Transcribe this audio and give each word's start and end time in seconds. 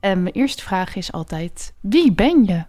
En 0.00 0.22
mijn 0.22 0.34
eerste 0.34 0.62
vraag 0.62 0.96
is 0.96 1.12
altijd: 1.12 1.72
wie 1.80 2.12
ben 2.12 2.44
je? 2.44 2.64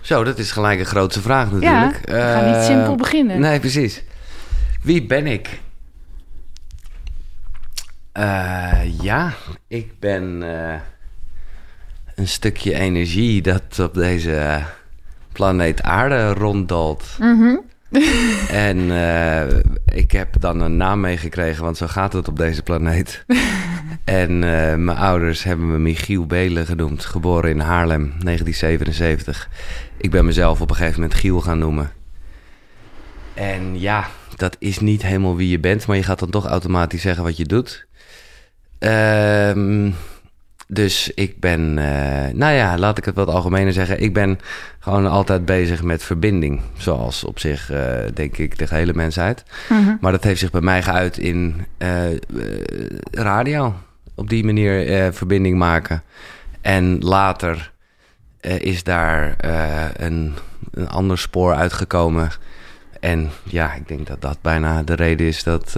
Zo, 0.00 0.24
dat 0.24 0.38
is 0.38 0.50
gelijk 0.52 0.78
een 0.78 0.86
grootste 0.86 1.20
vraag 1.20 1.44
natuurlijk. 1.52 2.08
Ja, 2.08 2.14
we 2.14 2.20
gaan 2.20 2.46
niet 2.46 2.54
Eh, 2.54 2.64
simpel 2.64 2.94
beginnen. 2.94 3.40
Nee, 3.40 3.60
precies. 3.60 4.02
Wie 4.82 5.06
ben 5.06 5.26
ik? 5.26 5.60
Eh, 8.12 9.00
ja, 9.00 9.32
ik 9.66 9.98
ben 9.98 10.42
eh, 10.42 10.80
een 12.14 12.28
stukje 12.28 12.74
energie 12.74 13.42
dat 13.42 13.78
op 13.78 13.94
deze 13.94 14.62
planeet 15.32 15.82
aarde 15.82 16.32
ronddalt. 16.32 17.04
Mhm. 17.18 17.56
En 18.50 18.90
eh, 18.90 19.58
ik 19.84 20.12
heb 20.12 20.40
dan 20.40 20.60
een 20.60 20.76
naam 20.76 21.00
meegekregen, 21.00 21.64
want 21.64 21.76
zo 21.76 21.86
gaat 21.86 22.12
het 22.12 22.28
op 22.28 22.36
deze 22.36 22.62
planeet. 22.62 23.24
en 24.04 24.30
eh, 24.30 24.74
mijn 24.76 24.98
ouders 24.98 25.42
hebben 25.42 25.70
me 25.70 25.78
Michiel 25.78 26.26
Belen 26.26 26.66
genoemd, 26.66 27.04
geboren 27.04 27.50
in 27.50 27.60
Haarlem, 27.60 28.14
1977. 28.18 29.48
Ik 29.96 30.10
ben 30.10 30.24
mezelf 30.24 30.60
op 30.60 30.70
een 30.70 30.76
gegeven 30.76 31.00
moment 31.00 31.18
Giel 31.18 31.40
gaan 31.40 31.58
noemen. 31.58 31.92
En 33.34 33.80
ja, 33.80 34.06
dat 34.36 34.56
is 34.58 34.78
niet 34.78 35.02
helemaal 35.02 35.36
wie 35.36 35.48
je 35.48 35.60
bent, 35.60 35.86
maar 35.86 35.96
je 35.96 36.02
gaat 36.02 36.18
dan 36.18 36.30
toch 36.30 36.46
automatisch 36.46 37.02
zeggen 37.02 37.24
wat 37.24 37.36
je 37.36 37.44
doet. 37.44 37.86
Ehm, 38.78 39.90
dus 40.72 41.10
ik 41.14 41.40
ben, 41.40 41.78
eh, 41.78 42.32
nou 42.34 42.52
ja, 42.52 42.78
laat 42.78 42.98
ik 42.98 43.04
het 43.04 43.14
wat 43.14 43.28
algemener 43.28 43.72
zeggen. 43.72 44.02
Ik 44.02 44.12
ben 44.12 44.38
gewoon 44.78 45.06
altijd 45.06 45.44
bezig 45.44 45.82
met 45.82 46.02
verbinding. 46.02 46.60
Zoals 46.76 47.24
op 47.24 47.38
zich, 47.38 47.70
eh, 47.70 47.92
denk 48.14 48.36
ik, 48.36 48.58
de 48.58 48.66
gehele 48.66 48.94
mensheid. 48.94 49.44
Mhm. 49.68 49.96
Maar 50.00 50.12
dat 50.12 50.24
heeft 50.24 50.40
zich 50.40 50.50
bij 50.50 50.60
mij 50.60 50.82
geuit 50.82 51.18
in 51.18 51.66
eh, 51.78 52.16
radio. 53.10 53.74
Op 54.14 54.28
die 54.28 54.44
manier 54.44 55.12
verbinding 55.12 55.58
maken. 55.58 56.02
En 56.60 56.98
later 56.98 57.72
is 58.40 58.82
daar 58.82 59.34
een, 59.96 60.34
een 60.72 60.88
ander 60.88 61.18
spoor 61.18 61.54
uitgekomen. 61.54 62.30
En 63.00 63.30
ja, 63.42 63.74
ik 63.74 63.88
denk 63.88 64.06
dat 64.06 64.20
dat 64.20 64.38
bijna 64.42 64.82
de 64.82 64.94
reden 64.94 65.26
is 65.26 65.42
dat 65.42 65.76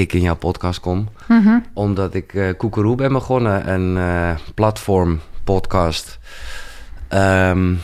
ik 0.00 0.12
in 0.12 0.20
jouw 0.20 0.36
podcast 0.36 0.80
kom 0.80 1.08
Mhm. 1.28 1.58
omdat 1.74 2.14
ik 2.14 2.34
eh 2.34 2.48
Koekeroe 2.56 2.96
ben 2.96 3.12
begonnen, 3.12 3.72
een 3.72 3.96
eh, 3.96 4.30
platform 4.54 5.20
podcast 5.44 6.18
ehm, 7.08 7.74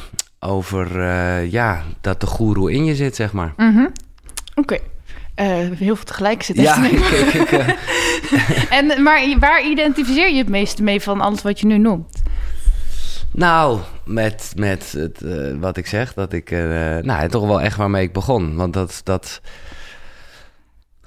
over 0.40 1.00
eh, 1.00 1.50
ja, 1.50 1.82
dat 2.00 2.20
de 2.20 2.26
goeroe 2.26 2.72
in 2.72 2.84
je 2.84 2.94
zit, 2.94 3.16
zeg 3.16 3.32
maar. 3.32 3.52
Mhm. 3.56 3.86
Oké. 4.54 4.78
Heel 5.34 5.96
veel 5.96 6.04
tegelijk 6.04 6.42
zitten. 6.42 6.64
Ja, 6.64 6.84
ik, 6.90 6.98
ik, 6.98 7.50
ik, 7.50 7.76
En, 8.78 9.02
maar 9.02 9.36
waar 9.38 9.66
identificeer 9.66 10.30
je 10.30 10.38
het 10.38 10.48
meeste 10.48 10.82
mee 10.82 11.00
van 11.00 11.20
alles 11.20 11.42
wat 11.42 11.60
je 11.60 11.66
nu 11.66 11.78
noemt? 11.78 12.22
nou, 13.32 13.78
met, 14.04 14.52
met 14.56 14.92
het, 14.92 15.20
wat 15.60 15.76
ik 15.76 15.86
zeg, 15.86 16.14
dat 16.14 16.32
ik, 16.32 16.50
nou, 17.02 17.28
toch 17.28 17.46
wel 17.46 17.60
echt 17.60 17.76
waarmee 17.76 18.02
ik 18.02 18.12
begon. 18.12 18.56
Want 18.56 18.72
dat, 18.72 19.00
dat 19.04 19.40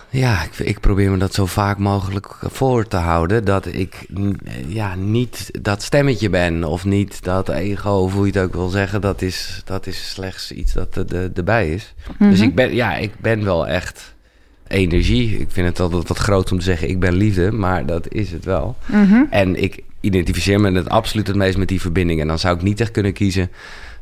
ja, 0.09 0.43
ik, 0.43 0.59
ik 0.59 0.79
probeer 0.79 1.11
me 1.11 1.17
dat 1.17 1.33
zo 1.33 1.45
vaak 1.45 1.77
mogelijk 1.77 2.35
voor 2.41 2.87
te 2.87 2.97
houden. 2.97 3.45
Dat 3.45 3.65
ik 3.65 4.05
mm, 4.09 4.35
ja, 4.67 4.95
niet 4.95 5.49
dat 5.61 5.81
stemmetje 5.83 6.29
ben 6.29 6.63
of 6.63 6.85
niet 6.85 7.23
dat 7.23 7.49
ego, 7.49 7.89
of 7.91 8.13
hoe 8.13 8.25
je 8.25 8.31
het 8.31 8.41
ook 8.43 8.53
wil 8.53 8.69
zeggen. 8.69 9.01
Dat 9.01 9.21
is, 9.21 9.61
dat 9.65 9.87
is 9.87 10.09
slechts 10.09 10.51
iets 10.51 10.73
dat 10.73 10.95
er, 10.95 11.15
er- 11.15 11.31
erbij 11.33 11.69
is. 11.71 11.93
Dus 12.19 12.37
Mhm. 12.39 12.47
ik 12.47 12.55
ben, 12.55 12.73
ja, 12.75 12.95
ik 12.95 13.11
ben 13.19 13.43
wel 13.43 13.67
echt 13.67 14.15
energie. 14.67 15.39
Ik 15.39 15.51
vind 15.51 15.67
het 15.67 15.79
altijd 15.79 16.07
wat 16.07 16.17
groot 16.17 16.51
om 16.51 16.57
te 16.57 16.63
zeggen, 16.63 16.89
ik 16.89 16.99
ben 16.99 17.13
liefde, 17.13 17.51
maar 17.51 17.85
dat 17.85 18.13
is 18.13 18.31
het 18.31 18.45
wel. 18.45 18.75
Mhm. 18.85 19.23
En 19.29 19.63
ik 19.63 19.83
identificeer 19.99 20.59
me 20.59 20.71
het 20.71 20.89
absoluut 20.89 21.27
het 21.27 21.35
meest 21.35 21.57
met 21.57 21.67
die 21.67 21.81
verbinding. 21.81 22.21
En 22.21 22.27
dan 22.27 22.39
zou 22.39 22.55
ik 22.55 22.61
niet 22.61 22.79
echt 22.81 22.91
kunnen 22.91 23.13
kiezen 23.13 23.51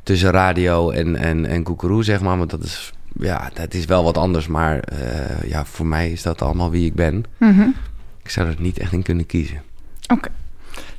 tussen 0.03 0.31
radio 0.31 0.89
en, 0.89 1.15
en, 1.15 1.45
en 1.45 1.63
koekeroe, 1.63 2.03
zeg 2.03 2.21
maar. 2.21 2.37
Want 2.37 2.49
dat 2.49 2.63
is, 2.63 2.91
ja, 3.19 3.49
dat 3.53 3.73
is 3.73 3.85
wel 3.85 4.03
wat 4.03 4.17
anders. 4.17 4.47
Maar 4.47 4.79
eh, 4.79 5.49
ja, 5.49 5.65
voor 5.65 5.85
mij 5.85 6.11
is 6.11 6.21
dat 6.21 6.41
allemaal 6.41 6.69
wie 6.71 6.85
ik 6.85 6.95
ben. 6.95 7.23
Mhm. 7.37 7.67
Ik 8.23 8.29
zou 8.29 8.47
er 8.47 8.55
niet 8.59 8.77
echt 8.77 8.91
in 8.93 9.03
kunnen 9.03 9.25
kiezen. 9.25 9.61
Oké. 10.07 10.29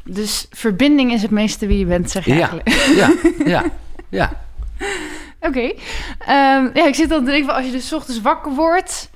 Dus 0.04 0.46
verbinding 0.50 1.12
is 1.12 1.22
het 1.22 1.30
meeste 1.30 1.66
wie 1.66 1.78
je 1.78 1.86
bent, 1.86 2.10
zeg 2.10 2.24
je 2.24 2.34
Ja. 2.34 2.38
eigenlijk. 2.38 2.68
Ja, 2.96 3.12
ja, 3.44 3.64
ja. 4.08 4.32
Oké. 5.48 5.72
Ehm, 6.18 6.68
ja, 6.74 6.86
ik 6.86 6.94
zit 6.94 7.08
dan 7.08 7.24
te 7.24 7.30
denken 7.30 7.46
van 7.46 7.56
als 7.56 7.66
je 7.66 7.72
dus 7.72 7.88
's 7.88 7.92
ochtends 7.92 8.20
wakker 8.20 8.52
wordt. 8.54 9.10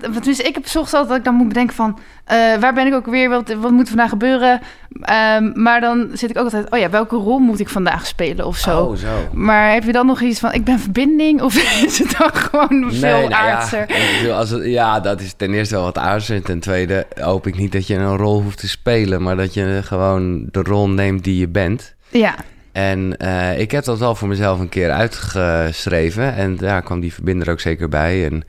Want 0.00 0.12
tenminste, 0.12 0.42
ik 0.42 0.54
heb 0.54 0.64
ochtends 0.64 0.94
altijd 0.94 1.08
dat 1.08 1.16
ik 1.16 1.24
dan 1.24 1.34
moet 1.34 1.48
bedenken 1.48 1.74
van 1.74 1.98
eh, 2.24 2.36
waar 2.60 2.74
ben 2.74 2.86
ik 2.86 2.94
ook 2.94 3.06
weer, 3.06 3.28
wat, 3.28 3.54
wat 3.54 3.70
moet 3.70 3.88
vandaag 3.88 4.08
gebeuren. 4.08 4.60
Ehm, 5.00 5.62
maar 5.62 5.80
dan 5.80 6.08
zit 6.12 6.30
ik 6.30 6.38
ook 6.38 6.44
altijd, 6.44 6.70
oh 6.70 6.78
ja, 6.78 6.90
welke 6.90 7.16
rol 7.16 7.38
moet 7.38 7.60
ik 7.60 7.68
vandaag 7.68 8.06
spelen 8.06 8.46
of 8.46 8.56
zo. 8.56 8.80
Oh, 8.80 8.96
zo. 8.96 9.28
Maar 9.32 9.72
heb 9.72 9.84
je 9.84 9.92
dan 9.92 10.06
nog 10.06 10.20
iets 10.20 10.40
van, 10.40 10.52
ik 10.52 10.64
ben 10.64 10.78
verbinding? 10.78 11.42
Of 11.42 11.56
is 11.86 11.98
het 11.98 12.16
dan 12.18 12.34
gewoon 12.34 12.92
veel 12.92 13.00
nou 13.10 13.28
ja, 13.28 13.38
aardser? 13.38 13.86
bedoel, 14.18 14.34
als 14.34 14.50
het, 14.50 14.64
ja, 14.64 15.00
dat 15.00 15.20
is 15.20 15.32
ten 15.36 15.52
eerste 15.52 15.74
wel 15.74 15.84
wat 15.84 15.98
aardser. 15.98 16.36
En 16.36 16.42
ten 16.42 16.60
tweede 16.60 17.06
hoop 17.20 17.46
ik 17.46 17.56
niet 17.56 17.72
dat 17.72 17.86
je 17.86 17.94
een 17.94 18.16
rol 18.16 18.42
hoeft 18.42 18.58
te 18.58 18.68
spelen, 18.68 19.22
maar 19.22 19.36
dat 19.36 19.54
je 19.54 19.80
gewoon 19.84 20.48
de 20.50 20.62
rol 20.62 20.88
neemt 20.88 21.24
die 21.24 21.38
je 21.38 21.48
bent. 21.48 21.94
Ja. 22.08 22.34
En 22.72 23.16
eh, 23.16 23.60
ik 23.60 23.70
heb 23.70 23.84
dat 23.84 23.98
wel 23.98 24.14
voor 24.14 24.28
mezelf 24.28 24.60
een 24.60 24.68
keer 24.68 24.90
uitgeschreven. 24.90 26.34
En 26.34 26.56
daar 26.56 26.82
kwam 26.82 27.00
die 27.00 27.14
verbinder 27.14 27.50
ook 27.50 27.60
zeker 27.60 27.88
bij. 27.88 28.24
En 28.24 28.44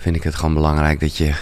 vind 0.00 0.16
ik 0.16 0.22
het 0.22 0.34
gewoon 0.34 0.54
belangrijk 0.54 1.00
dat 1.00 1.16
je 1.16 1.32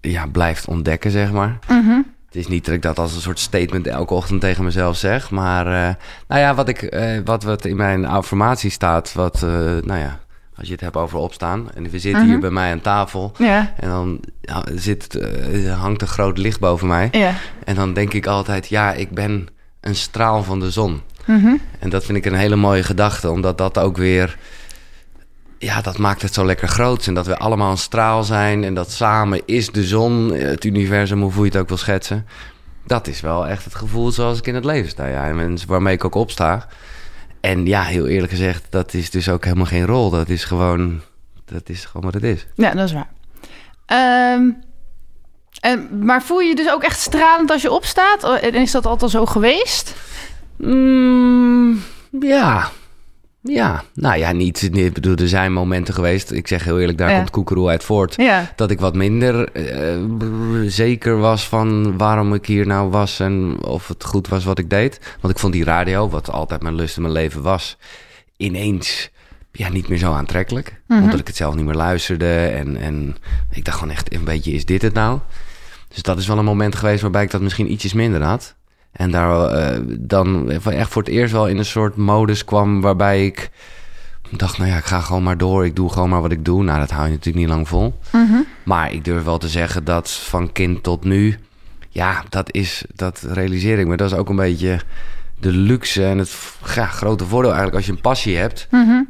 ja, 0.00 0.26
blijft 0.26 0.66
ontdekken, 0.66 1.10
zeg 1.10 1.32
maar. 1.32 1.58
Mhm. 1.68 2.00
Het 2.26 2.40
is 2.40 2.48
niet 2.48 2.64
dat 2.64 2.74
ik 2.74 2.82
dat 2.82 2.98
als 2.98 3.14
een 3.14 3.20
soort 3.20 3.38
statement 3.38 3.86
elke 3.86 4.14
ochtend 4.14 4.40
tegen 4.40 4.64
mezelf 4.64 4.96
zeg. 4.96 5.30
Maar 5.30 5.66
eh, 5.66 5.94
nou 6.28 6.40
ja, 6.40 6.54
wat, 6.54 6.68
ik, 6.68 6.82
eh, 6.82 7.18
wat, 7.24 7.42
wat 7.42 7.64
in 7.64 7.76
mijn 7.76 8.04
affirmatie 8.04 8.70
staat, 8.70 9.12
wat, 9.12 9.34
eh, 9.42 9.50
nou 9.82 9.98
ja, 9.98 10.20
als 10.56 10.66
je 10.66 10.72
het 10.72 10.80
hebt 10.80 10.96
over 10.96 11.18
opstaan. 11.18 11.70
En 11.74 11.90
we 11.90 11.98
zitten 11.98 12.20
Mhm. 12.22 12.30
hier 12.30 12.40
bij 12.40 12.50
mij 12.50 12.70
aan 12.72 12.80
tafel. 12.80 13.32
Ja. 13.38 13.72
En 13.76 13.88
dan 13.88 14.20
ja, 14.40 14.62
zit, 14.74 15.18
hangt 15.78 16.02
een 16.02 16.08
groot 16.08 16.38
licht 16.38 16.60
boven 16.60 16.86
mij. 16.88 17.08
Ja. 17.12 17.34
En 17.64 17.74
dan 17.74 17.92
denk 17.92 18.12
ik 18.12 18.26
altijd, 18.26 18.68
ja, 18.68 18.92
ik 18.92 19.10
ben 19.10 19.48
een 19.80 19.96
straal 19.96 20.42
van 20.42 20.60
de 20.60 20.70
zon. 20.70 21.00
Mhm. 21.24 21.54
En 21.78 21.90
dat 21.90 22.04
vind 22.04 22.18
ik 22.18 22.24
een 22.26 22.34
hele 22.34 22.56
mooie 22.56 22.82
gedachte, 22.82 23.30
omdat 23.30 23.58
dat 23.58 23.78
ook 23.78 23.96
weer... 23.96 24.38
Ja, 25.62 25.80
dat 25.80 25.98
maakt 25.98 26.22
het 26.22 26.34
zo 26.34 26.44
lekker 26.44 26.68
groot. 26.68 27.06
En 27.06 27.14
dat 27.14 27.26
we 27.26 27.36
allemaal 27.36 27.70
een 27.70 27.78
straal 27.78 28.22
zijn. 28.22 28.64
En 28.64 28.74
dat 28.74 28.90
samen 28.90 29.42
is 29.46 29.70
de 29.70 29.84
zon, 29.84 30.32
het 30.32 30.64
universum, 30.64 31.20
hoe 31.20 31.30
voel 31.30 31.44
je 31.44 31.50
het 31.50 31.58
ook 31.60 31.68
wil 31.68 31.76
schetsen. 31.76 32.26
Dat 32.86 33.06
is 33.06 33.20
wel 33.20 33.46
echt 33.46 33.64
het 33.64 33.74
gevoel 33.74 34.10
zoals 34.10 34.38
ik 34.38 34.46
in 34.46 34.54
het 34.54 34.64
leven 34.64 34.90
sta. 34.90 35.06
Ja. 35.06 35.28
En 35.28 35.58
waarmee 35.66 35.94
ik 35.94 36.04
ook 36.04 36.14
opsta. 36.14 36.66
En 37.40 37.66
ja, 37.66 37.82
heel 37.82 38.06
eerlijk 38.06 38.32
gezegd, 38.32 38.66
dat 38.70 38.94
is 38.94 39.10
dus 39.10 39.28
ook 39.28 39.44
helemaal 39.44 39.66
geen 39.66 39.86
rol. 39.86 40.10
Dat 40.10 40.28
is 40.28 40.44
gewoon, 40.44 41.00
dat 41.44 41.68
is 41.68 41.84
gewoon 41.84 42.04
wat 42.04 42.14
het 42.14 42.24
is. 42.24 42.46
Ja, 42.54 42.70
dat 42.70 42.88
is 42.88 42.92
waar. 42.92 43.10
Ehm, 43.86 44.50
en, 45.60 46.04
maar 46.04 46.22
voel 46.22 46.40
je 46.40 46.48
je 46.48 46.54
dus 46.54 46.70
ook 46.70 46.82
echt 46.82 47.00
stralend 47.00 47.50
als 47.50 47.62
je 47.62 47.70
opstaat? 47.70 48.40
En 48.40 48.54
is 48.54 48.70
dat 48.70 48.86
altijd 48.86 49.10
zo 49.10 49.26
geweest? 49.26 49.94
Mm, 50.56 51.82
ja. 52.20 52.70
Ja, 53.42 53.82
nou 53.94 54.16
ja, 54.18 54.32
niet. 54.32 54.62
Ik 54.76 54.92
bedoel, 54.92 55.16
er 55.16 55.28
zijn 55.28 55.52
momenten 55.52 55.94
geweest. 55.94 56.30
Ik 56.32 56.48
zeg 56.48 56.64
heel 56.64 56.80
eerlijk, 56.80 56.98
daar 56.98 57.10
Ja. 57.10 57.16
komt 57.16 57.30
Koekeroe 57.30 57.68
uit 57.68 57.84
voort. 57.84 58.14
Ja. 58.16 58.52
Dat 58.56 58.70
ik 58.70 58.80
wat 58.80 58.94
minder 58.94 59.52
eh, 59.52 59.98
zeker 60.66 61.18
was 61.18 61.48
van 61.48 61.96
waarom 61.96 62.34
ik 62.34 62.46
hier 62.46 62.66
nou 62.66 62.90
was 62.90 63.20
en 63.20 63.56
of 63.64 63.88
het 63.88 64.04
goed 64.04 64.28
was 64.28 64.44
wat 64.44 64.58
ik 64.58 64.70
deed. 64.70 65.00
Want 65.20 65.34
ik 65.34 65.40
vond 65.40 65.52
die 65.52 65.64
radio, 65.64 66.08
wat 66.08 66.30
altijd 66.30 66.62
mijn 66.62 66.74
lust 66.74 66.96
in 66.96 67.02
mijn 67.02 67.14
leven 67.14 67.42
was, 67.42 67.76
ineens 68.36 69.10
ja, 69.52 69.68
niet 69.68 69.88
meer 69.88 69.98
zo 69.98 70.12
aantrekkelijk. 70.12 70.80
Mhm. 70.86 71.02
Omdat 71.02 71.18
ik 71.20 71.26
het 71.26 71.36
zelf 71.36 71.54
niet 71.54 71.64
meer 71.64 71.74
luisterde. 71.74 72.34
En, 72.46 72.76
en 72.76 73.16
ik 73.50 73.64
dacht 73.64 73.78
gewoon 73.78 73.94
echt 73.94 74.14
een 74.14 74.24
beetje, 74.24 74.52
is 74.52 74.64
dit 74.64 74.82
het 74.82 74.94
nou? 74.94 75.18
Dus 75.88 76.02
dat 76.02 76.18
is 76.18 76.26
wel 76.26 76.38
een 76.38 76.44
moment 76.44 76.74
geweest 76.74 77.02
waarbij 77.02 77.22
ik 77.22 77.30
dat 77.30 77.40
misschien 77.40 77.72
ietsjes 77.72 77.92
minder 77.92 78.22
had. 78.22 78.54
En 78.92 79.10
daar 79.10 79.44
eh, 79.50 79.78
dan 79.98 80.50
echt 80.50 80.90
voor 80.90 81.02
het 81.02 81.10
eerst 81.10 81.32
wel 81.32 81.48
in 81.48 81.58
een 81.58 81.64
soort 81.64 81.96
modus 81.96 82.44
kwam 82.44 82.80
waarbij 82.80 83.24
ik 83.26 83.50
dacht, 84.30 84.58
nou 84.58 84.70
ja, 84.70 84.76
ik 84.76 84.84
ga 84.84 85.00
gewoon 85.00 85.22
maar 85.22 85.38
door. 85.38 85.64
Ik 85.64 85.76
doe 85.76 85.90
gewoon 85.90 86.08
maar 86.08 86.20
wat 86.22 86.32
ik 86.32 86.44
doe. 86.44 86.62
Nou, 86.62 86.78
dat 86.78 86.90
hou 86.90 87.04
je 87.04 87.10
natuurlijk 87.10 87.44
niet 87.44 87.54
lang 87.54 87.68
vol. 87.68 87.98
Mhm. 88.12 88.36
Maar 88.62 88.92
ik 88.92 89.04
durf 89.04 89.24
wel 89.24 89.38
te 89.38 89.48
zeggen 89.48 89.84
dat 89.84 90.10
van 90.10 90.52
kind 90.52 90.82
tot 90.82 91.04
nu 91.04 91.38
Ja, 91.88 92.22
dat 92.28 92.52
is, 92.52 92.84
dat 92.94 93.26
realiseer 93.32 93.78
ik 93.78 93.86
me. 93.86 93.96
Dat 93.96 94.10
is 94.12 94.16
ook 94.18 94.28
een 94.28 94.36
beetje 94.36 94.80
de 95.40 95.50
luxe 95.52 96.04
en 96.06 96.18
het 96.18 96.36
ja, 96.74 96.86
grote 96.86 97.24
voordeel 97.26 97.50
eigenlijk. 97.50 97.76
Als 97.76 97.86
je 97.86 97.92
een 97.92 98.00
passie 98.00 98.36
hebt, 98.36 98.66
Mhm. 98.70 99.02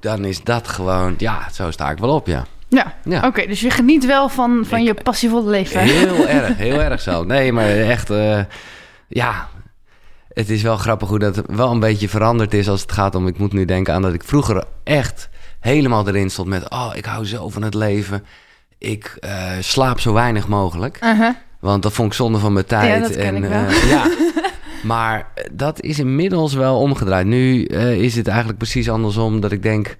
dan 0.00 0.24
is 0.24 0.42
dat 0.42 0.68
gewoon, 0.68 1.14
ja, 1.18 1.48
zo 1.52 1.70
sta 1.70 1.90
ik 1.90 1.98
wel 1.98 2.10
op, 2.14 2.26
ja. 2.26 2.44
Ja, 2.68 2.94
Ja. 3.04 3.26
oké. 3.26 3.46
dus 3.46 3.60
je 3.60 3.70
geniet 3.70 4.06
wel 4.06 4.28
van, 4.28 4.64
van 4.66 4.78
Ik- 4.78 4.86
je 4.86 4.94
passievolle 4.94 5.50
leven. 5.50 5.80
Heel 5.80 6.28
erg, 6.28 6.56
heel 6.56 6.80
erg 6.82 7.00
zo. 7.00 7.24
Nee, 7.24 7.52
maar 7.52 7.68
echt, 7.68 8.10
eh, 8.10 8.40
ja. 9.08 9.48
Het 10.28 10.50
is 10.50 10.62
wel 10.62 10.76
grappig 10.76 11.08
hoe 11.08 11.18
dat 11.18 11.42
wel 11.46 11.70
een 11.70 11.80
beetje 11.80 12.08
veranderd 12.08 12.54
is 12.54 12.68
als 12.68 12.80
het 12.80 12.92
gaat 12.92 13.14
om... 13.14 13.26
Ik 13.26 13.38
moet 13.38 13.52
nu 13.52 13.64
denken 13.64 13.94
aan 13.94 14.02
dat 14.02 14.14
ik 14.14 14.24
vroeger 14.24 14.64
echt 14.84 15.28
helemaal 15.60 16.08
erin 16.08 16.30
stond 16.30 16.48
met... 16.48 16.70
Oh, 16.70 16.90
ik 16.94 17.04
hou 17.04 17.26
zo 17.26 17.48
van 17.48 17.62
het 17.62 17.74
leven. 17.74 18.24
Ik 18.78 19.16
eh, 19.20 19.50
slaap 19.60 20.00
zo 20.00 20.12
weinig 20.12 20.48
mogelijk. 20.48 20.98
Uh-huh. 21.02 21.34
Want 21.60 21.82
dat 21.82 21.92
vond 21.92 22.08
ik 22.08 22.14
zonde 22.14 22.38
van 22.38 22.52
mijn 22.52 22.66
tijd. 22.66 23.02
dat 23.02 23.16
ken 23.16 23.44
en, 23.44 23.52
eh, 23.52 23.90
ja. 23.90 24.10
Maar 24.82 25.28
eh, 25.34 25.44
dat 25.52 25.80
is 25.80 25.98
inmiddels 25.98 26.54
wel 26.54 26.78
omgedraaid. 26.78 27.26
Nu 27.26 27.64
eh, 27.64 27.92
is 27.92 28.16
het 28.16 28.26
eigenlijk 28.28 28.58
precies 28.58 28.90
andersom. 28.90 29.40
Dat 29.40 29.52
ik 29.52 29.62
denk, 29.62 29.96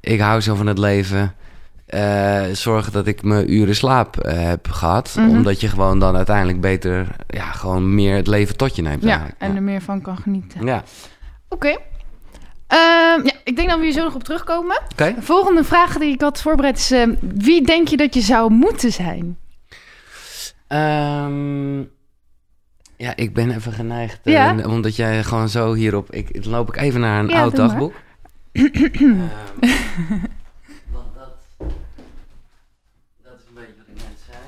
ik 0.00 0.20
hou 0.20 0.40
zo 0.40 0.54
van 0.54 0.66
het 0.66 0.78
leven. 0.78 1.34
Eh, 1.92 2.42
zorg 2.52 2.90
dat 2.90 3.06
ik 3.06 3.22
mijn 3.22 3.52
uren 3.52 3.74
slaap 3.74 4.16
eh, 4.20 4.42
heb 4.48 4.68
gehad. 4.68 5.14
Mhm. 5.18 5.28
Omdat 5.28 5.60
je 5.60 5.68
gewoon 5.68 5.98
dan 5.98 6.16
uiteindelijk 6.16 6.60
beter... 6.60 7.16
Ja, 7.28 7.44
gewoon 7.52 7.94
meer 7.94 8.16
het 8.16 8.26
leven 8.26 8.56
tot 8.56 8.76
je 8.76 8.82
neemt 8.82 9.02
Ja, 9.02 9.08
eigenlijk. 9.08 9.40
en 9.40 9.56
er 9.56 9.62
meer 9.62 9.82
van 9.82 10.00
kan 10.00 10.16
genieten. 10.16 10.66
Ja, 10.66 10.82
Oké. 11.48 11.68
Ehm, 12.66 13.24
ja, 13.24 13.32
ik 13.44 13.56
denk 13.56 13.68
dat 13.68 13.78
we 13.78 13.84
hier 13.84 13.92
zo 13.92 14.02
nog 14.04 14.14
op 14.14 14.24
terugkomen. 14.24 14.80
oké. 14.92 15.14
De 15.14 15.22
volgende 15.22 15.64
vraag 15.64 15.98
die 15.98 16.12
ik 16.12 16.20
had 16.20 16.42
voorbereid 16.42 16.78
is... 16.78 16.90
ehm, 16.90 17.14
wie 17.20 17.66
denk 17.66 17.88
je 17.88 17.96
dat 17.96 18.14
je 18.14 18.20
zou 18.20 18.50
moeten 18.52 18.92
zijn? 18.92 19.38
Ehm, 20.66 21.78
ja, 22.96 23.16
ik 23.16 23.34
ben 23.34 23.50
even 23.50 23.72
geneigd. 23.72 24.20
eh, 24.24 24.32
Ja? 24.32 24.56
omdat 24.66 24.96
jij 24.96 25.24
gewoon 25.24 25.48
zo 25.48 25.74
hierop... 25.74 26.10
Ik, 26.12 26.42
dan 26.42 26.52
loop 26.52 26.68
ik 26.68 26.76
even 26.76 27.00
naar 27.00 27.20
een 27.20 27.28
Ja, 27.28 27.40
oud 27.40 27.56
dagboek. 27.56 27.94
Ehm, 28.52 28.66
want 30.92 31.14
dat... 31.14 31.34
Dat 33.22 33.34
is 33.38 33.44
een 33.48 33.54
beetje 33.54 33.74
wat 33.78 33.86
ik 33.88 33.94
net 33.94 34.18
zei. 34.30 34.38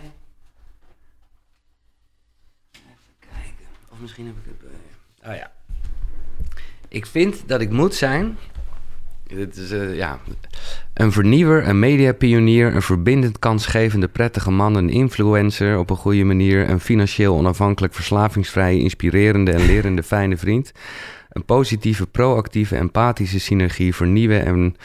Even 2.72 3.14
kijken. 3.20 3.66
Of 3.92 3.93
misschien 4.04 4.26
heb 4.26 4.34
ik 4.34 4.44
het... 4.44 4.58
bij- 4.58 5.30
Oh 5.32 5.36
ja. 5.36 5.50
Ik 6.88 7.06
vind 7.06 7.42
dat 7.46 7.60
ik 7.60 7.70
moet 7.70 7.94
zijn... 7.94 8.36
Dit 9.26 9.56
is, 9.56 9.70
eh, 9.70 9.96
ja, 9.96 10.18
een 10.94 11.12
vernieuwer, 11.12 11.68
een 11.68 11.78
mediapionier, 11.78 12.74
een 12.74 12.82
verbindend 12.82 13.38
kansgevende 13.38 14.08
prettige 14.08 14.50
man, 14.50 14.74
een 14.74 14.88
influencer 14.90 15.78
op 15.78 15.90
een 15.90 15.96
goede 15.96 16.24
manier, 16.24 16.68
een 16.70 16.80
financieel 16.80 17.34
onafhankelijk, 17.36 17.94
verslavingsvrije, 17.94 18.80
inspirerende 18.80 19.52
en 19.52 19.66
lerende 19.66 20.02
fijne 20.12 20.36
vriend. 20.36 20.72
Een 21.30 21.44
positieve, 21.44 22.06
proactieve, 22.06 22.76
empathische 22.76 23.40
synergie, 23.40 23.94
vernieuwen 23.94 24.44
en... 24.44 24.76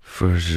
Vers... 0.00 0.56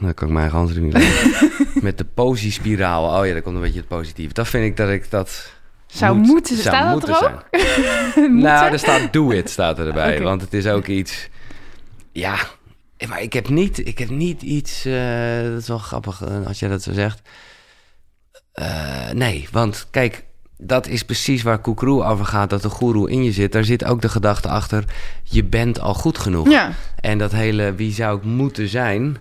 Dat 0.00 0.14
kan 0.14 0.28
ik 0.28 0.34
mijn 0.34 0.50
eigen 0.50 0.58
handen 0.58 0.82
niet. 0.82 1.82
Met 1.82 1.98
de 1.98 2.04
posi-spiraal. 2.04 3.20
Oh 3.20 3.26
ja, 3.26 3.32
daar 3.32 3.42
komt 3.42 3.54
een 3.56 3.60
beetje 3.62 3.78
het 3.78 3.88
positieve. 3.88 4.34
Dat 4.34 4.48
vind 4.48 4.64
ik 4.64 4.76
dat 4.76 4.88
ik 4.88 5.10
dat... 5.10 5.56
Zou 5.88 6.16
moet- 6.16 6.26
moeten- 6.26 6.56
zou 6.56 6.68
staat 6.76 7.00
dat 7.06 7.08
er 7.22 7.32
ook? 7.32 7.44
nou, 8.30 8.72
er 8.72 8.78
staat 8.78 9.12
do 9.12 9.30
it 9.30 9.50
staat 9.50 9.78
erbij. 9.78 10.22
Want 10.22 10.40
het 10.40 10.54
is 10.54 10.66
ook 10.66 10.86
iets... 10.86 11.28
Ja, 12.12 12.36
maar 13.08 13.22
ik 13.22 13.32
heb 13.32 13.48
niet, 13.48 13.86
ik 13.86 13.98
heb 13.98 14.10
niet 14.10 14.42
iets... 14.42 14.84
eh, 14.84 15.42
dat 15.42 15.60
is 15.60 15.68
wel 15.68 15.78
grappig 15.78 16.22
eh, 16.24 16.46
als 16.46 16.58
jij 16.58 16.68
dat 16.68 16.82
zo 16.82 16.92
zegt. 16.92 17.20
Eh, 18.52 19.10
nee, 19.10 19.48
want 19.52 19.86
kijk, 19.90 20.24
dat 20.56 20.86
is 20.86 21.04
precies 21.04 21.42
waar 21.42 21.58
Koekroe 21.58 22.04
over 22.04 22.24
gaat... 22.24 22.50
dat 22.50 22.62
de 22.62 22.68
goeroe 22.68 23.10
in 23.10 23.24
je 23.24 23.32
zit. 23.32 23.52
Daar 23.52 23.64
zit 23.64 23.84
ook 23.84 24.00
de 24.02 24.08
gedachte 24.08 24.48
achter... 24.48 24.84
je 25.22 25.44
bent 25.44 25.80
al 25.80 25.94
goed 25.94 26.18
genoeg. 26.18 26.48
Ja, 26.50 26.72
En 27.00 27.18
dat 27.18 27.32
hele 27.32 27.74
wie 27.74 27.92
zou 27.92 28.16
ik 28.18 28.24
moeten 28.24 28.68
zijn... 28.68 29.16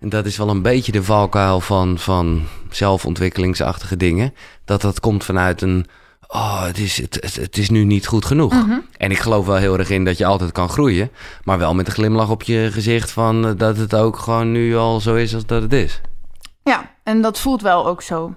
En 0.00 0.08
dat 0.08 0.26
is 0.26 0.36
wel 0.36 0.48
een 0.48 0.62
beetje 0.62 0.92
de 0.92 1.02
valkuil 1.02 1.60
van, 1.60 1.98
van 1.98 2.42
zelfontwikkelingsachtige 2.70 3.96
dingen. 3.96 4.34
Dat 4.64 4.80
dat 4.80 5.00
komt 5.00 5.24
vanuit 5.24 5.62
een... 5.62 5.86
Oh, 6.28 6.64
het 6.64 6.78
is, 6.78 7.00
het, 7.00 7.14
het, 7.20 7.36
het 7.36 7.56
is 7.58 7.70
nu 7.70 7.84
niet 7.84 8.06
goed 8.06 8.24
genoeg. 8.24 8.52
Mhm. 8.52 8.78
En 8.96 9.10
ik 9.10 9.18
geloof 9.18 9.46
wel 9.46 9.56
heel 9.56 9.78
erg 9.78 9.90
in 9.90 10.04
dat 10.04 10.18
je 10.18 10.24
altijd 10.26 10.52
kan 10.52 10.68
groeien. 10.68 11.10
Maar 11.44 11.58
wel 11.58 11.74
met 11.74 11.86
een 11.86 11.92
glimlach 11.92 12.30
op 12.30 12.42
je 12.42 12.68
gezicht 12.72 13.10
van... 13.10 13.46
eh, 13.46 13.52
dat 13.56 13.76
het 13.76 13.94
ook 13.94 14.16
gewoon 14.18 14.52
nu 14.52 14.76
al 14.76 15.00
zo 15.00 15.14
is 15.14 15.34
als 15.34 15.46
dat 15.46 15.62
het 15.62 15.72
is. 15.72 16.00
ja, 16.62 16.90
en 17.04 17.22
dat 17.22 17.40
voelt 17.40 17.62
wel 17.62 17.86
ook 17.86 18.02
zo. 18.02 18.34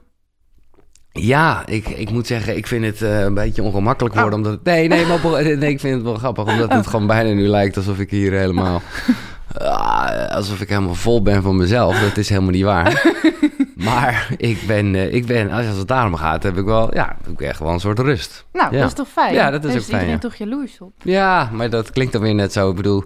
Ja, 1.12 1.66
ik, 1.66 1.88
ik 1.88 2.10
moet 2.12 2.28
zeggen, 2.28 2.58
ik 2.58 2.68
vind 2.68 2.86
het 2.86 3.02
eh, 3.02 3.20
een 3.22 3.34
beetje 3.34 3.62
ongemakkelijk 3.64 4.16
worden. 4.16 4.32
Oh. 4.34 4.38
Omdat 4.38 4.52
het- 4.54 4.64
nee, 4.64 4.88
nee, 4.88 5.06
maar 5.06 5.44
nee, 5.44 5.70
ik 5.72 5.80
vind 5.80 5.94
het 5.96 6.04
wel 6.04 6.16
grappig. 6.16 6.46
Omdat 6.48 6.72
het 6.74 6.88
gewoon 6.88 7.08
bijna 7.08 7.34
nu 7.34 7.48
lijkt 7.48 7.78
alsof 7.78 8.00
ik 8.00 8.10
hier 8.12 8.32
helemaal... 8.32 8.82
ah, 9.60 10.28
alsof 10.36 10.62
ik 10.62 10.70
helemaal 10.70 10.96
vol 10.96 11.22
ben 11.22 11.42
van 11.42 11.58
mezelf. 11.58 12.00
Dat 12.00 12.18
is 12.18 12.30
helemaal 12.30 12.52
niet 12.52 12.64
waar. 12.64 13.14
maar 13.76 14.28
ik 14.38 14.64
ben, 14.68 14.96
eh, 14.96 15.14
ik 15.14 15.26
ben, 15.26 15.52
als 15.52 15.66
het 15.66 15.88
daarom 15.88 16.16
gaat, 16.16 16.44
heb 16.44 16.58
ik 16.58 16.66
wel... 16.66 16.94
Ja, 16.96 17.18
heb 17.24 17.34
ik 17.34 17.42
echt 17.42 17.60
wel 17.60 17.70
een 17.70 17.80
soort 17.80 18.00
rust. 18.00 18.46
Nou, 18.54 18.74
Ja. 18.74 18.80
dat 18.80 18.88
is 18.90 18.96
toch 18.96 19.08
fijn? 19.08 19.34
Ja, 19.34 19.52
dat 19.52 19.64
is 19.64 19.76
ook 19.76 19.82
fijn, 19.82 19.86
iedereen 19.86 20.10
ja. 20.10 20.18
toch 20.18 20.36
jaloers 20.36 20.82
op? 20.82 20.92
Ja, 21.04 21.50
maar 21.54 21.70
dat 21.70 21.92
klinkt 21.92 22.14
dan 22.14 22.22
weer 22.22 22.36
net 22.36 22.54
zo. 22.54 22.70
Ik 22.70 22.76
bedoel, 22.76 23.04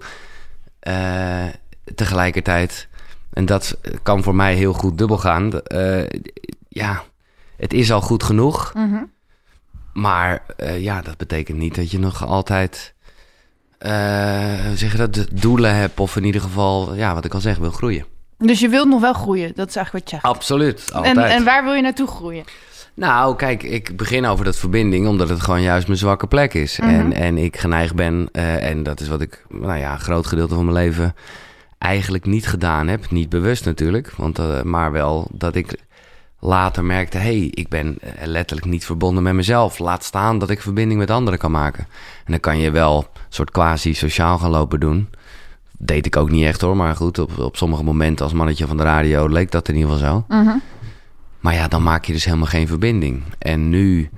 eh, 0.80 1.44
tegelijkertijd... 1.94 2.88
En 3.32 3.46
dat 3.46 3.78
kan 4.02 4.22
voor 4.22 4.34
mij 4.34 4.54
heel 4.54 4.72
goed 4.72 4.98
dubbel 4.98 5.18
gaan. 5.18 5.60
eh, 5.60 6.08
ja, 6.68 7.02
het 7.56 7.72
is 7.72 7.92
al 7.92 8.00
goed 8.00 8.22
genoeg. 8.22 8.72
Mhm. 8.74 9.02
Maar 9.92 10.42
ja, 10.78 11.02
dat 11.02 11.16
betekent 11.16 11.58
niet 11.58 11.74
dat 11.74 11.90
je 11.90 11.98
nog 11.98 12.26
altijd... 12.26 12.91
eh, 13.82 14.66
hoe 14.66 14.76
zeg 14.76 14.92
je 14.92 14.98
dat? 14.98 15.14
de 15.14 15.26
Doelen 15.32 15.74
hebt 15.74 16.00
of 16.00 16.16
in 16.16 16.24
ieder 16.24 16.40
geval, 16.40 16.94
ja, 16.94 17.14
wat 17.14 17.24
ik 17.24 17.34
al 17.34 17.40
zeg, 17.40 17.56
wil 17.56 17.70
groeien. 17.70 18.04
Dus 18.38 18.60
je 18.60 18.68
wilt 18.68 18.88
nog 18.88 19.00
wel 19.00 19.12
groeien, 19.12 19.52
dat 19.54 19.68
is 19.68 19.76
eigenlijk 19.76 20.04
wat 20.04 20.14
je 20.14 20.20
zegt. 20.20 20.36
Absoluut, 20.36 20.90
altijd. 20.92 21.16
En, 21.16 21.24
en 21.24 21.44
waar 21.44 21.64
wil 21.64 21.72
je 21.74 21.82
naartoe 21.82 22.06
groeien? 22.06 22.44
Nou, 22.94 23.36
kijk, 23.36 23.62
ik 23.62 23.96
begin 23.96 24.26
over 24.26 24.44
dat 24.44 24.56
verbinding 24.56 25.06
omdat 25.06 25.28
het 25.28 25.40
gewoon 25.40 25.62
juist 25.62 25.86
mijn 25.86 25.98
zwakke 25.98 26.26
plek 26.26 26.54
is. 26.54 26.78
Mhm. 26.78 26.90
en, 26.90 27.12
en 27.12 27.38
ik 27.38 27.56
geneigd 27.56 27.94
ben, 27.94 28.28
eh, 28.32 28.68
en 28.68 28.82
dat 28.82 29.00
is 29.00 29.08
wat 29.08 29.20
ik, 29.20 29.44
nou 29.48 29.78
ja, 29.78 29.92
een 29.92 30.00
groot 30.00 30.26
gedeelte 30.26 30.54
van 30.54 30.64
mijn 30.64 30.76
leven 30.76 31.14
eigenlijk 31.78 32.26
niet 32.26 32.46
gedaan 32.46 32.88
heb. 32.88 33.10
Niet 33.10 33.28
bewust 33.28 33.64
natuurlijk, 33.64 34.12
want, 34.16 34.38
eh, 34.38 34.62
maar 34.62 34.92
wel 34.92 35.28
dat 35.32 35.54
ik 35.54 35.76
later 36.44 36.84
merkte... 36.84 37.16
hé, 37.16 37.38
hey, 37.38 37.48
ik 37.50 37.68
ben 37.68 37.98
eh, 38.00 38.26
letterlijk 38.26 38.66
niet 38.66 38.84
verbonden 38.84 39.22
met 39.22 39.34
mezelf. 39.34 39.78
Laat 39.78 40.04
staan 40.04 40.38
dat 40.38 40.50
ik 40.50 40.62
verbinding 40.62 41.00
met 41.00 41.10
anderen 41.10 41.38
kan 41.38 41.50
maken. 41.50 41.86
En 42.24 42.30
dan 42.32 42.40
kan 42.40 42.58
je 42.58 42.70
wel 42.70 42.98
een 42.98 43.20
soort 43.28 43.50
quasi-sociaal 43.50 44.38
gaan 44.38 44.50
lopen 44.50 44.80
doen. 44.80 45.08
Deed 45.78 46.06
ik 46.06 46.16
ook 46.16 46.30
niet 46.30 46.44
echt 46.44 46.60
hoor, 46.60 46.76
maar 46.76 46.96
goed, 46.96 47.18
op, 47.18 47.38
op 47.38 47.56
sommige 47.56 47.82
momenten 47.82 48.24
als 48.24 48.34
mannetje 48.34 48.66
van 48.66 48.76
de 48.76 48.82
radio 48.82 49.28
leek 49.28 49.50
dat 49.50 49.68
in 49.68 49.76
ieder 49.76 49.90
geval 49.90 50.08
zo. 50.08 50.24
Mhm. 50.28 50.56
Maar 51.40 51.54
ja, 51.54 51.68
dan 51.68 51.82
maak 51.82 52.04
je 52.04 52.12
dus 52.12 52.24
helemaal 52.24 52.46
geen 52.46 52.66
verbinding. 52.66 53.22
En 53.38 53.68
nu, 53.68 54.10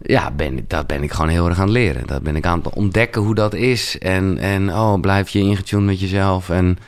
ja, 0.00 0.30
ben, 0.30 0.64
dat 0.66 0.86
ben 0.86 1.02
ik 1.02 1.12
gewoon 1.12 1.30
heel 1.30 1.48
erg 1.48 1.58
aan 1.58 1.64
het 1.64 1.72
leren. 1.72 2.06
Dat 2.06 2.22
ben 2.22 2.36
ik 2.36 2.46
aan 2.46 2.60
het 2.62 2.74
ontdekken 2.74 3.22
hoe 3.22 3.34
dat 3.34 3.54
is. 3.54 3.98
En, 3.98 4.38
en 4.38 4.70
oh, 4.70 5.00
blijf 5.00 5.28
je 5.28 5.38
ingetuned 5.38 5.86
met 5.86 6.00
jezelf. 6.00 6.50
En 6.50 6.78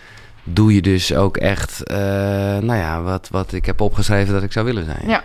doe 0.44 0.74
je 0.74 0.82
dus 0.82 1.14
ook 1.14 1.36
echt, 1.36 1.82
eh, 1.82 1.96
nou 2.58 2.74
ja, 2.74 3.02
wat, 3.02 3.28
wat 3.30 3.52
ik 3.52 3.66
heb 3.66 3.80
opgeschreven 3.80 4.34
dat 4.34 4.42
ik 4.42 4.52
zou 4.52 4.64
willen 4.66 4.84
zijn. 4.84 5.02
Ja. 5.06 5.22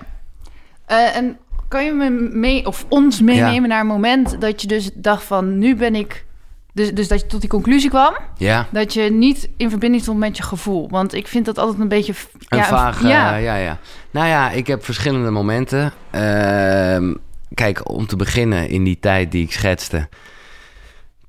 Eh, 0.85 1.15
en 1.15 1.37
kan 1.67 1.85
je 1.85 1.93
me 1.93 2.09
mee, 2.33 2.65
of 2.65 2.85
ons 2.89 3.21
meenemen 3.21 3.69
naar 3.69 3.79
een 3.79 3.87
moment 3.87 4.41
dat 4.41 4.61
je 4.61 4.67
dus 4.67 4.89
dacht 4.93 5.23
van 5.23 5.57
nu 5.57 5.75
ben 5.75 5.95
ik. 5.95 6.25
Dus, 6.73 6.93
dus 6.93 7.07
dat 7.07 7.19
je 7.19 7.27
tot 7.27 7.41
die 7.41 7.49
conclusie 7.49 7.89
kwam 7.89 8.13
Ja, 8.37 8.67
dat 8.71 8.93
je 8.93 9.01
niet 9.01 9.49
in 9.57 9.69
verbinding 9.69 10.03
stond 10.03 10.19
met 10.19 10.37
je 10.37 10.43
gevoel. 10.43 10.89
Want 10.89 11.13
ik 11.13 11.27
vind 11.27 11.45
dat 11.45 11.57
altijd 11.57 11.79
een 11.79 11.87
beetje. 11.87 12.13
een 12.47 12.57
ja, 12.57 12.65
vaag, 12.65 13.01
ja. 13.01 13.09
ja. 13.09 13.35
ja, 13.35 13.55
ja. 13.55 13.77
Nou 14.11 14.27
ja, 14.27 14.51
ik 14.51 14.67
heb 14.67 14.85
verschillende 14.85 15.29
momenten. 15.29 15.93
Ehm, 16.11 17.13
kijk, 17.53 17.89
om 17.89 18.07
te 18.07 18.15
beginnen 18.15 18.69
in 18.69 18.83
die 18.83 18.99
tijd 18.99 19.31
die 19.31 19.43
ik 19.43 19.51
schetste... 19.51 20.07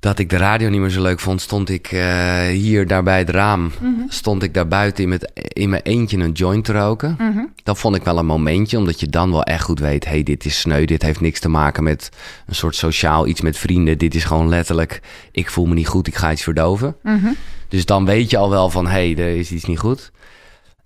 dat 0.01 0.19
ik 0.19 0.29
de 0.29 0.37
radio 0.37 0.69
niet 0.69 0.79
meer 0.79 0.89
zo 0.89 1.01
leuk 1.01 1.19
vond... 1.19 1.41
stond 1.41 1.69
ik 1.69 1.91
eh, 1.91 2.45
hier 2.47 2.87
daar 2.87 3.03
bij 3.03 3.17
het 3.17 3.29
raam... 3.29 3.71
Mhm. 3.79 3.91
stond 4.07 4.43
ik 4.43 4.53
daar 4.53 4.67
buiten 4.67 5.03
in, 5.03 5.09
met, 5.09 5.31
in 5.33 5.69
mijn 5.69 5.81
eentje 5.81 6.17
een 6.17 6.31
joint 6.31 6.65
te 6.65 6.73
roken. 6.73 7.15
Mhm. 7.17 7.45
Dat 7.63 7.77
vond 7.77 7.95
ik 7.95 8.03
wel 8.03 8.17
een 8.17 8.25
momentje, 8.25 8.77
omdat 8.77 8.99
je 8.99 9.07
dan 9.07 9.31
wel 9.31 9.43
echt 9.43 9.63
goed 9.63 9.79
weet... 9.79 10.05
hey, 10.05 10.23
dit 10.23 10.45
is 10.45 10.59
sneu, 10.59 10.85
dit 10.85 11.01
heeft 11.01 11.21
niks 11.21 11.39
te 11.39 11.49
maken 11.49 11.83
met 11.83 12.09
een 12.45 12.55
soort 12.55 12.75
sociaal 12.75 13.27
iets 13.27 13.41
met 13.41 13.57
vrienden. 13.57 13.97
Dit 13.97 14.15
is 14.15 14.23
gewoon 14.23 14.49
letterlijk, 14.49 15.01
ik 15.31 15.49
voel 15.49 15.65
me 15.65 15.73
niet 15.73 15.87
goed, 15.87 16.07
ik 16.07 16.15
ga 16.15 16.31
iets 16.31 16.43
verdoven. 16.43 16.95
Mhm. 17.03 17.31
Dus 17.67 17.85
dan 17.85 18.05
weet 18.05 18.29
je 18.29 18.37
al 18.37 18.49
wel 18.49 18.69
van, 18.69 18.85
hé, 18.85 19.13
hey, 19.13 19.25
er 19.25 19.37
is 19.37 19.51
iets 19.51 19.65
niet 19.65 19.79
goed. 19.79 20.11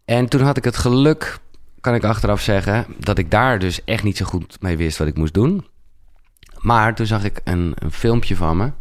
En 0.06 0.28
toen 0.28 0.42
had 0.42 0.58
ik 0.58 0.64
het 0.64 0.78
geluk, 0.78 1.38
kan 1.82 1.96
ik 1.96 2.04
achteraf 2.04 2.42
zeggen... 2.42 2.86
dat 2.98 3.18
ik 3.18 3.32
daar 3.32 3.60
dus 3.60 3.84
echt 3.84 4.04
niet 4.04 4.18
zo 4.18 4.26
goed 4.26 4.58
mee 4.60 4.78
wist 4.78 4.98
wat 4.98 5.08
ik 5.08 5.18
moest 5.18 5.34
doen. 5.34 5.66
Maar 6.58 6.96
toen 6.96 7.06
zag 7.06 7.24
ik 7.24 7.42
een, 7.44 7.74
een 7.76 7.92
filmpje 7.92 8.36
van 8.36 8.58
me... 8.58 8.72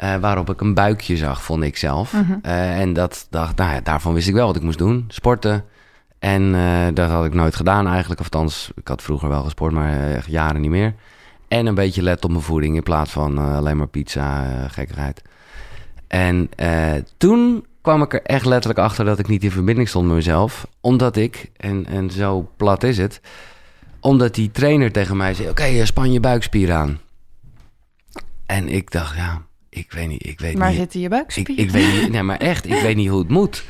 eh, 0.00 0.16
waarop 0.16 0.50
ik 0.50 0.60
een 0.60 0.74
buikje 0.74 1.16
zag, 1.16 1.42
vond 1.42 1.62
ik 1.62 1.76
zelf. 1.76 2.12
Mhm. 2.12 2.38
Eh, 2.42 2.80
en 2.80 2.92
dat 2.92 3.26
dacht, 3.30 3.56
nou 3.56 3.72
ja, 3.72 3.80
daarvan 3.80 4.14
wist 4.14 4.28
ik 4.28 4.34
wel 4.34 4.46
wat 4.46 4.56
ik 4.56 4.62
moest 4.62 4.78
doen. 4.78 5.04
Sporten 5.08 5.64
En 6.18 6.54
eh, 6.54 6.86
dat 6.94 7.10
had 7.10 7.24
ik 7.24 7.34
nooit 7.34 7.56
gedaan 7.56 7.86
eigenlijk. 7.86 8.20
Of 8.20 8.32
althans, 8.32 8.70
ik 8.74 8.88
had 8.88 9.02
vroeger 9.02 9.28
wel 9.28 9.42
gesport, 9.42 9.72
maar 9.72 10.14
echt 10.14 10.26
jaren 10.26 10.60
niet 10.60 10.70
meer. 10.70 10.94
En 11.48 11.66
een 11.66 11.74
beetje 11.74 12.02
let 12.02 12.24
op 12.24 12.30
mijn 12.30 12.42
voeding 12.42 12.76
in 12.76 12.82
plaats 12.82 13.10
van 13.10 13.38
alleen 13.38 13.76
maar 13.76 13.86
pizza, 13.86 14.44
gekkigheid. 14.68 15.22
En 16.06 16.50
toen 17.16 17.66
kwam 17.82 18.02
ik 18.02 18.12
er 18.14 18.22
echt 18.22 18.44
letterlijk 18.46 18.80
achter 18.80 19.04
dat 19.04 19.18
ik 19.18 19.28
niet 19.28 19.44
in 19.44 19.50
verbinding 19.50 19.88
stond 19.88 20.06
met 20.06 20.14
mezelf. 20.14 20.66
Omdat 20.80 21.16
ik, 21.16 21.50
en, 21.56 21.86
en 21.86 22.10
zo 22.10 22.50
plat 22.56 22.82
is 22.82 22.98
het, 22.98 23.20
omdat 24.00 24.34
die 24.34 24.50
trainer 24.50 24.92
tegen 24.92 25.16
mij 25.16 25.34
zei: 25.34 25.48
Oké, 25.48 25.86
span 25.86 26.12
je 26.12 26.20
buikspier 26.20 26.72
aan. 26.72 26.98
En 28.46 28.68
ik 28.68 28.90
dacht, 28.90 29.16
ja, 29.16 29.42
ik 29.70 29.92
weet 29.92 30.08
niet, 30.08 30.26
ik 30.26 30.40
weet 30.40 30.58
Maar 30.58 30.68
niet. 30.68 30.78
zitten 30.78 30.98
je 31.00 31.04
Ik, 31.06 31.10
buikspieren? 31.12 31.58
ik 31.64 31.70
weet 31.70 32.00
niet, 32.00 32.10
nee, 32.12 32.22
maar 32.22 32.36
echt, 32.36 32.66
ik 32.66 32.80
weet 32.82 32.96
niet 32.96 33.08
hoe 33.08 33.18
het 33.18 33.28
moet. 33.28 33.64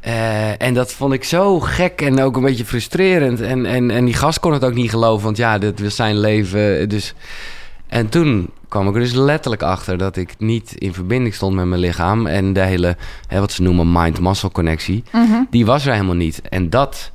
Eh, 0.00 0.62
en 0.62 0.74
dat 0.74 0.92
vond 0.92 1.12
ik 1.12 1.24
zo 1.24 1.60
gek 1.60 2.00
en 2.00 2.20
ook 2.22 2.36
een 2.36 2.42
beetje 2.42 2.64
frustrerend. 2.64 3.40
En, 3.40 3.66
en, 3.66 3.90
en 3.90 4.04
die 4.04 4.14
gast 4.14 4.40
kon 4.40 4.52
het 4.52 4.64
ook 4.64 4.74
niet 4.74 4.90
geloven, 4.90 5.24
want 5.24 5.36
ja, 5.36 5.58
dit 5.58 5.80
was 5.80 5.96
zijn 5.96 6.18
leven. 6.18 6.88
Dus... 6.88 7.14
En 7.86 8.08
toen 8.08 8.50
kwam 8.68 8.88
ik 8.88 8.94
er 8.94 9.00
dus 9.00 9.12
letterlijk 9.12 9.62
achter 9.62 9.98
dat 9.98 10.16
ik 10.16 10.34
niet 10.38 10.72
in 10.74 10.94
verbinding 10.94 11.34
stond 11.34 11.54
met 11.54 11.64
mijn 11.66 11.80
lichaam. 11.80 12.26
En 12.26 12.52
de 12.52 12.60
hele, 12.60 12.96
hè, 13.26 13.40
wat 13.40 13.52
ze 13.52 13.62
noemen 13.62 13.92
mind-muscle 13.92 14.50
connectie, 14.50 15.02
Mhm. 15.12 15.42
die 15.50 15.66
was 15.66 15.86
er 15.86 15.92
helemaal 15.92 16.14
niet. 16.14 16.42
En 16.48 16.70
dat 16.70 17.10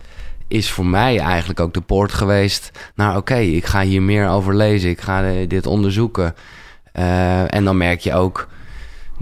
is 0.48 0.70
voor 0.72 0.86
mij 0.86 1.20
eigenlijk 1.20 1.60
ook 1.60 1.74
de 1.74 1.82
poort 1.82 2.12
geweest 2.13 2.72
naar... 2.96 3.18
oké, 3.18 3.36
ik 3.38 3.65
ga 3.65 3.82
hier 3.82 4.01
meer 4.01 4.30
over 4.30 4.56
lezen, 4.56 4.89
ik 4.89 5.01
ga 5.01 5.24
eh, 5.24 5.48
dit 5.48 5.65
onderzoeken. 5.65 6.36
Eh, 6.93 7.53
en 7.53 7.63
dan 7.63 7.77
merk 7.77 8.00
je 8.00 8.13
ook 8.13 8.47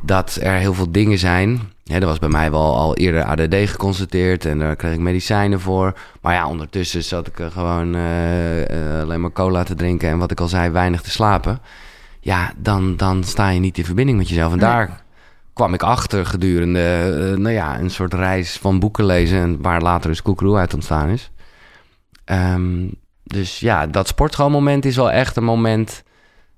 dat 0.01 0.37
er 0.41 0.53
heel 0.53 0.73
veel 0.73 0.91
dingen 0.91 1.17
zijn. 1.17 1.59
Hè, 1.83 1.99
er 1.99 2.05
was 2.05 2.19
bij 2.19 2.29
mij 2.29 2.51
wel 2.51 2.75
al 2.75 2.95
eerder 2.95 3.23
ADD 3.23 3.55
geconstateerd 3.55 4.45
en 4.45 4.59
daar 4.59 4.75
kreeg 4.75 4.93
ik 4.93 4.99
medicijnen 4.99 5.59
voor. 5.59 5.93
Maar 6.21 6.33
ja, 6.33 6.47
ondertussen 6.47 7.03
zat 7.03 7.27
ik 7.27 7.35
gewoon 7.51 7.95
eh, 7.95 8.95
eh, 8.95 9.03
alleen 9.03 9.21
maar 9.21 9.31
cola 9.31 9.63
te 9.63 9.75
drinken 9.75 10.09
en 10.09 10.17
wat 10.17 10.31
ik 10.31 10.39
al 10.39 10.47
zei, 10.47 10.69
weinig 10.69 11.01
te 11.01 11.11
slapen. 11.11 11.59
Ja, 12.19 12.53
dan, 12.57 12.97
dan 12.97 13.23
sta 13.23 13.49
je 13.49 13.59
niet 13.59 13.77
in 13.77 13.85
verbinding 13.85 14.17
met 14.17 14.29
jezelf. 14.29 14.51
En 14.51 14.57
Nee. 14.57 14.67
daar 14.69 15.03
kwam 15.53 15.73
ik 15.73 15.83
achter 15.83 16.25
gedurende 16.25 17.35
nou 17.37 17.53
ja, 17.53 17.79
een 17.79 17.89
soort 17.89 18.13
reis 18.13 18.57
van 18.57 18.79
boeken 18.79 19.05
lezen... 19.05 19.39
En 19.39 19.61
waar 19.61 19.81
later 19.81 20.09
dus 20.09 20.21
Koekeroe 20.21 20.57
uit 20.57 20.73
ontstaan 20.73 21.09
is. 21.09 21.31
Ehm, 22.25 22.87
dus 23.23 23.59
ja, 23.59 23.87
dat 23.87 24.07
sportschoolmoment 24.07 24.85
is 24.85 24.95
wel 24.95 25.11
echt 25.11 25.35
een 25.35 25.43
moment 25.43 26.03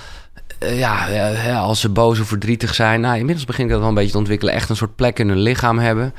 eh, 0.58 0.78
ja, 0.78 1.08
eh, 1.08 1.62
als 1.62 1.80
ze 1.80 1.88
boos 1.88 2.20
of 2.20 2.28
verdrietig 2.28 2.74
zijn. 2.74 3.00
Nou, 3.00 3.18
inmiddels 3.18 3.46
begin 3.46 3.64
ik 3.64 3.70
dat 3.70 3.80
wel 3.80 3.88
een 3.88 3.94
beetje 3.94 4.10
te 4.10 4.18
ontwikkelen. 4.18 4.54
Echt 4.54 4.68
een 4.68 4.76
soort 4.76 4.96
plek 4.96 5.18
in 5.18 5.28
hun 5.28 5.38
lichaam 5.38 5.78
hebben. 5.78 6.14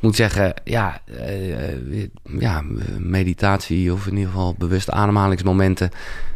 Ik 0.00 0.06
moet 0.06 0.16
zeggen, 0.16 0.54
ja, 0.64 1.00
eh, 1.04 1.70
eh, 1.72 2.08
ja, 2.38 2.62
meditatie 2.98 3.92
of 3.92 4.06
in 4.06 4.12
ieder 4.16 4.30
geval 4.30 4.54
bewuste 4.58 4.92
ademhalingsmomenten. 4.92 5.90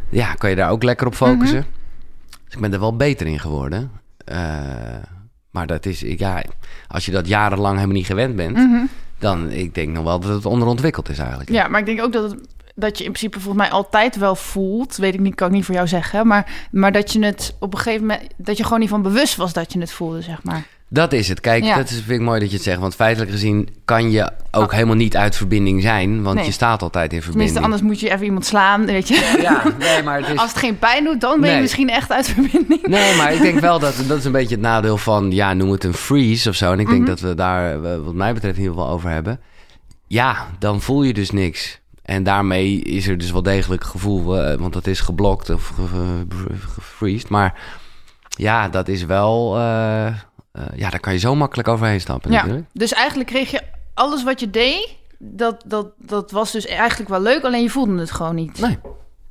Ja, 0.09 0.33
kan 0.33 0.49
je 0.49 0.55
daar 0.55 0.69
ook 0.69 0.83
lekker 0.83 1.07
op 1.07 1.15
focussen. 1.15 1.65
Dus 2.45 2.53
ik 2.53 2.59
ben 2.59 2.73
er 2.73 2.79
wel 2.79 2.95
beter 2.95 3.27
in 3.27 3.39
geworden. 3.39 3.91
Eh, 4.25 4.37
maar 5.51 5.67
dat 5.67 5.85
is, 5.85 5.99
ja, 5.99 6.43
als 6.87 7.05
je 7.05 7.11
dat 7.11 7.27
jarenlang 7.27 7.75
helemaal 7.75 7.95
niet 7.95 8.05
gewend 8.05 8.35
bent, 8.35 8.57
Mhm. 8.57 8.85
dan 9.19 9.51
ik 9.51 9.73
denk 9.75 9.89
nog 9.89 10.03
wel 10.03 10.19
dat 10.19 10.33
het 10.35 10.45
onderontwikkeld 10.45 11.09
is 11.09 11.17
eigenlijk. 11.19 11.49
Ja, 11.49 11.67
maar 11.67 11.79
ik 11.79 11.85
denk 11.85 12.01
ook 12.01 12.13
dat, 12.13 12.31
het, 12.31 12.47
dat 12.75 12.97
je 12.97 13.03
in 13.03 13.11
principe 13.11 13.39
volgens 13.39 13.63
mij 13.63 13.71
altijd 13.71 14.15
wel 14.15 14.35
voelt. 14.35 14.95
Weet 14.95 15.13
ik 15.13 15.19
niet, 15.19 15.35
kan 15.35 15.47
ik 15.47 15.53
niet 15.53 15.65
voor 15.65 15.75
jou 15.75 15.87
zeggen. 15.87 16.27
Maar, 16.27 16.67
maar 16.71 16.91
dat 16.91 17.13
je 17.13 17.25
het 17.25 17.55
op 17.59 17.73
een 17.73 17.79
gegeven 17.79 18.05
moment... 18.07 18.29
dat 18.37 18.57
je 18.57 18.63
gewoon 18.63 18.79
niet 18.79 18.89
van 18.89 19.01
bewust 19.01 19.35
was 19.35 19.53
dat 19.53 19.73
je 19.73 19.79
het 19.79 19.91
voelde, 19.91 20.21
zeg 20.21 20.43
maar. 20.43 20.65
Dat 20.95 21.13
is 21.13 21.27
het. 21.27 21.39
Kijk, 21.39 21.63
Ja. 21.63 21.75
dat 21.75 21.89
is, 21.89 21.95
vind 21.95 22.09
ik 22.09 22.25
mooi 22.25 22.39
dat 22.39 22.49
je 22.49 22.55
het 22.55 22.63
zegt. 22.65 22.79
Want 22.79 22.95
feitelijk 22.95 23.31
gezien 23.31 23.69
kan 23.85 24.11
je 24.11 24.31
ook 24.51 24.73
helemaal 24.73 24.95
niet 24.95 25.15
uit 25.17 25.35
verbinding 25.35 25.81
zijn. 25.81 26.23
Want 26.23 26.35
Nee. 26.35 26.45
je 26.45 26.51
staat 26.51 26.81
altijd 26.81 27.13
in 27.13 27.21
verbinding. 27.21 27.53
Tenminste, 27.53 27.59
anders 27.61 27.81
moet 27.81 27.99
je 27.99 28.11
even 28.15 28.25
iemand 28.25 28.45
slaan, 28.45 28.85
weet 28.85 29.07
je. 29.07 29.37
Ja, 29.41 29.63
nee, 29.79 30.03
maar 30.03 30.19
het 30.19 30.29
is... 30.29 30.37
Als 30.37 30.49
het 30.49 30.57
geen 30.59 30.79
pijn 30.79 31.03
doet, 31.03 31.21
dan 31.21 31.39
ben 31.39 31.47
je 31.49 31.53
Nee. 31.53 31.61
misschien 31.61 31.89
echt 31.89 32.11
uit 32.11 32.27
verbinding. 32.29 32.87
Nee, 32.87 33.15
maar 33.15 33.33
ik 33.33 33.41
denk 33.41 33.59
wel 33.59 33.79
dat 33.85 33.93
dat 34.07 34.17
is 34.17 34.25
een 34.25 34.31
beetje 34.31 34.55
het 34.55 34.63
nadeel 34.63 34.97
van, 34.97 35.31
ja, 35.31 35.53
noem 35.53 35.71
het 35.71 35.83
een 35.83 35.93
freeze 35.93 36.49
of 36.49 36.55
zo. 36.55 36.71
En 36.71 36.79
ik 36.79 36.87
denk 36.87 36.99
Mhm. 36.99 37.09
dat 37.09 37.19
we 37.19 37.35
daar, 37.35 37.83
eh, 37.83 37.97
wat 38.03 38.13
mij 38.13 38.33
betreft, 38.33 38.55
in 38.57 38.61
ieder 38.61 38.77
geval 38.77 38.91
over 38.93 39.09
hebben. 39.09 39.39
Ja, 40.07 40.47
dan 40.59 40.81
voel 40.81 41.03
je 41.03 41.13
dus 41.13 41.31
niks. 41.31 41.79
En 42.03 42.23
daarmee 42.23 42.81
is 42.81 43.07
er 43.07 43.17
dus 43.17 43.31
wel 43.31 43.43
degelijk 43.43 43.83
gevoel, 43.83 44.37
eh, 44.41 44.57
want 44.57 44.73
dat 44.73 44.87
is 44.87 44.99
geblokt 44.99 45.49
of 45.49 45.67
ge- 45.67 46.25
ge- 46.29 46.67
gefreezed. 46.75 47.29
Maar 47.29 47.59
ja, 48.29 48.69
dat 48.69 48.87
is 48.87 49.05
wel, 49.05 49.57
eh, 49.57 50.07
ja, 50.75 50.89
daar 50.89 50.99
kan 50.99 51.13
je 51.13 51.19
zo 51.19 51.35
makkelijk 51.35 51.67
overheen 51.67 52.01
stappen 52.01 52.31
Ja, 52.31 52.37
natuurlijk. 52.37 52.65
dus 52.73 52.93
eigenlijk 52.93 53.29
kreeg 53.29 53.51
je 53.51 53.61
alles 53.93 54.23
wat 54.23 54.39
je 54.39 54.49
deed... 54.49 54.95
Dat, 55.17 55.63
dat, 55.65 55.87
dat 55.97 56.31
was 56.31 56.51
dus 56.51 56.65
eigenlijk 56.65 57.09
wel 57.09 57.21
leuk, 57.21 57.43
alleen 57.43 57.61
je 57.63 57.69
voelde 57.69 57.99
het 57.99 58.11
gewoon 58.11 58.35
niet. 58.35 58.59
Nee, 58.59 58.77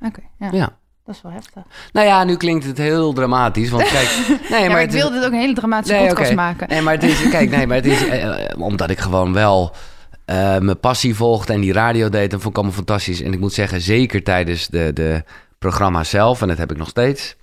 Oké, 0.01 0.21
ja, 0.39 0.49
ja. 0.53 0.77
dat 1.05 1.15
is 1.15 1.23
wel 1.23 1.33
heftig. 1.33 1.63
Nou 1.93 2.07
ja, 2.07 2.25
nu 2.25 2.37
klinkt 2.37 2.65
het 2.65 2.79
heel 2.79 3.13
dramatisch. 3.13 3.71
Want 3.71 3.89
kijk, 3.89 4.09
nee, 4.51 4.63
ja, 4.63 4.69
maar 4.69 4.81
ik 4.81 4.87
het 4.87 4.95
is- 4.95 5.01
wilde 5.01 5.15
dit 5.17 5.25
ook 5.27 5.33
een 5.33 5.39
hele 5.39 5.55
dramatische 5.55 5.97
Nee, 5.97 6.09
podcast 6.09 6.35
maken. 6.35 6.69
Nee, 6.69 6.81
maar 6.83 6.95
het 6.95 7.03
is, 7.03 7.29
kijk, 7.29 7.51
nee, 7.51 7.67
maar 7.67 7.77
het 7.77 7.87
is 7.87 8.07
eh, 8.09 8.51
eh, 8.51 8.61
omdat 8.61 8.91
ik 8.91 8.99
gewoon 8.99 9.33
wel 9.33 9.73
eh, 10.25 10.59
mijn 10.59 10.81
passie 10.81 11.15
volgde 11.15 11.53
en 11.53 11.61
die 11.61 11.73
radio 11.73 12.09
deed. 12.09 12.33
En 12.33 12.41
vond 12.41 12.51
ik 12.51 12.57
allemaal 12.57 12.77
fantastisch. 12.77 13.21
En 13.23 13.33
ik 13.33 13.41
moet 13.41 13.53
zeggen, 13.53 13.81
zeker 13.81 14.23
tijdens 14.23 14.67
de, 14.69 14.91
de 14.95 15.25
programma's 15.59 16.11
zelf, 16.11 16.43
en 16.43 16.49
dat 16.49 16.59
heb 16.59 16.71
ik 16.71 16.77
nog 16.77 16.89
steeds. 16.89 17.37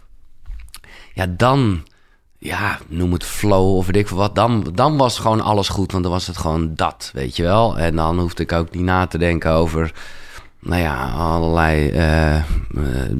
Ja, 1.13 1.25
dan, 1.29 1.83
ja, 2.43 2.77
noem 2.87 3.13
het 3.13 3.23
flow 3.23 3.75
of 3.75 3.85
weet 3.85 3.95
ik 3.95 4.07
veel 4.07 4.17
wat. 4.17 4.35
Dan, 4.35 4.65
dan 4.73 4.97
was 4.97 5.19
gewoon 5.19 5.41
alles 5.41 5.69
goed, 5.69 5.91
want 5.91 6.03
dan 6.03 6.11
was 6.11 6.27
het 6.27 6.37
gewoon 6.37 6.75
dat, 6.75 7.11
weet 7.13 7.35
je 7.35 7.43
wel. 7.43 7.77
En 7.77 7.95
dan 7.95 8.19
hoefde 8.19 8.43
ik 8.43 8.51
ook 8.51 8.71
niet 8.71 8.83
na 8.83 9.05
te 9.07 9.17
denken 9.17 9.51
over 9.51 9.93
nou 10.59 10.81
ja, 10.81 11.09
allerlei 11.09 11.89
eh, 11.89 12.35
eh, 12.35 12.43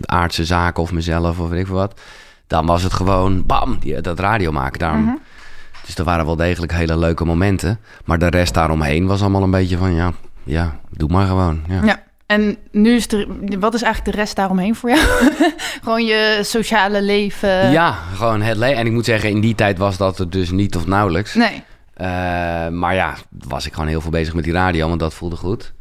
aardse 0.02 0.46
zaken 0.46 0.84
of 0.84 0.92
mezelf 0.92 1.40
of 1.40 1.50
weet 1.50 1.60
ik 1.60 1.68
veel 1.68 1.76
wat. 1.76 2.00
Dan 2.48 2.66
was 2.66 2.84
het 2.84 2.94
gewoon, 2.94 3.46
bam, 3.46 3.80
die, 3.80 4.02
dat 4.02 4.20
radio 4.20 4.52
maken. 4.52 4.80
Daarom, 4.80 5.04
Mhm. 5.04 5.16
Dus 5.86 5.96
er 5.96 6.04
waren 6.04 6.26
wel 6.26 6.36
degelijk 6.36 6.72
hele 6.72 6.98
leuke 6.98 7.26
momenten. 7.26 7.80
Maar 8.06 8.20
de 8.20 8.28
rest 8.30 8.54
daaromheen 8.54 9.06
was 9.08 9.22
allemaal 9.22 9.44
een 9.44 9.52
beetje 9.52 9.78
van, 9.78 9.94
ja, 9.94 10.12
ja 10.44 10.80
doe 10.90 11.10
maar 11.10 11.28
gewoon. 11.28 11.62
Ja. 11.68 11.84
Ja. 11.84 12.04
En 12.32 12.58
nu 12.72 12.96
is 12.96 13.12
er, 13.12 13.28
wat 13.60 13.74
is 13.74 13.82
eigenlijk 13.82 14.16
de 14.16 14.22
rest 14.22 14.36
daaromheen 14.36 14.76
voor 14.76 14.90
jou? 14.90 15.02
Gewoon 15.84 16.06
je 16.06 16.40
sociale 16.44 17.02
leven. 17.02 17.72
Ja, 17.72 17.92
gewoon 18.16 18.42
het 18.42 18.58
le- 18.58 18.66
En 18.66 18.86
ik 18.86 18.92
moet 18.92 19.06
zeggen, 19.06 19.30
in 19.30 19.42
die 19.42 19.56
tijd 19.56 19.78
was 19.78 19.98
dat 19.98 20.20
er 20.20 20.30
dus 20.30 20.52
niet 20.52 20.76
of 20.76 20.86
nauwelijks. 20.88 21.34
Nee. 21.34 21.64
Eh, 21.94 22.08
maar 22.68 22.94
ja, 22.96 23.16
was 23.48 23.66
ik 23.66 23.74
gewoon 23.74 23.88
heel 23.90 24.02
veel 24.02 24.12
bezig 24.12 24.34
met 24.34 24.44
die 24.44 24.54
radio, 24.54 24.88
want 24.88 25.00
dat 25.00 25.14
voelde 25.14 25.36
goed. 25.36 25.74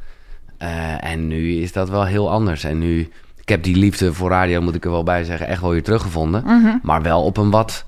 Eh, 0.58 1.04
en 1.04 1.28
nu 1.28 1.52
is 1.54 1.72
dat 1.72 1.88
wel 1.90 2.04
heel 2.04 2.30
anders. 2.30 2.64
En 2.64 2.78
nu, 2.78 3.00
ik 3.40 3.48
heb 3.48 3.62
die 3.62 3.76
liefde 3.76 4.12
voor 4.12 4.30
radio, 4.30 4.60
moet 4.60 4.74
ik 4.74 4.84
er 4.84 4.90
wel 4.90 5.02
bij 5.02 5.24
zeggen, 5.24 5.46
echt 5.46 5.60
wel 5.60 5.70
weer 5.70 5.82
teruggevonden. 5.82 6.42
Mhm. 6.44 6.76
Maar 6.82 7.02
wel 7.02 7.22
op 7.24 7.36
een 7.36 7.50
wat 7.50 7.84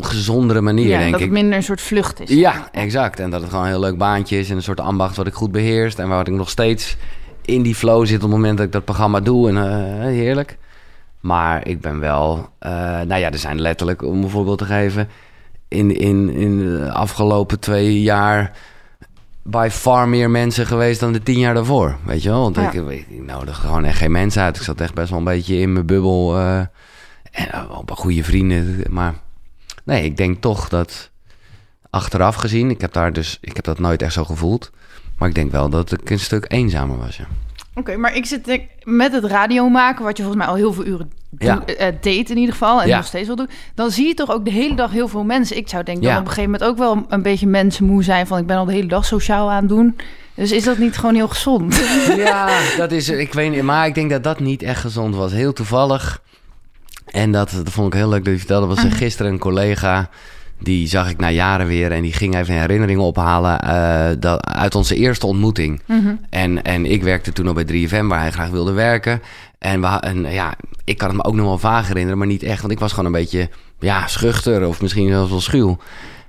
gezondere 0.00 0.60
manier, 0.60 0.88
ja, 0.88 0.98
denk 0.98 1.10
dat 1.10 1.20
ik. 1.20 1.26
het 1.26 1.34
minder 1.34 1.56
een 1.56 1.62
soort 1.62 1.80
vlucht 1.80 2.20
is. 2.20 2.30
Ja, 2.30 2.68
exact. 2.72 3.20
En 3.20 3.30
dat 3.30 3.40
het 3.40 3.50
gewoon 3.50 3.64
een 3.64 3.70
heel 3.70 3.80
leuk 3.80 3.98
baantje 3.98 4.38
is 4.38 4.50
en 4.50 4.56
een 4.56 4.62
soort 4.62 4.80
ambacht 4.80 5.16
wat 5.16 5.26
ik 5.26 5.34
goed 5.34 5.52
beheerst. 5.52 5.98
En 5.98 6.08
waar 6.08 6.26
ik 6.28 6.32
nog 6.34 6.50
steeds 6.50 6.96
in 7.48 7.62
die 7.62 7.74
flow 7.74 8.06
zit 8.06 8.16
op 8.16 8.22
het 8.22 8.30
moment 8.30 8.56
dat 8.56 8.66
ik 8.66 8.72
dat 8.72 8.84
programma 8.84 9.20
doe. 9.20 9.48
En 9.48 9.56
eh, 9.56 10.04
heerlijk. 10.04 10.58
Maar 11.20 11.66
ik 11.66 11.80
ben 11.80 12.00
wel, 12.00 12.48
eh, 12.58 12.70
nou 13.00 13.14
ja, 13.16 13.30
er 13.32 13.38
zijn 13.38 13.60
letterlijk, 13.60 14.02
om 14.02 14.22
een 14.22 14.30
voorbeeld 14.30 14.58
te 14.58 14.64
geven, 14.64 15.08
in, 15.68 15.96
in, 15.96 16.28
in 16.30 16.58
de 16.58 16.92
afgelopen 16.92 17.58
twee 17.60 18.02
jaar 18.02 18.56
bij 19.42 19.70
far 19.70 20.08
meer 20.08 20.30
mensen 20.30 20.66
geweest 20.66 21.00
dan 21.00 21.12
de 21.12 21.22
tien 21.22 21.38
jaar 21.38 21.54
daarvoor. 21.54 21.96
Weet 22.04 22.22
je 22.22 22.28
wel? 22.28 22.40
Want 22.42 22.56
Ja. 22.56 22.72
ik, 22.72 23.06
ik, 23.08 23.22
nodig 23.26 23.58
gewoon 23.58 23.84
echt 23.84 23.98
geen 23.98 24.12
mensen 24.12 24.42
uit. 24.42 24.56
Ik 24.56 24.62
zat 24.62 24.80
echt 24.80 24.94
best 24.94 25.10
wel 25.10 25.18
een 25.18 25.24
beetje 25.24 25.58
in 25.58 25.72
mijn 25.72 25.86
bubbel. 25.86 26.36
eh, 26.36 26.58
en 26.58 27.48
uh, 27.54 27.78
op 27.78 27.90
een 27.90 27.96
goede 27.96 28.24
vrienden. 28.24 28.82
Maar 28.90 29.14
nee, 29.84 30.04
ik 30.04 30.16
denk 30.16 30.40
toch 30.40 30.68
dat 30.68 31.10
achteraf 31.90 32.34
gezien, 32.34 32.70
ik 32.70 32.80
heb 32.80 32.92
daar 32.92 33.12
dus, 33.12 33.38
ik 33.40 33.56
heb 33.56 33.64
dat 33.64 33.78
nooit 33.78 34.02
echt 34.02 34.12
zo 34.12 34.24
gevoeld. 34.24 34.70
Maar 35.18 35.28
ik 35.28 35.34
denk 35.34 35.50
wel 35.52 35.68
dat 35.68 35.92
ik 35.92 36.10
een 36.10 36.18
stuk 36.20 36.44
eenzamer 36.48 36.98
was. 36.98 37.16
Ja. 37.16 37.24
Oké, 37.74 37.96
maar 37.96 38.16
ik 38.16 38.26
zit 38.26 38.44
denk, 38.44 38.62
met 38.82 39.12
het 39.12 39.24
radio 39.24 39.68
maken, 39.68 40.04
wat 40.04 40.16
je 40.16 40.22
volgens 40.22 40.44
mij 40.44 40.52
al 40.54 40.58
heel 40.60 40.72
veel 40.72 40.86
uren 40.86 41.10
Ja. 41.38 41.64
eh, 41.64 41.92
deed 42.00 42.30
in 42.30 42.36
ieder 42.36 42.52
geval, 42.52 42.82
en 42.82 42.88
Ja. 42.88 42.96
nog 42.96 43.06
steeds 43.06 43.26
wel 43.26 43.36
doet, 43.36 43.50
dan 43.74 43.90
zie 43.90 44.06
je 44.06 44.14
toch 44.14 44.30
ook 44.30 44.44
de 44.44 44.50
hele 44.50 44.74
dag 44.74 44.90
heel 44.90 45.08
veel 45.08 45.24
mensen. 45.24 45.56
Ik 45.56 45.68
zou 45.68 45.84
denk 45.84 46.02
Ja. 46.02 46.08
dan 46.08 46.18
op 46.18 46.26
een 46.26 46.32
gegeven 46.32 46.50
moment 46.50 46.70
ook 46.70 46.78
wel 46.78 47.06
een 47.08 47.22
beetje 47.22 47.46
mensenmoe 47.46 48.02
zijn 48.02 48.26
van 48.26 48.38
ik 48.38 48.46
ben 48.46 48.56
al 48.56 48.64
de 48.64 48.72
hele 48.72 48.86
dag 48.88 49.04
sociaal 49.04 49.50
aan 49.50 49.60
het 49.60 49.68
doen. 49.68 49.96
Dus 50.34 50.52
is 50.52 50.64
dat 50.64 50.78
niet 50.78 50.96
gewoon 50.96 51.14
heel 51.14 51.28
gezond? 51.28 51.76
Ja, 52.16 52.58
dat 52.76 52.92
is, 52.92 53.08
ik 53.08 53.32
weet 53.32 53.50
niet, 53.50 53.62
maar 53.62 53.86
ik 53.86 53.94
denk 53.94 54.10
dat 54.10 54.22
dat 54.24 54.40
niet 54.40 54.62
echt 54.62 54.80
gezond 54.80 55.14
was. 55.14 55.32
Heel 55.32 55.52
toevallig. 55.52 56.22
En 57.06 57.32
dat, 57.32 57.50
dat 57.50 57.70
vond 57.70 57.86
ik 57.86 57.98
heel 58.00 58.08
leuk 58.08 58.24
dat 58.24 58.32
je 58.32 58.38
vertelde. 58.38 58.66
Was 58.66 58.84
er 58.84 58.92
gisteren 58.92 59.32
een 59.32 59.38
collega, 59.38 60.10
die 60.58 60.88
zag 60.88 61.10
ik 61.10 61.18
na 61.18 61.30
jaren 61.30 61.66
weer. 61.66 61.92
En 61.92 62.02
die 62.02 62.12
ging 62.12 62.36
even 62.36 62.54
herinneringen 62.54 63.02
ophalen 63.02 63.60
eh, 63.60 64.08
dat, 64.18 64.46
uit 64.46 64.74
onze 64.74 64.94
eerste 64.94 65.26
ontmoeting. 65.26 65.80
Mhm. 65.86 66.14
En, 66.30 66.62
en 66.62 66.86
ik 66.86 67.02
werkte 67.02 67.32
toen 67.32 67.44
nog 67.44 67.54
bij 67.54 67.88
3FM, 67.88 68.06
waar 68.06 68.20
hij 68.20 68.30
graag 68.30 68.50
wilde 68.50 68.72
werken. 68.72 69.22
En, 69.58 69.80
we, 69.80 69.86
en 69.86 70.32
ja, 70.32 70.54
ik 70.84 70.98
kan 70.98 71.08
het 71.08 71.16
me 71.16 71.24
ook 71.24 71.34
nog 71.34 71.46
wel 71.46 71.58
vaag 71.58 71.86
herinneren, 71.86 72.18
maar 72.18 72.26
niet 72.26 72.42
echt. 72.42 72.60
Want 72.60 72.72
ik 72.72 72.78
was 72.78 72.90
gewoon 72.90 73.06
een 73.06 73.20
beetje 73.20 73.48
ja, 73.78 74.06
schuchter 74.06 74.66
of 74.66 74.80
misschien 74.80 75.08
zelfs 75.08 75.30
wel 75.30 75.40
schuw. 75.40 75.78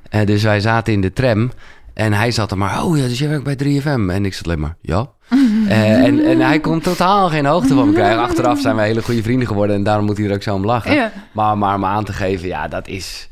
Eh, 0.10 0.26
dus 0.26 0.44
wij 0.44 0.60
zaten 0.60 0.94
in 0.94 1.02
de 1.02 1.14
tram 1.14 1.52
en 1.94 2.14
hij 2.14 2.32
zat 2.32 2.52
er 2.52 2.58
maar... 2.58 2.84
Oh 2.84 2.98
ja, 2.98 3.08
dus 3.08 3.20
jij 3.20 3.30
werkt 3.30 3.44
bij 3.44 3.82
3FM? 3.82 4.10
En 4.10 4.26
ik 4.26 4.34
zat 4.34 4.46
alleen 4.46 4.60
maar, 4.60 4.76
ja. 4.82 5.08
Eh, 5.68 6.04
en, 6.04 6.26
en 6.26 6.40
hij 6.40 6.60
kon 6.60 6.80
totaal 6.80 7.30
geen 7.30 7.46
hoogte 7.46 7.74
van 7.74 7.88
me 7.88 7.94
krijgen. 7.94 8.22
Achteraf 8.22 8.60
zijn 8.60 8.76
we 8.76 8.82
hele 8.82 9.02
goede 9.02 9.24
vrienden 9.24 9.48
geworden 9.48 9.76
en 9.76 9.84
daarom 9.84 10.06
moet 10.06 10.18
hij 10.18 10.28
er 10.28 10.34
ook 10.34 10.44
zo 10.44 10.54
om 10.54 10.66
lachen. 10.66 10.94
Ja. 10.94 11.12
Maar, 11.32 11.58
maar 11.58 11.76
om 11.76 11.86
aan 11.86 12.04
te 12.04 12.14
geven, 12.14 12.48
ja, 12.48 12.68
dat 12.68 12.88
is... 12.88 13.29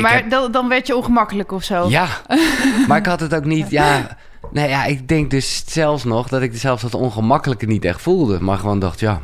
maar 0.00 0.14
heb- 0.14 0.30
dan, 0.30 0.52
dan 0.52 0.68
werd 0.68 0.86
je 0.86 0.96
ongemakkelijk 0.96 1.52
of 1.52 1.62
zo. 1.62 1.88
ja, 1.88 2.06
maar 2.88 2.98
ik 2.98 3.06
had 3.06 3.20
het 3.20 3.34
ook 3.34 3.44
niet. 3.44 3.70
Ja, 3.70 4.16
nee, 4.50 4.68
ja, 4.68 4.84
ik 4.84 5.08
denk 5.08 5.30
dus 5.30 5.62
zelfs 5.66 6.04
nog 6.04 6.28
dat 6.28 6.42
ik 6.42 6.50
zelfs 6.54 6.82
dat 6.82 6.94
ongemakkelijke 6.94 7.66
niet 7.66 7.84
echt 7.84 8.00
voelde. 8.02 8.40
Maar 8.40 8.58
gewoon 8.58 8.78
dacht, 8.78 9.00
ja, 9.00 9.20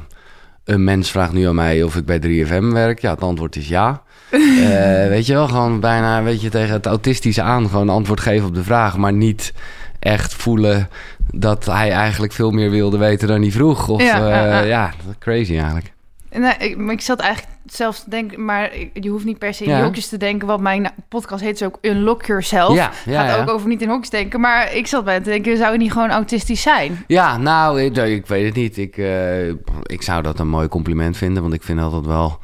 een 0.65 0.85
mens 0.85 1.11
vraagt 1.11 1.33
nu 1.33 1.47
aan 1.49 1.55
mij 1.55 1.83
of 1.83 1.97
ik 1.97 2.05
bij 2.05 2.19
3FM 2.21 2.73
werk. 2.73 3.01
Ja, 3.01 3.11
het 3.11 3.23
antwoord 3.23 3.57
is 3.57 3.69
ja. 3.69 4.03
Eh, 4.69 5.09
weet 5.09 5.27
je 5.27 5.33
wel, 5.33 5.49
gewoon 5.49 5.81
bijna 5.81 6.23
weet 6.23 6.41
je, 6.41 6.49
tegen 6.49 6.73
het 6.73 6.87
autistische 6.87 7.43
aan 7.43 7.69
gewoon 7.69 7.89
antwoord 7.89 8.21
geven 8.21 8.49
op 8.49 8.55
de 8.55 8.63
vraag. 8.63 8.97
Maar 8.97 9.13
niet 9.13 9.53
echt 9.99 10.35
voelen 10.35 10.89
dat 11.33 11.65
hij 11.67 11.91
eigenlijk 11.91 12.33
veel 12.33 12.51
meer 12.51 12.71
wilde 12.71 12.99
weten 12.99 13.29
dan 13.29 13.41
hij 13.43 13.51
vroeg. 13.51 13.89
Of 13.89 14.03
Ja, 14.03 14.29
ja. 14.29 14.61
ja 14.61 14.91
crazy 15.19 15.53
eigenlijk. 15.53 15.93
Nee, 16.31 16.55
ik, 16.59 16.77
maar 16.77 16.95
ik 16.95 17.01
zat 17.01 17.21
eigenlijk 17.21 17.53
zelfs 17.67 18.05
te 18.05 18.11
denken, 18.11 18.45
maar 18.45 18.75
ik- 18.75 18.91
je 18.93 19.09
hoeft 19.09 19.25
niet 19.25 19.39
per 19.39 19.55
se 19.55 19.65
in 19.65 19.71
Ja. 19.71 19.83
hokjes 19.83 20.09
te 20.09 20.17
denken. 20.17 20.47
Want 20.47 20.61
mijn 20.61 20.91
podcast 21.09 21.43
heet 21.43 21.59
dus 21.59 21.69
ook 21.69 21.79
Unlock 21.83 22.25
Yourself. 22.27 22.75
Ja, 22.75 22.91
ja, 23.05 23.25
Gaat 23.27 23.37
ja. 23.37 23.43
ook 23.43 23.51
over 23.51 23.69
niet 23.69 23.83
in 23.83 23.89
hokjes 23.89 24.11
denken. 24.11 24.41
Maar 24.41 24.75
ik 24.75 24.87
zat 24.87 25.05
bij 25.05 25.19
te 25.21 25.31
denken, 25.31 25.57
zou 25.57 25.73
je 25.73 25.79
niet 25.79 25.93
gewoon 25.93 26.11
autistisch 26.11 26.63
zijn? 26.63 27.05
Ja, 27.07 27.37
nou, 27.37 27.83
ik, 27.83 27.97
ik 27.97 28.27
weet 28.27 28.45
het 28.47 28.55
niet. 28.55 28.77
Ik, 28.79 28.97
eh, 28.97 29.49
ik 29.83 30.03
zou 30.03 30.23
dat 30.23 30.39
een 30.39 30.49
mooi 30.49 30.69
compliment 30.69 31.17
vinden, 31.17 31.43
want 31.43 31.55
ik 31.55 31.63
vind 31.63 31.81
altijd 31.81 32.07
wel 32.07 32.39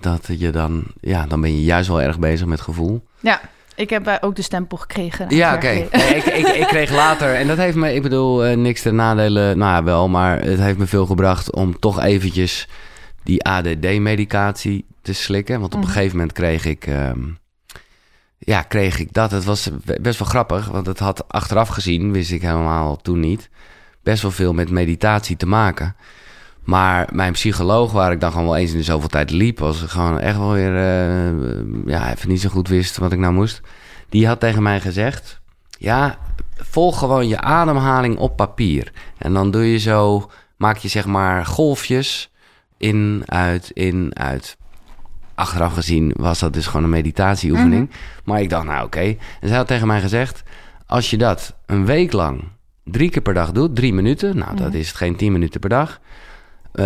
dat 0.00 0.26
je 0.38 0.50
dan, 0.50 0.84
ja, 1.00 1.26
dan 1.26 1.40
ben 1.40 1.52
je 1.56 1.64
juist 1.64 1.88
wel 1.88 2.02
erg 2.02 2.18
bezig 2.18 2.46
met 2.46 2.60
gevoel. 2.60 3.04
Ja, 3.20 3.40
ik 3.74 3.90
heb 3.90 4.06
eh, 4.06 4.14
ook 4.20 4.36
de 4.36 4.42
stempel 4.42 4.76
gekregen. 4.76 5.26
Ja, 5.28 5.54
oké. 5.54 5.66
Nee, 5.72 6.14
ik, 6.14 6.24
ik, 6.24 6.46
ik 6.46 6.66
kreeg 6.66 6.90
later, 6.90 7.34
en 7.34 7.46
dat 7.46 7.56
heeft 7.56 7.76
me, 7.76 7.94
ik 7.94 8.02
bedoel, 8.02 8.44
eh, 8.44 8.56
niks 8.56 8.82
ten 8.82 8.94
nadelen, 8.94 9.58
nou 9.58 9.72
ja, 9.72 9.82
wel, 9.84 10.08
maar 10.08 10.40
het 10.40 10.58
heeft 10.60 10.78
me 10.78 10.86
veel 10.86 11.06
gebracht 11.06 11.52
om 11.54 11.78
toch 11.78 12.00
eventjes 12.02 12.68
die 13.26 13.44
ADD-medicatie 13.44 14.84
te 15.02 15.12
slikken. 15.12 15.60
Want 15.60 15.74
op 15.74 15.80
een 15.80 15.86
gegeven 15.86 16.16
moment 16.16 16.32
kreeg 16.32 16.64
ik, 16.64 16.86
ehm, 16.86 17.20
ja, 18.38 18.62
kreeg 18.62 18.98
ik 18.98 19.12
dat. 19.12 19.30
Het 19.30 19.44
was 19.44 19.70
best 20.00 20.18
wel 20.18 20.28
grappig, 20.28 20.68
want 20.68 20.86
het 20.86 20.98
had 20.98 21.28
achteraf 21.28 21.68
gezien, 21.68 22.12
wist 22.12 22.30
ik 22.30 22.42
helemaal 22.42 22.96
toen 22.96 23.20
niet, 23.20 23.50
best 24.02 24.22
wel 24.22 24.30
veel 24.30 24.52
met 24.52 24.70
meditatie 24.70 25.36
te 25.36 25.46
maken. 25.46 25.96
Maar 26.64 27.08
mijn 27.12 27.32
psycholoog, 27.32 27.92
waar 27.92 28.12
ik 28.12 28.20
dan 28.20 28.30
gewoon 28.30 28.46
wel 28.46 28.56
eens 28.56 28.70
in 28.70 28.76
de 28.76 28.82
zoveel 28.82 29.08
tijd 29.08 29.30
liep, 29.30 29.58
was 29.58 29.80
gewoon 29.80 30.20
echt 30.20 30.36
wel 30.36 30.52
weer, 30.52 30.76
eh, 30.76 31.86
ja, 31.86 32.12
even 32.12 32.28
niet 32.28 32.40
zo 32.40 32.48
goed 32.48 32.68
wist 32.68 32.96
wat 32.96 33.12
ik 33.12 33.18
nou 33.18 33.32
moest. 33.32 33.60
Die 34.08 34.26
had 34.26 34.40
tegen 34.40 34.62
mij 34.62 34.80
gezegd: 34.80 35.40
Ja, 35.78 36.18
volg 36.56 36.98
gewoon 36.98 37.28
je 37.28 37.40
ademhaling 37.40 38.18
op 38.18 38.36
papier. 38.36 38.92
En 39.18 39.32
dan 39.32 39.50
doe 39.50 39.72
je 39.72 39.78
zo, 39.78 40.30
maak 40.56 40.76
je 40.76 40.88
zeg 40.88 41.06
maar 41.06 41.46
golfjes 41.46 42.30
in, 42.76 43.22
uit, 43.26 43.70
in, 43.70 44.10
uit. 44.12 44.56
Achteraf 45.34 45.74
gezien 45.74 46.12
was 46.16 46.38
dat 46.38 46.52
dus 46.52 46.66
gewoon 46.66 46.84
een 46.84 46.90
meditatieoefening. 46.90 47.90
Maar 48.24 48.40
ik 48.40 48.50
dacht, 48.50 48.64
nou 48.64 48.84
oké. 48.84 49.00
En 49.40 49.48
zij 49.48 49.56
had 49.56 49.66
tegen 49.66 49.86
mij 49.86 50.00
gezegd: 50.00 50.42
Als 50.86 51.10
je 51.10 51.16
dat 51.16 51.54
een 51.66 51.86
week 51.86 52.12
lang 52.12 52.44
drie 52.84 53.10
keer 53.10 53.22
per 53.22 53.34
dag 53.34 53.52
doet, 53.52 53.76
drie 53.76 53.94
minuten, 53.94 54.38
nou 54.38 54.56
dat 54.56 54.74
is 54.74 54.88
het 54.88 54.96
geen 54.96 55.16
tien 55.16 55.32
minuten 55.32 55.60
per 55.60 55.68
dag. 55.68 56.00
Eh, 56.72 56.84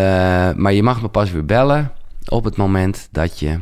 maar 0.54 0.72
je 0.72 0.82
mag 0.82 1.02
me 1.02 1.08
pas 1.08 1.30
weer 1.30 1.44
bellen 1.44 1.92
op 2.28 2.44
het 2.44 2.56
moment 2.56 3.08
dat 3.10 3.38
je 3.38 3.58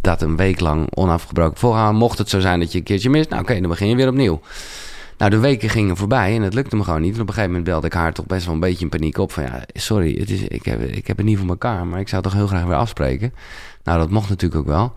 dat 0.00 0.22
een 0.22 0.36
week 0.36 0.60
lang 0.60 0.94
onafgebroken 0.94 1.58
volgaan. 1.58 1.94
Mocht 1.94 2.18
het 2.18 2.28
zo 2.28 2.40
zijn 2.40 2.60
dat 2.60 2.72
je 2.72 2.78
een 2.78 2.84
keertje 2.84 3.10
mist, 3.10 3.28
nou 3.30 3.42
oké, 3.42 3.60
dan 3.60 3.68
begin 3.68 3.88
je 3.88 3.96
weer 3.96 4.08
opnieuw. 4.08 4.40
Nou, 5.18 5.30
de 5.30 5.38
weken 5.38 5.68
gingen 5.70 5.96
voorbij 5.96 6.36
en 6.36 6.42
het 6.42 6.54
lukte 6.54 6.76
me 6.76 6.84
gewoon 6.84 7.00
niet. 7.00 7.14
En 7.14 7.20
op 7.20 7.26
een 7.28 7.34
gegeven 7.34 7.50
moment 7.50 7.68
belde 7.70 7.86
ik 7.86 7.92
haar 7.92 8.12
toch 8.12 8.26
best 8.26 8.44
wel 8.44 8.54
een 8.54 8.60
beetje 8.60 8.84
in 8.84 8.88
paniek 8.90 9.18
op. 9.18 9.32
Van 9.32 9.42
ja, 9.42 9.62
sorry, 9.72 10.16
het 10.18 10.30
is, 10.30 10.40
ik, 10.42 10.64
heb, 10.64 10.80
ik 10.82 11.06
heb 11.06 11.16
het 11.16 11.26
niet 11.26 11.38
voor 11.38 11.48
elkaar, 11.48 11.86
maar 11.86 12.00
ik 12.00 12.08
zou 12.08 12.22
toch 12.22 12.32
heel 12.32 12.46
graag 12.46 12.64
weer 12.64 12.74
afspreken. 12.76 13.32
Nou, 13.84 13.98
dat 13.98 14.10
mocht 14.10 14.28
natuurlijk 14.28 14.60
ook 14.60 14.66
wel. 14.66 14.94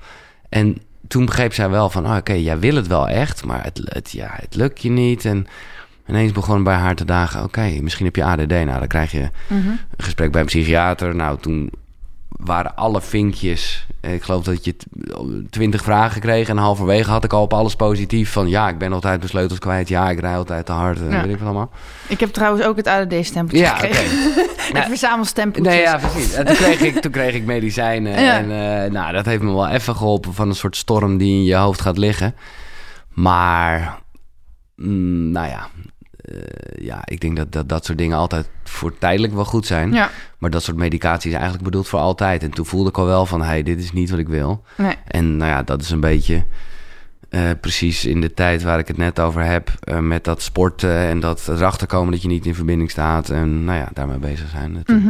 En 0.50 0.78
toen 1.08 1.26
begreep 1.26 1.54
zij 1.54 1.70
wel 1.70 1.90
van, 1.90 2.06
oh, 2.06 2.16
oké, 2.16 2.34
jij 2.34 2.60
wil 2.60 2.76
het 2.76 2.88
wel 2.88 3.08
echt, 3.10 3.46
maar 3.46 3.64
het, 3.64 3.82
het, 3.84 4.12
ja, 4.12 4.30
het 4.32 4.56
lukt 4.56 4.82
je 4.82 4.90
niet. 4.90 5.26
En 5.26 5.48
ineens 6.08 6.32
begon 6.32 6.64
bij 6.64 6.76
haar 6.76 6.96
te 6.96 7.06
dagen, 7.06 7.44
oké, 7.44 7.80
misschien 7.82 8.06
heb 8.06 8.16
je 8.16 8.24
ADD. 8.24 8.50
Nou, 8.50 8.66
dan 8.80 8.88
krijg 8.88 9.12
je 9.12 9.30
Mhm. 9.48 9.68
een 9.68 9.80
gesprek 9.98 10.32
bij 10.32 10.42
een 10.42 10.48
psychiater. 10.48 11.16
Nou, 11.16 11.40
toen 11.40 11.72
waren 12.30 12.76
alle 12.76 13.02
vinkjes. 13.02 13.88
eh, 14.02 14.14
Ik 14.14 14.24
geloof 14.24 14.44
dat 14.44 14.66
je 14.66 14.76
twintig 15.50 15.84
vragen 15.84 16.22
kreeg. 16.22 16.50
En 16.50 16.58
halverwege 16.58 17.10
had 17.12 17.24
ik 17.24 17.34
al 17.34 17.42
op 17.42 17.54
alles 17.54 17.76
positief. 17.76 18.32
Van 18.32 18.48
ja, 18.50 18.70
ik 18.70 18.78
ben 18.78 18.94
altijd 18.94 19.18
mijn 19.18 19.30
sleutels 19.30 19.60
kwijt. 19.60 19.88
Ja, 19.88 20.10
ik 20.10 20.20
rij 20.20 20.36
altijd 20.38 20.66
te 20.66 20.72
hard. 20.72 21.00
En 21.00 21.10
Ja. 21.10 21.22
weet 21.22 21.32
ik 21.34 21.38
wat 21.40 21.48
allemaal. 21.48 21.70
Ik 22.08 22.20
heb 22.20 22.30
trouwens 22.30 22.66
ook 22.66 22.78
het 22.78 22.88
ADD-stempeltje 22.88 23.66
Ja, 23.66 23.76
gekregen. 23.76 24.42
ik 24.78 24.84
verzamel 24.96 25.26
stempeltjes. 25.26 25.74
Nee, 25.76 25.84
ja, 25.84 25.98
precies. 25.98 26.34
En 26.34 26.46
toen 26.46 26.56
kreeg 26.56 26.80
ik, 26.82 27.00
toen 27.02 27.12
kreeg 27.12 27.34
ik 27.34 27.46
medicijnen. 27.46 28.22
Ja. 28.22 28.38
En 28.38 28.44
eh, 28.84 28.92
nou, 28.92 29.14
dat 29.14 29.26
heeft 29.26 29.42
me 29.42 29.52
wel 29.54 29.68
even 29.68 29.96
geholpen 29.96 30.34
van 30.34 30.48
een 30.50 30.56
soort 30.56 30.76
storm 30.76 31.18
die 31.18 31.32
in 31.34 31.44
je 31.44 31.56
hoofd 31.56 31.82
gaat 31.82 31.98
liggen. 31.98 32.36
Maar, 33.10 34.00
mm, 34.76 35.32
nou 35.32 35.48
ja. 35.48 35.68
eh, 36.22 36.86
ja, 36.86 37.02
ik 37.06 37.20
denk 37.22 37.38
dat, 37.38 37.52
dat 37.52 37.70
dat 37.70 37.86
soort 37.86 37.98
dingen 37.98 38.18
altijd 38.18 38.50
voor 38.70 38.98
tijdelijk 38.98 39.34
wel 39.34 39.46
goed 39.46 39.66
zijn. 39.66 39.92
Ja, 39.94 40.10
Maar 40.38 40.50
dat 40.50 40.64
soort 40.64 40.78
medicatie 40.78 41.28
is 41.30 41.36
eigenlijk 41.36 41.64
bedoeld 41.66 41.88
voor 41.88 42.00
altijd. 42.00 42.44
En 42.44 42.50
toen 42.52 42.66
voelde 42.66 42.90
ik 42.90 42.98
al 42.98 43.06
wel 43.06 43.26
van, 43.26 43.42
hey, 43.42 43.64
dit 43.64 43.80
is 43.80 43.92
niet 43.92 44.10
wat 44.10 44.20
ik 44.20 44.28
wil. 44.28 44.64
nee. 44.78 44.96
En 45.08 45.38
nou 45.38 45.52
ja, 45.52 45.64
dat 45.64 45.82
is 45.82 45.90
een 45.90 46.00
beetje 46.00 46.44
eh, 47.30 47.42
precies 47.62 48.06
in 48.06 48.22
de 48.22 48.34
tijd 48.34 48.64
waar 48.64 48.80
ik 48.80 48.88
het 48.88 48.98
net 48.98 49.20
over 49.20 49.44
heb. 49.46 49.72
eh, 49.80 49.98
met 50.00 50.24
dat 50.24 50.42
sporten 50.42 50.96
en 50.98 51.20
dat 51.20 51.48
erachter 51.48 51.88
komen 51.88 52.12
dat 52.12 52.22
je 52.22 52.28
niet 52.28 52.46
in 52.46 52.56
verbinding 52.56 52.92
staat. 52.92 53.30
En 53.30 53.64
nou 53.64 53.78
ja, 53.78 53.90
daarmee 53.94 54.18
bezig 54.18 54.50
zijn. 54.50 54.84
Mhm. 54.86 55.10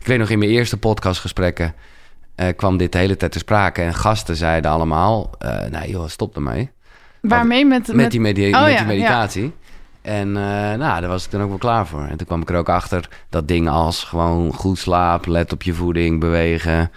Ik 0.00 0.06
weet 0.06 0.18
nog, 0.18 0.30
in 0.30 0.38
mijn 0.38 0.50
eerste 0.50 0.76
podcastgesprekken 0.76 1.74
eh, 2.34 2.46
kwam 2.56 2.76
dit 2.76 2.92
de 2.92 2.98
hele 2.98 3.16
tijd 3.16 3.32
te 3.32 3.38
sprake. 3.38 3.82
En 3.82 3.94
gasten 3.94 4.36
zeiden 4.36 4.70
allemaal, 4.70 5.30
nee 5.70 5.90
joh, 5.90 6.08
stop 6.08 6.34
ermee. 6.36 6.70
Waarmee? 7.20 7.66
Met, 7.66 7.92
Met 7.94 8.10
die, 8.10 8.20
medi- 8.20 8.54
Oh, 8.54 8.62
met 8.62 8.72
ja, 8.72 8.76
die 8.78 8.86
meditatie. 8.86 9.52
En 10.02 10.28
eh, 10.28 10.42
nou, 10.78 11.00
daar 11.00 11.08
was 11.08 11.24
ik 11.24 11.30
dan 11.30 11.42
ook 11.42 11.48
wel 11.48 11.58
klaar 11.58 11.86
voor. 11.86 12.02
En 12.02 12.16
toen 12.16 12.26
kwam 12.26 12.40
ik 12.40 12.50
er 12.50 12.56
ook 12.56 12.68
achter 12.68 13.08
dat 13.28 13.48
dingen 13.48 13.72
als 13.72 14.04
gewoon 14.04 14.52
goed 14.52 14.78
slapen, 14.78 15.30
let 15.30 15.52
op 15.52 15.62
je 15.62 15.74
voeding, 15.74 16.20
bewegen. 16.20 16.90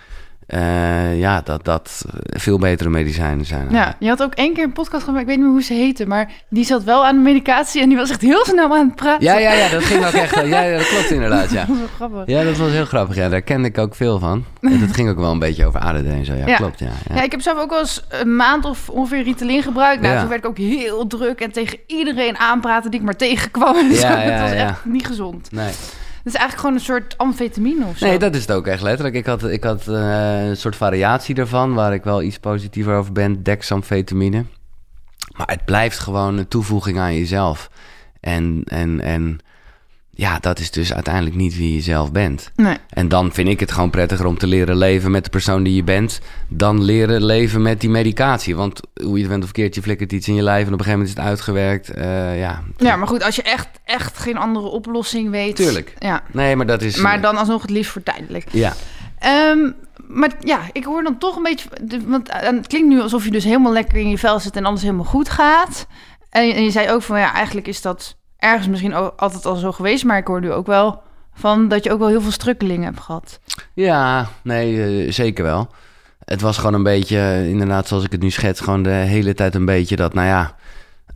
Eh, 0.48 1.20
ja, 1.20 1.42
dat 1.42 1.66
dat 1.66 2.06
veel 2.26 2.60
betere 2.60 2.90
medicijnen 2.90 3.46
zijn. 3.46 3.68
Ja, 3.72 3.96
je 4.00 4.08
had 4.08 4.24
ook 4.24 4.34
één 4.34 4.54
keer 4.54 4.64
een 4.64 4.72
podcast 4.72 5.08
maar 5.08 5.20
ik 5.22 5.26
weet 5.28 5.36
niet 5.36 5.46
meer 5.46 5.54
hoe 5.54 5.64
ze 5.64 5.74
heette. 5.74 6.06
Maar 6.06 6.32
die 6.50 6.66
zat 6.66 6.84
wel 6.84 7.06
aan 7.06 7.16
de 7.16 7.22
medicatie 7.22 7.82
en 7.82 7.88
die 7.90 7.98
was 7.98 8.10
echt 8.10 8.22
heel 8.22 8.46
snel 8.46 8.76
aan 8.76 8.86
het 8.86 8.96
praten. 8.96 9.24
ja, 9.26 9.38
ja, 9.38 9.52
ja, 9.54 9.70
dat 9.70 9.84
ging 9.84 10.06
ook 10.06 10.12
echt. 10.14 10.36
Ja, 10.36 10.62
ja, 10.62 10.78
dat 10.78 10.88
klopt 10.88 11.12
inderdaad, 11.12 11.52
ja. 11.52 11.66
Dat 11.70 11.78
was 11.80 11.90
grappig. 11.96 12.24
Ja, 12.26 12.44
dat 12.44 12.58
was 12.58 12.72
heel 12.72 12.86
grappig. 12.86 13.16
Ja, 13.16 13.30
daar 13.30 13.42
kende 13.42 13.68
ik 13.68 13.78
ook 13.78 13.96
veel 13.96 14.20
van. 14.20 14.46
En 14.62 14.80
dat 14.80 14.92
ging 14.94 15.10
ook 15.10 15.18
wel 15.18 15.32
een 15.32 15.40
beetje 15.40 15.66
over 15.66 15.80
ADD 15.80 16.06
en 16.06 16.26
zo. 16.26 16.34
Ja, 16.34 16.48
Ja. 16.48 16.56
klopt. 16.56 16.80
Ja, 16.80 16.90
ja. 17.10 17.16
Ja, 17.16 17.24
ik 17.24 17.32
heb 17.32 17.42
zelf 17.42 17.60
ook 17.60 17.70
wel 17.70 17.80
eens 17.80 18.04
een 18.10 18.36
maand 18.36 18.66
of 18.66 18.90
ongeveer 18.90 19.24
Ritalin 19.24 19.62
gebruikt. 19.64 20.02
Nou, 20.02 20.20
toen 20.20 20.28
werd 20.28 20.44
ik 20.44 20.50
ook 20.50 20.58
heel 20.58 21.08
druk 21.08 21.40
en 21.42 21.52
tegen 21.52 21.80
iedereen 21.88 22.38
aanpraten 22.38 22.92
die 22.92 23.00
ik 23.00 23.06
maar 23.06 23.16
tegenkwam. 23.16 23.76
Ja, 23.90 24.18
Het 24.18 24.30
ja, 24.30 24.42
was 24.42 24.52
echt 24.52 24.86
niet 24.86 25.06
gezond. 25.08 25.52
Nee. 25.52 25.72
Is 26.26 26.34
eigenlijk 26.34 26.60
gewoon 26.60 26.76
een 26.76 26.82
soort 26.82 27.18
amfetamine 27.18 27.86
of 27.86 27.98
zo. 27.98 28.06
nee, 28.06 28.20
dat 28.20 28.36
is 28.36 28.42
het 28.42 28.52
ook 28.52 28.68
echt 28.68 28.82
letterlijk. 28.82 29.16
Ik 29.16 29.26
had, 29.26 29.44
ik 29.44 29.64
had 29.64 29.88
eh, 29.88 30.48
een 30.48 30.58
soort 30.58 30.76
variatie 30.76 31.36
daarvan, 31.36 31.74
waar 31.74 31.94
ik 31.94 32.04
wel 32.04 32.22
iets 32.22 32.40
positiever 32.40 32.96
over 32.96 33.12
ben. 33.12 33.44
Dexamfetamine. 33.44 34.46
Maar 35.38 35.48
het 35.48 35.66
blijft 35.66 36.00
gewoon 36.00 36.38
een 36.38 36.48
toevoeging 36.48 37.00
aan 37.00 37.16
jezelf. 37.16 37.70
En, 38.20 38.62
en, 38.66 39.02
en 39.02 39.40
ja, 40.18 40.40
dat 40.40 40.60
is 40.60 40.72
dus 40.72 40.94
uiteindelijk 40.94 41.36
niet 41.36 41.58
wie 41.58 41.74
je 41.74 41.82
zelf 41.82 42.12
bent. 42.12 42.52
Nee. 42.56 42.78
En 42.90 43.08
dan 43.08 43.34
vind 43.34 43.48
ik 43.48 43.60
het 43.60 43.72
gewoon 43.72 43.90
prettiger 43.90 44.26
om 44.26 44.38
te 44.38 44.48
leren 44.48 44.78
leven 44.78 45.12
met 45.12 45.24
de 45.24 45.30
persoon 45.30 45.64
die 45.64 45.76
je 45.76 45.84
bent, 45.84 46.20
dan 46.48 46.84
leren 46.84 47.26
leven 47.26 47.62
met 47.62 47.82
die 47.82 47.90
medicatie. 47.90 48.56
Want 48.56 48.80
hoe 49.02 49.16
je 49.16 49.20
het 49.20 49.30
bent 49.30 49.44
of 49.44 49.50
verkeerd, 49.50 49.76
je 49.76 49.82
flikkert 49.82 50.12
iets 50.12 50.28
in 50.28 50.36
je 50.36 50.42
lijf 50.42 50.68
en 50.68 50.74
op 50.74 50.80
een 50.80 50.86
gegeven 50.86 51.00
moment 51.00 51.18
is 51.18 51.24
het 51.24 51.32
uitgewerkt. 51.32 51.90
Eh, 51.90 52.40
ja. 52.40 52.64
Ja, 52.78 52.96
maar 52.96 53.08
goed, 53.08 53.24
als 53.24 53.36
je 53.36 53.42
echt, 53.42 53.68
echt 53.84 54.18
geen 54.18 54.38
andere 54.38 54.68
oplossing 54.68 55.30
weet. 55.30 55.56
Tuurlijk. 55.56 55.94
Ja. 56.00 56.24
Nee, 56.32 56.56
maar 56.56 56.66
dat 56.66 56.82
is. 56.82 56.98
Maar 56.98 57.16
eh, 57.16 57.22
dan 57.22 57.38
alsnog 57.38 57.62
het 57.62 57.72
liefst 57.72 57.92
voor 57.92 58.04
tijdelijk. 58.04 58.46
Ja. 58.52 58.74
Ehm, 59.20 59.72
maar 60.08 60.32
ja, 60.40 60.60
ik 60.72 60.84
hoor 60.84 61.04
dan 61.04 61.18
toch 61.18 61.36
een 61.36 61.44
beetje... 61.44 61.70
Want 62.06 62.30
eh, 62.30 62.50
het 62.50 62.68
klinkt 62.68 62.88
nu 62.88 63.02
alsof 63.02 63.24
je 63.24 63.32
dus 63.32 63.44
helemaal 63.44 63.74
lekker 63.74 63.98
in 63.98 64.10
je 64.10 64.18
vel 64.18 64.40
zit... 64.40 64.56
en 64.56 64.66
alles 64.66 64.82
helemaal 64.82 65.06
goed 65.06 65.30
gaat. 65.30 65.88
En, 66.30 66.54
en 66.54 66.64
je 66.64 66.72
zei 66.72 66.92
ook 66.92 67.02
van, 67.02 67.20
ja, 67.20 67.34
eigenlijk 67.34 67.68
is 67.68 67.82
dat 67.82 68.18
ergens 68.46 68.68
misschien 68.68 68.94
ook 68.96 69.14
altijd 69.18 69.46
al 69.46 69.56
zo 69.56 69.72
geweest... 69.72 70.04
maar 70.04 70.18
ik 70.18 70.28
hoor 70.28 70.42
nu 70.42 70.52
ook 70.52 70.66
wel 70.68 71.02
van 71.34 71.68
dat 71.68 71.84
je 71.84 71.92
ook 71.92 72.00
wel 72.00 72.08
heel 72.08 72.22
veel 72.22 72.32
strukkelingen 72.32 72.84
hebt 72.86 73.00
gehad. 73.00 73.40
Ja, 73.74 74.28
nee, 74.44 75.04
eh, 75.06 75.12
zeker 75.12 75.44
wel. 75.44 75.68
Het 76.26 76.42
was 76.42 76.58
gewoon 76.58 76.74
een 76.74 76.84
beetje, 76.84 77.18
eh, 77.18 77.48
inderdaad, 77.50 77.88
zoals 77.88 78.04
ik 78.04 78.12
het 78.12 78.22
nu 78.22 78.30
schets, 78.30 78.60
gewoon 78.60 78.84
de 78.84 78.90
hele 78.90 79.34
tijd 79.34 79.56
een 79.56 79.66
beetje 79.66 79.96
dat, 79.96 80.14
nou 80.14 80.28
ja, 80.28 80.56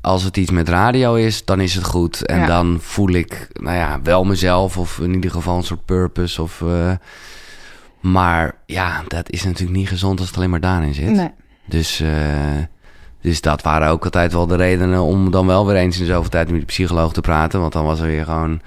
als 0.01 0.23
het 0.23 0.37
iets 0.37 0.51
met 0.51 0.69
radio 0.69 1.15
is, 1.15 1.45
dan 1.45 1.59
is 1.61 1.75
het 1.75 1.83
goed. 1.83 2.25
En 2.25 2.39
Ja. 2.39 2.45
dan 2.45 2.77
voel 2.81 3.09
ik, 3.09 3.47
nou 3.53 3.75
ja, 3.77 3.99
wel 4.03 4.23
mezelf 4.23 4.77
of 4.77 4.99
in 4.99 5.13
ieder 5.13 5.31
geval 5.31 5.57
een 5.57 5.63
soort 5.63 5.85
purpose. 5.85 6.41
Of, 6.41 6.61
eh, 6.61 6.91
maar 8.01 8.55
ja, 8.65 9.03
dat 9.07 9.29
is 9.31 9.43
natuurlijk 9.43 9.77
niet 9.77 9.87
gezond 9.89 10.19
als 10.19 10.27
het 10.27 10.37
alleen 10.37 10.49
maar 10.49 10.59
daarin 10.59 10.93
zit. 10.93 11.09
Nee. 11.09 11.31
Dus, 11.65 11.99
eh, 11.99 12.09
dus 13.21 13.41
dat 13.41 13.61
waren 13.61 13.89
ook 13.89 14.03
altijd 14.03 14.33
wel 14.33 14.47
de 14.47 14.55
redenen 14.55 15.01
om 15.01 15.31
dan 15.31 15.47
wel 15.47 15.65
weer 15.65 15.75
eens 15.75 15.99
in 15.99 16.05
zoveel 16.05 16.29
tijd 16.29 16.51
met 16.51 16.59
de 16.59 16.65
psycholoog 16.65 17.13
te 17.13 17.21
praten. 17.21 17.59
Want 17.59 17.73
dan 17.73 17.85
was 17.85 17.99
er 17.99 18.07
weer 18.07 18.25
gewoon 18.25 18.61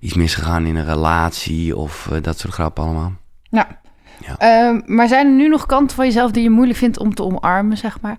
iets 0.00 0.14
misgegaan 0.14 0.66
in 0.66 0.76
een 0.76 0.84
relatie 0.84 1.76
of 1.76 2.08
eh, 2.10 2.22
dat 2.22 2.38
soort 2.38 2.54
grappen 2.54 2.84
allemaal. 2.84 3.12
Ja. 3.42 3.80
Ja. 4.26 4.38
Ehm, 4.38 4.80
maar 4.94 5.08
zijn 5.08 5.26
er 5.26 5.32
nu 5.32 5.48
nog 5.48 5.66
kanten 5.66 5.96
van 5.96 6.04
jezelf 6.04 6.30
die 6.30 6.42
je 6.42 6.50
moeilijk 6.50 6.78
vindt 6.78 6.98
om 6.98 7.14
te 7.14 7.22
omarmen, 7.22 7.76
zeg 7.76 8.00
maar? 8.00 8.18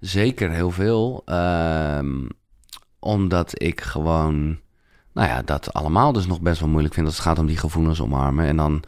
Zeker 0.00 0.50
heel 0.50 0.70
veel. 0.70 1.22
Ehm, 1.24 2.28
omdat 2.98 3.62
ik 3.62 3.80
gewoon, 3.80 4.58
nou 5.12 5.28
ja, 5.28 5.42
dat 5.42 5.72
allemaal 5.72 6.12
dus 6.12 6.26
nog 6.26 6.40
best 6.40 6.60
wel 6.60 6.68
moeilijk 6.68 6.94
vind 6.94 7.06
als 7.06 7.16
het 7.16 7.24
gaat 7.24 7.38
om 7.38 7.46
die 7.46 7.56
gevoelens 7.56 8.00
omarmen. 8.00 8.46
En 8.46 8.56
dan 8.56 8.82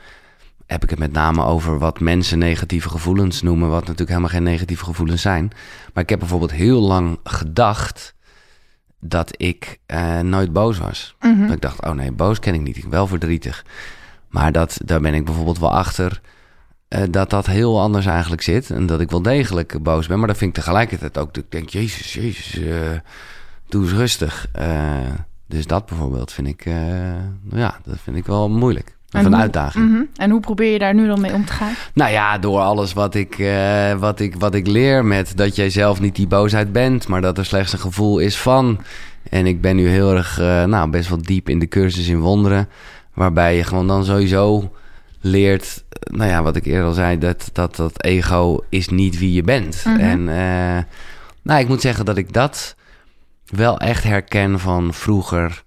heb 0.67 0.83
ik 0.83 0.91
het 0.91 0.99
met 0.99 1.13
name 1.13 1.45
over 1.45 1.79
wat 1.79 2.01
mensen 2.01 2.39
negatieve 2.39 2.89
gevoelens 2.89 3.43
noemen, 3.43 3.69
wat 3.69 3.81
natuurlijk 3.81 4.09
helemaal 4.09 4.29
geen 4.29 4.43
negatieve 4.43 4.85
gevoelens 4.85 5.23
zijn. 5.23 5.51
Maar 5.95 6.03
ik 6.03 6.09
heb 6.09 6.19
bijvoorbeeld 6.19 6.53
heel 6.53 6.81
lang 6.81 7.19
gedacht 7.25 8.15
dat 9.01 9.33
ik 9.37 9.79
eh, 9.87 10.21
nooit 10.21 10.53
boos 10.53 10.79
was. 10.79 11.17
Mhm. 11.21 11.41
Dat 11.41 11.51
ik 11.51 11.61
dacht, 11.61 11.85
oh 11.85 11.93
nee, 11.93 12.13
boos 12.13 12.39
ken 12.39 12.55
ik 12.55 12.61
niet. 12.61 12.77
Ik 12.77 12.83
ben 12.83 12.91
wel 12.91 13.07
verdrietig. 13.07 13.65
Maar 14.29 14.53
dat, 14.53 14.79
daar 14.85 15.01
ben 15.01 15.15
ik 15.15 15.25
bijvoorbeeld 15.25 15.59
wel 15.59 15.73
achter 15.73 16.21
eh, 16.89 17.03
dat 17.11 17.31
dat 17.31 17.47
heel 17.47 17.81
anders 17.81 18.07
eigenlijk 18.07 18.43
zit. 18.43 18.71
En 18.71 18.87
dat 18.87 19.01
ik 19.01 19.11
wel 19.11 19.23
degelijk 19.23 19.83
boos 19.83 20.07
ben. 20.07 20.19
Maar 20.19 20.29
dat 20.29 20.37
vind 20.37 20.57
ik 20.57 20.63
tegelijkertijd 20.63 21.19
ook, 21.19 21.35
dat 21.35 21.45
ik 21.45 21.51
denk, 21.51 21.69
jezus, 21.69 22.13
jezus, 22.13 22.59
eh, 22.59 22.99
doe 23.69 23.83
eens 23.83 23.93
rustig. 23.93 24.47
Dus 25.47 25.67
dat 25.67 25.87
bijvoorbeeld 25.87 26.33
vind 26.33 26.49
ik, 26.49 26.65
ja, 27.51 27.81
dat 27.85 27.99
vind 28.03 28.17
ik 28.17 28.27
wel 28.27 28.51
moeilijk. 28.51 28.97
Of 29.13 29.19
En 29.21 29.27
een 29.27 29.33
hoe- 29.33 29.43
uitdaging. 29.43 29.89
Mhm. 29.91 30.03
En 30.17 30.31
hoe 30.31 30.41
probeer 30.41 30.73
je 30.73 30.79
daar 30.79 30.95
nu 30.95 31.07
dan 31.07 31.21
mee 31.21 31.33
om 31.33 31.45
te 31.45 31.53
gaan? 31.53 31.73
Nou 31.95 32.11
ja, 32.11 32.39
door 32.39 32.61
alles 32.61 32.93
wat 32.93 33.15
ik, 33.15 33.39
eh, 33.39 33.93
wat, 33.93 34.21
ik, 34.21 34.35
wat 34.39 34.55
ik 34.55 34.67
leer 34.67 35.05
met 35.05 35.33
dat 35.37 35.57
jij 35.57 35.71
zelf 35.71 36.01
niet 36.01 36.17
die 36.17 36.27
boosheid 36.27 36.73
bent, 36.73 37.09
maar 37.09 37.21
dat 37.21 37.39
er 37.39 37.45
slechts 37.45 37.73
een 37.73 37.79
gevoel 37.79 38.19
is 38.19 38.37
van. 38.39 38.81
En 39.31 39.47
ik 39.47 39.61
ben 39.61 39.77
nu 39.77 39.89
heel 39.89 40.15
erg, 40.15 40.39
eh, 40.41 40.65
nou, 40.65 40.91
best 40.91 41.09
wel 41.09 41.23
diep 41.23 41.49
in 41.49 41.59
de 41.59 41.69
cursus 41.69 42.09
in 42.09 42.21
wonderen, 42.21 42.69
waarbij 43.15 43.57
je 43.57 43.65
gewoon 43.65 43.87
dan 43.87 44.05
sowieso 44.05 44.73
leert, 45.21 45.85
eh, 45.89 46.17
nou 46.17 46.31
ja, 46.31 46.43
wat 46.43 46.57
ik 46.57 46.65
eerder 46.67 46.87
al 46.87 46.93
zei, 46.93 47.19
dat 47.19 47.51
dat, 47.53 47.77
dat 47.77 48.05
ego 48.05 48.59
is 48.69 48.89
niet 48.89 49.19
wie 49.19 49.33
je 49.33 49.43
bent. 49.43 49.83
Mhm. 49.87 50.01
En 50.01 50.25
nou, 51.43 51.61
ik 51.61 51.69
moet 51.69 51.81
zeggen 51.81 52.05
dat 52.05 52.17
ik 52.17 52.33
dat 52.33 52.77
wel 53.47 53.79
echt 53.79 54.05
herken 54.05 54.59
van 54.61 54.95
vroeger. 54.95 55.63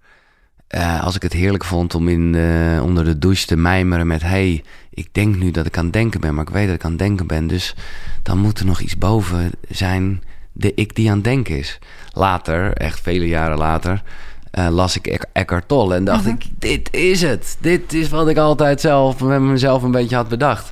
Eh, 0.75 1.03
als 1.03 1.15
ik 1.15 1.21
het 1.21 1.33
heerlijk 1.33 1.63
vond 1.65 1.95
om 1.95 2.07
in 2.07 2.31
de, 2.31 2.79
onder 2.83 3.05
de 3.05 3.17
douche 3.19 3.45
te 3.45 3.55
mijmeren 3.55 4.07
met... 4.07 4.21
hey, 4.21 4.63
ik 4.89 5.07
denk 5.11 5.35
nu 5.35 5.51
dat 5.51 5.65
ik 5.65 5.77
aan 5.77 5.83
het 5.83 5.93
denken 5.93 6.19
ben, 6.21 6.33
maar 6.35 6.47
ik 6.47 6.53
weet 6.53 6.65
dat 6.65 6.75
ik 6.75 6.83
aan 6.83 6.89
het 6.89 6.99
denken 6.99 7.27
ben. 7.27 7.47
Dus 7.47 7.75
dan 8.23 8.37
moet 8.37 8.59
er 8.59 8.65
nog 8.65 8.79
iets 8.79 8.97
boven 8.97 9.51
zijn, 9.69 10.23
de 10.51 10.73
ik 10.73 10.95
die 10.95 11.09
aan 11.09 11.15
het 11.15 11.23
denken 11.23 11.57
is. 11.57 11.79
Later, 12.13 12.73
echt 12.73 12.99
vele 12.99 13.27
jaren 13.27 13.57
later, 13.57 14.03
eh, 14.51 14.67
las 14.69 14.95
ik 14.95 15.07
Eck- 15.07 15.25
Eckhart 15.33 15.67
Tolle 15.67 15.95
en 15.95 16.03
dacht 16.05 16.23
Mhm. 16.23 16.33
ik... 16.33 16.45
dit 16.59 16.93
is 16.93 17.21
het. 17.21 17.57
Dit 17.59 17.93
is 17.93 18.09
wat 18.09 18.27
ik 18.27 18.37
altijd 18.37 18.81
zelf 18.81 19.19
met 19.19 19.41
mezelf 19.41 19.83
een 19.83 19.91
beetje 19.91 20.15
had 20.15 20.27
bedacht. 20.27 20.71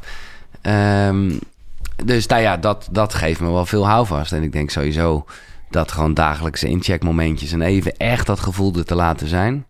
Ehm, 0.62 1.32
dus 2.06 2.28
nou 2.28 2.42
ja, 2.42 2.58
dat, 2.58 2.88
dat 2.92 3.14
geeft 3.14 3.40
me 3.40 3.52
wel 3.52 3.66
veel 3.66 3.88
houvast. 3.88 4.32
En 4.32 4.44
ik 4.44 4.52
denk 4.52 4.70
sowieso 4.70 5.26
dat 5.70 5.92
gewoon 5.92 6.14
dagelijkse 6.14 6.68
incheckmomentjes... 6.68 7.52
en 7.52 7.62
even 7.62 7.98
echt 7.98 8.26
dat 8.26 8.40
gevoel 8.40 8.74
er 8.76 8.86
te 8.86 8.96
laten 8.96 9.28
zijn... 9.28 9.66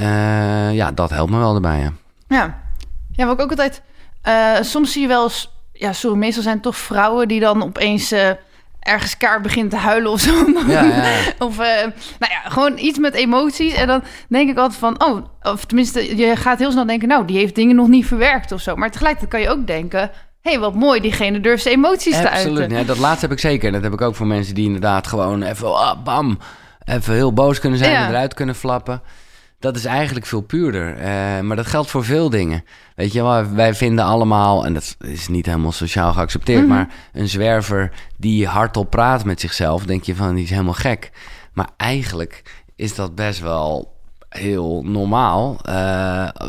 Eh, 0.00 0.74
ja, 0.74 0.92
dat 0.92 1.10
helpt 1.10 1.30
me 1.30 1.38
wel 1.38 1.54
erbij. 1.54 1.78
Ja. 1.78 1.92
Ja, 2.28 2.58
ja 3.12 3.26
wat 3.26 3.34
ik 3.34 3.40
ook 3.40 3.50
altijd... 3.50 3.82
eh, 4.22 4.52
soms 4.60 4.92
zie 4.92 5.02
je 5.02 5.08
wel 5.08 5.22
eens... 5.24 5.50
Ja, 5.72 5.92
sorry, 5.92 6.16
meestal 6.18 6.42
zijn 6.42 6.54
het 6.54 6.62
toch 6.62 6.76
vrouwen 6.76 7.28
die 7.28 7.40
dan 7.40 7.62
opeens... 7.62 8.12
eh, 8.12 8.30
ergens 8.80 9.16
kaart 9.16 9.42
begint 9.42 9.70
te 9.70 9.76
huilen 9.76 10.10
of 10.10 10.20
zo. 10.20 10.32
Ja, 10.66 10.82
ja. 10.84 11.04
Of, 11.38 11.56
nou 11.56 12.32
ja, 12.32 12.48
gewoon 12.48 12.78
iets 12.78 12.98
met 12.98 13.14
emoties. 13.14 13.74
En 13.74 13.86
dan 13.86 14.02
denk 14.28 14.50
ik 14.50 14.56
altijd 14.58 14.78
van... 14.80 15.04
Oh, 15.04 15.24
of 15.42 15.64
tenminste, 15.64 16.16
je 16.16 16.36
gaat 16.36 16.58
heel 16.58 16.70
snel 16.70 16.86
denken... 16.86 17.08
Nou, 17.08 17.24
die 17.26 17.36
heeft 17.38 17.54
dingen 17.54 17.76
nog 17.76 17.88
niet 17.88 18.06
verwerkt 18.06 18.52
of 18.52 18.60
zo. 18.60 18.76
Maar 18.76 18.90
tegelijkertijd 18.90 19.30
kan 19.30 19.40
je 19.40 19.60
ook 19.60 19.66
denken... 19.66 20.10
Hé, 20.40 20.52
hey, 20.52 20.60
wat 20.60 20.74
mooi, 20.74 21.00
diegene 21.00 21.40
durft 21.40 21.62
zijn 21.62 21.74
emoties 21.74 22.16
te 22.20 22.30
Absoluut. 22.30 22.58
uiten. 22.58 22.78
Ja, 22.78 22.84
dat 22.84 22.98
laatste 22.98 23.26
heb 23.26 23.34
ik 23.34 23.40
zeker. 23.40 23.66
En 23.66 23.72
dat 23.72 23.82
heb 23.82 23.92
ik 23.92 24.00
ook 24.00 24.14
voor 24.14 24.26
mensen 24.26 24.54
die 24.54 24.64
inderdaad 24.66 25.06
gewoon 25.06 25.42
even, 25.42 25.74
ah, 25.74 26.02
bam, 26.04 26.38
even 26.84 27.14
heel 27.14 27.32
boos 27.32 27.58
kunnen 27.58 27.78
zijn 27.78 27.90
Ja. 27.92 28.02
en 28.04 28.08
eruit 28.08 28.34
kunnen 28.34 28.54
flappen. 28.54 29.02
Dat 29.58 29.76
is 29.76 29.84
eigenlijk 29.84 30.26
veel 30.26 30.40
puurder. 30.40 30.96
Eh, 30.96 31.40
maar 31.40 31.56
dat 31.56 31.66
geldt 31.66 31.90
voor 31.90 32.04
veel 32.04 32.30
dingen. 32.30 32.64
Weet 32.96 33.12
je 33.12 33.22
wel, 33.22 33.50
wij 33.54 33.74
vinden 33.74 34.04
allemaal, 34.04 34.64
en 34.66 34.74
dat 34.74 34.96
is 35.00 35.28
niet 35.28 35.46
helemaal 35.46 35.72
sociaal 35.72 36.12
geaccepteerd, 36.12 36.60
Mhm. 36.60 36.68
maar 36.68 36.88
een 37.12 37.28
zwerver 37.28 37.92
die 38.16 38.46
hardop 38.46 38.90
praat 38.90 39.24
met 39.24 39.40
zichzelf, 39.40 39.84
denk 39.84 40.02
je 40.04 40.14
van, 40.14 40.34
die 40.34 40.44
is 40.44 40.50
helemaal 40.50 40.72
gek. 40.72 41.10
Maar 41.52 41.68
eigenlijk 41.76 42.42
is 42.76 42.94
dat 42.94 43.14
best 43.14 43.40
wel 43.40 43.94
heel 44.28 44.82
normaal. 44.84 45.58
Eh, 45.64 45.74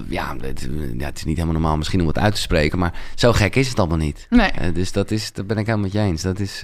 ja, 0.08 0.36
het, 0.42 0.68
ja, 0.98 1.06
het 1.06 1.18
is 1.18 1.24
niet 1.24 1.36
helemaal 1.38 1.60
normaal 1.60 1.78
misschien 1.78 2.02
om 2.02 2.08
het 2.08 2.18
uit 2.20 2.36
te 2.36 2.42
spreken, 2.42 2.80
maar 2.80 2.94
zo 3.16 3.34
gek 3.34 3.56
is 3.56 3.70
het 3.70 3.80
allemaal 3.80 3.98
niet. 3.98 4.28
Nee. 4.30 4.52
Eh, 4.52 4.74
dus 4.74 4.92
dat 4.92 5.12
is, 5.12 5.34
dat 5.34 5.48
ben 5.48 5.58
ik 5.58 5.66
helemaal 5.66 5.86
met 5.86 5.94
je 5.96 6.00
eens. 6.00 6.22
Dat 6.22 6.40
is. 6.40 6.64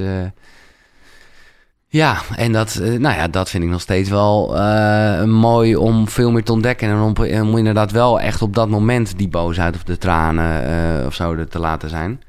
Eh, 1.93 1.99
ja, 1.99 2.21
en 2.35 2.51
dat, 2.51 2.75
eh, 2.75 2.99
nou 2.99 3.15
ja, 3.15 3.27
dat 3.27 3.49
vind 3.49 3.63
ik 3.63 3.69
nog 3.69 3.81
steeds 3.81 4.09
wel 4.09 4.57
eh, 4.57 5.23
mooi 5.23 5.75
om 5.75 6.07
veel 6.07 6.31
meer 6.31 6.43
te 6.43 6.51
ontdekken. 6.51 6.89
En 6.89 6.99
om, 6.99 7.13
om 7.49 7.57
inderdaad 7.57 7.91
wel 7.91 8.19
echt 8.19 8.41
op 8.41 8.55
dat 8.55 8.69
moment 8.69 9.17
die 9.17 9.27
boosheid 9.27 9.75
of 9.75 9.83
de 9.83 9.97
tranen 9.97 10.65
eh, 10.99 11.05
of 11.05 11.13
zo 11.13 11.45
te 11.45 11.59
laten 11.59 11.89
zijn. 11.89 12.21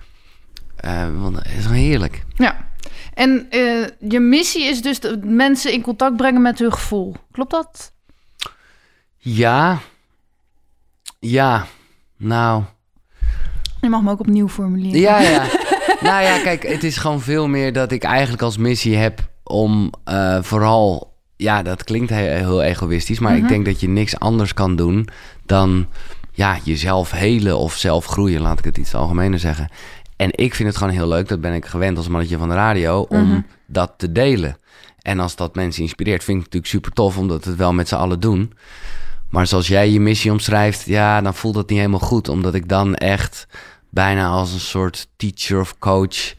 Eh, 0.77 1.07
want 1.21 1.37
het 1.37 1.47
is 1.59 1.65
wel 1.65 1.73
heerlijk. 1.73 2.25
Ja. 2.35 2.69
En 3.15 3.47
eh, 3.51 3.87
je 4.09 4.21
missie 4.21 4.65
is 4.65 4.83
dus 4.83 5.01
de 5.01 5.21
mensen 5.23 5.73
in 5.73 5.83
contact 5.83 6.17
brengen 6.17 6.43
met 6.43 6.59
hun 6.59 6.73
gevoel. 6.73 7.17
Klopt 7.33 7.51
dat? 7.51 7.93
Ja. 9.17 9.79
Ja. 11.19 11.67
Nou. 12.17 12.63
Je 13.81 13.89
mag 13.89 14.03
me 14.03 14.11
ook 14.11 14.21
opnieuw 14.21 14.49
formuleren. 14.49 15.01
Ja, 15.01 15.21
ja. 15.21 15.47
nou 16.09 16.23
ja, 16.23 16.39
kijk, 16.43 16.63
het 16.63 16.85
is 16.85 16.97
gewoon 16.97 17.21
veel 17.21 17.49
meer 17.49 17.73
dat 17.73 17.93
ik 17.93 18.05
eigenlijk 18.05 18.43
als 18.43 18.57
missie 18.57 18.97
heb 18.97 19.33
om 19.45 19.93
eh, 20.05 20.39
vooral... 20.43 21.13
Ja, 21.37 21.63
dat 21.63 21.85
klinkt 21.85 22.11
he- 22.11 22.37
heel 22.39 22.63
egoïstisch, 22.63 23.19
maar 23.19 23.33
Mhm. 23.33 23.43
ik 23.43 23.49
denk 23.49 23.65
dat 23.65 23.81
je 23.81 23.89
niks 23.89 24.19
anders 24.19 24.55
kan 24.55 24.77
doen 24.77 25.09
dan 25.47 25.87
ja, 26.33 26.59
jezelf 26.63 27.11
helen 27.11 27.59
of 27.59 27.75
zelf 27.77 28.05
groeien, 28.07 28.41
laat 28.41 28.59
ik 28.59 28.65
het 28.65 28.77
iets 28.79 28.95
algemener 28.95 29.39
zeggen. 29.39 29.69
En 30.17 30.29
ik 30.33 30.55
vind 30.55 30.69
het 30.69 30.77
gewoon 30.79 30.93
heel 30.93 31.09
leuk, 31.09 31.29
dat 31.29 31.41
ben 31.41 31.53
ik 31.55 31.65
gewend 31.67 31.97
als 31.97 32.09
mannetje 32.09 32.39
van 32.39 32.49
de 32.49 32.55
radio, 32.55 33.01
om 33.09 33.29
Mhm. 33.29 33.41
dat 33.67 33.93
te 33.97 34.13
delen. 34.13 34.57
En 35.03 35.21
als 35.21 35.37
dat 35.37 35.55
mensen 35.55 35.83
inspireert, 35.83 36.25
vind 36.25 36.39
ik 36.39 36.45
het 36.45 36.53
natuurlijk 36.55 36.73
super 36.85 36.93
tof, 37.05 37.19
omdat 37.19 37.45
we 37.45 37.51
het 37.51 37.59
wel 37.59 37.73
met 37.73 37.89
z'n 37.89 37.95
allen 37.95 38.21
doen. 38.21 38.53
Maar 39.29 39.47
zoals 39.47 39.67
jij 39.69 39.91
je 39.91 40.01
missie 40.01 40.31
omschrijft, 40.31 40.85
ja, 40.87 41.21
dan 41.21 41.35
voelt 41.35 41.55
dat 41.55 41.69
niet 41.69 41.79
helemaal 41.79 42.01
goed. 42.01 42.29
Omdat 42.29 42.55
ik 42.55 42.69
dan 42.69 42.95
echt 42.95 43.47
bijna 43.91 44.29
als 44.29 44.53
een 44.53 44.61
soort 44.61 45.09
teacher 45.17 45.61
of 45.61 45.79
coach 45.79 46.35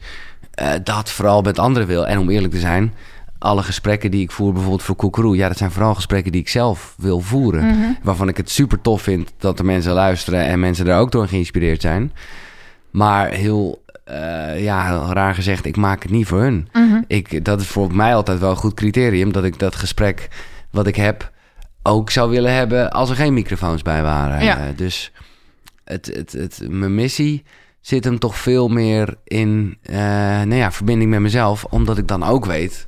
eh, 0.56 0.72
dat 0.82 1.10
vooral 1.10 1.42
met 1.42 1.58
anderen 1.58 1.88
wil. 1.88 2.06
En 2.06 2.18
om 2.18 2.30
eerlijk 2.30 2.52
te 2.52 2.60
zijn, 2.60 2.94
alle 3.38 3.62
gesprekken 3.62 4.10
die 4.10 4.22
ik 4.22 4.30
voer, 4.30 4.52
bijvoorbeeld 4.52 4.82
voor 4.82 4.96
Koekeroe... 4.96 5.36
ja, 5.36 5.48
dat 5.48 5.56
zijn 5.56 5.70
vooral 5.70 5.94
gesprekken 5.94 6.32
die 6.32 6.40
ik 6.40 6.48
zelf 6.48 6.94
wil 6.98 7.20
voeren. 7.20 7.64
Mhm. 7.64 7.92
Waarvan 8.02 8.28
ik 8.28 8.36
het 8.36 8.50
super 8.50 8.80
tof 8.80 9.02
vind 9.02 9.32
dat 9.38 9.56
de 9.56 9.64
mensen 9.64 9.92
luisteren... 9.92 10.44
en 10.46 10.60
mensen 10.60 10.84
daar 10.84 11.00
ook 11.00 11.12
door 11.12 11.28
geïnspireerd 11.28 11.80
zijn. 11.80 12.12
Maar 12.90 13.28
heel, 13.28 13.84
eh, 14.04 14.62
ja, 14.62 15.12
raar 15.12 15.34
gezegd, 15.34 15.64
ik 15.64 15.76
maak 15.76 16.02
het 16.02 16.12
niet 16.12 16.26
voor 16.26 16.40
hun. 16.40 16.68
Mhm. 16.72 17.02
Ik, 17.06 17.44
dat 17.44 17.60
is 17.60 17.66
voor 17.66 17.94
mij 17.94 18.14
altijd 18.14 18.38
wel 18.38 18.50
een 18.50 18.56
goed 18.56 18.74
criterium. 18.74 19.32
Dat 19.32 19.44
ik 19.44 19.58
dat 19.58 19.74
gesprek 19.74 20.28
wat 20.70 20.86
ik 20.86 20.96
heb 20.96 21.32
ook 21.82 22.10
zou 22.10 22.30
willen 22.30 22.54
hebben 22.54 22.90
als 22.90 23.10
er 23.10 23.16
geen 23.16 23.34
microfoons 23.34 23.82
bij 23.82 24.02
waren. 24.02 24.44
Ja. 24.44 24.58
Eh, 24.58 24.76
dus 24.76 25.12
het, 25.84 26.06
het, 26.06 26.32
het, 26.32 26.60
mijn 26.68 26.94
missie 26.94 27.44
zit 27.86 28.04
hem 28.04 28.18
toch 28.18 28.36
veel 28.36 28.68
meer 28.68 29.14
in 29.24 29.78
eh, 29.82 29.96
nou 29.96 30.54
ja, 30.54 30.72
verbinding 30.72 31.10
met 31.10 31.20
mezelf. 31.20 31.64
Omdat 31.64 31.98
ik 31.98 32.08
dan 32.08 32.22
ook 32.22 32.44
weet 32.46 32.86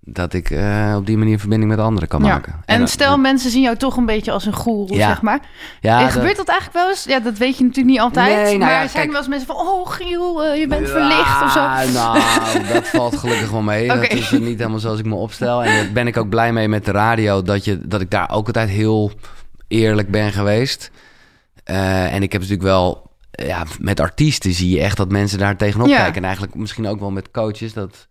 dat 0.00 0.32
ik 0.32 0.50
eh, 0.50 0.94
op 0.96 1.06
die 1.06 1.16
manier 1.16 1.38
verbinding 1.38 1.70
met 1.70 1.80
anderen 1.80 2.08
kan 2.08 2.22
Ja. 2.22 2.28
maken. 2.28 2.54
En 2.64 2.80
dat- 2.80 2.90
stel, 2.90 3.18
mensen 3.18 3.50
zien 3.50 3.62
jou 3.62 3.76
toch 3.76 3.96
een 3.96 4.06
beetje 4.06 4.32
als 4.32 4.46
een 4.46 4.52
goeroe, 4.54 4.96
Ja. 4.96 5.08
zeg 5.08 5.22
maar. 5.22 5.40
ja, 5.80 5.96
en 5.98 6.04
dat- 6.04 6.12
gebeurt 6.12 6.36
dat 6.36 6.48
eigenlijk 6.48 6.78
wel 6.78 6.88
eens? 6.88 7.04
Ja, 7.04 7.20
dat 7.20 7.38
weet 7.38 7.56
je 7.58 7.62
natuurlijk 7.64 7.90
niet 7.94 8.00
altijd. 8.00 8.36
Nee, 8.36 8.44
nou 8.44 8.58
maar 8.58 8.70
zijn 8.78 8.90
kijk- 8.90 9.04
er 9.04 9.10
wel 9.10 9.20
eens 9.20 9.28
mensen 9.28 9.46
van... 9.46 9.56
Oh, 9.56 9.90
Giel, 9.90 10.44
eh, 10.44 10.58
je 10.60 10.66
bent 10.66 10.88
verlicht 10.88 11.42
of 11.42 11.52
zo. 11.52 11.60
Nou, 11.92 12.18
dat 12.72 12.88
valt 12.88 13.16
gelukkig 13.16 13.50
wel 13.50 13.62
mee. 13.62 13.90
Oké. 13.90 14.00
Dat 14.00 14.10
is 14.12 14.30
niet 14.30 14.58
helemaal 14.58 14.78
zoals 14.78 14.98
ik 14.98 15.06
me 15.06 15.14
opstel. 15.14 15.64
En 15.64 15.74
daar 15.84 15.92
ben 15.92 16.06
ik 16.06 16.16
ook 16.16 16.28
blij 16.28 16.52
mee 16.52 16.68
met 16.68 16.84
de 16.84 16.90
radio. 16.90 17.42
Dat, 17.42 17.64
je, 17.64 17.80
dat 17.88 18.00
ik 18.00 18.10
daar 18.10 18.30
ook 18.30 18.46
altijd 18.46 18.68
heel 18.68 19.10
eerlijk 19.68 20.10
ben 20.10 20.32
geweest. 20.32 20.90
Eh, 21.64 22.14
en 22.14 22.22
ik 22.22 22.32
heb 22.32 22.40
natuurlijk 22.40 22.68
wel... 22.68 23.05
Ja, 23.36 23.64
met 23.78 24.00
artiesten 24.00 24.52
zie 24.52 24.70
je 24.76 24.80
echt 24.82 24.96
dat 24.96 25.10
mensen 25.10 25.38
daar 25.38 25.56
tegenop 25.56 25.86
Ja. 25.86 25.96
kijken. 25.96 26.16
En 26.16 26.24
eigenlijk 26.24 26.54
misschien 26.54 26.86
ook 26.86 27.00
wel 27.00 27.10
met 27.10 27.30
coaches. 27.30 27.72
Dat, 27.72 28.08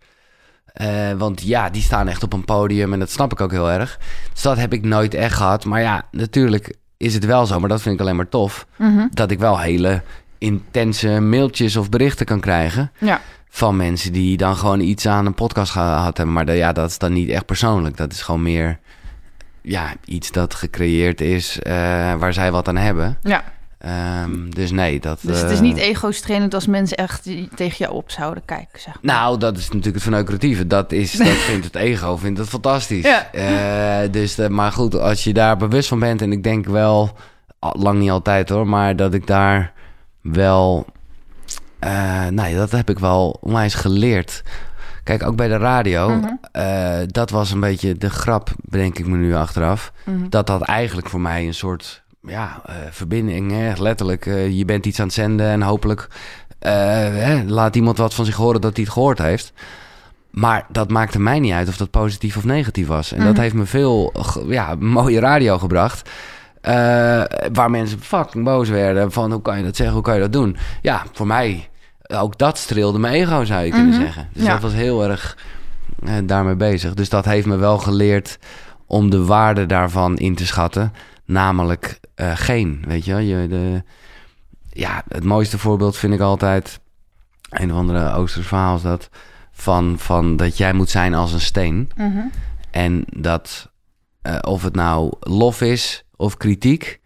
eh, 0.74 1.12
want 1.18 1.42
ja, 1.42 1.70
die 1.70 1.82
staan 1.82 2.08
echt 2.08 2.24
op 2.24 2.34
een 2.34 2.46
podium. 2.46 2.94
En 2.94 3.00
dat 3.00 3.10
snap 3.12 3.32
ik 3.32 3.42
ook 3.42 3.52
heel 3.52 3.72
erg. 3.72 4.00
Dus 4.34 4.42
dat 4.42 4.58
heb 4.58 4.74
ik 4.74 4.84
nooit 4.84 5.14
echt 5.14 5.36
gehad. 5.36 5.66
Maar 5.66 5.82
ja, 5.82 6.04
natuurlijk 6.12 6.74
is 6.98 7.14
het 7.14 7.26
wel 7.26 7.46
zo. 7.46 7.60
Maar 7.60 7.70
dat 7.70 7.82
vind 7.82 7.96
ik 7.96 8.02
alleen 8.02 8.16
maar 8.16 8.30
tof. 8.30 8.66
Mhm. 8.76 9.08
Dat 9.12 9.32
ik 9.32 9.40
wel 9.40 9.60
hele 9.60 10.02
intense 10.38 11.20
mailtjes 11.20 11.76
of 11.76 11.90
berichten 11.90 12.26
kan 12.26 12.40
krijgen 12.40 12.92
Ja. 13.00 13.22
van 13.50 13.76
mensen 13.76 14.14
die 14.14 14.38
dan 14.38 14.56
gewoon 14.56 14.80
iets 14.80 15.08
aan 15.08 15.26
een 15.26 15.34
podcast 15.34 15.72
gehad 15.72 16.18
hebben. 16.18 16.36
Maar 16.36 16.46
de- 16.46 16.52
ja, 16.54 16.72
dat 16.72 16.90
is 16.90 16.98
dan 16.98 17.14
niet 17.14 17.30
echt 17.30 17.46
persoonlijk. 17.46 17.98
Dat 17.98 18.12
is 18.12 18.22
gewoon 18.22 18.42
meer 18.42 18.80
ja, 19.62 19.94
iets 20.06 20.32
dat 20.32 20.54
gecreëerd 20.54 21.22
is 21.22 21.60
eh, 21.60 21.74
waar 22.14 22.34
zij 22.34 22.52
wat 22.52 22.68
aan 22.68 22.78
hebben. 22.78 23.18
ja. 23.22 23.44
Ehm, 23.86 24.50
dus 24.50 24.71
nee, 24.71 25.00
dat... 25.00 25.19
Dus 25.21 25.41
het 25.41 25.52
is 25.52 25.58
eh, 25.58 25.63
niet 25.63 25.78
ego-strainend 25.78 26.54
als 26.54 26.67
mensen 26.67 26.98
echt 26.98 27.24
tegen 27.56 27.78
jou 27.78 27.93
op 27.93 28.12
zouden 28.12 28.45
kijken, 28.45 28.80
zeg 28.80 28.93
maar. 28.93 29.15
Nou, 29.15 29.38
dat 29.38 29.58
is 29.58 29.63
natuurlijk 29.63 29.93
het 29.93 30.04
verneukeratieve. 30.04 30.67
Dat, 30.67 30.91
is, 30.91 31.12
dat 31.17 31.28
vindt 31.28 31.65
het 31.65 31.76
ego 31.76 32.17
vindt 32.17 32.39
het 32.39 32.50
fantastisch. 32.50 33.04
Ja. 33.04 33.32
Eh, 33.32 34.12
dus, 34.12 34.38
eh, 34.38 34.48
maar 34.48 34.71
goed, 34.71 34.95
als 34.95 35.24
je 35.24 35.34
daar 35.34 35.58
bewust 35.58 35.88
van 35.88 36.00
bent... 36.00 36.21
en 36.21 36.32
ik 36.32 36.43
denk 36.43 36.65
wel, 36.65 37.17
lang 37.60 38.00
niet 38.00 38.10
altijd 38.10 38.50
hoor... 38.50 38.67
maar 38.67 38.95
dat 38.95 39.13
ik 39.13 39.28
daar 39.28 39.74
wel... 40.21 40.86
eh 41.80 42.28
nou 42.28 42.50
ja, 42.50 42.58
dat 42.58 42.71
heb 42.71 42.89
ik 42.89 43.00
wel 43.00 43.38
onwijs 43.41 43.74
geleerd. 43.74 44.43
Kijk, 45.04 45.24
ook 45.24 45.36
bij 45.36 45.48
de 45.48 45.58
radio... 45.58 46.10
Mhm. 46.10 47.08
dat 47.08 47.30
was 47.30 47.52
een 47.52 47.60
beetje 47.60 47.98
de 47.98 48.10
grap, 48.10 48.50
bedenk 48.62 49.00
ik 49.00 49.08
me 49.08 49.17
nu 49.17 49.36
achteraf... 49.36 49.91
Mhm. 50.06 50.30
dat 50.30 50.48
dat 50.48 50.62
eigenlijk 50.62 51.10
voor 51.10 51.21
mij 51.21 51.45
een 51.45 51.54
soort 51.54 52.04
ja, 52.28 52.62
eh, 52.66 52.74
verbinding, 52.92 53.52
hè, 53.52 53.74
letterlijk. 53.78 54.26
eh, 54.26 54.50
je 54.58 54.66
bent 54.66 54.86
iets 54.86 55.00
aan 55.00 55.06
het 55.06 55.14
zenden 55.16 55.48
en 55.48 55.62
hopelijk 55.62 56.08
eh, 56.60 56.72
hè, 57.14 57.44
laat 57.44 57.76
iemand 57.76 57.98
wat 57.98 58.14
van 58.14 58.26
zich 58.26 58.36
horen 58.36 58.62
dat 58.62 58.76
hij 58.76 58.84
het 58.84 58.94
gehoord 58.94 59.18
heeft. 59.18 59.54
Maar 60.32 60.66
dat 60.72 60.90
maakte 60.90 61.20
mij 61.20 61.40
niet 61.40 61.52
uit 61.54 61.68
of 61.68 61.78
dat 61.78 61.90
positief 61.90 62.38
of 62.38 62.44
negatief 62.44 62.88
was. 62.88 63.12
En 63.12 63.24
dat 63.24 63.34
Mhm. 63.34 63.42
heeft 63.42 63.54
me 63.54 63.66
veel 63.66 64.14
ja, 64.48 64.76
mooie 64.80 65.20
radio 65.20 65.58
gebracht. 65.58 66.10
waar 67.54 67.70
mensen 67.72 68.00
fucking 68.02 68.44
boos 68.44 68.70
werden 68.70 69.12
van 69.12 69.32
hoe 69.32 69.42
kan 69.42 69.58
je 69.58 69.64
dat 69.64 69.76
zeggen, 69.76 69.96
hoe 69.96 70.04
kan 70.04 70.14
je 70.16 70.20
dat 70.22 70.34
doen? 70.34 70.58
Ja, 70.82 71.04
voor 71.14 71.28
mij, 71.28 71.70
ook 72.08 72.38
dat 72.38 72.58
streelde 72.58 73.00
mijn 73.00 73.14
ego 73.14 73.44
zou 73.44 73.64
je 73.66 73.72
kunnen 73.72 73.94
Mhm. 73.94 74.02
zeggen. 74.02 74.30
Dus 74.34 74.44
Ja. 74.44 74.52
dat 74.52 74.62
was 74.62 74.74
heel 74.74 75.04
erg 75.04 75.38
daarmee 76.24 76.56
bezig. 76.56 76.94
Dus 76.94 77.10
dat 77.10 77.26
heeft 77.26 77.46
me 77.48 77.56
wel 77.56 77.78
geleerd 77.78 78.40
om 78.88 79.10
de 79.10 79.26
waarde 79.26 79.66
daarvan 79.66 80.18
in 80.18 80.36
te 80.36 80.46
schatten. 80.46 80.94
Namelijk 81.26 82.00
eh, 82.16 82.32
geen, 82.36 82.84
weet 82.88 83.06
je 83.06 83.12
wel. 83.12 83.22
Je, 83.22 83.48
de, 83.48 83.84
ja, 84.70 85.04
het 85.08 85.24
mooiste 85.24 85.58
voorbeeld 85.58 85.98
vind 85.98 86.14
ik 86.14 86.20
altijd... 86.20 86.80
een 87.50 87.72
of 87.72 87.78
andere 87.78 88.14
Oosters 88.14 88.48
verhaal 88.48 88.76
is 88.76 88.82
dat... 88.82 89.10
Van, 89.58 89.96
van 90.00 90.36
dat 90.36 90.58
jij 90.58 90.74
moet 90.74 90.90
zijn 90.90 91.14
als 91.14 91.34
een 91.34 91.42
steen. 91.42 91.92
Mhm. 91.96 92.24
En 92.72 93.04
dat 93.10 93.72
eh, 94.22 94.38
of 94.42 94.64
het 94.64 94.76
nou 94.76 95.14
lof 95.20 95.62
is 95.62 96.04
of 96.16 96.38
kritiek... 96.38 97.00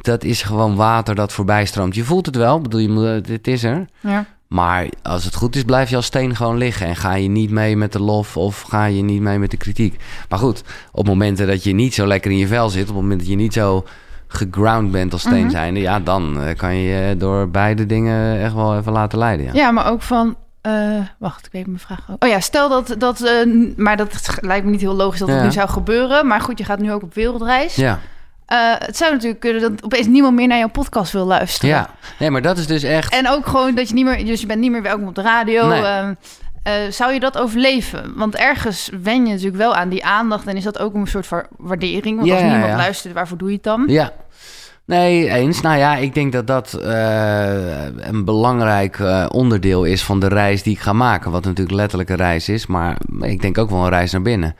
dat 0.00 0.24
is 0.24 0.42
gewoon 0.42 0.76
water 0.76 1.14
dat 1.14 1.32
voorbij 1.32 1.64
stroomt. 1.64 1.94
Je 1.94 2.04
voelt 2.04 2.26
het 2.26 2.36
wel, 2.36 2.60
bedoel, 2.60 2.80
je 2.80 3.22
het 3.32 3.48
is 3.48 3.64
er... 3.64 3.88
Ja. 4.00 4.26
Maar 4.54 4.86
als 5.02 5.24
het 5.24 5.34
goed 5.34 5.56
is, 5.56 5.62
blijf 5.62 5.90
je 5.90 5.96
als 5.96 6.06
steen 6.06 6.36
gewoon 6.36 6.56
liggen. 6.56 6.86
En 6.86 6.96
ga 6.96 7.14
je 7.14 7.28
niet 7.28 7.50
mee 7.50 7.76
met 7.76 7.92
de 7.92 8.00
lof 8.00 8.36
of 8.36 8.60
ga 8.60 8.84
je 8.84 9.02
niet 9.02 9.20
mee 9.20 9.38
met 9.38 9.50
de 9.50 9.56
kritiek. 9.56 10.00
Maar 10.28 10.38
goed, 10.38 10.62
op 10.92 11.06
momenten 11.06 11.46
dat 11.46 11.64
je 11.64 11.72
niet 11.74 11.94
zo 11.94 12.06
lekker 12.06 12.30
in 12.30 12.36
je 12.38 12.46
vel 12.46 12.68
zit... 12.68 12.80
op 12.82 12.86
het 12.88 12.96
moment 12.96 13.20
dat 13.20 13.28
je 13.28 13.36
niet 13.36 13.52
zo 13.52 13.84
geground 14.28 14.90
bent 14.90 15.12
als 15.12 15.20
steen 15.20 15.40
Mhm. 15.42 15.50
zijnde... 15.50 15.80
ja, 15.80 16.00
dan 16.00 16.42
eh, 16.42 16.56
kan 16.56 16.74
je 16.76 16.88
je 16.88 17.16
door 17.16 17.48
beide 17.48 17.86
dingen 17.86 18.40
echt 18.40 18.54
wel 18.54 18.76
even 18.78 18.92
laten 18.92 19.18
leiden. 19.18 19.46
Ja, 19.46 19.52
Ja, 19.52 19.70
maar 19.70 19.90
ook 19.90 20.02
van... 20.02 20.36
eh, 20.60 20.72
wacht, 21.18 21.46
ik 21.46 21.52
weet 21.52 21.66
mijn 21.66 21.78
vraag 21.78 22.00
ook. 22.10 22.24
Oh 22.24 22.28
ja, 22.30 22.40
stel 22.40 22.68
dat... 22.68 22.94
dat 22.98 23.20
eh, 23.20 23.46
maar 23.76 23.96
dat 23.96 24.38
lijkt 24.40 24.64
me 24.64 24.70
niet 24.70 24.80
heel 24.80 24.94
logisch 24.94 25.18
dat 25.18 25.28
het 25.28 25.38
Ja. 25.38 25.44
nu 25.44 25.52
zou 25.52 25.68
gebeuren. 25.68 26.26
Maar 26.26 26.40
goed, 26.40 26.58
je 26.58 26.64
gaat 26.64 26.78
nu 26.78 26.92
ook 26.92 27.02
op 27.02 27.14
wereldreis. 27.14 27.74
ja. 27.76 27.98
Eh, 28.46 28.58
het 28.78 28.96
zou 28.96 29.12
natuurlijk 29.12 29.40
kunnen 29.40 29.60
dat 29.62 29.84
opeens 29.84 30.06
niemand 30.06 30.34
meer 30.34 30.46
naar 30.46 30.58
jouw 30.58 30.68
podcast 30.68 31.12
wil 31.12 31.24
luisteren. 31.24 31.70
ja. 31.70 31.90
Nee, 32.18 32.30
maar 32.30 32.42
dat 32.42 32.58
is 32.58 32.66
dus 32.66 32.82
echt... 32.82 33.12
En 33.12 33.28
ook 33.28 33.46
gewoon 33.46 33.74
dat 33.74 33.88
je 33.88 33.94
niet 33.94 34.04
meer... 34.04 34.24
Dus 34.24 34.40
je 34.40 34.46
bent 34.46 34.60
niet 34.60 34.70
meer 34.70 34.82
welkom 34.82 35.08
op 35.08 35.14
de 35.14 35.22
radio. 35.22 35.66
Nee. 35.68 35.82
ehm, 35.82 36.14
eh, 36.62 36.72
zou 36.90 37.12
je 37.12 37.20
dat 37.20 37.38
overleven? 37.38 38.12
Want 38.16 38.34
ergens 38.34 38.90
wen 39.02 39.26
je 39.26 39.30
natuurlijk 39.30 39.56
wel 39.56 39.74
aan 39.74 39.88
die 39.88 40.04
aandacht... 40.04 40.46
en 40.46 40.56
is 40.56 40.64
dat 40.64 40.78
ook 40.78 40.94
een 40.94 41.06
soort 41.06 41.26
van 41.26 41.42
waardering. 41.56 42.16
Want 42.16 42.28
Ja, 42.28 42.34
als 42.34 42.42
niemand 42.42 42.70
ja. 42.70 42.76
luistert, 42.76 43.14
waarvoor 43.14 43.38
doe 43.38 43.48
je 43.48 43.54
het 43.54 43.62
dan? 43.64 43.84
Ja. 43.86 44.12
Nee, 44.86 45.28
eens. 45.30 45.60
Nou 45.60 45.78
ja, 45.78 45.96
ik 45.96 46.14
denk 46.14 46.32
dat 46.32 46.46
dat 46.46 46.72
eh, 46.72 47.84
een 47.96 48.24
belangrijk 48.24 48.98
onderdeel 49.28 49.84
is 49.84 50.02
van 50.02 50.20
de 50.20 50.28
reis 50.28 50.62
die 50.62 50.72
ik 50.72 50.80
ga 50.80 50.92
maken. 50.92 51.30
Wat 51.30 51.44
natuurlijk 51.44 51.76
letterlijk 51.76 52.10
een 52.10 52.16
reis 52.16 52.48
is, 52.48 52.66
maar 52.66 52.96
ik 53.20 53.40
denk 53.40 53.58
ook 53.58 53.70
wel 53.70 53.82
een 53.84 53.88
reis 53.88 54.12
naar 54.12 54.22
binnen. 54.22 54.56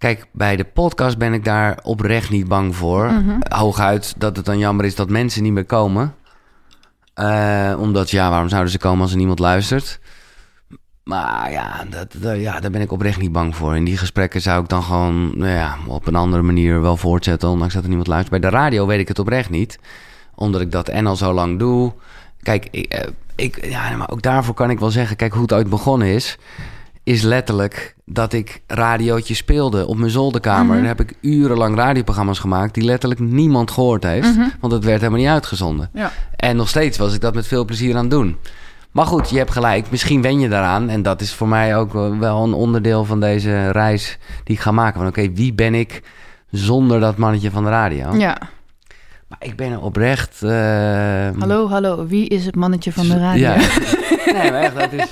Kijk, 0.00 0.26
bij 0.32 0.56
de 0.56 0.64
podcast 0.64 1.18
ben 1.18 1.32
ik 1.32 1.44
daar 1.44 1.78
oprecht 1.82 2.30
niet 2.30 2.48
bang 2.48 2.76
voor. 2.76 3.04
Mhm. 3.12 3.38
Hooguit 3.48 4.14
dat 4.18 4.36
het 4.36 4.44
dan 4.44 4.58
jammer 4.58 4.84
is 4.84 4.94
dat 4.94 5.08
mensen 5.10 5.42
niet 5.42 5.52
meer 5.52 5.64
komen. 5.64 6.14
Eh, 7.14 7.76
omdat, 7.78 8.10
ja, 8.10 8.30
waarom 8.30 8.48
zouden 8.48 8.72
ze 8.72 8.78
komen 8.78 9.00
als 9.02 9.10
er 9.10 9.16
niemand 9.16 9.38
luistert? 9.38 10.00
Maar 11.04 11.50
ja, 11.52 11.84
dat, 11.90 12.14
dat- 12.18 12.40
ja, 12.40 12.60
daar 12.60 12.70
ben 12.70 12.80
ik 12.80 12.92
oprecht 12.92 13.18
niet 13.20 13.32
bang 13.32 13.56
voor. 13.56 13.76
In 13.76 13.84
die 13.84 13.96
gesprekken 13.96 14.40
zou 14.40 14.62
ik 14.62 14.68
dan 14.68 14.82
gewoon 14.82 15.38
nou 15.38 15.50
ja, 15.52 15.76
op 15.86 16.06
een 16.06 16.14
andere 16.14 16.42
manier 16.42 16.80
wel 16.80 16.96
voortzetten, 16.96 17.48
ondanks 17.48 17.74
dat 17.74 17.82
er 17.82 17.88
niemand 17.88 18.08
luistert. 18.08 18.40
Bij 18.40 18.50
de 18.50 18.56
radio 18.56 18.86
weet 18.86 19.00
ik 19.00 19.08
het 19.08 19.18
oprecht 19.18 19.50
niet, 19.50 19.78
omdat 20.34 20.60
ik 20.60 20.72
dat 20.72 20.88
en 20.88 21.06
al 21.06 21.16
zo 21.16 21.32
lang 21.32 21.58
doe. 21.58 21.92
Kijk, 22.42 22.68
ik, 22.70 22.92
eh, 22.92 23.08
ik, 23.36 23.64
ja, 23.66 23.96
maar 23.96 24.10
ook 24.10 24.22
daarvoor 24.22 24.54
kan 24.54 24.70
ik 24.70 24.78
wel 24.78 24.90
zeggen, 24.90 25.16
kijk 25.16 25.32
hoe 25.32 25.42
het 25.42 25.52
ooit 25.52 25.70
begonnen 25.70 26.08
is, 26.08 26.38
is 27.10 27.22
letterlijk 27.22 27.94
dat 28.04 28.32
ik 28.32 28.62
radiootje 28.66 29.34
speelde 29.34 29.86
op 29.86 29.96
mijn 29.96 30.10
zolderkamer. 30.10 30.74
Mhm. 30.76 30.78
Daar 30.84 30.96
heb 30.96 31.00
ik 31.00 31.16
urenlang 31.20 31.76
radioprogramma's 31.76 32.38
gemaakt 32.38 32.74
die 32.74 32.84
letterlijk 32.84 33.20
niemand 33.20 33.70
gehoord 33.70 34.02
heeft, 34.02 34.36
Mhm. 34.36 34.48
want 34.60 34.72
het 34.72 34.84
werd 34.84 34.98
helemaal 35.00 35.20
niet 35.20 35.28
uitgezonden. 35.28 35.90
Ja. 35.92 36.12
En 36.36 36.56
nog 36.56 36.68
steeds 36.68 36.98
was 36.98 37.14
ik 37.14 37.20
dat 37.20 37.34
met 37.34 37.46
veel 37.46 37.64
plezier 37.64 37.94
aan 37.96 38.00
het 38.02 38.10
doen. 38.10 38.36
Maar 38.90 39.06
goed, 39.06 39.30
je 39.30 39.38
hebt 39.38 39.50
gelijk. 39.50 39.90
Misschien 39.90 40.22
wen 40.22 40.40
je 40.40 40.48
daaraan. 40.48 40.88
En 40.88 41.02
dat 41.02 41.20
is 41.20 41.34
voor 41.34 41.48
mij 41.48 41.76
ook 41.76 41.92
wel 42.18 42.44
een 42.44 42.52
onderdeel 42.52 43.04
van 43.04 43.20
deze 43.20 43.70
reis 43.70 44.18
die 44.44 44.54
ik 44.56 44.62
ga 44.62 44.70
maken. 44.70 44.98
Van 44.98 45.08
oké, 45.08 45.32
wie 45.32 45.52
ben 45.54 45.74
ik 45.74 46.02
zonder 46.50 47.00
dat 47.00 47.16
mannetje 47.16 47.50
van 47.50 47.64
de 47.64 47.70
radio? 47.70 48.16
Ja. 48.16 48.38
Maar 49.30 49.38
ik 49.40 49.56
ben 49.56 49.72
er 49.72 49.80
oprecht... 49.80 50.42
eh, 50.42 50.50
Hallo, 51.38 51.68
hallo. 51.68 52.06
Wie 52.06 52.28
is 52.28 52.46
het 52.46 52.54
mannetje 52.54 52.92
van 52.92 53.08
de 53.08 53.18
radio? 53.18 53.40
Ja. 53.40 53.56
nee, 54.34 54.50
maar 54.50 54.62
echt, 54.62 54.74
dat 54.74 54.92
is... 54.92 55.06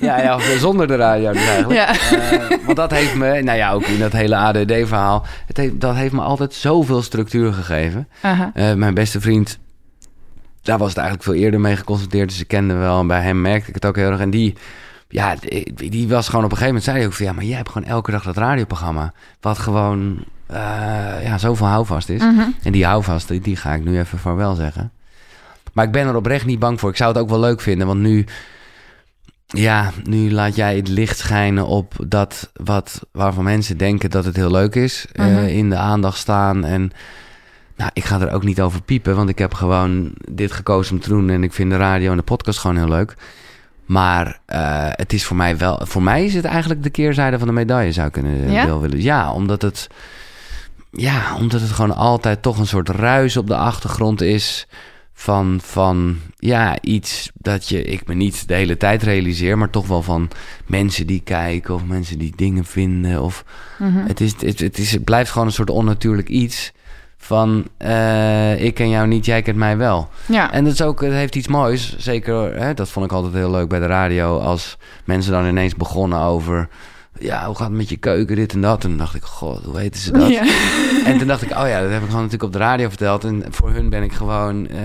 Ja, 0.00 0.20
ja, 0.22 0.34
of 0.34 0.42
zonder 0.58 0.86
de 0.86 0.96
radio 0.96 1.32
dus 1.32 1.46
eigenlijk. 1.46 1.80
Ja. 1.80 1.88
Eh, 1.90 2.56
want 2.64 2.76
dat 2.76 2.90
heeft 2.90 3.14
me, 3.14 3.42
nou 3.42 3.58
ja, 3.58 3.72
ook 3.72 3.82
in 3.84 3.98
dat 3.98 4.12
hele 4.12 4.36
ADD-verhaal... 4.36 5.24
Dat 5.72 5.94
heeft 5.94 6.12
me 6.12 6.20
altijd 6.20 6.54
zoveel 6.54 7.02
structuur 7.02 7.52
gegeven. 7.52 8.08
Eh, 8.54 8.74
mijn 8.74 8.94
beste 8.94 9.20
vriend, 9.20 9.58
daar 10.62 10.78
was 10.78 10.88
het 10.88 10.98
eigenlijk 10.98 11.28
veel 11.28 11.38
eerder 11.42 11.60
mee 11.60 11.76
geconstateerd. 11.76 12.28
Dus 12.28 12.40
ik 12.40 12.48
kende 12.48 12.74
wel. 12.74 13.00
En 13.00 13.06
bij 13.06 13.22
hem 13.22 13.40
merkte 13.40 13.68
ik 13.68 13.74
het 13.74 13.86
ook 13.86 13.96
heel 13.96 14.10
erg. 14.10 14.20
En 14.20 14.30
die, 14.30 14.54
ja, 15.08 15.34
die, 15.74 15.90
die 15.90 16.08
was 16.08 16.28
gewoon 16.28 16.44
op 16.44 16.50
een 16.50 16.56
gegeven 16.56 16.66
moment... 16.66 16.84
zei 16.84 16.96
hij 16.96 17.06
ook 17.06 17.12
van... 17.12 17.26
ja, 17.26 17.32
maar 17.32 17.44
jij 17.44 17.56
hebt 17.56 17.68
gewoon 17.70 17.88
elke 17.88 18.10
dag 18.10 18.22
dat 18.22 18.36
radioprogramma... 18.36 19.12
wat 19.40 19.58
gewoon 19.58 20.24
eh, 20.52 21.24
ja, 21.24 21.38
zoveel 21.38 21.66
houvast 21.66 22.08
is. 22.08 22.20
Mhm. 22.22 22.40
En 22.62 22.72
die 22.72 22.84
houvast, 22.84 23.28
die, 23.28 23.40
die 23.40 23.56
ga 23.56 23.74
ik 23.74 23.84
nu 23.84 23.98
even 23.98 24.18
vaarwel 24.18 24.54
zeggen. 24.54 24.92
Maar 25.72 25.84
ik 25.84 25.92
ben 25.92 26.06
er 26.06 26.16
oprecht 26.16 26.46
niet 26.46 26.58
bang 26.58 26.80
voor. 26.80 26.90
Ik 26.90 26.96
zou 26.96 27.12
het 27.12 27.22
ook 27.22 27.28
wel 27.28 27.40
leuk 27.40 27.60
vinden, 27.60 27.86
want 27.86 28.00
nu... 28.00 28.24
Ja, 29.46 29.90
nu 30.04 30.30
laat 30.32 30.56
jij 30.56 30.76
het 30.76 30.88
licht 30.88 31.18
schijnen 31.18 31.66
op 31.66 31.94
dat 32.06 32.50
wat, 32.64 33.00
waarvan 33.12 33.44
mensen 33.44 33.76
denken 33.76 34.10
dat 34.10 34.24
het 34.24 34.36
heel 34.36 34.50
leuk 34.50 34.74
is. 34.74 35.06
eh, 35.12 35.26
Mhm. 35.26 35.44
in 35.44 35.70
de 35.70 35.76
aandacht 35.76 36.18
staan. 36.18 36.64
En 36.64 36.90
nou, 37.76 37.90
ik 37.94 38.04
ga 38.04 38.20
er 38.20 38.32
ook 38.32 38.44
niet 38.44 38.60
over 38.60 38.82
piepen, 38.82 39.16
want 39.16 39.28
ik 39.28 39.38
heb 39.38 39.54
gewoon 39.54 40.12
dit 40.30 40.52
gekozen 40.52 40.94
om 40.94 41.00
te 41.00 41.08
doen. 41.08 41.30
En 41.30 41.42
ik 41.42 41.52
vind 41.52 41.70
de 41.70 41.76
radio 41.76 42.10
en 42.10 42.16
de 42.16 42.22
podcast 42.22 42.58
gewoon 42.58 42.76
heel 42.76 42.88
leuk. 42.88 43.14
Maar 43.86 44.38
eh, 44.46 44.86
het 44.90 45.12
is 45.12 45.24
voor 45.24 45.36
mij 45.36 45.56
wel... 45.58 45.80
Voor 45.84 46.02
mij 46.02 46.24
is 46.24 46.34
het 46.34 46.44
eigenlijk 46.44 46.82
de 46.82 46.90
keerzijde 46.90 47.38
van 47.38 47.46
de 47.46 47.52
medaille, 47.54 47.92
zou 47.92 48.06
ik 48.06 48.12
kunnen 48.12 48.50
Ja? 48.50 48.66
wel 48.66 48.80
willen. 48.80 49.02
Ja, 49.02 49.32
omdat 49.32 49.62
het... 49.62 49.86
ja, 50.90 51.36
omdat 51.36 51.60
het 51.60 51.70
gewoon 51.70 51.96
altijd 51.96 52.42
toch 52.42 52.58
een 52.58 52.66
soort 52.66 52.88
ruis 52.88 53.36
op 53.36 53.46
de 53.46 53.56
achtergrond 53.56 54.20
is 54.20 54.66
van, 55.12 55.58
van 55.62 56.16
ja, 56.36 56.80
iets 56.80 57.30
dat 57.34 57.68
je, 57.68 57.82
ik 57.82 58.06
me 58.06 58.14
niet 58.14 58.48
de 58.48 58.54
hele 58.54 58.76
tijd 58.76 59.02
realiseer, 59.02 59.58
maar 59.58 59.70
toch 59.70 59.86
wel 59.86 60.02
van 60.02 60.28
mensen 60.66 61.06
die 61.06 61.20
kijken 61.24 61.74
of 61.74 61.84
mensen 61.84 62.18
die 62.18 62.32
dingen 62.36 62.64
vinden. 62.64 63.22
Of 63.22 63.44
Mhm. 63.78 64.06
het, 64.06 64.20
is, 64.20 64.34
het, 64.40 64.60
het, 64.60 64.78
is, 64.78 64.92
het 64.92 65.04
blijft 65.04 65.30
gewoon 65.30 65.46
een 65.46 65.52
soort 65.52 65.70
onnatuurlijk 65.70 66.28
iets 66.28 66.72
van 67.16 67.66
eh, 67.76 68.62
ik 68.64 68.74
ken 68.74 68.88
jou 68.88 69.06
niet, 69.06 69.24
jij 69.24 69.42
kent 69.42 69.56
mij 69.56 69.76
wel. 69.76 70.08
Ja. 70.26 70.52
En 70.52 70.64
dat 70.64 70.72
is 70.72 70.82
ook, 70.82 71.00
het 71.00 71.12
heeft 71.12 71.36
iets 71.36 71.48
moois. 71.48 71.96
Zeker, 71.98 72.56
hè, 72.56 72.74
dat 72.74 72.88
vond 72.88 73.06
ik 73.06 73.12
altijd 73.12 73.34
heel 73.34 73.50
leuk 73.50 73.68
bij 73.68 73.78
de 73.78 73.86
radio. 73.86 74.38
Als 74.38 74.76
mensen 75.04 75.32
dan 75.32 75.46
ineens 75.46 75.74
begonnen 75.74 76.18
over. 76.20 76.68
Ja, 77.20 77.46
hoe 77.46 77.56
gaat 77.56 77.68
het 77.68 77.76
met 77.76 77.88
je 77.88 77.96
keuken, 77.96 78.36
dit 78.36 78.52
en 78.52 78.60
dat? 78.60 78.82
En 78.84 78.88
dan 78.88 78.98
dacht 78.98 79.14
ik, 79.14 79.22
god, 79.22 79.64
hoe 79.64 79.74
weten 79.74 80.00
ze 80.00 80.12
dat? 80.12 80.28
Ja. 80.28 80.42
En 81.04 81.18
toen 81.18 81.26
dacht 81.26 81.42
ik, 81.42 81.50
oh 81.50 81.68
ja, 81.68 81.80
dat 81.80 81.90
heb 81.90 82.00
ik 82.00 82.06
gewoon 82.06 82.22
natuurlijk 82.22 82.42
op 82.42 82.52
de 82.52 82.58
radio 82.58 82.88
verteld. 82.88 83.24
En 83.24 83.44
voor 83.50 83.70
hun 83.70 83.88
ben 83.88 84.02
ik 84.02 84.12
gewoon, 84.12 84.68
eh, 84.68 84.80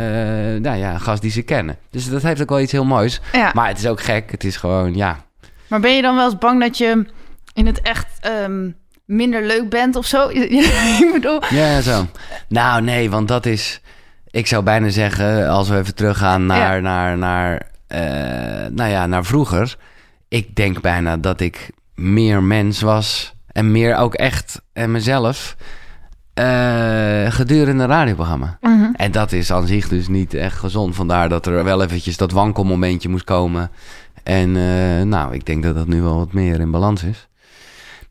nou 0.61 0.75
ja, 0.77 0.93
een 0.93 1.01
gast 1.01 1.21
die 1.21 1.31
ze 1.31 1.41
kennen. 1.41 1.77
Dus 1.89 2.09
dat 2.09 2.21
heeft 2.21 2.41
ook 2.41 2.49
wel 2.49 2.59
iets 2.59 2.71
heel 2.71 2.85
moois. 2.85 3.21
ja. 3.31 3.51
Maar 3.53 3.67
het 3.67 3.77
is 3.77 3.87
ook 3.87 4.01
gek. 4.01 4.31
Het 4.31 4.43
is 4.43 4.57
gewoon, 4.57 4.95
ja. 4.95 5.23
Maar 5.67 5.79
ben 5.79 5.95
je 5.95 6.01
dan 6.01 6.15
wel 6.15 6.25
eens 6.25 6.37
bang 6.37 6.61
dat 6.61 6.77
je 6.77 7.05
in 7.53 7.65
het 7.65 7.81
echt 7.81 8.07
ehm, 8.21 8.69
minder 9.05 9.43
leuk 9.45 9.69
bent 9.69 9.95
of 9.95 10.05
zo? 10.05 10.27
ik 10.29 11.09
bedoel... 11.13 11.41
Ja, 11.49 11.81
zo. 11.81 12.05
Nou, 12.47 12.81
nee, 12.81 13.09
want 13.09 13.27
dat 13.27 13.45
is... 13.45 13.81
Ik 14.31 14.47
zou 14.47 14.63
bijna 14.63 14.89
zeggen, 14.89 15.49
als 15.49 15.69
we 15.69 15.77
even 15.77 15.95
teruggaan 15.95 16.45
naar, 16.45 16.75
Ja. 16.75 16.81
naar, 16.81 17.17
naar, 17.17 17.61
eh, 17.87 18.69
nou 18.71 18.89
ja, 18.89 19.05
naar 19.05 19.25
vroeger. 19.25 19.75
Ik 20.27 20.55
denk 20.55 20.81
bijna 20.81 21.17
dat 21.17 21.41
ik 21.41 21.69
meer 21.95 22.43
mens 22.43 22.81
was 22.81 23.35
en 23.47 23.71
meer 23.71 23.95
ook 23.95 24.13
echt 24.13 24.61
en 24.73 24.91
mezelf 24.91 25.55
eh, 26.35 27.31
gedurende 27.31 27.83
een 27.83 27.89
radioprogramma. 27.89 28.57
Mhm. 28.61 28.89
En 28.93 29.11
dat 29.11 29.31
is 29.31 29.51
aan 29.51 29.67
zich 29.67 29.87
dus 29.87 30.07
niet 30.07 30.33
echt 30.33 30.57
gezond. 30.57 30.95
Vandaar 30.95 31.29
dat 31.29 31.45
er 31.45 31.63
wel 31.63 31.83
eventjes 31.83 32.17
dat 32.17 32.31
wankelmomentje 32.31 33.09
moest 33.09 33.23
komen. 33.23 33.71
En 34.23 34.55
eh, 34.55 35.01
nou, 35.05 35.33
ik 35.33 35.45
denk 35.45 35.63
dat 35.63 35.75
dat 35.75 35.87
nu 35.87 36.01
wel 36.01 36.17
wat 36.17 36.33
meer 36.33 36.59
in 36.59 36.71
balans 36.71 37.03
is. 37.03 37.27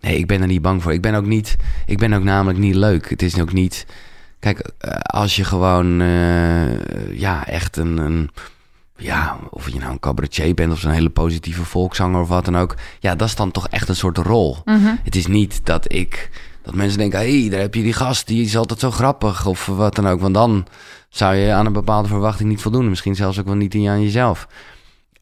Nee, 0.01 0.19
ik 0.19 0.27
ben 0.27 0.41
er 0.41 0.47
niet 0.47 0.63
bang 0.63 0.83
voor. 0.83 0.93
Ik 0.93 1.03
ben 1.03 1.15
ook 1.15 1.27
niet. 1.27 1.57
Ik 1.87 1.99
ben 1.99 2.13
ook 2.13 2.23
namelijk 2.23 2.59
niet 2.59 2.75
leuk. 2.75 3.11
Het 3.11 3.23
is 3.23 3.41
ook 3.41 3.53
niet. 3.53 3.87
Kijk, 4.39 4.71
eh, 4.79 4.91
als 5.01 5.37
je 5.37 5.45
gewoon. 5.45 6.03
ja, 7.11 7.47
echt 7.47 7.77
een. 7.77 7.99
een 7.99 8.31
ja, 8.97 9.39
of 9.51 9.69
je 9.69 9.79
nou 9.79 9.93
een 9.93 10.01
cabaretier 10.01 10.55
bent 10.55 10.73
of 10.73 10.79
zo'n 10.79 10.91
hele 10.91 11.11
positieve 11.11 11.65
volkszanger 11.65 12.21
of 12.21 12.29
wat 12.29 12.45
dan 12.45 12.57
ook. 12.57 12.75
Ja, 13.01 13.15
dat 13.15 13.29
is 13.29 13.35
dan 13.35 13.51
toch 13.51 13.69
echt 13.69 13.89
een 13.89 13.97
soort 13.97 14.19
rol. 14.19 14.57
Mhm. 14.65 14.95
Het 15.03 15.17
is 15.17 15.27
niet 15.27 15.61
dat 15.67 15.93
ik. 15.93 16.31
Dat 16.63 16.75
mensen 16.75 16.99
denken, 16.99 17.19
hé, 17.19 17.41
hey, 17.41 17.51
daar 17.51 17.61
heb 17.61 17.75
je 17.75 17.83
die 17.83 17.93
gast, 17.93 18.27
die 18.27 18.45
is 18.45 18.57
altijd 18.57 18.81
zo 18.81 18.91
grappig 18.91 19.47
of 19.47 19.67
wat 19.67 19.95
dan 19.95 20.09
ook. 20.09 20.21
Want 20.21 20.35
dan 20.35 20.67
zou 21.09 21.35
je 21.35 21.53
aan 21.53 21.67
een 21.67 21.73
bepaalde 21.73 22.09
verwachting 22.09 22.49
niet 22.49 22.63
voldoen. 22.63 22.89
Misschien 22.89 23.15
zelfs 23.15 23.39
ook 23.39 23.47
wel 23.47 23.55
niet 23.55 23.75
aan 23.75 24.03
jezelf. 24.03 24.49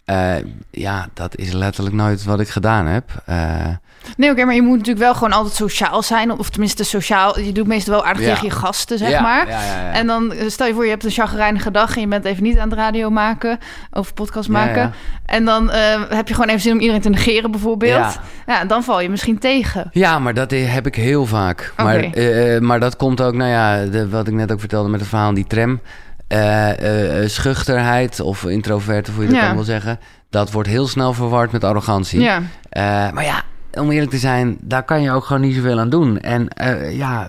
Eh, 0.04 0.36
ja, 0.70 1.08
dat 1.14 1.36
is 1.36 1.52
letterlijk 1.52 1.96
nooit 1.96 2.24
wat 2.24 2.40
ik 2.40 2.48
gedaan 2.48 2.86
heb. 2.86 3.22
Eh, 3.26 3.68
Nee, 4.16 4.30
oké, 4.30 4.44
maar 4.44 4.54
je 4.54 4.62
moet 4.62 4.76
natuurlijk 4.78 5.04
wel 5.04 5.14
gewoon 5.14 5.32
altijd 5.32 5.54
sociaal 5.54 6.02
zijn. 6.02 6.38
Of 6.38 6.50
tenminste 6.50 6.84
sociaal. 6.84 7.38
Je 7.38 7.52
doet 7.52 7.66
meestal 7.66 7.94
wel 7.94 8.04
aardig 8.04 8.22
Ja. 8.22 8.28
tegen 8.28 8.46
je 8.46 8.52
gasten, 8.52 8.98
zeg 8.98 9.10
ja, 9.10 9.20
maar. 9.20 9.48
Ja. 9.48 9.92
En 9.92 10.06
dan 10.06 10.32
eh, 10.32 10.48
stel 10.48 10.66
je 10.66 10.74
voor, 10.74 10.84
je 10.84 10.90
hebt 10.90 11.04
een 11.04 11.10
chagrijnige 11.10 11.70
dag 11.70 11.94
en 11.94 12.00
je 12.00 12.06
bent 12.08 12.24
even 12.24 12.42
niet 12.42 12.58
aan 12.58 12.68
het 12.70 12.78
radio 12.78 13.10
maken 13.10 13.58
of 13.92 14.14
podcast 14.14 14.48
maken. 14.48 14.92
En 15.26 15.44
dan 15.44 15.70
eh, 15.70 16.00
heb 16.08 16.28
je 16.28 16.34
gewoon 16.34 16.48
even 16.48 16.60
zin 16.60 16.72
om 16.72 16.78
iedereen 16.80 17.00
te 17.02 17.08
negeren, 17.08 17.50
bijvoorbeeld. 17.50 18.18
Ja. 18.46 18.64
Dan 18.64 18.82
val 18.82 19.00
je 19.00 19.10
misschien 19.10 19.38
tegen. 19.38 19.88
Ja, 19.92 20.18
maar 20.18 20.34
dat 20.34 20.50
heb 20.50 20.86
ik 20.86 20.94
heel 20.94 21.26
vaak. 21.26 21.72
Maar, 21.76 21.96
eh, 22.00 22.60
maar 22.60 22.80
dat 22.80 22.96
komt 22.96 23.20
ook, 23.20 23.34
nou 23.34 23.50
ja, 23.50 23.84
de, 23.84 24.08
wat 24.08 24.26
ik 24.26 24.32
net 24.34 24.52
ook 24.52 24.60
vertelde 24.60 24.88
met 24.88 25.00
het 25.00 25.08
verhaal 25.08 25.28
aan 25.28 25.34
die 25.34 25.46
tram. 25.46 25.80
Eh, 26.28 26.70
eh, 26.70 27.22
eh, 27.22 27.28
schuchterheid 27.28 28.20
of 28.20 28.44
introvert, 28.44 29.08
of 29.08 29.14
hoe 29.14 29.24
je 29.24 29.30
dat 29.32 29.40
dan 29.40 29.54
wil 29.54 29.64
zeggen. 29.64 29.98
Dat 30.30 30.50
wordt 30.52 30.68
heel 30.68 30.86
snel 30.88 31.12
verward 31.12 31.52
met 31.52 31.64
arrogantie. 31.64 32.20
Ja. 32.20 32.42
Eh, 32.68 32.82
maar 33.12 33.24
ja, 33.24 33.42
om 33.78 33.90
eerlijk 33.90 34.10
te 34.10 34.18
zijn, 34.18 34.56
daar 34.60 34.82
kan 34.82 35.02
je 35.02 35.10
ook 35.10 35.24
gewoon 35.24 35.42
niet 35.42 35.54
zoveel 35.54 35.78
aan 35.78 35.90
doen. 35.90 36.20
En 36.20 36.48
eh, 36.48 36.96
ja, 36.96 37.28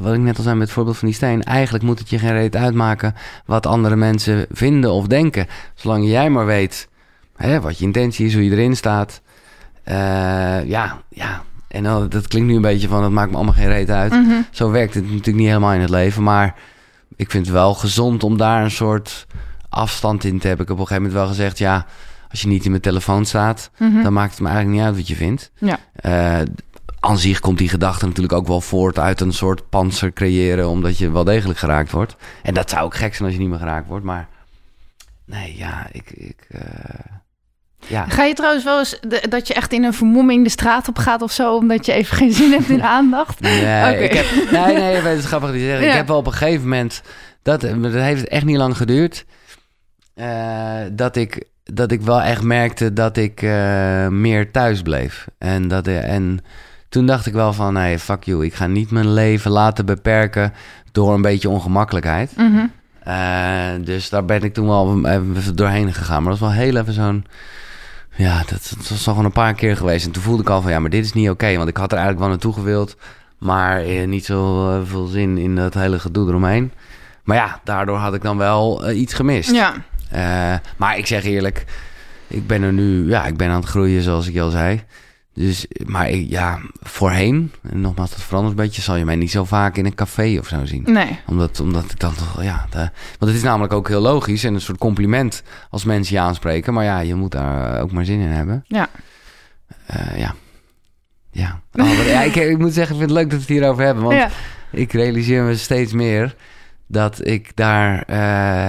wat 0.00 0.14
ik 0.14 0.20
net 0.20 0.36
al 0.36 0.42
zei 0.42 0.54
met 0.54 0.64
het 0.64 0.74
voorbeeld 0.74 0.96
van 0.96 1.08
die 1.08 1.16
steen. 1.16 1.42
Eigenlijk 1.42 1.84
moet 1.84 1.98
het 1.98 2.10
je 2.10 2.18
geen 2.18 2.32
reet 2.32 2.56
uitmaken 2.56 3.14
wat 3.46 3.66
andere 3.66 3.96
mensen 3.96 4.46
vinden 4.50 4.90
of 4.90 5.06
denken. 5.06 5.46
Zolang 5.74 6.06
jij 6.06 6.30
maar 6.30 6.46
weet 6.46 6.88
hè, 7.36 7.60
wat 7.60 7.78
je 7.78 7.84
intentie 7.84 8.26
is, 8.26 8.34
hoe 8.34 8.44
je 8.44 8.50
erin 8.50 8.76
staat. 8.76 9.20
Eh, 9.82 10.64
ja, 10.64 11.00
ja. 11.08 11.42
En 11.68 11.82
dan, 11.82 12.08
dat 12.08 12.28
klinkt 12.28 12.48
nu 12.48 12.54
een 12.54 12.62
beetje 12.62 12.88
van, 12.88 13.02
het 13.02 13.12
maakt 13.12 13.30
me 13.30 13.36
allemaal 13.36 13.54
geen 13.54 13.68
reet 13.68 13.90
uit. 13.90 14.12
Mhm. 14.12 14.40
Zo 14.50 14.70
werkt 14.70 14.94
het 14.94 15.04
natuurlijk 15.04 15.36
niet 15.36 15.46
helemaal 15.46 15.72
in 15.72 15.80
het 15.80 15.90
leven. 15.90 16.22
Maar 16.22 16.54
ik 17.16 17.30
vind 17.30 17.46
het 17.46 17.54
wel 17.54 17.74
gezond 17.74 18.22
om 18.22 18.36
daar 18.36 18.64
een 18.64 18.70
soort 18.70 19.26
afstand 19.68 20.24
in 20.24 20.38
te 20.38 20.46
hebben. 20.46 20.66
Ik 20.66 20.72
heb 20.72 20.80
op 20.80 20.88
een 20.90 20.96
gegeven 20.96 21.02
moment 21.02 21.12
wel 21.12 21.36
gezegd, 21.36 21.58
ja, 21.58 21.86
als 22.32 22.42
je 22.42 22.48
niet 22.48 22.64
in 22.64 22.70
mijn 22.70 22.82
telefoon 22.82 23.24
staat, 23.24 23.70
Mhm. 23.78 24.02
dan 24.02 24.12
maakt 24.12 24.30
het 24.30 24.40
me 24.40 24.46
eigenlijk 24.48 24.76
niet 24.76 24.86
uit 24.86 24.96
wat 24.96 25.08
je 25.08 25.16
vindt. 25.16 25.50
Ja. 25.58 25.78
Eh, 25.94 26.40
aan 27.00 27.18
zich 27.18 27.40
komt 27.40 27.58
die 27.58 27.68
gedachte 27.68 28.06
natuurlijk 28.06 28.34
ook 28.34 28.46
wel 28.46 28.60
voort 28.60 28.98
uit 28.98 29.20
een 29.20 29.32
soort 29.32 29.68
panzer 29.68 30.12
creëren, 30.12 30.68
omdat 30.68 30.98
je 30.98 31.10
wel 31.10 31.24
degelijk 31.24 31.58
geraakt 31.58 31.90
wordt. 31.90 32.16
En 32.42 32.54
dat 32.54 32.70
zou 32.70 32.84
ook 32.84 32.94
gek 32.94 33.14
zijn 33.14 33.24
als 33.24 33.32
je 33.32 33.40
niet 33.42 33.50
meer 33.50 33.58
geraakt 33.58 33.88
wordt, 33.88 34.04
maar 34.04 34.28
nee, 35.26 35.56
ja, 35.56 35.86
ik, 35.92 36.10
ik 36.10 36.46
eh, 36.48 36.60
ja. 37.86 38.04
Ga 38.08 38.24
je 38.24 38.34
trouwens 38.34 38.64
wel 38.64 38.78
eens 38.78 38.98
de- 39.00 39.26
dat 39.28 39.46
je 39.48 39.54
echt 39.54 39.72
in 39.72 39.84
een 39.84 39.94
vermomming 39.94 40.44
de 40.44 40.50
straat 40.50 40.88
op 40.88 40.98
gaat 40.98 41.22
of 41.22 41.32
zo, 41.32 41.56
omdat 41.56 41.86
je 41.86 41.92
even 41.92 42.16
geen 42.16 42.32
zin 42.32 42.50
hebt 42.52 42.68
in 42.68 42.82
aandacht? 42.82 43.40
Nee, 43.40 43.98
ik 44.04 44.12
heb, 44.12 44.26
nee, 44.50 44.74
nee, 44.74 44.94
het 44.94 45.18
is 45.18 45.24
grappig 45.24 45.50
zegt. 45.50 45.82
Ja. 45.82 45.88
Ik 45.88 45.92
heb 45.94 46.06
wel 46.06 46.16
op 46.16 46.26
een 46.26 46.32
gegeven 46.32 46.62
moment, 46.62 47.02
dat, 47.42 47.60
dat 47.60 47.92
heeft 47.92 48.28
echt 48.28 48.44
niet 48.44 48.56
lang 48.56 48.76
geduurd, 48.76 49.24
eh, 50.14 50.80
dat, 50.92 51.16
ik, 51.16 51.44
dat 51.64 51.90
ik 51.92 52.00
wel 52.00 52.22
echt 52.22 52.42
merkte 52.42 52.92
dat 52.92 53.16
ik 53.16 53.42
eh, 53.42 54.08
meer 54.08 54.50
thuis 54.50 54.82
bleef. 54.82 55.26
En, 55.38 55.68
dat, 55.68 55.86
en 55.86 56.40
toen 56.88 57.06
dacht 57.06 57.26
ik 57.26 57.32
wel 57.32 57.52
van, 57.52 57.72
nee, 57.72 57.98
fuck 57.98 58.24
you, 58.24 58.44
ik 58.44 58.54
ga 58.54 58.66
niet 58.66 58.90
mijn 58.90 59.12
leven 59.12 59.50
laten 59.50 59.86
beperken 59.86 60.52
door 60.92 61.14
een 61.14 61.22
beetje 61.22 61.48
ongemakkelijkheid. 61.48 62.36
Mhm. 62.36 62.66
Eh, 63.02 63.84
dus 63.84 64.08
daar 64.08 64.24
ben 64.24 64.42
ik 64.42 64.54
toen 64.54 64.66
wel 64.66 65.06
even 65.06 65.56
doorheen 65.56 65.94
gegaan. 65.94 66.22
Maar 66.22 66.30
dat 66.32 66.40
was 66.40 66.54
wel 66.54 66.64
heel 66.64 66.76
even 66.76 66.92
zo'n... 66.92 67.24
Ja, 68.16 68.38
dat, 68.38 68.72
dat 68.76 68.88
was 68.88 69.06
al 69.06 69.12
gewoon 69.12 69.24
een 69.24 69.32
paar 69.32 69.54
keer 69.54 69.76
geweest. 69.76 70.06
En 70.06 70.12
toen 70.12 70.22
voelde 70.22 70.42
ik 70.42 70.50
al 70.50 70.62
van, 70.62 70.70
ja, 70.70 70.78
maar 70.78 70.90
dit 70.90 71.04
is 71.04 71.12
niet 71.12 71.30
oké. 71.30 71.56
want 71.56 71.68
ik 71.68 71.76
had 71.76 71.92
er 71.92 71.98
eigenlijk 71.98 72.18
wel 72.18 72.28
naartoe 72.28 72.52
gewild. 72.52 72.96
Maar 73.38 73.80
eh, 73.80 74.06
niet 74.06 74.24
zo 74.24 74.66
veel 74.84 75.06
zin 75.06 75.38
in 75.38 75.56
dat 75.56 75.74
hele 75.74 75.98
gedoe 75.98 76.28
eromheen. 76.28 76.72
Maar 77.24 77.36
ja, 77.36 77.60
daardoor 77.64 77.98
had 77.98 78.14
ik 78.14 78.22
dan 78.22 78.36
wel 78.36 78.90
iets 78.90 79.14
gemist. 79.14 79.50
Ja. 79.50 79.74
Eh, 80.12 80.54
maar 80.76 80.98
ik 80.98 81.06
zeg 81.06 81.24
eerlijk, 81.24 81.64
ik 82.28 82.46
ben 82.46 82.62
er 82.62 82.72
nu... 82.72 83.08
Ja, 83.08 83.26
ik 83.26 83.36
ben 83.36 83.48
aan 83.48 83.60
het 83.60 83.68
groeien, 83.68 84.02
zoals 84.02 84.26
ik 84.28 84.38
al 84.38 84.50
zei. 84.50 84.82
Dus, 85.34 85.66
maar 85.86 86.08
ik, 86.10 86.28
ja, 86.30 86.58
voorheen, 86.82 87.52
en 87.70 87.80
nogmaals, 87.80 88.10
dat 88.10 88.20
verandert 88.22 88.58
een 88.58 88.64
beetje... 88.64 88.82
zal 88.82 88.96
je 88.96 89.04
mij 89.04 89.16
niet 89.16 89.30
zo 89.30 89.44
vaak 89.44 89.76
in 89.76 89.86
een 89.86 89.94
café 89.94 90.36
of 90.38 90.46
zo 90.46 90.64
zien 90.64 90.82
Nee. 90.86 91.18
omdat, 91.26 91.60
omdat 91.60 91.84
ik 91.90 91.98
dan 92.00 92.14
toch, 92.14 92.42
ja. 92.42 92.66
de- 92.70 92.78
want 93.18 93.30
het 93.30 93.34
is 93.34 93.42
namelijk 93.42 93.72
ook 93.72 93.88
heel 93.88 94.00
logisch 94.00 94.44
en 94.44 94.54
een 94.54 94.60
soort 94.60 94.78
compliment 94.78 95.42
als 95.70 95.84
mensen 95.84 96.14
je 96.16 96.20
aanspreken. 96.22 96.72
Maar 96.74 96.84
ja, 96.84 96.98
je 97.00 97.14
moet 97.14 97.30
daar 97.32 97.80
ook 97.80 97.92
maar 97.92 98.04
zin 98.04 98.20
in 98.20 98.28
hebben. 98.28 98.64
Ja. 98.66 98.88
Eh, 99.86 100.18
ja. 100.18 100.34
Ja. 101.30 101.60
Oh, 101.72 101.84
maar 101.96 102.06
ja 102.06 102.22
ik, 102.22 102.34
ik 102.34 102.58
moet 102.58 102.72
zeggen, 102.72 102.94
ik 102.94 103.00
vind 103.00 103.10
het 103.10 103.18
leuk 103.20 103.30
dat 103.30 103.38
we 103.46 103.52
het 103.52 103.60
hierover 103.60 103.84
hebben. 103.84 104.04
Want 104.04 104.16
Ja. 104.16 104.28
ik 104.70 104.92
realiseer 104.92 105.42
me 105.42 105.56
steeds 105.56 105.92
meer 105.92 106.34
dat 106.86 107.26
ik 107.26 107.56
daar, 107.56 108.02
eh 108.06 108.16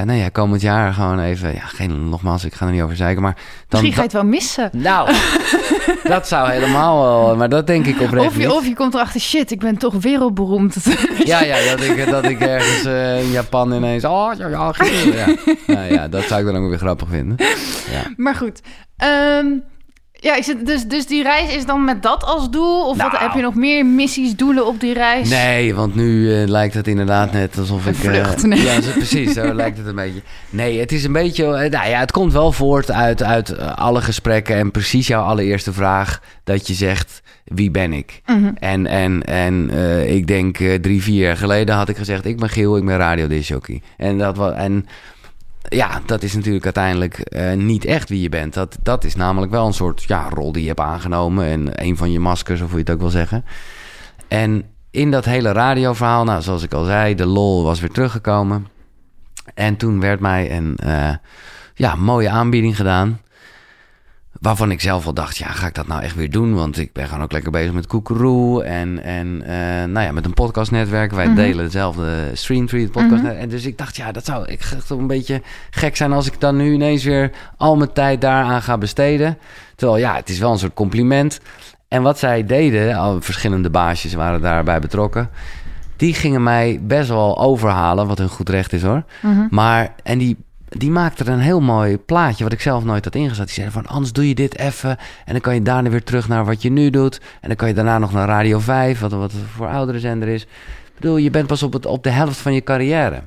nou 0.05 0.13
ja, 0.13 0.29
komend 0.29 0.61
jaar 0.61 0.93
gewoon 0.93 1.19
even... 1.19 1.53
Ja, 1.53 1.65
geen, 1.65 2.09
nogmaals, 2.09 2.45
ik 2.45 2.53
ga 2.53 2.65
er 2.65 2.71
niet 2.71 2.81
over 2.81 2.95
zeiken, 2.95 3.21
maar... 3.21 3.33
Dan, 3.33 3.43
Misschien 3.69 3.91
ga 3.91 3.97
je 3.97 4.03
het 4.03 4.13
wel 4.13 4.23
missen. 4.23 4.69
Nou, 4.73 5.09
dat 6.03 6.27
zou 6.27 6.49
helemaal 6.49 7.01
wel... 7.01 7.35
Maar 7.35 7.49
dat 7.49 7.67
denk 7.67 7.85
ik 7.85 8.01
oprecht 8.01 8.25
Of 8.25 8.33
niet. 8.37 8.43
je, 8.43 8.53
of 8.53 8.67
je 8.67 8.75
komt 8.75 8.93
erachter, 8.93 9.21
shit, 9.21 9.51
ik 9.51 9.59
ben 9.59 9.77
toch 9.77 9.93
wereldberoemd. 9.93 10.75
Ja, 11.23 11.43
ja, 11.43 11.75
dat 11.75 11.81
ik, 11.81 12.09
dat 12.09 12.23
ik 12.23 12.39
ergens 12.39 12.85
eh, 12.85 13.23
in 13.23 13.31
Japan 13.31 13.73
ineens... 13.73 14.05
Oh, 14.05 14.31
ja, 14.37 14.47
ja, 14.47 14.73
ja. 15.13 15.35
Nou 15.67 15.93
ja, 15.93 16.07
dat 16.07 16.23
zou 16.23 16.39
ik 16.39 16.53
dan 16.53 16.63
ook 16.63 16.69
weer 16.69 16.77
grappig 16.77 17.07
vinden. 17.09 17.35
Ja. 17.91 18.03
maar 18.15 18.35
goed. 18.35 18.61
Ehm, 18.97 19.45
ja, 20.23 20.35
ik 20.35 20.43
zit, 20.43 20.65
dus, 20.65 20.85
dus 20.85 21.05
die 21.05 21.23
reis 21.23 21.55
is 21.55 21.65
dan 21.65 21.83
met 21.83 22.01
dat 22.03 22.23
als 22.23 22.49
doel? 22.49 22.87
Of 22.87 22.97
wat, 22.97 23.11
Nou. 23.11 23.23
heb 23.23 23.33
je 23.33 23.41
nog 23.41 23.55
meer 23.55 23.85
missies, 23.85 24.35
doelen 24.35 24.67
op 24.67 24.79
die 24.79 24.93
reis? 24.93 25.29
Nee, 25.29 25.75
want 25.75 25.95
nu 25.95 26.33
eh, 26.41 26.47
lijkt 26.47 26.73
het 26.73 26.87
inderdaad 26.87 27.31
net 27.31 27.57
alsof 27.57 27.85
Een 27.85 27.91
ik... 27.93 28.03
eh, 28.03 28.09
vlucht, 28.09 28.43
nee. 28.43 28.61
Ja, 28.67 28.79
precies, 28.93 29.33
zo 29.33 29.53
lijkt 29.53 29.77
het 29.77 29.87
een 29.87 29.95
beetje. 29.95 30.21
Nee, 30.49 30.79
het 30.79 30.91
is 30.91 31.03
een 31.03 31.11
beetje... 31.11 31.43
eh, 31.45 31.71
nou 31.71 31.89
ja, 31.89 31.99
het 31.99 32.11
komt 32.11 32.33
wel 32.33 32.51
voort 32.51 32.91
uit, 32.91 33.23
uit 33.23 33.57
alle 33.75 34.01
gesprekken... 34.01 34.55
en 34.55 34.71
precies 34.71 35.07
jouw 35.07 35.23
allereerste 35.23 35.73
vraag 35.73 36.21
dat 36.43 36.67
je 36.67 36.73
zegt... 36.73 37.21
Wie 37.43 37.71
ben 37.71 37.93
ik? 37.93 38.21
Mhm. 38.25 38.51
En, 38.59 38.87
en, 38.87 39.23
en 39.23 39.69
ik 40.07 40.27
denk 40.27 40.57
drie, 40.81 41.03
vier 41.03 41.21
jaar 41.25 41.37
geleden 41.37 41.75
had 41.75 41.89
ik 41.89 41.97
gezegd... 41.97 42.25
ik 42.25 42.37
ben 42.39 42.49
Geel, 42.49 42.77
ik 42.77 42.85
ben 42.85 42.97
radiodisjockey. 42.97 43.81
En 43.97 44.17
dat 44.17 44.37
was... 44.37 44.53
En, 44.53 44.85
ja, 45.69 46.01
dat 46.05 46.23
is 46.23 46.33
natuurlijk 46.33 46.65
uiteindelijk 46.65 47.19
eh, 47.19 47.53
niet 47.53 47.85
echt 47.85 48.09
wie 48.09 48.21
je 48.21 48.29
bent. 48.29 48.53
Dat, 48.53 48.77
dat 48.83 49.03
is 49.03 49.15
namelijk 49.15 49.51
wel 49.51 49.65
een 49.65 49.73
soort 49.73 50.03
ja, 50.03 50.29
rol 50.29 50.51
die 50.51 50.61
je 50.61 50.67
hebt 50.67 50.79
aangenomen. 50.79 51.45
En 51.45 51.83
een 51.85 51.97
van 51.97 52.11
je 52.11 52.19
maskers, 52.19 52.61
of 52.61 52.67
hoe 52.67 52.77
je 52.77 52.83
het 52.83 52.93
ook 52.93 52.99
wil 52.99 53.09
zeggen. 53.09 53.45
En 54.27 54.63
in 54.91 55.11
dat 55.11 55.25
hele 55.25 55.51
radioverhaal, 55.51 56.23
nou, 56.23 56.41
zoals 56.41 56.63
ik 56.63 56.73
al 56.73 56.83
zei, 56.83 57.15
de 57.15 57.25
lol 57.25 57.63
was 57.63 57.79
weer 57.79 57.91
teruggekomen. 57.91 58.67
En 59.53 59.75
toen 59.75 59.99
werd 59.99 60.19
mij 60.19 60.57
een 60.57 60.77
uh, 60.85 61.09
ja, 61.73 61.95
mooie 61.95 62.29
aanbieding 62.29 62.75
gedaan. 62.75 63.19
Waarvan 64.43 64.71
ik 64.71 64.81
zelf 64.81 65.05
al 65.05 65.13
dacht, 65.13 65.37
ja, 65.37 65.47
ga 65.47 65.67
ik 65.67 65.73
dat 65.73 65.87
nou 65.87 66.01
echt 66.01 66.15
weer 66.15 66.31
doen? 66.31 66.53
Want 66.53 66.77
ik 66.77 66.93
ben 66.93 67.07
gewoon 67.07 67.23
ook 67.23 67.31
lekker 67.31 67.51
bezig 67.51 67.73
met 67.73 67.87
Koekeroe 67.87 68.63
en, 68.63 69.03
en 69.03 69.27
uh, 69.41 69.47
nou 69.93 70.05
ja, 70.05 70.11
met 70.11 70.25
een 70.25 70.33
podcastnetwerk. 70.33 71.11
Wij 71.11 71.27
mm 71.27 71.35
-hmm. 71.35 71.43
delen 71.43 71.63
hetzelfde 71.63 72.31
Streamtree, 72.33 72.81
het 72.81 72.91
podcast. 72.91 73.21
Mm 73.21 73.29
-hmm. 73.29 73.37
En 73.37 73.49
dus 73.49 73.65
ik 73.65 73.77
dacht, 73.77 73.95
ja, 73.95 74.11
dat 74.11 74.25
zou 74.25 74.45
ik 74.47 74.59
echt 74.59 74.89
een 74.89 75.07
beetje 75.07 75.41
gek 75.69 75.95
zijn 75.95 76.11
als 76.11 76.27
ik 76.27 76.39
dan 76.39 76.55
nu 76.55 76.73
ineens 76.73 77.03
weer 77.03 77.31
al 77.57 77.75
mijn 77.75 77.93
tijd 77.93 78.21
daaraan 78.21 78.61
ga 78.61 78.77
besteden. 78.77 79.37
Terwijl 79.75 79.99
ja, 79.99 80.15
het 80.15 80.29
is 80.29 80.39
wel 80.39 80.51
een 80.51 80.59
soort 80.59 80.73
compliment. 80.73 81.39
En 81.87 82.01
wat 82.01 82.19
zij 82.19 82.45
deden, 82.45 82.95
al 82.95 83.21
verschillende 83.21 83.69
baasjes 83.69 84.13
waren 84.13 84.41
daarbij 84.41 84.79
betrokken. 84.79 85.29
Die 85.95 86.13
gingen 86.13 86.43
mij 86.43 86.79
best 86.81 87.09
wel 87.09 87.39
overhalen, 87.39 88.07
wat 88.07 88.17
hun 88.17 88.29
goed 88.29 88.49
recht 88.49 88.73
is 88.73 88.83
hoor. 88.83 89.03
Mm 89.21 89.35
-hmm. 89.35 89.47
Maar, 89.49 89.93
en 90.03 90.17
die 90.17 90.37
die 90.77 90.91
maakte 90.91 91.23
er 91.23 91.29
een 91.29 91.39
heel 91.39 91.61
mooi 91.61 91.97
plaatje, 91.97 92.43
wat 92.43 92.53
ik 92.53 92.61
zelf 92.61 92.83
nooit 92.83 93.03
had 93.03 93.15
ingezet. 93.15 93.45
Die 93.45 93.55
zei 93.55 93.69
van, 93.69 93.85
anders 93.85 94.13
doe 94.13 94.27
je 94.27 94.35
dit 94.35 94.57
even 94.57 94.97
en 95.25 95.31
dan 95.31 95.41
kan 95.41 95.53
je 95.53 95.61
daarna 95.61 95.89
weer 95.89 96.03
terug 96.03 96.27
naar 96.27 96.45
wat 96.45 96.61
je 96.61 96.71
nu 96.71 96.89
doet. 96.89 97.21
En 97.41 97.47
dan 97.47 97.57
kan 97.57 97.67
je 97.67 97.73
daarna 97.73 97.97
nog 97.97 98.13
naar 98.13 98.27
Radio 98.27 98.59
5, 98.59 98.99
wat, 98.99 99.11
wat 99.11 99.33
voor 99.55 99.67
oudere 99.67 99.99
zender 99.99 100.27
is. 100.27 100.41
Ik 100.43 100.99
bedoel, 100.99 101.17
je 101.17 101.29
bent 101.29 101.47
pas 101.47 101.63
op, 101.63 101.73
het, 101.73 101.85
op 101.85 102.03
de 102.03 102.09
helft 102.09 102.37
van 102.37 102.53
je 102.53 102.63
carrière. 102.63 103.21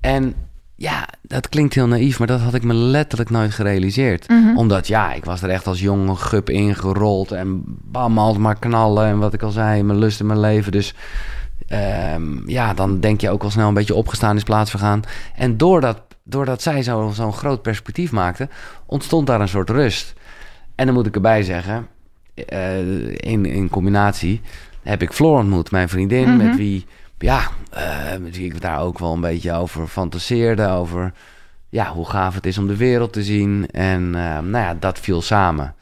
En 0.00 0.34
ja, 0.76 1.08
dat 1.22 1.48
klinkt 1.48 1.74
heel 1.74 1.86
naïef, 1.86 2.18
maar 2.18 2.26
dat 2.26 2.40
had 2.40 2.54
ik 2.54 2.62
me 2.62 2.74
letterlijk 2.74 3.30
nooit 3.30 3.52
gerealiseerd. 3.54 4.28
Mm 4.28 4.42
-hmm. 4.42 4.58
Omdat, 4.58 4.86
ja, 4.86 5.12
ik 5.12 5.24
was 5.24 5.42
er 5.42 5.48
echt 5.48 5.66
als 5.66 5.80
jonge 5.80 6.16
gup 6.16 6.50
ingerold 6.50 7.32
en 7.32 7.62
bam, 7.66 8.18
altijd 8.18 8.42
maar 8.42 8.58
knallen. 8.58 9.06
En 9.06 9.18
wat 9.18 9.34
ik 9.34 9.42
al 9.42 9.50
zei, 9.50 9.82
mijn 9.82 9.98
lust 9.98 10.20
in 10.20 10.26
mijn 10.26 10.40
leven. 10.40 10.72
Dus 10.72 10.94
um, 12.14 12.42
ja, 12.46 12.74
dan 12.74 13.00
denk 13.00 13.20
je 13.20 13.30
ook 13.30 13.42
al 13.42 13.50
snel 13.50 13.68
een 13.68 13.74
beetje 13.74 13.94
opgestaan 13.94 14.36
is 14.36 14.42
plaatsvergaan. 14.42 15.02
En 15.34 15.56
doordat 15.56 16.00
doordat 16.22 16.62
zij 16.62 16.82
zo'n 16.82 17.14
zo 17.14 17.32
groot 17.32 17.62
perspectief 17.62 18.12
maakte, 18.12 18.48
ontstond 18.86 19.26
daar 19.26 19.40
een 19.40 19.48
soort 19.48 19.70
rust. 19.70 20.14
En 20.74 20.86
dan 20.86 20.94
moet 20.94 21.06
ik 21.06 21.14
erbij 21.14 21.42
zeggen, 21.42 21.86
uh, 22.52 23.08
in, 23.08 23.46
in 23.46 23.68
combinatie 23.68 24.40
heb 24.82 25.02
ik 25.02 25.12
Floor 25.12 25.38
ontmoet, 25.38 25.70
mijn 25.70 25.88
vriendin, 25.88 26.28
mm 26.28 26.38
-hmm. 26.38 26.46
met 26.46 26.56
wie, 26.56 26.86
ja, 27.18 27.40
uh, 27.74 28.16
met 28.20 28.36
wie 28.36 28.46
ik 28.46 28.60
daar 28.60 28.80
ook 28.80 28.98
wel 28.98 29.12
een 29.12 29.20
beetje 29.20 29.52
over 29.52 29.86
fantaseerde, 29.86 30.68
over 30.68 31.12
ja, 31.68 31.92
hoe 31.92 32.08
gaaf 32.08 32.34
het 32.34 32.46
is 32.46 32.58
om 32.58 32.66
de 32.66 32.76
wereld 32.76 33.12
te 33.12 33.22
zien. 33.22 33.66
En 33.70 34.02
uh, 34.02 34.38
nou 34.38 34.50
ja, 34.50 34.76
dat 34.78 34.98
viel 34.98 35.22
samen. 35.22 35.74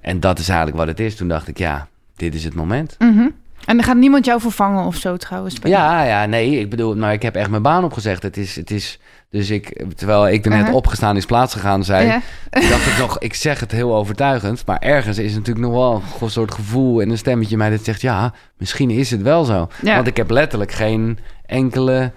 En 0.00 0.20
dat 0.20 0.38
is 0.38 0.48
eigenlijk 0.48 0.78
wat 0.78 0.86
het 0.86 1.00
is. 1.00 1.16
Toen 1.16 1.28
dacht 1.28 1.48
ik, 1.48 1.58
ja, 1.58 1.88
dit 2.16 2.34
is 2.34 2.44
het 2.44 2.54
moment. 2.54 2.96
Mm 2.98 3.16
-hmm. 3.16 3.34
En 3.66 3.76
dan 3.76 3.84
gaat 3.84 3.96
niemand 3.96 4.24
jou 4.24 4.40
vervangen 4.40 4.84
of 4.84 4.96
zo 4.96 5.16
trouwens? 5.16 5.56
Ja, 5.62 6.02
ja, 6.02 6.26
nee. 6.26 6.60
Ik 6.60 6.70
bedoel, 6.70 6.94
nou, 6.94 7.12
ik 7.12 7.22
heb 7.22 7.34
echt 7.34 7.50
mijn 7.50 7.62
baan 7.62 7.84
opgezegd. 7.84 8.22
Het 8.22 8.36
is, 8.36 8.56
het 8.56 8.70
is, 8.70 9.00
dus 9.36 9.50
ik, 9.50 9.84
terwijl 9.96 10.28
ik 10.28 10.44
er 10.44 10.50
net 10.50 10.60
uh 10.60 10.66
-huh. 10.66 10.74
opgestaan 10.74 11.16
is 11.16 11.26
plaatsgegaan, 11.26 11.84
zei, 11.84 12.06
dacht 12.50 12.86
ik 12.86 12.98
nog, 12.98 13.18
ik 13.18 13.34
zeg 13.34 13.60
het 13.60 13.72
heel 13.72 13.94
overtuigend, 13.94 14.66
maar 14.66 14.78
ergens 14.78 15.18
is 15.18 15.34
natuurlijk 15.34 15.66
nog 15.66 15.74
wel 15.74 16.02
een 16.20 16.30
soort 16.30 16.54
gevoel 16.54 17.00
en 17.00 17.10
een 17.10 17.18
stemmetje 17.18 17.56
mij 17.56 17.70
dat 17.70 17.84
zegt, 17.84 18.00
ja, 18.00 18.32
misschien 18.56 18.90
is 18.90 19.10
het 19.10 19.22
wel 19.22 19.44
zo. 19.44 19.68
Ja. 19.82 19.94
Want 19.94 20.06
ik 20.06 20.16
heb 20.16 20.30
letterlijk 20.30 20.72
geen 20.72 21.18
enkele 21.46 22.12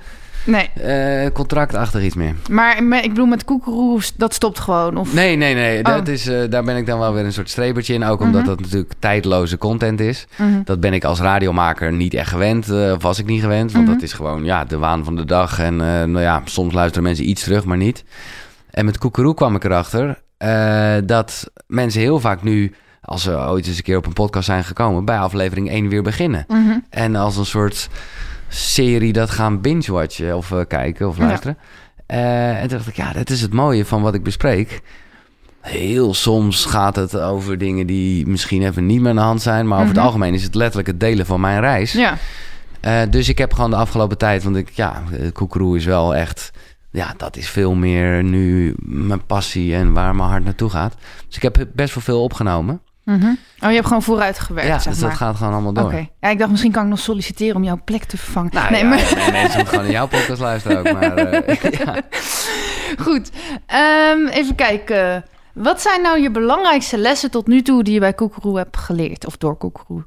nee. 0.45 0.69
uh, 1.25 1.31
contractachtig 1.33 2.03
iets 2.03 2.15
meer. 2.15 2.35
Maar 2.49 2.77
ik 3.03 3.09
bedoel, 3.09 3.25
met 3.25 3.45
koekeroe, 3.45 4.01
dat 4.17 4.33
stopt 4.33 4.59
gewoon? 4.59 4.97
Of? 4.97 5.13
Nee, 5.13 5.35
nee, 5.35 5.53
nee. 5.53 5.77
Oh. 5.77 5.83
Dat 5.83 6.07
is, 6.07 6.27
uh, 6.27 6.49
daar 6.49 6.63
ben 6.63 6.77
ik 6.77 6.85
dan 6.85 6.99
wel 6.99 7.13
weer 7.13 7.25
een 7.25 7.33
soort 7.33 7.49
strebertje 7.49 7.93
in. 7.93 8.03
Ook 8.03 8.21
omdat 8.21 8.41
-huh. 8.41 8.49
dat 8.49 8.59
natuurlijk 8.59 8.93
tijdloze 8.99 9.57
content 9.57 9.99
is. 9.99 10.27
-huh. 10.35 10.47
Dat 10.63 10.79
ben 10.79 10.93
ik 10.93 11.03
als 11.03 11.19
radiomaker 11.19 11.93
niet 11.93 12.13
echt 12.13 12.29
gewend. 12.29 12.69
Uh, 12.69 12.91
of 12.91 13.01
was 13.01 13.19
ik 13.19 13.25
niet 13.25 13.41
gewend. 13.41 13.71
Want 13.71 13.87
dat 13.87 14.01
is 14.01 14.13
gewoon 14.13 14.43
ja, 14.43 14.65
de 14.65 14.77
waan 14.77 15.03
van 15.03 15.15
de 15.15 15.25
dag. 15.25 15.59
En 15.59 15.75
nou 15.75 16.21
ja, 16.21 16.41
soms 16.45 16.73
luisteren 16.73 17.03
mensen 17.03 17.29
iets 17.29 17.43
terug, 17.43 17.65
maar 17.65 17.77
niet. 17.77 18.03
En 18.71 18.85
met 18.85 18.97
koekeroe 18.97 19.33
kwam 19.33 19.55
ik 19.55 19.63
erachter 19.63 20.21
dat 21.05 21.51
mensen 21.67 22.01
heel 22.01 22.19
vaak 22.19 22.43
nu 22.43 22.73
als 23.01 23.23
ze 23.23 23.37
ooit 23.37 23.67
eens 23.67 23.77
een 23.77 23.83
keer 23.83 23.97
op 23.97 24.05
een 24.05 24.13
podcast 24.13 24.45
zijn 24.45 24.63
gekomen, 24.63 25.05
bij 25.05 25.19
aflevering 25.19 25.69
1 25.69 25.89
weer 25.89 26.03
beginnen. 26.03 26.45
En 26.89 27.15
als 27.15 27.37
een 27.37 27.45
soort 27.45 27.89
serie 28.49 29.13
dat 29.13 29.29
gaan 29.29 29.61
binge-watchen 29.61 30.37
of 30.37 30.51
uh, 30.51 30.59
kijken 30.67 31.07
of 31.07 31.17
luisteren. 31.17 31.57
Ja. 32.07 32.15
Uh, 32.15 32.61
en 32.61 32.67
toen 32.67 32.77
dacht 32.77 32.89
ik, 32.89 32.95
ja, 32.95 33.13
dat 33.13 33.29
is 33.29 33.41
het 33.41 33.53
mooie 33.53 33.85
van 33.85 34.01
wat 34.01 34.13
ik 34.13 34.23
bespreek. 34.23 34.81
Heel 35.61 36.13
soms 36.13 36.65
gaat 36.65 36.95
het 36.95 37.17
over 37.17 37.57
dingen 37.57 37.87
die 37.87 38.27
misschien 38.27 38.63
even 38.63 38.85
niet 38.85 38.99
meer 38.99 39.09
aan 39.09 39.15
de 39.15 39.21
hand 39.21 39.41
zijn. 39.41 39.55
Maar 39.55 39.63
mm 39.65 39.71
-hmm. 39.71 39.81
over 39.81 39.95
het 39.95 40.05
algemeen 40.05 40.33
is 40.33 40.43
het 40.43 40.55
letterlijk 40.55 40.87
het 40.87 40.99
delen 40.99 41.25
van 41.25 41.41
mijn 41.41 41.59
reis. 41.59 41.91
Ja. 41.91 42.17
Uh, 42.85 43.01
dus 43.09 43.29
ik 43.29 43.37
heb 43.37 43.53
gewoon 43.53 43.69
de 43.69 43.75
afgelopen 43.75 44.17
tijd, 44.17 44.43
want 44.43 44.55
ik, 44.55 44.69
ja, 44.69 45.03
koekeroe 45.33 45.77
is 45.77 45.85
wel 45.85 46.15
echt... 46.15 46.51
Ja, 46.91 47.13
dat 47.17 47.37
is 47.37 47.49
veel 47.49 47.75
meer 47.75 48.23
nu 48.23 48.73
mijn 48.85 49.25
passie 49.25 49.75
en 49.75 49.93
waar 49.93 50.15
mijn 50.15 50.29
hart 50.29 50.43
naartoe 50.43 50.69
gaat. 50.69 50.95
Dus 51.27 51.35
ik 51.35 51.41
heb 51.41 51.67
best 51.73 51.93
wel 51.93 52.03
veel 52.03 52.23
opgenomen. 52.23 52.81
Mm 53.09 53.19
-hmm. 53.19 53.37
Oh, 53.59 53.69
je 53.69 53.75
hebt 53.75 53.87
gewoon 53.87 54.03
vooruit 54.03 54.39
gewerkt, 54.39 54.69
ja, 54.69 54.79
zeg 54.79 54.93
dus 54.93 55.01
maar. 55.01 55.09
dat 55.09 55.19
gaat 55.19 55.35
gewoon 55.35 55.53
allemaal 55.53 55.73
door. 55.73 55.83
Oké. 55.83 55.93
Okay. 55.93 56.11
Ja, 56.19 56.29
ik 56.29 56.37
dacht 56.37 56.49
misschien 56.51 56.71
kan 56.71 56.83
ik 56.83 56.89
nog 56.89 56.99
solliciteren 56.99 57.55
om 57.55 57.63
jouw 57.63 57.81
plek 57.85 58.03
te 58.03 58.17
vervangen. 58.17 58.53
Nou, 58.53 58.71
nee, 58.71 58.83
ja, 58.83 58.89
maar... 58.89 59.31
nee, 59.31 59.41
moeten 59.41 59.67
gewoon 59.67 59.85
in 59.85 59.91
jouw 59.91 60.07
podcast 60.07 60.41
luisteren 60.41 60.77
ook. 60.77 60.91
Maar, 60.91 61.33
uh, 61.33 61.71
ja. 61.85 62.01
Goed. 62.99 63.31
Um, 64.13 64.27
even 64.27 64.55
kijken. 64.55 65.25
Wat 65.53 65.81
zijn 65.81 66.01
nou 66.01 66.19
je 66.19 66.31
belangrijkste 66.31 66.97
lessen 66.97 67.31
tot 67.31 67.47
nu 67.47 67.61
toe 67.61 67.83
die 67.83 67.93
je 67.93 67.99
bij 67.99 68.13
Koekeroe 68.13 68.57
hebt 68.57 68.77
geleerd? 68.77 69.25
Of 69.25 69.37
door 69.37 69.55
Koekeroe? 69.55 70.05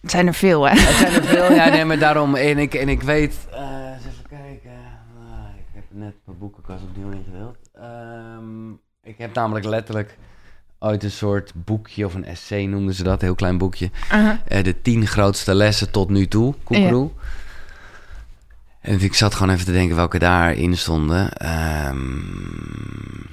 Het 0.00 0.10
zijn 0.10 0.26
er 0.26 0.34
veel, 0.34 0.68
hè? 0.68 0.74
Het 0.74 0.96
zijn 0.96 1.12
er 1.14 1.24
veel, 1.24 1.52
ja. 1.52 1.68
Nee, 1.68 1.84
maar 1.84 1.98
daarom... 1.98 2.34
En 2.34 2.58
ik, 2.58 2.74
en 2.74 2.88
ik 2.88 3.02
weet... 3.02 3.34
Uh, 3.52 3.58
eens 3.94 4.04
even 4.04 4.28
kijken. 4.28 4.70
Uh, 4.70 5.58
ik 5.58 5.66
heb 5.74 5.84
net 5.88 6.14
mijn 6.24 6.38
boekenkast 6.38 6.82
opnieuw 6.82 7.10
ingedeeld. 7.10 7.56
Um, 8.38 8.80
ik 9.02 9.18
heb 9.18 9.34
namelijk 9.34 9.66
letterlijk 9.66 10.18
ooit 10.80 11.04
een 11.04 11.10
soort 11.10 11.52
boekje 11.54 12.06
of 12.06 12.14
een 12.14 12.24
essay 12.24 12.64
noemden 12.64 12.94
ze 12.94 13.02
dat, 13.02 13.20
een 13.20 13.26
heel 13.26 13.34
klein 13.34 13.58
boekje. 13.58 13.90
Uh 14.04 14.10
-huh. 14.10 14.32
uh, 14.48 14.64
de 14.64 14.82
tien 14.82 15.06
grootste 15.06 15.54
lessen 15.54 15.90
tot 15.90 16.08
nu 16.08 16.26
toe, 16.26 16.54
Koekeroe. 16.64 17.10
Ja. 17.16 17.20
En 18.80 19.00
ik 19.00 19.14
zat 19.14 19.34
gewoon 19.34 19.54
even 19.54 19.64
te 19.64 19.72
denken 19.72 19.96
welke 19.96 20.18
daarin 20.18 20.76
stonden. 20.76 21.30
Um, 21.88 23.28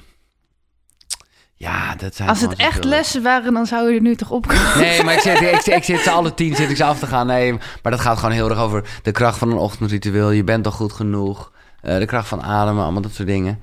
ja, 1.54 1.94
dat 1.94 2.14
zijn 2.14 2.28
Als 2.28 2.40
het 2.40 2.54
echt 2.54 2.72
veel... 2.72 2.88
lessen 2.88 3.22
waren, 3.22 3.52
dan 3.52 3.66
zou 3.66 3.88
je 3.88 3.96
er 3.96 4.02
nu 4.02 4.14
toch 4.14 4.30
opkomen. 4.30 4.78
Nee, 4.78 5.02
maar 5.02 5.14
ik 5.14 5.20
zit, 5.20 5.40
ik, 5.40 5.66
ik, 5.66 5.84
zit 5.84 6.00
ze 6.00 6.10
alle 6.10 6.34
tien 6.34 6.56
zit 6.56 6.70
ik 6.70 6.76
ze 6.76 6.84
af 6.84 6.98
te 6.98 7.06
gaan. 7.06 7.26
Nee, 7.26 7.52
maar 7.52 7.92
dat 7.92 8.00
gaat 8.00 8.18
gewoon 8.18 8.34
heel 8.34 8.50
erg 8.50 8.58
over 8.58 8.84
de 9.02 9.12
kracht 9.12 9.38
van 9.38 9.50
een 9.50 9.56
ochtendritueel. 9.56 10.30
Je 10.30 10.44
bent 10.44 10.64
toch 10.64 10.74
goed 10.74 10.92
genoeg. 10.92 11.52
Uh, 11.82 11.98
de 11.98 12.06
kracht 12.06 12.28
van 12.28 12.42
ademen, 12.42 12.82
allemaal 12.82 13.02
dat 13.02 13.12
soort 13.12 13.28
dingen. 13.28 13.60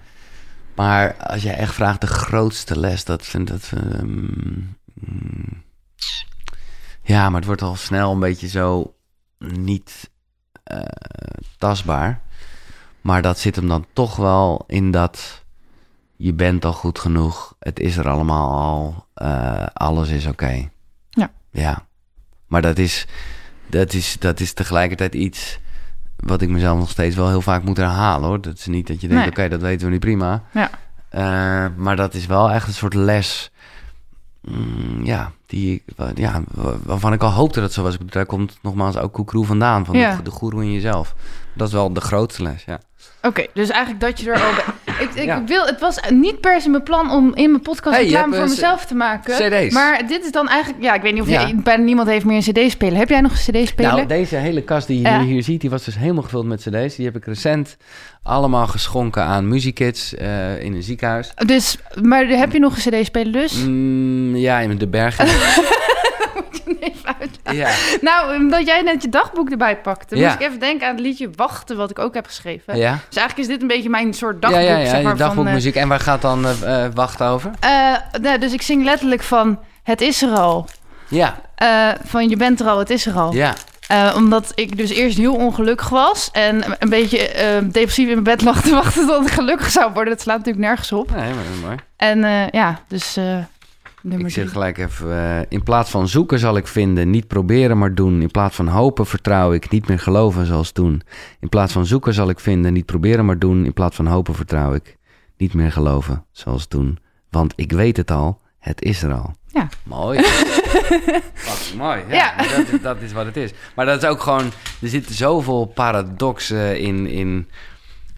Maar 0.76 1.16
als 1.16 1.44
jij 1.44 1.56
echt 1.56 1.74
vraagt 1.74 2.02
de 2.02 2.08
grootste 2.08 2.80
les, 2.80 3.04
dat 3.04 3.26
vind 3.26 3.48
dat. 3.48 3.72
Um, 3.74 4.78
mm, 4.94 5.64
ja, 7.02 7.30
maar 7.30 7.40
het 7.40 7.46
wordt 7.46 7.62
al 7.62 7.76
snel 7.76 8.12
een 8.12 8.20
beetje 8.20 8.48
zo 8.48 8.96
niet 9.38 10.12
uh, 10.72 10.80
tastbaar. 11.58 12.22
Maar 13.02 13.22
dat 13.22 13.40
zit 13.40 13.56
hem 13.56 13.68
dan 13.68 13.86
toch 13.94 14.16
wel 14.16 14.64
in 14.68 14.92
dat 14.92 15.44
je 16.16 16.34
bent 16.34 16.66
al 16.66 16.74
goed 16.74 17.00
genoeg. 17.00 17.56
Het 17.60 17.80
is 17.80 17.98
er 17.98 18.10
allemaal 18.10 18.52
al. 18.52 19.08
Uh, 19.28 19.66
alles 19.74 20.10
is 20.10 20.26
oké. 20.26 20.32
Okay. 20.34 20.72
Ja. 21.10 21.32
Ja. 21.52 21.88
Maar 22.48 22.62
dat 22.62 22.78
is, 22.78 23.08
dat, 23.70 23.94
is, 23.94 24.16
dat 24.20 24.40
is 24.40 24.54
tegelijkertijd 24.54 25.16
iets 25.16 25.60
wat 26.16 26.42
ik 26.42 26.50
mezelf 26.50 26.80
nog 26.80 26.90
steeds 26.90 27.16
wel 27.16 27.28
heel 27.28 27.42
vaak 27.42 27.64
moet 27.64 27.78
herhalen 27.78 28.28
hoor. 28.28 28.42
Dat 28.42 28.58
is 28.58 28.66
niet 28.66 28.88
dat 28.88 29.02
je 29.02 29.08
denkt, 29.08 29.24
nee. 29.24 29.32
oké, 29.32 29.40
okay, 29.40 29.50
dat 29.50 29.62
weten 29.62 29.86
we 29.86 29.92
nu 29.92 30.00
prima. 30.00 30.44
Ja. 30.52 30.70
Uh, 31.16 31.72
maar 31.76 31.96
dat 31.96 32.14
is 32.14 32.26
wel 32.26 32.52
echt 32.52 32.68
een 32.68 32.74
soort 32.74 32.94
les. 32.94 33.52
Mm, 34.42 35.04
ja, 35.04 35.32
die, 35.56 35.84
ja, 36.16 36.44
waarvan 36.84 37.14
ik 37.14 37.22
al 37.22 37.32
hoopte 37.32 37.62
dat 37.62 37.74
zo 37.74 37.84
was. 37.84 37.98
Daar 38.06 38.26
komt 38.26 38.58
nogmaals 38.62 38.98
ook 38.98 39.14
Koekroe 39.14 39.46
vandaan. 39.46 39.86
Van 39.86 39.98
ja. 39.98 40.16
de, 40.16 40.22
de 40.22 40.32
goeroe 40.32 40.64
in 40.64 40.72
jezelf. 40.72 41.16
Dat 41.54 41.68
is 41.68 41.74
wel 41.74 41.94
de 41.94 42.02
grootste 42.02 42.44
les, 42.44 42.64
ja. 42.66 42.80
Oké, 43.18 43.28
okay, 43.28 43.50
dus 43.54 43.70
eigenlijk 43.70 44.02
dat 44.02 44.20
je 44.20 44.32
er 44.32 44.42
al... 44.42 44.52
ik, 45.06 45.14
ik 45.14 45.26
ja. 45.26 45.44
wil, 45.44 45.66
het 45.66 45.80
was 45.80 46.00
niet 46.10 46.40
per 46.40 46.62
se 46.62 46.70
mijn 46.70 46.84
plan 46.84 47.12
om 47.12 47.36
in 47.36 47.50
mijn 47.50 47.62
podcast 47.62 47.96
hey, 47.96 48.06
reclame 48.06 48.36
voor 48.36 48.48
mezelf 48.48 48.86
te 48.86 48.96
maken. 48.96 49.34
CD's. 49.36 49.74
Maar 49.74 50.08
dit 50.08 50.26
is 50.26 50.32
dan 50.32 50.48
eigenlijk... 50.48 50.84
Ja, 50.84 50.94
ik 50.94 51.02
weet 51.02 51.14
niet 51.14 51.22
of 51.22 51.30
ja. 51.30 51.48
je... 51.48 51.56
Bijna 51.56 51.84
niemand 51.84 52.08
heeft 52.08 52.26
meer 52.26 52.36
een 52.36 52.54
cd-speler. 52.54 52.98
Heb 52.98 53.10
jij 53.10 53.22
nog 53.22 53.32
een 53.32 53.38
cd-speler? 53.38 53.92
Nou, 53.92 54.06
deze 54.06 54.36
hele 54.36 54.62
kast 54.62 54.88
die 54.88 55.02
je 55.02 55.08
ja. 55.08 55.22
hier 55.22 55.44
ziet, 55.44 55.62
die 55.62 55.70
was 55.70 55.84
dus 55.84 55.98
helemaal 55.98 56.24
gevuld 56.24 56.46
met 56.46 56.60
cd's. 56.60 56.96
Die 56.96 57.06
heb 57.06 57.16
ik 57.16 57.26
recent 57.26 57.78
allemaal 58.24 58.68
geschonken 58.68 59.24
aan 59.24 59.48
muziekkids 59.48 60.14
uh, 60.14 60.64
in 60.64 60.74
een 60.74 60.84
ziekenhuis. 60.84 61.32
Dus, 61.46 61.78
maar 62.02 62.28
heb 62.28 62.52
je 62.52 62.60
nog 62.60 62.76
een 62.76 62.92
cd-speler 62.92 63.32
dus? 63.32 63.66
Mm, 63.66 64.36
ja, 64.36 64.60
in 64.60 64.78
de 64.78 64.88
bergen. 64.88 65.28
even 66.80 67.16
uitleggen. 67.20 67.56
Ja. 67.56 67.70
Nou, 68.02 68.38
omdat 68.38 68.66
jij 68.66 68.82
net 68.82 69.02
je 69.02 69.10
dagboek 69.10 69.50
erbij 69.50 69.78
pakte, 69.78 70.16
ja. 70.16 70.24
moest 70.28 70.40
ik 70.42 70.48
even 70.48 70.60
denken 70.60 70.88
aan 70.88 70.96
het 70.96 71.04
liedje 71.04 71.30
Wachten, 71.36 71.78
wat 71.78 71.90
ik 71.90 72.00
ook 72.00 72.14
heb 72.14 72.26
geschreven. 72.26 72.78
Ja. 72.78 72.92
Dus 73.10 73.18
eigenlijk 73.18 73.38
is 73.38 73.54
dit 73.54 73.62
een 73.62 73.68
beetje 73.68 73.90
mijn 73.90 74.14
soort 74.14 74.42
dagboek. 74.42 74.62
Ja, 74.62 74.68
ja, 74.68 74.78
ja 74.78 74.90
zeg 74.90 75.02
maar, 75.04 75.18
dagboekmuziek. 75.18 75.74
Van, 75.74 75.82
en 75.82 75.88
waar 75.88 76.00
gaat 76.00 76.22
dan 76.22 76.46
uh, 76.64 76.86
Wachten 76.94 77.28
over? 77.28 77.52
Uh, 77.66 77.96
nee, 78.22 78.38
dus 78.38 78.54
ik 78.54 78.62
zing 78.62 78.84
letterlijk 78.84 79.24
van 79.24 79.60
Het 79.84 80.02
is 80.02 80.22
er 80.22 80.32
al. 80.32 80.68
Ja. 81.08 81.36
eh, 81.56 81.90
van 82.06 82.30
je 82.30 82.38
bent 82.38 82.60
er 82.60 82.68
al, 82.68 82.80
het 82.80 82.90
is 82.90 83.06
er 83.06 83.14
al. 83.14 83.34
Ja, 83.34 83.54
Eh, 83.88 84.14
omdat 84.16 84.52
ik 84.56 84.78
dus 84.78 84.90
eerst 84.90 85.18
heel 85.18 85.36
ongelukkig 85.36 85.90
was 85.90 86.30
en 86.32 86.64
een 86.80 86.90
beetje 86.90 87.28
eh, 87.28 87.58
depressief 87.64 88.08
in 88.08 88.12
mijn 88.12 88.24
bed 88.24 88.42
lag 88.42 88.62
te 88.62 88.72
wachten 88.74 89.08
tot 89.08 89.26
ik 89.28 89.32
gelukkig 89.34 89.70
zou 89.70 89.94
worden. 89.94 90.14
Dat 90.14 90.22
slaat 90.22 90.38
natuurlijk 90.38 90.66
nergens 90.66 90.92
op. 90.92 91.12
nee, 91.12 91.34
maar 91.34 91.44
mooi. 91.62 91.76
En 91.98 92.24
eh, 92.24 92.50
ja, 92.50 92.80
dus 92.88 93.18
eh 93.18 93.38
nummer 94.06 94.28
Ik 94.28 94.34
zeg 94.34 94.52
gelijk 94.52 94.78
even, 94.78 95.12
eh, 95.12 95.40
in 95.50 95.64
plaats 95.64 95.90
van 95.90 96.08
zoeken 96.08 96.40
zal 96.40 96.58
ik 96.58 96.68
vinden, 96.68 97.10
niet 97.10 97.28
proberen 97.28 97.78
maar 97.78 97.96
doen. 97.96 98.22
In 98.22 98.32
plaats 98.32 98.56
van 98.56 98.68
hopen 98.68 99.06
vertrouw 99.06 99.54
ik, 99.54 99.70
niet 99.70 99.88
meer 99.88 100.00
geloven 100.00 100.46
zoals 100.46 100.72
toen. 100.72 101.02
In 101.40 101.50
plaats 101.50 101.74
van 101.74 101.86
zoeken 101.86 102.14
zal 102.14 102.30
ik 102.30 102.40
vinden, 102.40 102.74
niet 102.74 102.86
proberen 102.86 103.26
maar 103.26 103.40
doen. 103.40 103.66
In 103.66 103.74
plaats 103.74 103.96
van 103.96 104.06
hopen 104.06 104.36
vertrouw 104.36 104.74
ik, 104.74 104.98
niet 105.38 105.54
meer 105.54 105.72
geloven 105.72 106.26
zoals 106.32 106.68
toen. 106.68 107.00
Want 107.30 107.54
ik 107.56 107.72
weet 107.72 107.98
het 107.98 108.12
al, 108.12 108.42
het 108.60 108.82
is 108.82 109.04
er 109.04 109.14
al. 109.14 109.34
Ja. 109.48 109.70
Mooi. 109.84 110.20
Fucking 111.34 111.78
mooi. 111.78 112.02
Ja, 112.10 112.36
Dat, 112.38 112.68
is, 112.72 112.82
dat 112.82 113.02
is 113.02 113.14
wat 113.14 113.26
het 113.26 113.38
is. 113.38 113.52
Maar 113.76 113.86
dat 113.86 114.04
is 114.04 114.10
ook 114.10 114.22
gewoon, 114.22 114.52
er 114.82 114.88
zitten 114.88 115.16
zoveel 115.16 115.66
paradoxen 115.66 116.80
in, 116.80 117.08
in, 117.08 117.48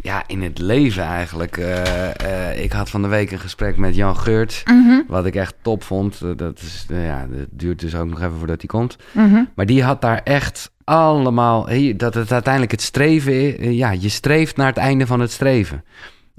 ja, 0.01 0.23
in 0.27 0.41
het 0.41 0.59
leven 0.59 1.03
eigenlijk. 1.03 1.57
Eh, 1.57 2.49
eh, 2.51 2.63
ik 2.63 2.71
had 2.71 2.89
van 2.89 3.01
de 3.01 3.07
week 3.07 3.31
een 3.31 3.39
gesprek 3.39 3.77
met 3.77 3.95
Jan 3.95 4.17
Geurt. 4.17 4.63
Mhm, 4.65 5.01
Wat 5.07 5.25
ik 5.25 5.35
echt 5.35 5.55
top 5.61 5.83
vond. 5.83 6.19
Dat, 6.37 6.59
is, 6.59 6.85
eh, 6.89 7.05
ja, 7.05 7.27
dat 7.29 7.47
duurt 7.51 7.79
dus 7.79 7.95
ook 7.95 8.09
nog 8.09 8.19
even 8.21 8.37
voordat 8.37 8.57
hij 8.57 8.67
komt. 8.67 8.97
mhm. 9.11 9.43
Maar 9.55 9.65
die 9.65 9.83
had 9.83 10.01
daar 10.01 10.21
echt 10.23 10.71
allemaal... 10.83 11.67
hey, 11.67 11.93
Dat 11.97 12.13
het 12.13 12.31
uiteindelijk 12.31 12.71
het 12.71 12.81
streven 12.81 13.59
is. 13.59 13.75
Ja, 13.75 13.91
je 13.91 14.09
streeft 14.09 14.57
naar 14.57 14.67
het 14.67 14.77
einde 14.77 15.07
van 15.07 15.19
het 15.19 15.31
streven. 15.31 15.83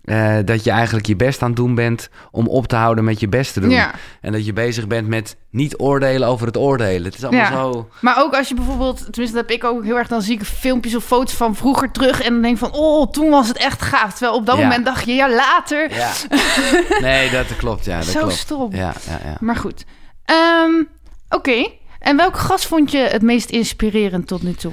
Eh, 0.09 0.37
dat 0.45 0.65
je 0.65 0.71
eigenlijk 0.71 1.07
je 1.07 1.17
best 1.17 1.43
aan 1.43 1.49
het 1.49 1.57
doen 1.57 1.75
bent 1.75 2.09
om 2.31 2.47
op 2.49 2.67
te 2.67 2.77
houden 2.77 3.05
met 3.05 3.21
je 3.21 3.29
best 3.29 3.53
te 3.53 3.61
doen. 3.61 3.71
Ja. 3.71 3.95
En 4.21 4.33
dat 4.33 4.47
je 4.47 4.53
bezig 4.53 4.87
bent 4.87 5.09
met 5.09 5.37
niet 5.51 5.79
oordelen 5.79 6.29
over 6.29 6.47
het 6.47 6.57
oordelen. 6.57 7.05
Het 7.05 7.15
is 7.17 7.25
allemaal 7.25 7.41
Ja. 7.41 7.51
zo... 7.73 7.89
Maar 8.01 8.23
ook 8.23 8.35
als 8.35 8.49
je 8.49 8.55
bijvoorbeeld, 8.55 8.97
tenminste 8.99 9.37
dat 9.37 9.49
heb 9.49 9.51
ik 9.59 9.65
ook 9.65 9.85
heel 9.85 9.97
erg, 9.99 10.09
dan 10.09 10.23
zie 10.23 10.35
ik 10.39 10.45
filmpjes 10.45 10.95
of 10.97 11.05
foto's 11.05 11.35
van 11.35 11.55
vroeger 11.57 11.91
terug 11.91 12.21
en 12.23 12.33
dan 12.33 12.43
denk 12.43 12.59
van, 12.59 12.73
oh, 12.73 13.11
toen 13.11 13.31
was 13.31 13.49
het 13.49 13.57
echt 13.57 13.83
gaaf. 13.83 14.11
Terwijl 14.13 14.35
op 14.39 14.47
dat 14.47 14.57
Ja. 14.57 14.63
moment 14.63 14.85
dacht 14.85 15.05
je, 15.05 15.13
ja, 15.13 15.31
later. 15.31 15.95
Ja. 15.95 16.11
Nee, 17.01 17.31
dat 17.31 17.57
klopt. 17.57 17.85
Ja, 17.85 17.97
dat 17.97 18.07
Zo 18.07 18.19
klopt. 18.19 18.35
stom. 18.35 18.75
Ja, 18.75 18.93
ja, 19.09 19.21
ja. 19.25 19.37
Maar 19.41 19.57
goed. 19.57 19.85
Ehm, 20.25 20.83
Oké. 21.31 21.69
En 21.99 22.17
welke 22.17 22.39
gast 22.39 22.67
vond 22.67 22.91
je 22.91 22.99
het 22.99 23.23
meest 23.23 23.51
inspirerend 23.51 24.27
tot 24.27 24.43
nu 24.43 24.53
toe? 24.55 24.73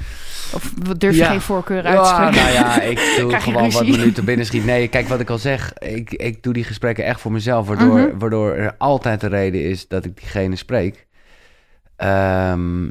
Of 0.52 0.72
durf 0.98 1.14
je 1.14 1.20
Ja. 1.20 1.30
geen 1.30 1.40
voorkeur 1.40 1.82
uit 1.84 1.96
te 2.04 2.08
Ja, 2.08 2.14
spreken? 2.14 2.34
nou 2.42 2.52
ja, 2.52 2.80
ik 2.90 3.14
doe 3.18 3.40
gewoon 3.40 3.70
wat 3.70 3.80
ruzie? 3.82 3.98
minuten 3.98 4.24
binnen 4.24 4.46
schiet. 4.46 4.64
Nee, 4.64 4.88
kijk 4.88 5.08
wat 5.08 5.20
ik 5.20 5.30
al 5.30 5.38
zeg. 5.38 5.72
Ik, 5.78 6.12
ik 6.12 6.42
doe 6.42 6.52
die 6.52 6.64
gesprekken 6.64 7.04
echt 7.04 7.20
voor 7.20 7.32
mezelf. 7.32 7.66
Waardoor, 7.66 7.98
Mhm. 7.98 8.18
waardoor 8.18 8.52
er 8.54 8.74
altijd 8.78 9.20
de 9.20 9.26
reden 9.28 9.62
is 9.64 9.88
dat 9.88 10.04
ik 10.04 10.16
diegene 10.16 10.56
spreek. 10.56 11.06
Ehm, 11.96 12.88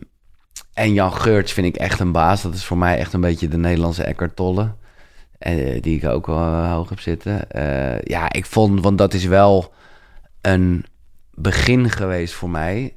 en 0.74 0.93
Jan 0.93 1.14
Geurts 1.14 1.53
vind 1.53 1.68
ik 1.68 1.76
echt 1.76 1.99
een 1.99 2.12
baas. 2.12 2.41
Dat 2.41 2.53
is 2.53 2.66
voor 2.66 2.78
mij 2.78 2.97
echt 2.97 3.14
een 3.14 3.22
beetje 3.22 3.47
de 3.47 3.58
Nederlandse 3.58 4.03
Eckhart 4.03 4.36
Tolle. 4.36 4.74
eh, 5.38 5.82
die 5.82 5.97
ik 5.97 6.06
ook 6.10 6.26
wel 6.28 6.38
eh, 6.38 6.72
hoog 6.72 6.89
heb 6.89 6.99
zitten. 6.99 7.51
Eh, 7.51 8.01
ja, 8.01 8.32
ik 8.32 8.45
vond, 8.45 8.82
want 8.82 8.97
dat 8.97 9.14
is 9.14 9.26
wel 9.26 9.74
een 10.41 10.86
begin 11.34 11.89
geweest 11.89 12.34
voor 12.34 12.49
mij. 12.49 12.93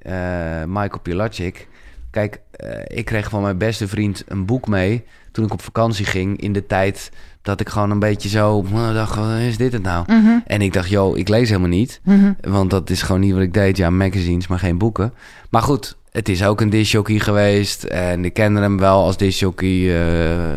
Michael 0.66 1.00
Pilacic. 1.02 1.68
Kijk, 2.10 2.40
eh, 2.50 2.98
ik 2.98 3.04
kreeg 3.04 3.28
van 3.30 3.42
mijn 3.42 3.58
beste 3.58 3.88
vriend 3.88 4.24
een 4.26 4.44
boek 4.46 4.68
mee 4.68 5.04
toen 5.32 5.44
ik 5.44 5.52
op 5.52 5.62
vakantie 5.62 6.04
ging. 6.04 6.40
In 6.40 6.52
de 6.52 6.66
tijd 6.66 7.10
dat 7.42 7.60
ik 7.60 7.68
gewoon 7.68 7.90
een 7.90 7.98
beetje 7.98 8.28
zo 8.28 8.64
dacht, 8.72 9.14
wat 9.14 9.38
is 9.38 9.56
dit 9.56 9.72
het 9.72 9.82
nou? 9.82 10.04
Mhm, 10.12 10.38
En 10.46 10.60
ik 10.62 10.72
dacht, 10.72 10.88
joh, 10.88 11.18
ik 11.18 11.28
lees 11.28 11.48
helemaal 11.48 11.68
niet. 11.68 12.00
mhm. 12.04 12.32
Want 12.40 12.70
dat 12.70 12.90
is 12.90 13.02
gewoon 13.02 13.20
niet 13.20 13.32
wat 13.32 13.42
ik 13.42 13.54
deed. 13.54 13.76
Ja, 13.76 13.90
magazines, 13.90 14.46
maar 14.46 14.58
geen 14.58 14.78
boeken. 14.78 15.12
Maar 15.50 15.62
goed, 15.62 15.96
het 16.10 16.28
is 16.28 16.44
ook 16.44 16.60
een 16.60 16.70
discjockey 16.70 17.18
geweest. 17.18 17.84
En 17.84 18.24
ik 18.24 18.32
kende 18.32 18.60
hem 18.60 18.78
wel 18.78 19.04
als 19.04 19.16
discjockey. 19.16 20.02
eh 20.02 20.56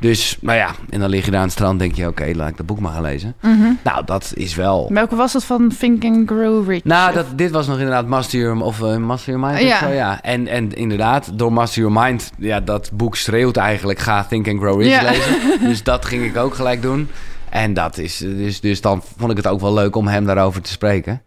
dus, 0.00 0.38
nou 0.40 0.58
ja, 0.58 0.70
en 0.90 1.00
dan 1.00 1.08
lig 1.10 1.24
je 1.24 1.30
daar 1.30 1.40
aan 1.40 1.46
het 1.46 1.54
strand 1.54 1.78
denk 1.78 1.94
je... 1.94 2.06
oké, 2.06 2.30
laat 2.34 2.48
ik 2.48 2.56
dat 2.56 2.66
boek 2.66 2.80
maar 2.80 2.92
gaan 2.92 3.02
lezen. 3.02 3.34
Mhm. 3.42 3.72
Nou, 3.84 4.04
dat 4.04 4.32
is 4.34 4.54
wel... 4.54 4.90
Welke 4.92 5.16
was 5.16 5.32
dat 5.32 5.44
van 5.44 5.72
Think 5.78 6.04
and 6.04 6.28
Grow 6.28 6.68
Rich? 6.68 6.84
Nou, 6.84 7.14
dat, 7.14 7.26
dit 7.34 7.50
was 7.50 7.66
nog 7.66 7.76
inderdaad 7.76 8.06
Master 8.06 8.38
Your, 8.40 8.60
of, 8.62 8.82
eh, 8.82 8.96
Master 8.96 9.32
Your 9.32 9.46
Mind. 9.48 9.62
of 9.62 9.68
Ja. 9.68 9.78
zo, 9.78 9.88
ja. 9.88 10.22
En, 10.22 10.46
en 10.46 10.72
inderdaad, 10.74 11.30
door 11.38 11.52
Master 11.52 11.82
Your 11.82 12.00
Mind... 12.04 12.30
Ja, 12.38 12.60
dat 12.60 12.90
boek 12.94 13.16
schreeuwt 13.16 13.56
eigenlijk... 13.56 13.98
ga 13.98 14.24
Think 14.24 14.48
and 14.48 14.58
Grow 14.60 14.80
Rich 14.82 14.90
Ja. 14.90 15.10
lezen. 15.10 15.34
Dus 15.60 15.82
dat 15.82 16.04
ging 16.04 16.24
ik 16.24 16.36
ook 16.36 16.54
gelijk 16.54 16.82
doen. 16.82 17.08
En 17.48 17.74
dat 17.74 17.98
is... 17.98 18.16
Dus, 18.16 18.60
dus 18.60 18.80
dan 18.80 19.02
vond 19.16 19.30
ik 19.30 19.36
het 19.36 19.46
ook 19.46 19.60
wel 19.60 19.74
leuk 19.74 19.96
om 19.96 20.06
hem 20.06 20.24
daarover 20.24 20.62
te 20.62 20.70
spreken. 20.70 21.22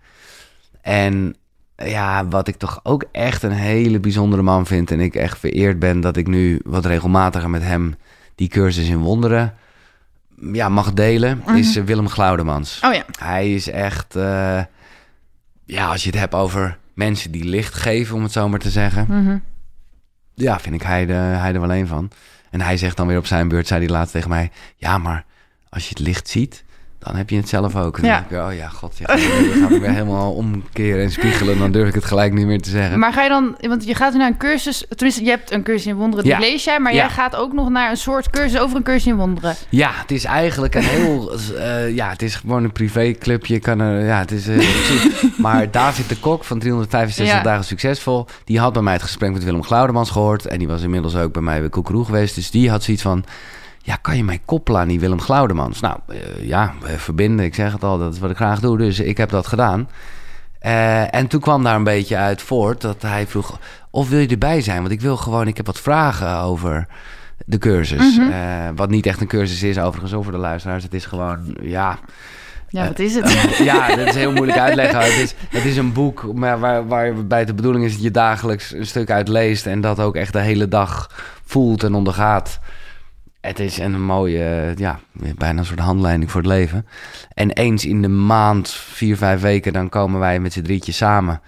En 0.82 1.36
ja, 1.76 2.28
wat 2.28 2.47
ik 2.47 2.55
toch 2.55 2.80
ook 2.84 3.03
echt 3.11 3.43
een 3.43 3.51
hele 3.51 3.99
bijzondere 3.99 4.41
man 4.41 4.65
vind... 4.65 4.91
en 4.91 4.99
ik 4.99 5.15
echt 5.15 5.39
vereerd 5.39 5.80
ben 5.80 6.01
dat 6.01 6.17
ik 6.17 6.28
nu 6.28 6.59
wat 6.63 6.86
regelmatiger 6.86 7.49
met 7.49 7.63
hem... 7.63 7.95
die 8.42 8.50
cursus 8.50 8.88
in 8.88 8.98
wonderen 8.98 9.54
ja, 10.52 10.70
mag 10.70 10.94
delen... 10.94 11.42
Mhm. 11.46 11.56
is 11.56 11.76
eh, 11.76 11.84
Willem 11.84 12.10
Glaudemans. 12.10 12.80
Oh 12.84 12.94
ja. 12.94 13.06
Hij 13.20 13.54
is 13.54 13.70
echt, 13.70 14.16
eh, 14.16 14.64
ja, 15.66 15.88
als 15.88 16.04
je 16.04 16.10
het 16.10 16.20
hebt 16.20 16.34
over 16.34 16.78
mensen 16.94 17.32
die 17.32 17.44
licht 17.44 17.74
geven, 17.74 18.16
om 18.16 18.24
het 18.24 18.32
zo 18.32 18.50
maar 18.50 18.60
te 18.60 18.70
zeggen. 18.70 19.06
Mhm. 19.10 19.38
Ja, 20.34 20.60
vind 20.60 20.76
ik 20.76 20.82
hij, 20.82 21.06
de, 21.06 21.14
hij 21.14 21.54
er 21.54 21.62
wel 21.62 21.74
een 21.74 21.88
van. 21.88 22.12
En 22.50 22.62
hij 22.62 22.78
zegt 22.78 22.98
dan 22.98 23.08
weer 23.08 23.18
op 23.18 23.26
zijn 23.26 23.48
beurt, 23.48 23.68
zei 23.68 23.80
hij 23.80 23.89
laatst 23.89 24.14
tegen 24.14 24.30
mij, 24.30 24.52
ja, 24.76 24.98
maar 24.98 25.26
als 25.70 25.84
je 25.84 25.89
het 25.89 26.00
licht 26.00 26.30
ziet, 26.30 26.64
dan 27.04 27.16
heb 27.16 27.30
je 27.30 27.36
het 27.36 27.49
zelf 27.49 27.76
ook. 27.76 27.95
En 27.95 28.02
dan 28.02 28.12
Ja. 28.12 28.26
denk 28.30 28.41
ik, 28.41 28.47
oh 28.49 28.56
ja, 28.56 28.68
god, 28.68 28.97
ja, 28.97 29.06
dan 29.06 29.18
ga 29.20 29.76
ik 29.76 29.82
weer 29.82 29.89
helemaal 29.91 30.34
omkeren 30.34 31.04
en 31.04 31.12
spiegelen. 31.12 31.58
Dan 31.60 31.72
durf 31.72 31.88
ik 31.88 31.93
het 31.93 32.06
gelijk 32.06 32.34
niet 32.34 32.45
meer 32.45 32.62
te 32.62 32.70
zeggen. 32.70 32.99
Maar 32.99 33.14
ga 33.14 33.24
je 33.24 33.30
dan, 33.30 33.56
want 33.62 33.86
je 33.86 33.95
gaat 33.95 34.12
nu 34.14 34.18
naar 34.20 34.28
een 34.28 34.38
cursus, 34.38 34.86
tenminste, 34.89 35.24
je 35.24 35.30
hebt 35.30 35.52
een 35.52 35.64
cursus 35.64 35.86
in 35.86 35.95
wonderen, 35.95 36.24
die 36.24 36.34
Ja. 36.34 36.39
lees 36.39 36.64
jij, 36.64 36.80
maar 36.80 36.93
Ja. 36.93 36.97
jij 36.99 37.10
gaat 37.10 37.36
ook 37.36 37.54
nog 37.54 37.70
naar 37.70 37.89
een 37.89 37.97
soort 37.97 38.30
cursus 38.30 38.60
over 38.60 38.78
een 38.78 38.84
cursus 38.84 39.06
in 39.08 39.16
wonderen. 39.16 39.56
Ja, 39.70 39.91
het 39.93 40.12
is 40.12 40.24
eigenlijk 40.24 40.76
een 40.76 40.84
heel... 40.84 41.32
eh, 41.58 41.95
ja, 41.95 42.10
het 42.10 42.22
is 42.22 42.36
gewoon 42.36 42.64
een 42.64 42.72
privéclubje. 42.72 43.54
Je 43.54 43.60
Kan 43.60 43.80
er, 43.80 44.06
ja, 44.06 44.20
het 44.20 44.32
is... 44.32 44.43
zoet. 44.43 45.38
maar 45.38 45.72
David 45.72 46.10
de 46.10 46.18
Kok 46.20 46.43
van 46.43 46.60
365 46.60 47.36
Ja. 47.36 47.43
Dagen 47.43 47.66
Succesvol... 47.66 48.26
die 48.45 48.60
had 48.60 48.74
bij 48.74 48.82
mij 48.82 48.93
het 48.93 49.02
gesprek 49.02 49.32
met 49.32 49.43
Willem 49.43 49.64
Glaudemans 49.64 50.10
gehoord... 50.10 50.45
en 50.45 50.58
die 50.60 50.68
was 50.68 50.82
inmiddels 50.82 51.16
ook 51.16 51.34
bij 51.34 51.41
mij 51.41 51.60
bij 51.60 51.70
Koekeroe 51.70 52.06
geweest. 52.06 52.36
Dus 52.36 52.52
die 52.52 52.70
had 52.70 52.84
zoiets 52.84 53.04
van... 53.04 53.24
Ja, 53.84 53.96
kan 53.96 54.18
je 54.18 54.24
mij 54.24 54.42
koppelen 54.46 54.82
aan 54.82 54.88
die 54.88 55.00
Willem 55.00 55.22
Glaudemans? 55.22 55.80
Nou, 55.80 56.00
eh, 56.08 56.48
ja, 56.48 56.74
verbinden. 56.84 57.46
Ik 57.46 57.56
zeg 57.56 57.72
het 57.72 57.84
al, 57.84 57.98
dat 57.98 58.14
is 58.14 58.20
wat 58.20 58.30
ik 58.30 58.36
graag 58.36 58.60
doe. 58.60 58.78
Dus 58.78 59.00
ik 59.00 59.18
heb 59.18 59.30
dat 59.30 59.48
gedaan. 59.48 59.90
Eh, 60.60 61.16
en 61.16 61.28
toen 61.28 61.40
kwam 61.40 61.64
daar 61.64 61.76
een 61.76 61.84
beetje 61.84 62.18
uit 62.18 62.42
voort 62.42 62.82
dat 62.82 63.02
hij 63.02 63.28
vroeg... 63.28 63.60
of 63.90 64.10
wil 64.10 64.20
je 64.20 64.28
erbij 64.28 64.62
zijn? 64.62 64.80
Want 64.80 64.92
ik 64.92 65.02
wil 65.02 65.18
gewoon... 65.18 65.48
Ik 65.48 65.58
heb 65.58 65.66
wat 65.66 65.80
vragen 65.80 66.38
over 66.38 66.88
de 67.46 67.58
cursus. 67.58 68.18
Mhm. 68.18 68.32
Eh, 68.32 68.70
wat 68.76 68.90
niet 68.90 69.06
echt 69.06 69.22
een 69.22 69.28
cursus 69.28 69.64
is, 69.64 69.80
overigens, 69.80 70.14
over 70.14 70.32
de 70.32 70.38
luisteraars. 70.38 70.84
Het 70.84 70.94
is 70.94 71.06
gewoon, 71.06 71.58
ja... 71.62 72.00
Ja, 72.70 72.88
wat 72.88 73.00
is 73.00 73.16
het? 73.16 73.30
ja, 73.72 73.96
dat 73.96 74.08
is 74.08 74.16
heel 74.16 74.32
moeilijk 74.32 74.60
uitleggen. 74.60 75.00
Het 75.00 75.18
is, 75.18 75.36
het 75.50 75.66
is 75.66 75.78
een 75.78 75.94
boek 75.94 76.34
maar 76.34 76.60
waar, 76.60 76.88
waarbij 76.88 77.46
de 77.46 77.54
bedoeling 77.54 77.86
is 77.86 77.94
dat 77.94 78.02
je 78.04 78.12
dagelijks 78.12 78.74
een 78.74 78.86
stuk 78.86 79.10
uit 79.12 79.28
leest... 79.28 79.66
en 79.66 79.82
dat 79.82 80.00
ook 80.00 80.16
echt 80.16 80.34
de 80.34 80.40
hele 80.40 80.68
dag 80.68 81.10
voelt 81.46 81.84
en 81.84 81.94
ondergaat. 81.94 82.60
Het 83.42 83.60
is 83.60 83.78
een 83.78 84.02
mooie, 84.02 84.74
ja, 84.78 85.00
bijna 85.14 85.60
een 85.60 85.66
soort 85.66 85.80
handleiding 85.80 86.32
voor 86.32 86.42
het 86.42 86.50
leven. 86.50 86.88
En 87.34 87.52
eens 87.52 87.86
in 87.86 88.02
de 88.02 88.08
maand, 88.08 88.70
vier, 88.70 89.18
vijf 89.18 89.42
weken, 89.42 89.74
dan 89.74 89.89
komen 89.89 90.20
wij 90.20 90.39
met 90.39 90.54
z'n 90.54 90.62
drietjes 90.62 90.98
samen. 90.98 91.42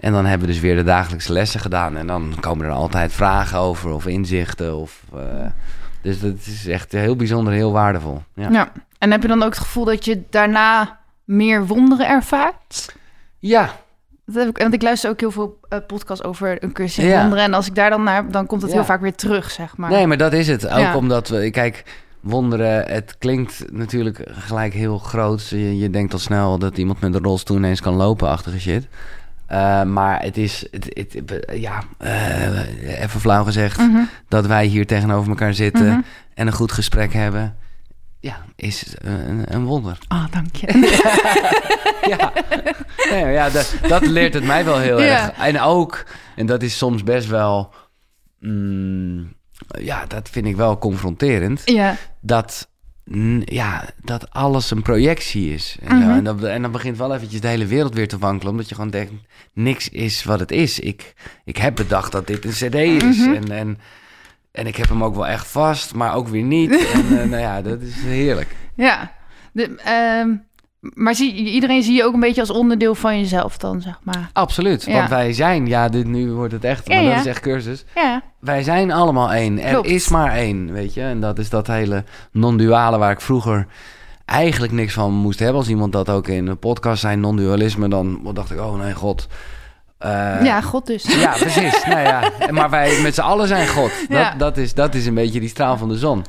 En 0.00 0.12
dan 0.12 0.26
hebben 0.26 0.46
we 0.46 0.52
dus 0.52 0.62
weer 0.62 0.76
de 0.76 0.82
dagelijkse 0.82 1.32
lessen 1.32 1.60
gedaan. 1.60 1.96
En 1.96 2.06
dan 2.06 2.34
komen 2.40 2.66
er 2.66 2.72
altijd 2.72 3.12
vragen 3.12 3.58
over 3.58 3.90
of 3.90 4.06
inzichten. 4.06 4.76
Of, 4.76 5.02
eh, 5.14 5.46
dus 6.02 6.20
dat 6.20 6.46
is 6.46 6.66
echt 6.66 6.92
heel 6.92 7.16
bijzonder, 7.16 7.52
heel 7.52 7.72
waardevol. 7.72 8.22
Ja. 8.34 8.50
Ja. 8.50 8.72
En 8.98 9.10
heb 9.10 9.22
je 9.22 9.28
dan 9.28 9.42
ook 9.42 9.54
het 9.54 9.58
gevoel 9.58 9.84
dat 9.84 10.04
je 10.04 10.22
daarna 10.30 10.98
meer 11.24 11.66
wonderen 11.66 12.08
ervaart? 12.08 12.94
ja, 13.38 13.70
Dat 14.32 14.44
heb 14.44 14.48
ik, 14.48 14.58
want 14.62 14.74
ik 14.74 14.82
luister 14.82 15.10
ook 15.10 15.20
heel 15.20 15.30
veel 15.30 15.58
eh, 15.68 15.78
podcasts 15.86 16.24
over 16.24 16.64
een 16.64 16.72
cursus 16.72 17.04
in 17.04 17.10
wonderen. 17.20 17.44
En 17.44 17.54
als 17.54 17.66
ik 17.66 17.74
daar 17.74 17.90
dan 17.90 18.02
naar, 18.02 18.30
dan 18.30 18.46
komt 18.46 18.62
het 18.62 18.72
heel 18.72 18.84
vaak 18.84 19.00
weer 19.00 19.14
terug, 19.14 19.50
zeg 19.50 19.76
maar. 19.76 19.90
Nee, 19.90 20.06
maar 20.06 20.16
dat 20.16 20.32
is 20.32 20.48
het. 20.48 20.68
Ook 20.68 20.94
omdat 20.96 21.28
we, 21.28 21.50
kijk, 21.50 21.84
wonderen, 22.20 22.84
het 22.92 23.14
klinkt 23.18 23.64
natuurlijk 23.72 24.22
gelijk 24.30 24.72
heel 24.72 24.98
groot. 24.98 25.48
Je, 25.48 25.78
je 25.78 25.90
denkt 25.90 26.12
al 26.12 26.18
snel 26.18 26.58
dat 26.58 26.78
iemand 26.78 27.00
met 27.00 27.14
een 27.14 27.22
rolstoel 27.22 27.56
ineens 27.56 27.80
kan 27.80 27.94
lopen, 27.94 28.28
achtige 28.28 28.60
shit. 28.60 28.86
Eh, 29.46 29.82
maar 29.82 30.22
het 30.22 30.36
is, 30.36 30.66
het, 30.70 30.84
het- 31.14 31.44
ja, 31.54 31.82
eh, 31.98 33.02
even 33.02 33.20
flauw 33.20 33.44
gezegd, 33.44 33.78
Mhm. 33.78 34.00
dat 34.28 34.46
wij 34.46 34.64
hier 34.66 34.86
tegenover 34.86 35.28
elkaar 35.30 35.54
zitten 35.54 35.86
Mhm. 35.86 36.00
en 36.34 36.46
een 36.46 36.52
goed 36.52 36.72
gesprek 36.72 37.12
hebben. 37.12 37.54
Ja, 38.22 38.44
is 38.56 38.94
een, 38.98 39.54
een 39.54 39.64
wonder. 39.64 39.98
Ah, 40.08 40.24
dank 40.30 40.56
je. 40.56 40.66
ja, 42.16 42.32
nee, 43.10 43.22
maar 43.22 43.32
ja 43.32 43.50
dat, 43.50 43.74
dat 43.88 44.06
leert 44.06 44.34
het 44.34 44.44
mij 44.44 44.64
wel 44.64 44.78
heel 44.78 45.00
Ja. 45.00 45.22
erg. 45.28 45.38
En 45.38 45.60
ook, 45.60 46.04
en 46.36 46.46
dat 46.46 46.62
is 46.62 46.76
soms 46.78 47.02
best 47.02 47.28
wel, 47.28 47.74
mm, 48.38 49.32
ja, 49.78 50.06
dat 50.06 50.28
vind 50.28 50.46
ik 50.46 50.56
wel 50.56 50.78
confronterend 50.78 51.62
ja. 51.64 51.96
dat 52.20 52.68
n- 53.12 53.42
ja, 53.44 53.84
dat 54.02 54.30
alles 54.30 54.70
een 54.70 54.82
projectie 54.82 55.52
is. 55.54 55.76
En, 55.82 55.88
zo. 56.00 56.06
Mhm. 56.06 56.10
en, 56.16 56.24
dan, 56.24 56.46
en 56.46 56.62
dan 56.62 56.72
begint 56.72 56.96
wel 56.98 57.14
eventjes 57.14 57.40
de 57.40 57.48
hele 57.48 57.66
wereld 57.66 57.94
weer 57.94 58.08
te 58.08 58.18
wankelen. 58.18 58.52
Omdat 58.52 58.68
je 58.68 58.74
gewoon 58.74 58.90
denkt, 58.90 59.12
niks 59.52 59.88
is 59.88 60.24
wat 60.24 60.40
het 60.40 60.50
is. 60.50 60.78
Ik, 60.80 61.14
ik 61.44 61.56
heb 61.56 61.74
bedacht 61.76 62.12
dat 62.12 62.26
dit 62.26 62.44
een 62.44 62.50
cd 62.50 62.74
is. 62.74 63.16
Mhm. 63.18 63.34
en, 63.34 63.50
en, 63.50 63.78
en 64.52 64.66
ik 64.66 64.76
heb 64.76 64.88
hem 64.88 65.04
ook 65.04 65.14
wel 65.14 65.26
echt 65.26 65.46
vast, 65.46 65.94
maar 65.94 66.14
ook 66.14 66.28
weer 66.28 66.42
niet. 66.42 66.70
en 66.94 67.20
eh, 67.20 67.28
nou 67.28 67.42
ja, 67.42 67.62
dat 67.62 67.80
is 67.80 67.94
heerlijk. 68.02 68.56
Ja. 68.74 69.12
De, 69.52 69.74
ehm, 69.84 70.28
maar 70.80 71.14
zie, 71.14 71.34
iedereen 71.34 71.82
zie 71.82 71.94
je 71.96 72.04
ook 72.04 72.14
een 72.14 72.20
beetje 72.20 72.40
als 72.40 72.50
onderdeel 72.50 72.94
van 72.94 73.18
jezelf 73.18 73.56
dan, 73.56 73.80
zeg 73.80 73.98
maar. 74.02 74.30
Absoluut, 74.32 74.84
Ja. 74.84 74.92
want 74.92 75.08
wij 75.08 75.32
zijn, 75.32 75.66
ja, 75.66 75.88
dit, 75.88 76.06
nu 76.06 76.32
wordt 76.32 76.52
het 76.52 76.64
echt, 76.64 76.88
Ja, 76.88 76.94
maar 76.94 77.04
dat 77.04 77.12
ja. 77.12 77.20
is 77.20 77.26
echt 77.26 77.40
cursus. 77.40 77.84
Ja. 77.94 78.22
Wij 78.38 78.62
zijn 78.62 78.92
allemaal 78.92 79.32
één. 79.32 79.58
Er 79.62 79.70
Klopt. 79.72 79.88
is 79.88 80.08
maar 80.08 80.32
één, 80.32 80.72
weet 80.72 80.94
je. 80.94 81.02
En 81.02 81.20
dat 81.20 81.38
is 81.38 81.50
dat 81.50 81.66
hele 81.66 82.04
non-duale 82.32 82.98
waar 82.98 83.10
ik 83.12 83.20
vroeger 83.20 83.66
eigenlijk 84.24 84.72
niks 84.72 84.92
van 84.94 85.12
moest 85.12 85.38
hebben. 85.38 85.56
Als 85.58 85.68
iemand 85.68 85.92
dat 85.92 86.10
ook 86.10 86.28
in 86.28 86.46
een 86.46 86.58
podcast 86.58 87.00
zei, 87.00 87.16
non-dualisme, 87.16 87.88
dan 87.88 88.30
dacht 88.34 88.50
ik, 88.50 88.60
oh 88.60 88.78
nee, 88.80 88.94
god. 88.94 89.28
Eh, 90.00 90.44
ja, 90.44 90.60
god 90.60 90.86
dus. 90.86 91.02
Ja, 91.20 91.32
precies. 91.40 91.84
nou 91.84 92.00
ja, 92.00 92.30
maar 92.50 92.70
wij 92.70 93.00
met 93.02 93.14
z'n 93.14 93.20
allen 93.20 93.48
zijn 93.48 93.68
God. 93.68 93.90
Dat, 94.08 94.18
Ja. 94.18 94.34
dat, 94.38 94.56
is, 94.56 94.74
dat 94.74 94.94
is 94.94 95.06
een 95.06 95.14
beetje 95.14 95.40
die 95.40 95.48
straal 95.48 95.76
van 95.76 95.88
de 95.88 95.96
zon. 95.98 96.24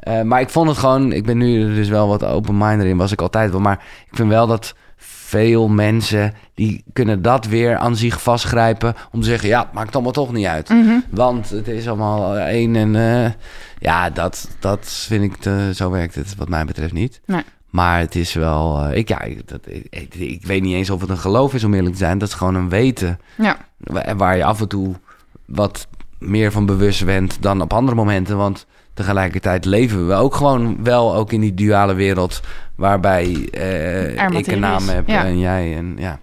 Eh, 0.00 0.22
maar 0.22 0.40
ik 0.40 0.50
vond 0.50 0.68
het 0.68 0.78
gewoon... 0.78 1.12
Ik 1.12 1.24
ben 1.26 1.36
nu 1.38 1.74
dus 1.74 1.88
wel 1.88 2.08
wat 2.08 2.24
open-minded 2.24 2.86
in, 2.86 2.96
was 2.96 3.12
ik 3.12 3.20
altijd 3.20 3.50
wel. 3.50 3.60
Maar 3.60 3.84
ik 4.10 4.16
vind 4.16 4.28
wel 4.28 4.46
dat 4.46 4.74
veel 4.96 5.68
mensen... 5.68 6.34
die 6.54 6.84
kunnen 6.92 7.22
dat 7.22 7.46
weer 7.46 7.76
aan 7.76 7.96
zich 7.96 8.22
vastgrijpen... 8.22 8.94
om 9.12 9.20
te 9.20 9.26
zeggen, 9.26 9.48
ja, 9.48 9.60
het 9.60 9.72
maakt 9.72 9.94
allemaal 9.94 10.12
toch 10.12 10.32
niet 10.32 10.46
uit. 10.46 10.68
Mhm. 10.68 10.98
Want 11.10 11.50
het 11.50 11.68
is 11.68 11.88
allemaal 11.88 12.36
één 12.36 12.76
en... 12.76 12.96
eh, 12.96 13.30
ja, 13.78 14.10
dat, 14.10 14.48
dat 14.58 14.88
vind 15.08 15.24
ik... 15.24 15.36
Te, 15.36 15.70
zo 15.74 15.90
werkt 15.90 16.14
het 16.14 16.34
wat 16.36 16.48
mij 16.48 16.64
betreft 16.64 16.92
niet. 16.92 17.20
Nee. 17.26 17.42
Maar 17.70 17.98
het 17.98 18.14
is 18.14 18.32
wel... 18.34 18.80
eh, 18.82 18.96
ik, 18.96 19.08
ja, 19.08 19.20
ik, 19.22 19.48
dat, 19.48 19.60
ik, 20.18 20.46
weet 20.46 20.62
niet 20.62 20.74
eens 20.74 20.90
of 20.90 21.00
het 21.00 21.10
een 21.10 21.18
geloof 21.18 21.54
is 21.54 21.64
om 21.64 21.74
eerlijk 21.74 21.92
te 21.92 21.98
zijn. 21.98 22.18
Dat 22.18 22.28
is 22.28 22.34
gewoon 22.34 22.54
een 22.54 22.68
weten... 22.68 23.18
Ja. 23.36 23.56
Wa- 23.76 24.16
Waar 24.16 24.36
je 24.36 24.44
af 24.44 24.60
en 24.60 24.68
toe 24.68 24.94
wat 25.46 25.86
meer 26.18 26.52
van 26.52 26.66
bewust 26.66 27.04
bent 27.04 27.42
dan 27.42 27.60
op 27.60 27.72
andere 27.72 27.96
momenten. 27.96 28.36
Want 28.36 28.66
tegelijkertijd 28.94 29.64
leven 29.64 30.06
we 30.08 30.14
ook 30.14 30.34
gewoon 30.34 30.84
wel 30.84 31.14
ook 31.14 31.32
in 31.32 31.40
die 31.40 31.54
duale 31.54 31.94
wereld. 31.94 32.40
Waarbij 32.76 33.48
eh, 33.50 34.28
ik 34.38 34.46
een 34.46 34.60
naam 34.60 34.88
heb 34.88 35.08
ja. 35.08 35.24
en 35.24 35.38
jij. 35.38 35.76
En, 35.76 35.94
ja. 35.98 36.18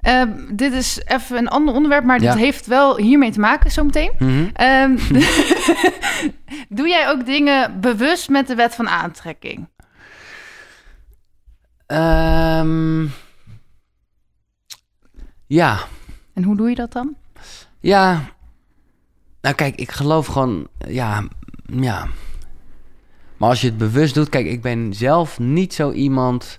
Ehm, 0.00 0.28
dit 0.52 0.72
is 0.72 1.00
even 1.06 1.36
een 1.38 1.48
ander 1.48 1.74
onderwerp, 1.74 2.04
maar 2.04 2.18
dit 2.18 2.32
Ja. 2.32 2.36
heeft 2.36 2.66
wel 2.66 2.96
hiermee 2.96 3.30
te 3.30 3.40
maken 3.40 3.70
zometeen. 3.70 4.10
Mhm. 4.18 4.44
Ehm, 4.52 4.96
doe 6.78 6.88
jij 6.88 7.08
ook 7.08 7.26
dingen 7.26 7.80
bewust 7.80 8.28
met 8.28 8.46
de 8.46 8.54
wet 8.54 8.74
van 8.74 8.88
aantrekking? 8.88 9.68
Ehm, 11.86 13.06
ja, 15.46 15.78
En 16.32 16.42
hoe 16.42 16.56
doe 16.56 16.68
je 16.68 16.74
dat 16.74 16.92
dan? 16.92 17.14
ja. 17.80 18.32
Nou 19.40 19.56
kijk, 19.56 19.76
ik 19.76 19.90
geloof 19.90 20.26
gewoon, 20.26 20.68
ja, 20.88 21.28
ja. 21.66 22.08
Maar 23.36 23.48
als 23.48 23.60
je 23.60 23.66
het 23.68 23.78
bewust 23.78 24.14
doet, 24.14 24.28
kijk, 24.28 24.46
ik 24.46 24.62
ben 24.62 24.94
zelf 24.94 25.38
niet 25.38 25.74
zo 25.74 25.92
iemand. 25.92 26.58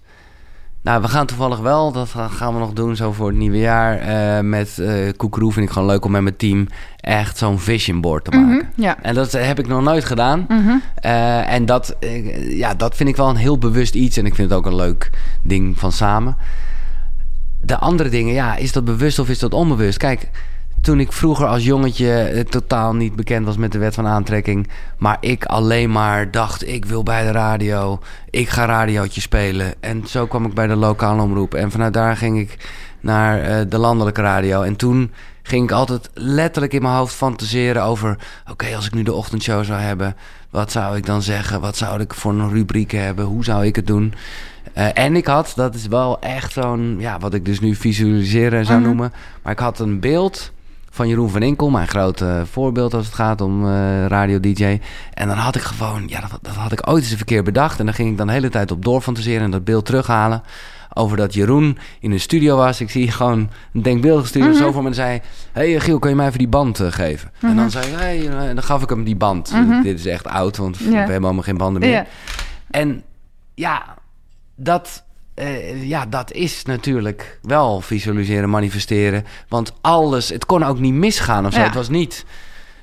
Nou, 0.85 1.01
we 1.01 1.07
gaan 1.07 1.25
toevallig 1.25 1.59
wel, 1.59 1.91
dat 1.91 2.09
ga- 2.09 2.27
gaan 2.27 2.53
we 2.53 2.59
nog 2.59 2.73
doen 2.73 2.95
zo 2.95 3.11
voor 3.11 3.27
het 3.27 3.35
nieuwe 3.37 3.57
jaar. 3.57 3.97
eh, 3.97 4.43
met 4.43 4.79
eh 4.79 5.11
Koekeroe 5.17 5.51
vind 5.51 5.65
ik 5.65 5.71
gewoon 5.71 5.87
leuk 5.87 6.05
om 6.05 6.11
met 6.11 6.21
mijn 6.21 6.35
team 6.35 6.67
echt 6.99 7.37
zo'n 7.37 7.59
vision 7.59 8.01
board 8.01 8.23
te 8.25 8.31
maken. 8.31 8.55
Mhm, 8.55 8.81
Ja. 8.81 8.97
En 9.01 9.13
dat 9.15 9.31
heb 9.31 9.59
ik 9.59 9.67
nog 9.67 9.81
nooit 9.83 10.05
gedaan. 10.05 10.45
Mhm. 10.49 10.75
Eh, 10.95 11.51
en 11.53 11.65
dat, 11.65 11.95
ja, 12.49 12.73
dat 12.73 12.95
vind 12.95 13.09
ik 13.09 13.15
wel 13.15 13.29
een 13.29 13.35
heel 13.35 13.57
bewust 13.57 13.95
iets. 13.95 14.17
En 14.17 14.25
ik 14.25 14.35
vind 14.35 14.49
het 14.49 14.57
ook 14.59 14.65
een 14.65 14.75
leuk 14.75 15.09
ding 15.41 15.79
van 15.79 15.91
samen. 15.91 16.37
De 17.61 17.77
andere 17.77 18.09
dingen, 18.09 18.33
ja, 18.33 18.55
is 18.55 18.71
dat 18.71 18.85
bewust 18.85 19.19
of 19.19 19.29
is 19.29 19.39
dat 19.39 19.53
onbewust? 19.53 19.97
Kijk, 19.97 20.29
toen 20.85 20.99
ik 20.99 21.11
vroeger 21.11 21.47
als 21.47 21.63
jongetje 21.63 22.11
eh, 22.21 22.43
totaal 22.43 22.93
niet 22.93 23.15
bekend 23.15 23.45
was 23.45 23.57
met 23.57 23.71
de 23.71 23.77
wet 23.77 23.93
van 23.93 24.07
aantrekking. 24.07 24.67
Maar 24.97 25.17
ik 25.19 25.45
alleen 25.45 25.91
maar 25.91 26.31
dacht, 26.31 26.67
ik 26.67 26.85
wil 26.85 27.03
bij 27.03 27.23
de 27.23 27.31
radio. 27.31 27.99
Ik 28.29 28.49
ga 28.49 28.65
radiootje 28.65 29.21
spelen. 29.21 29.73
En 29.79 30.07
zo 30.07 30.25
kwam 30.27 30.45
ik 30.45 30.53
bij 30.53 30.67
de 30.67 30.75
lokale 30.75 31.21
omroep. 31.21 31.53
En 31.53 31.71
vanuit 31.71 31.93
daar 31.93 32.17
ging 32.17 32.39
ik 32.39 32.57
naar 32.99 33.41
eh, 33.41 33.65
de 33.69 33.77
landelijke 33.77 34.21
radio. 34.21 34.61
En 34.61 34.75
toen 34.75 35.11
ging 35.43 35.63
ik 35.63 35.71
altijd 35.71 36.09
letterlijk 36.13 36.73
in 36.73 36.81
mijn 36.81 36.95
hoofd 36.95 37.15
fantaseren 37.15 37.83
over... 37.83 38.17
oké, 38.51 38.75
als 38.75 38.85
ik 38.85 38.93
nu 38.93 39.03
de 39.03 39.13
ochtendshow 39.13 39.63
zou 39.63 39.79
hebben... 39.79 40.15
wat 40.49 40.71
zou 40.71 40.97
ik 40.97 41.05
dan 41.05 41.21
zeggen? 41.21 41.61
Wat 41.61 41.77
zou 41.77 42.01
ik 42.01 42.13
voor 42.13 42.31
een 42.31 42.49
rubriek 42.51 42.91
hebben? 42.91 43.25
Hoe 43.25 43.43
zou 43.43 43.65
ik 43.65 43.75
het 43.75 43.87
doen? 43.87 44.13
Eh, 44.73 44.87
en 44.93 45.15
ik 45.15 45.25
had, 45.25 45.53
dat 45.55 45.75
is 45.75 45.87
wel 45.87 46.19
echt 46.21 46.51
zo'n... 46.51 46.95
ja, 46.99 47.19
wat 47.19 47.33
ik 47.33 47.45
dus 47.45 47.59
nu 47.59 47.75
visualiseren 47.75 48.65
zou 48.65 48.79
Mhm. 48.79 48.87
noemen... 48.87 49.13
maar 49.41 49.53
ik 49.53 49.59
had 49.59 49.79
een 49.79 49.99
beeld 49.99 50.53
van 50.95 51.07
Jeroen 51.07 51.29
van 51.29 51.41
Inkel... 51.41 51.69
mijn 51.69 51.87
grote 51.87 52.43
voorbeeld 52.51 52.93
als 52.93 53.05
het 53.05 53.15
gaat 53.15 53.41
om 53.41 53.65
eh, 53.67 54.05
radio-dj. 54.05 54.79
En 55.13 55.27
dan 55.27 55.37
had 55.37 55.55
ik 55.55 55.61
gewoon... 55.61 56.03
ja, 56.07 56.19
dat, 56.21 56.39
dat 56.41 56.53
had 56.55 56.71
ik 56.71 56.87
ooit 56.89 57.01
eens 57.01 57.11
een 57.11 57.17
verkeerd 57.17 57.43
bedacht... 57.45 57.79
en 57.79 57.85
dan 57.85 57.93
ging 57.93 58.09
ik 58.11 58.17
dan 58.17 58.27
de 58.27 58.33
hele 58.33 58.49
tijd 58.49 58.71
op 58.71 58.83
doorfantaseren... 58.85 59.41
en 59.41 59.51
dat 59.51 59.63
beeld 59.63 59.85
terughalen 59.85 60.43
over 60.93 61.17
dat 61.17 61.33
Jeroen 61.33 61.77
in 61.99 62.11
een 62.11 62.19
studio 62.19 62.55
was. 62.57 62.81
Ik 62.81 62.89
zie 62.89 63.11
gewoon 63.11 63.49
een 63.73 63.81
denkbeeldige 63.81 64.27
studio 64.27 64.47
Mhm. 64.49 64.57
zo 64.57 64.71
voor 64.71 64.81
me 64.83 64.87
en 64.89 64.95
zei... 64.95 65.21
hey, 65.51 65.79
Giel, 65.79 65.99
kan 65.99 66.09
je 66.09 66.15
mij 66.15 66.25
even 66.27 66.37
die 66.39 66.47
band 66.47 66.79
eh, 66.79 66.91
geven? 66.91 67.31
En 67.41 67.55
dan 67.55 67.71
zei 67.71 67.85
hij, 67.91 68.17
hey, 68.17 68.27
eh, 68.29 68.47
en 68.49 68.55
dan 68.55 68.63
gaf 68.63 68.81
ik 68.83 68.89
hem 68.89 69.03
die 69.03 69.15
band. 69.15 69.51
Mhm. 69.51 69.81
Dit 69.81 69.99
is 69.99 70.05
echt 70.05 70.27
oud, 70.27 70.57
want 70.57 70.77
Ja. 70.77 70.89
we 70.89 70.95
hebben 70.97 71.23
allemaal 71.23 71.43
geen 71.43 71.57
banden 71.57 71.81
meer. 71.81 72.05
En 72.71 73.03
ja, 73.53 73.83
dat, 74.55 75.03
eh, 75.35 75.87
ja, 75.87 76.05
dat 76.05 76.31
is 76.31 76.63
natuurlijk 76.63 77.39
wel 77.41 77.81
visualiseren, 77.81 78.49
manifesteren. 78.49 79.25
Want 79.47 79.73
alles, 79.81 80.29
het 80.29 80.45
kon 80.45 80.63
ook 80.63 80.79
niet 80.79 80.93
misgaan 80.93 81.45
of 81.45 81.53
zo. 81.53 81.59
Ja. 81.59 81.65
Het 81.65 81.75
was 81.75 81.89
niet 81.89 82.25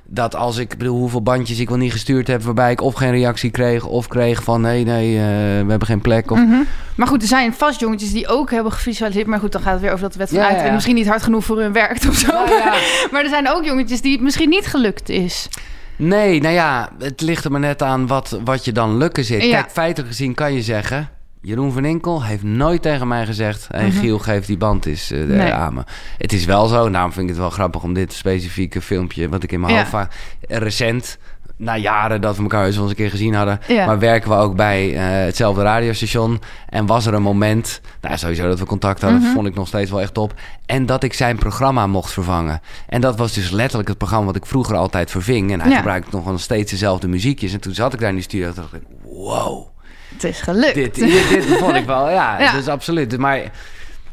dat 0.05 0.35
als 0.35 0.57
ik, 0.57 0.73
ik 0.73 0.79
bedoel, 0.79 0.99
hoeveel 0.99 1.23
bandjes 1.23 1.59
ik 1.59 1.69
wel 1.69 1.79
niet 1.79 1.93
gestuurd 1.93 2.27
heb... 2.27 2.43
waarbij 2.43 2.71
ik 2.73 2.81
of 2.81 2.95
geen 2.95 3.11
reactie 3.11 3.51
kreeg 3.51 3.87
of 3.87 4.09
kreeg 4.09 4.43
van... 4.43 4.61
nee, 4.61 4.85
nee, 4.85 5.17
eh, 5.17 5.23
we 5.65 5.71
hebben 5.71 5.87
geen 5.87 6.01
plek. 6.01 6.31
Of, 6.31 6.39
Mhm. 6.39 6.63
Maar 6.97 7.07
goed, 7.07 7.23
er 7.23 7.29
zijn 7.29 7.55
vast 7.55 7.81
jongetjes 7.81 8.13
die 8.13 8.29
ook 8.29 8.51
hebben 8.51 8.73
gevisualiseerd. 8.73 9.27
Maar 9.27 9.39
goed, 9.39 9.53
dan 9.53 9.63
gaat 9.63 9.73
het 9.73 9.81
weer 9.83 9.91
over 9.91 10.03
dat 10.03 10.13
de 10.13 10.19
wet 10.19 10.29
van 10.29 10.39
Ja, 10.39 10.73
misschien 10.73 10.95
niet 10.95 11.09
hard 11.09 11.23
genoeg 11.23 11.45
voor 11.45 11.61
hun 11.61 11.73
werkt 11.73 12.09
of 12.09 12.15
zo. 12.15 12.33
Ja. 12.33 12.75
Maar 13.13 13.23
er 13.23 13.29
zijn 13.29 13.51
ook 13.51 13.65
jongetjes 13.65 14.01
die 14.01 14.13
het 14.13 14.21
misschien 14.21 14.49
niet 14.49 14.67
gelukt 14.67 15.09
is. 15.09 15.49
Nee, 15.97 16.41
nou 16.41 16.55
ja, 16.55 16.89
het 16.99 17.21
ligt 17.21 17.45
er 17.45 17.51
maar 17.51 17.61
net 17.61 17.83
aan 17.83 18.07
wat, 18.07 18.41
wat 18.45 18.65
je 18.65 18.73
dan 18.73 18.97
lukken 18.97 19.25
zit. 19.25 19.41
Kijk, 19.41 19.71
feitelijk 19.71 20.09
gezien 20.13 20.35
kan 20.35 20.55
je 20.55 20.63
zeggen... 20.63 21.09
Jeroen 21.43 21.73
van 21.73 21.85
Inkel 21.85 22.23
heeft 22.25 22.43
nooit 22.43 22.83
tegen 22.83 23.09
mij 23.09 23.27
gezegd... 23.27 23.69
hey, 23.71 23.87
Mhm. 23.89 23.99
Giel, 23.99 24.19
geef 24.19 24.47
die 24.47 24.57
band 24.57 24.87
eens 24.87 25.11
eh, 25.11 25.19
de- 25.19 25.27
Nee. 25.27 25.53
aan 25.53 25.75
me. 25.75 25.83
Het 26.19 26.33
is 26.33 26.45
wel 26.45 26.67
zo, 26.67 26.91
daarom 26.91 27.13
vind 27.13 27.23
ik 27.25 27.29
het 27.31 27.39
wel 27.41 27.51
grappig... 27.51 27.83
om 27.83 27.95
dit 27.95 28.13
specifieke 28.13 28.81
filmpje, 28.81 29.29
wat 29.29 29.43
ik 29.43 29.53
in 29.53 29.61
mijn 29.61 29.73
Ja. 29.73 29.79
hoofd 29.79 29.91
vaak... 29.91 30.13
recent, 30.49 31.19
na 31.57 31.77
jaren 31.77 32.21
dat 32.21 32.37
we 32.37 32.43
elkaar 32.43 32.65
eens 32.67 32.75
wel 32.75 32.83
eens 32.83 32.93
een 32.93 32.99
keer 32.99 33.11
gezien 33.11 33.35
hadden... 33.35 33.61
Ja. 33.69 33.87
maar 33.87 33.99
werken 33.99 34.31
we 34.31 34.37
ook 34.37 34.57
bij 34.57 34.95
eh, 34.95 35.25
hetzelfde 35.25 35.63
radiostation... 35.63 36.41
en 36.69 36.87
was 36.87 37.07
er 37.07 37.15
een 37.15 37.23
moment... 37.23 37.81
nou, 38.01 38.17
sowieso 38.19 38.49
dat 38.49 38.59
we 38.59 38.65
contact 38.65 39.03
hadden... 39.03 39.21
Mhm. 39.21 39.33
vond 39.33 39.47
ik 39.47 39.55
nog 39.55 39.67
steeds 39.69 39.91
wel 39.91 40.01
echt 40.01 40.15
top... 40.15 40.35
en 40.67 40.87
dat 40.87 41.03
ik 41.03 41.13
zijn 41.13 41.39
programma 41.39 41.87
mocht 41.87 42.13
vervangen. 42.13 42.61
En 42.89 43.01
dat 43.01 43.17
was 43.17 43.33
dus 43.33 43.51
letterlijk 43.51 43.89
het 43.89 43.99
programma... 43.99 44.27
wat 44.27 44.37
ik 44.37 44.47
vroeger 44.47 44.77
altijd 44.77 45.11
verving... 45.11 45.53
en 45.53 45.61
hij 45.61 45.71
Ja. 45.71 45.77
gebruikte 45.77 46.17
nog 46.17 46.25
wel 46.25 46.39
steeds 46.39 46.71
dezelfde 46.71 47.09
muziekjes... 47.09 47.53
en 47.53 47.61
toen 47.61 47.75
zat 47.75 47.93
ik 47.95 48.01
daar 48.01 48.09
in 48.09 48.15
die 48.15 48.25
studio 48.25 48.47
en 48.49 48.55
dacht 48.55 48.73
ik... 48.75 48.83
wow... 49.05 49.71
Het 50.13 50.25
is 50.25 50.41
gelukt. 50.41 50.75
Dit, 50.75 50.95
dit, 50.95 51.29
dit 51.29 51.45
vond 51.45 51.75
ik 51.75 51.85
wel, 51.85 52.11
ja, 52.11 52.39
Ja. 52.43 52.53
dus 52.53 52.69
absoluut. 52.69 53.19
Maar, 53.19 53.51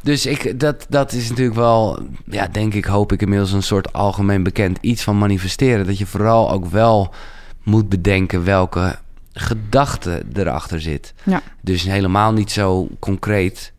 dus 0.01 0.25
ik, 0.25 0.59
dat, 0.59 0.85
dat 0.89 1.11
is 1.11 1.29
natuurlijk 1.29 1.57
wel, 1.57 1.99
ja, 2.25 2.47
denk 2.47 2.73
ik, 2.73 2.85
hoop 2.85 3.11
ik 3.11 3.21
inmiddels 3.21 3.51
een 3.51 3.63
soort 3.63 3.93
algemeen 3.93 4.43
bekend 4.43 4.77
iets 4.81 5.03
van 5.03 5.17
manifesteren. 5.17 5.85
Dat 5.85 5.97
je 5.97 6.05
vooral 6.05 6.51
ook 6.51 6.65
wel 6.65 7.13
moet 7.63 7.89
bedenken 7.89 8.43
welke 8.43 8.95
gedachte 9.33 10.23
erachter 10.33 10.81
zit. 10.81 11.13
Ja. 11.23 11.41
Dus 11.61 11.83
helemaal 11.83 12.33
niet 12.33 12.51
zo 12.51 12.87
concreet, 12.99 13.73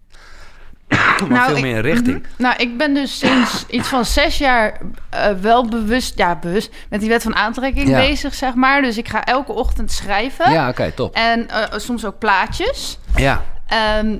maar 1.20 1.28
Nou, 1.28 1.46
veel 1.46 1.56
ik- 1.56 1.62
meer 1.62 1.76
een 1.76 1.82
richting. 1.82 2.18
Mhm. 2.22 2.42
Nou, 2.42 2.54
ik 2.56 2.76
ben 2.76 2.94
dus 2.94 3.18
sinds 3.18 3.64
iets 3.68 3.88
van 3.88 4.04
zes 4.04 4.38
jaar 4.38 4.78
eh, 5.10 5.30
wel 5.40 5.68
bewust, 5.68 6.18
ja, 6.18 6.36
bewust 6.36 6.74
met 6.88 7.00
die 7.00 7.08
wet 7.08 7.22
van 7.22 7.36
aantrekking 7.36 7.88
Ja. 7.88 7.96
bezig, 7.98 8.34
zeg 8.34 8.54
maar. 8.54 8.82
Dus 8.82 8.98
ik 8.98 9.08
ga 9.08 9.24
elke 9.24 9.52
ochtend 9.52 9.92
schrijven. 9.92 10.52
Ja, 10.52 10.68
oké, 10.68 10.90
top. 10.92 11.14
En 11.14 11.48
eh, 11.48 11.78
soms 11.78 12.04
ook 12.04 12.18
plaatjes. 12.18 12.98
Ja, 13.16 13.42
Ehm, 13.66 14.16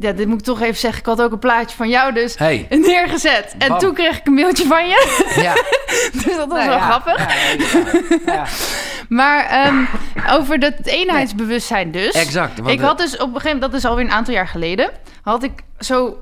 ja, 0.00 0.12
dit 0.12 0.26
moet 0.26 0.38
ik 0.38 0.44
toch 0.44 0.60
even 0.60 0.76
zeggen. 0.76 1.00
Ik 1.00 1.06
had 1.06 1.22
ook 1.22 1.32
een 1.32 1.38
plaatje 1.38 1.76
van 1.76 1.88
jou 1.88 2.12
dus 2.12 2.38
hey. 2.38 2.66
neergezet. 2.70 3.54
En 3.58 3.68
Bam. 3.68 3.78
toen 3.78 3.94
kreeg 3.94 4.18
ik 4.18 4.26
een 4.26 4.34
mailtje 4.34 4.66
van 4.66 4.86
je. 4.88 5.32
Ja, 5.42 5.54
dus 6.24 6.36
dat 6.36 6.48
was 6.48 6.58
Nou 6.58 6.68
wel 6.68 6.76
ja, 6.78 6.90
grappig. 6.90 7.26
ja. 8.26 8.44
Maar 9.08 9.44
ehm, 9.46 9.84
over 10.38 10.58
dat 10.58 10.72
eenheidsbewustzijn 10.84 11.90
dus. 11.90 12.14
Exact. 12.14 12.58
want 12.58 12.70
ik 12.70 12.78
de- 12.78 12.84
had 12.84 12.98
dus 12.98 13.12
op 13.12 13.20
een 13.20 13.26
gegeven 13.26 13.44
moment, 13.52 13.60
dat 13.72 13.74
is 13.74 13.84
alweer 13.84 14.04
een 14.04 14.10
aantal 14.10 14.34
jaar 14.34 14.48
geleden, 14.48 14.90
had 15.22 15.42
ik 15.42 15.52
zo 15.78 16.18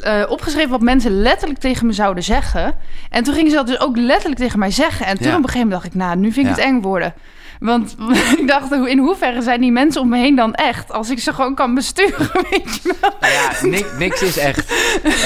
eh, 0.00 0.22
opgeschreven 0.28 0.70
wat 0.70 0.80
mensen 0.80 1.22
letterlijk 1.22 1.60
tegen 1.60 1.86
me 1.86 1.92
zouden 1.92 2.22
zeggen. 2.24 2.74
En 3.10 3.24
toen 3.24 3.34
gingen 3.34 3.50
ze 3.50 3.56
dat 3.56 3.66
dus 3.66 3.80
ook 3.80 3.96
letterlijk 3.96 4.40
tegen 4.40 4.58
mij 4.58 4.70
zeggen. 4.70 5.06
En 5.06 5.16
toen 5.18 5.26
op 5.30 5.36
een 5.36 5.44
gegeven 5.44 5.58
moment 5.68 5.82
dacht 5.82 5.94
ik, 5.94 6.00
nou, 6.00 6.16
nu 6.16 6.32
vind 6.32 6.46
ik 6.48 6.54
het 6.56 6.64
eng 6.64 6.80
worden. 6.80 7.14
Want 7.62 7.96
ik 8.38 8.42
dacht, 8.46 8.74
hoe- 8.74 8.90
in 8.90 8.98
hoeverre 8.98 9.42
zijn 9.42 9.60
die 9.60 9.72
mensen 9.72 10.00
om 10.00 10.08
me 10.08 10.18
heen 10.18 10.34
dan 10.36 10.54
echt? 10.54 10.92
Als 10.92 11.10
ik 11.10 11.18
ze 11.18 11.32
gewoon 11.32 11.54
kan 11.54 11.74
besturen, 11.74 12.30
weet 12.50 12.80
je 12.82 12.94
wel. 13.00 13.10
Nou 13.20 13.32
ja, 13.32 13.50
niks, 13.66 13.88
niks 13.98 14.22
is 14.22 14.38
echt. 14.38 14.72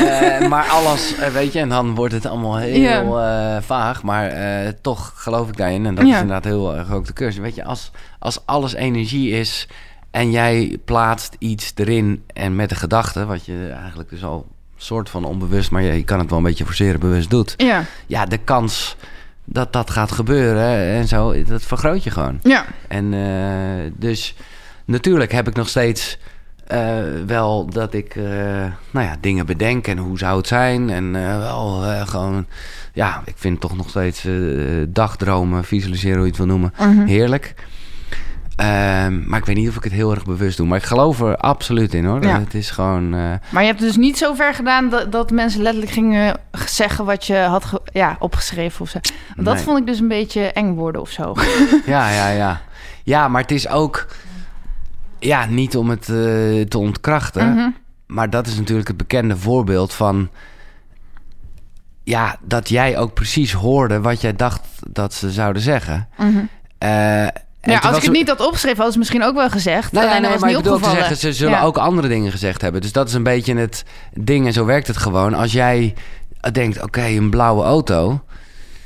Eh, 0.04 0.48
maar 0.48 0.64
alles, 0.68 1.16
eh, 1.16 1.28
weet 1.28 1.52
je, 1.52 1.58
en 1.60 1.68
dan 1.68 1.94
wordt 1.94 2.12
het 2.14 2.26
allemaal 2.26 2.56
heel 2.56 3.20
eh, 3.20 3.56
vaag. 3.60 4.02
Maar 4.02 4.32
toch 4.80 5.12
geloof 5.16 5.48
ik 5.48 5.56
daarin. 5.56 5.86
En 5.86 5.94
dat 5.94 6.06
Ja. 6.06 6.14
is 6.14 6.20
inderdaad 6.20 6.44
heel 6.44 6.76
erg 6.76 6.92
ook 6.92 7.06
de 7.06 7.12
cursus. 7.12 7.40
Weet 7.40 7.54
je, 7.54 7.64
als, 7.64 7.90
als 8.18 8.40
alles 8.46 8.74
energie 8.74 9.30
is 9.30 9.68
en 10.10 10.30
jij 10.30 10.78
plaatst 10.84 11.36
iets 11.38 11.72
erin 11.74 12.22
en 12.34 12.56
met 12.56 12.68
de 12.68 12.74
gedachte, 12.74 13.26
wat 13.26 13.44
je 13.46 13.74
eigenlijk 13.80 14.10
dus 14.10 14.24
al 14.24 14.46
soort 14.76 15.10
van 15.10 15.24
onbewust, 15.24 15.70
maar 15.70 15.82
je, 15.82 15.92
je 15.92 16.04
kan 16.04 16.18
het 16.18 16.28
wel 16.28 16.38
een 16.38 16.44
beetje 16.44 16.64
forceren 16.64 17.00
bewust 17.00 17.30
doet. 17.30 17.54
Ja, 17.56 17.84
Ja, 18.06 18.26
de 18.26 18.38
kans 18.38 18.96
dat 19.48 19.72
dat 19.72 19.90
gaat 19.90 20.12
gebeuren 20.12 20.78
en 20.94 21.08
zo, 21.08 21.42
dat 21.44 21.62
vergroot 21.62 22.04
je 22.04 22.10
gewoon. 22.10 22.38
ja. 22.42 22.64
En 22.88 23.14
eh, 23.14 23.90
dus 23.96 24.34
natuurlijk 24.84 25.32
heb 25.32 25.48
ik 25.48 25.54
nog 25.54 25.68
steeds 25.68 26.18
eh, 26.66 26.94
wel 27.26 27.66
dat 27.70 27.94
ik 27.94 28.16
eh, 28.16 28.24
nou 28.90 29.06
ja, 29.06 29.16
dingen 29.20 29.46
bedenk 29.46 29.86
en 29.86 29.98
hoe 29.98 30.18
zou 30.18 30.36
het 30.36 30.46
zijn. 30.46 30.90
En 30.90 31.12
wel 31.12 31.82
gewoon, 32.06 32.46
ja, 32.92 33.22
ik 33.24 33.34
vind 33.36 33.60
toch 33.60 33.76
nog 33.76 33.88
steeds 33.88 34.26
dagdromen, 34.88 35.64
visualiseren, 35.64 36.16
hoe 36.16 36.24
je 36.24 36.30
het 36.30 36.38
wil 36.38 36.46
noemen, 36.46 36.72
Mhm. 36.78 37.04
heerlijk. 37.06 37.54
Ehm, 38.56 39.28
maar 39.28 39.38
ik 39.38 39.44
weet 39.44 39.56
niet 39.56 39.68
of 39.68 39.76
ik 39.76 39.84
het 39.84 39.92
heel 39.92 40.10
erg 40.10 40.24
bewust 40.24 40.56
doe. 40.56 40.66
Maar 40.66 40.78
ik 40.78 40.84
geloof 40.84 41.20
er 41.20 41.36
absoluut 41.36 41.94
in 41.94 42.04
hoor. 42.04 42.22
Ja. 42.22 42.40
Het 42.40 42.54
is 42.54 42.70
gewoon. 42.70 43.14
eh, 43.14 43.32
Maar 43.50 43.62
je 43.62 43.68
hebt 43.68 43.80
dus 43.80 43.96
niet 43.96 44.18
zo 44.18 44.34
ver 44.34 44.54
gedaan 44.54 44.88
dat, 44.88 45.12
dat 45.12 45.30
mensen 45.30 45.62
letterlijk 45.62 45.92
gingen 45.92 46.36
zeggen 46.66 47.04
wat 47.04 47.26
je 47.26 47.36
had 47.36 47.80
ja, 47.92 48.16
opgeschreven 48.18 48.80
of 48.80 48.88
zo. 48.90 48.98
Dat 49.36 49.54
Nee. 49.54 49.62
vond 49.62 49.78
ik 49.78 49.86
dus 49.86 50.00
een 50.00 50.08
beetje 50.08 50.42
eng 50.52 50.74
worden 50.74 51.00
of 51.00 51.10
zo. 51.10 51.34
ja, 51.86 52.10
ja, 52.10 52.28
ja. 52.28 52.60
Ja, 53.04 53.28
maar 53.28 53.40
het 53.42 53.50
is 53.50 53.68
ook. 53.68 54.06
Ja, 55.18 55.44
niet 55.46 55.76
om 55.76 55.90
het 55.90 56.08
eh, 56.08 56.14
te 56.68 56.78
ontkrachten. 56.78 57.52
Mhm. 57.52 57.68
Maar 58.06 58.30
dat 58.30 58.46
is 58.46 58.56
natuurlijk 58.56 58.88
het 58.88 58.96
bekende 58.96 59.36
voorbeeld 59.36 59.92
van. 59.94 60.28
Ja, 62.04 62.36
dat 62.42 62.68
jij 62.68 62.98
ook 62.98 63.14
precies 63.14 63.52
hoorde 63.52 64.00
wat 64.00 64.20
jij 64.20 64.32
dacht 64.36 64.60
dat 64.90 65.14
ze 65.14 65.30
zouden 65.30 65.62
zeggen. 65.62 66.08
Eh, 66.78 67.26
en 67.66 67.72
Ja, 67.72 67.78
als 67.78 67.96
ik 67.96 68.02
het 68.02 68.12
niet 68.12 68.28
had 68.28 68.46
opgeschreven, 68.46 68.82
had 68.82 68.92
ze 68.92 68.98
misschien 68.98 69.22
ook 69.24 69.34
wel 69.34 69.50
gezegd. 69.50 69.92
Nou 69.92 70.06
ja, 70.06 70.18
nee, 70.18 70.30
dat 70.30 70.40
maar 70.40 70.50
ik 70.50 70.56
bedoel 70.56 70.78
te 70.78 70.90
zeggen, 70.90 71.16
ze 71.16 71.32
zullen 71.32 71.58
Ja. 71.58 71.62
ook 71.64 71.76
andere 71.78 72.08
dingen 72.08 72.30
gezegd 72.30 72.60
hebben. 72.62 72.80
Dus 72.80 72.92
dat 72.92 73.08
is 73.08 73.14
een 73.14 73.22
beetje 73.22 73.56
het 73.56 73.84
ding 74.14 74.46
en 74.46 74.52
zo 74.52 74.64
werkt 74.64 74.86
het 74.86 74.96
gewoon. 74.96 75.34
Als 75.34 75.52
jij 75.52 75.94
denkt, 76.52 76.82
oké, 76.82 77.04
een 77.04 77.30
blauwe 77.30 77.64
auto... 77.64 78.20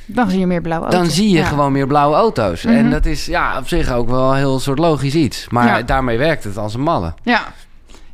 Dan 0.06 0.30
zie 0.30 0.38
je 0.38 0.46
meer 0.46 0.60
blauwe 0.60 0.86
dan 0.90 0.94
auto's. 0.98 1.14
zie 1.14 1.28
je 1.28 1.36
Ja. 1.38 1.44
gewoon 1.46 1.72
meer 1.72 1.86
blauwe 1.86 2.16
auto's. 2.16 2.62
Mhm. 2.62 2.74
En 2.74 2.90
dat 2.90 3.06
is 3.06 3.26
ja, 3.26 3.58
op 3.58 3.68
zich 3.68 3.92
ook 3.92 4.08
wel 4.08 4.30
een 4.30 4.36
heel 4.36 4.60
soort 4.60 4.78
logisch 4.78 5.14
iets. 5.14 5.46
Maar 5.48 5.66
Ja. 5.66 5.82
daarmee 5.82 6.18
werkt 6.18 6.44
het 6.44 6.56
als 6.56 6.74
een 6.74 6.80
malle. 6.80 7.14
Ja. 7.22 7.40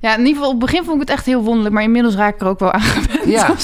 Ja, 0.00 0.12
in 0.12 0.18
ieder 0.18 0.34
geval, 0.34 0.50
op 0.50 0.60
het 0.60 0.70
begin 0.70 0.84
vond 0.84 1.02
ik 1.02 1.08
het 1.08 1.16
echt 1.16 1.26
heel 1.26 1.42
wonderlijk, 1.42 1.74
maar 1.74 1.82
inmiddels 1.82 2.14
raak 2.14 2.34
ik 2.34 2.40
er 2.40 2.46
ook 2.46 2.58
wel 2.58 2.72
aan 2.72 2.80
gewend. 2.80 3.28
Ja. 3.28 3.48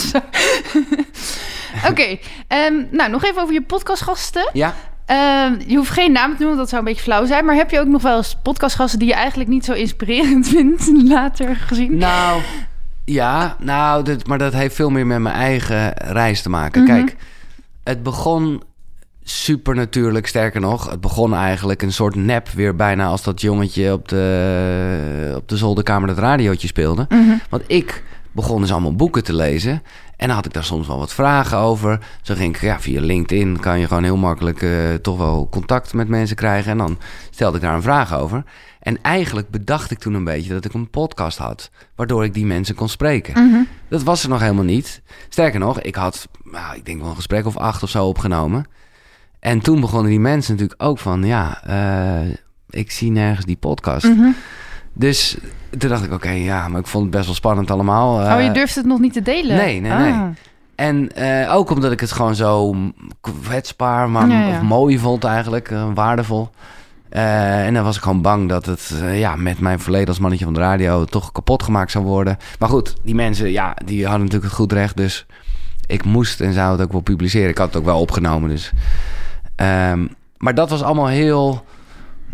Oké, 1.90 2.18
ehm, 2.48 2.74
nou 2.90 3.11
nog 3.11 3.24
even 3.24 3.42
over 3.42 3.55
je 3.55 3.62
podcastgasten. 3.62 4.50
Ja, 4.53 4.74
Ehm, 5.07 5.55
je 5.66 5.76
hoeft 5.76 5.90
geen 5.90 6.12
naam 6.12 6.30
te 6.30 6.42
noemen, 6.42 6.46
want 6.46 6.59
dat 6.59 6.68
zou 6.68 6.82
een 6.82 6.88
beetje 6.88 7.03
flauw 7.03 7.26
zijn. 7.26 7.44
Maar 7.44 7.55
heb 7.55 7.70
je 7.70 7.80
ook 7.80 7.86
nog 7.86 8.03
wel 8.03 8.16
eens 8.16 8.36
podcastgasten 8.42 8.98
die 8.98 9.09
je 9.09 9.14
eigenlijk 9.14 9.50
niet 9.50 9.64
zo 9.64 9.72
inspirerend 9.72 10.48
vindt, 10.55 10.90
later 10.94 11.57
gezien? 11.57 11.96
nou... 11.96 12.40
Ja, 13.05 13.57
nou, 13.59 14.05
dit, 14.05 14.26
maar 14.26 14.38
dat 14.38 14.53
heeft 14.53 14.74
veel 14.74 14.90
meer 14.90 15.07
met 15.07 15.18
mijn 15.18 15.34
eigen 15.34 15.92
reis 15.96 16.42
te 16.42 16.50
maken. 16.50 16.82
Mhm. 16.82 16.92
Kijk, 16.92 17.16
het 17.82 18.03
begon 18.03 18.62
super 19.22 19.74
natuurlijk. 19.74 20.26
Sterker 20.26 20.61
nog, 20.61 20.90
het 20.90 21.00
begon 21.00 21.34
eigenlijk 21.34 21.82
een 21.82 21.92
soort 21.92 22.14
nep 22.14 22.48
weer 22.48 22.76
bijna 22.76 23.07
als 23.07 23.22
dat 23.22 23.40
jongetje 23.40 23.92
op 23.92 24.09
de, 24.09 25.32
op 25.36 25.48
de 25.48 25.57
zolderkamer 25.57 26.09
dat 26.09 26.18
radiootje 26.18 26.66
speelde. 26.66 27.07
Mhm. 27.09 27.36
Want 27.48 27.62
ik 27.66 28.03
begon 28.32 28.61
dus 28.61 28.72
allemaal 28.72 28.96
boeken 28.96 29.24
te 29.24 29.34
lezen. 29.34 29.82
En 30.23 30.29
dan 30.29 30.37
had 30.37 30.47
ik 30.47 30.53
daar 30.53 30.64
soms 30.64 30.87
wel 30.87 30.99
wat 30.99 31.12
vragen 31.12 31.59
over. 31.59 31.99
Zo 32.20 32.35
ging 32.35 32.55
ik, 32.55 32.61
ja, 32.61 32.81
via 32.81 33.01
LinkedIn 33.01 33.61
kan 33.61 33.79
je 33.79 33.87
gewoon 33.87 34.03
heel 34.03 34.16
makkelijk 34.16 34.62
eh, 34.62 34.95
toch 34.95 35.16
wel 35.16 35.49
contact 35.51 35.93
met 35.93 36.09
mensen 36.09 36.37
krijgen. 36.37 36.70
En 36.70 36.79
dan 36.79 36.99
stelde 37.31 37.57
ik 37.57 37.62
daar 37.62 37.75
een 37.75 37.83
vraag 37.83 38.14
over. 38.14 38.45
En 38.81 39.03
eigenlijk 39.03 39.49
bedacht 39.51 39.91
ik 39.91 39.99
toen 39.99 40.14
een 40.14 40.25
beetje 40.25 40.53
dat 40.53 40.64
ik 40.64 40.75
een 40.75 40.91
podcast 40.91 41.39
had. 41.39 41.70
Waardoor 41.95 42.25
ik 42.25 42.35
die 42.35 42.47
mensen 42.47 42.75
kon 42.75 42.89
spreken. 42.89 43.49
Mhm. 43.49 43.62
Dat 43.89 44.03
was 44.03 44.23
er 44.23 44.29
nog 44.29 44.41
helemaal 44.41 44.64
niet. 44.64 45.03
Sterker 45.29 45.61
nog, 45.61 45.81
ik 45.81 45.95
had, 45.95 46.29
nou, 46.45 46.77
ik 46.77 46.85
denk 46.85 47.01
wel 47.01 47.11
een 47.11 47.16
gesprek 47.16 47.47
of 47.47 47.57
acht 47.57 47.83
of 47.83 47.91
zo 47.91 48.07
opgenomen. 48.07 48.66
En 49.41 49.61
toen 49.61 49.81
begonnen 49.81 50.11
die 50.11 50.20
mensen 50.20 50.53
natuurlijk 50.53 50.83
ook 50.83 50.99
van, 50.99 51.25
ja, 51.25 51.64
eh, 51.64 52.35
ik 52.70 52.91
zie 52.91 53.11
nergens 53.11 53.47
die 53.47 53.57
podcast. 53.57 54.07
Mhm. 54.07 54.31
Dus 54.93 55.36
toen 55.78 55.88
dacht 55.90 56.05
ik, 56.05 56.12
oké, 56.12 56.30
ja, 56.30 56.68
maar 56.68 56.80
ik 56.80 56.86
vond 56.86 57.03
het 57.05 57.12
best 57.12 57.26
wel 57.26 57.34
spannend 57.34 57.70
allemaal. 57.70 58.14
oh, 58.34 58.40
je 58.43 58.49
Eh, 58.49 58.55
durft 58.55 58.74
het 58.74 58.86
nog 58.86 58.99
niet 59.01 59.12
te 59.12 59.22
delen? 59.22 59.57
nee, 59.57 59.80
nee, 59.80 59.93
nee. 59.93 60.12
Ah. 60.12 60.22
En 60.74 61.14
eh, 61.14 61.55
ook 61.55 61.70
omdat 61.70 61.93
ik 61.93 62.01
het 62.01 62.12
gewoon 62.12 62.34
zo 62.34 62.76
kwetsbaar, 63.20 64.11
maar 64.11 64.28
Ja, 64.28 64.40
ja. 64.40 64.49
of 64.57 64.62
mooi 64.62 64.99
vond 64.99 65.24
eigenlijk, 65.24 65.70
eh, 65.70 65.84
waardevol. 65.95 66.51
En 67.09 67.74
dan 67.74 67.84
was 67.84 67.97
ik 67.97 68.03
gewoon 68.03 68.22
bang 68.22 68.49
dat 68.49 68.66
het 68.66 68.95
ja, 69.12 69.36
met 69.36 69.61
mijn 69.61 69.80
verleden 69.80 70.09
als 70.09 70.18
mannetje 70.18 70.45
van 70.45 70.55
de 70.55 70.61
radio 70.61 71.05
toch 71.05 71.32
kapot 71.32 71.62
gemaakt 71.62 71.90
zou 71.90 72.05
worden. 72.05 72.36
Maar 72.59 72.68
goed, 72.68 72.95
die 73.03 73.14
mensen, 73.14 73.51
ja, 73.51 73.76
die 73.84 74.03
hadden 74.03 74.20
natuurlijk 74.20 74.51
het 74.51 74.61
goed 74.61 74.72
recht. 74.72 74.97
Dus 74.97 75.26
ik 75.86 76.05
moest 76.05 76.40
en 76.40 76.53
zou 76.53 76.72
het 76.72 76.80
ook 76.82 76.93
wel 76.93 77.01
publiceren. 77.01 77.49
Ik 77.49 77.59
had 77.59 77.66
het 77.66 77.76
ook 77.76 77.84
wel 77.84 78.01
opgenomen, 78.01 78.49
dus. 78.51 78.72
Ehm, 79.57 80.07
maar 80.36 80.55
dat 80.55 80.70
was 80.70 80.82
allemaal 80.82 81.07
heel... 81.07 81.64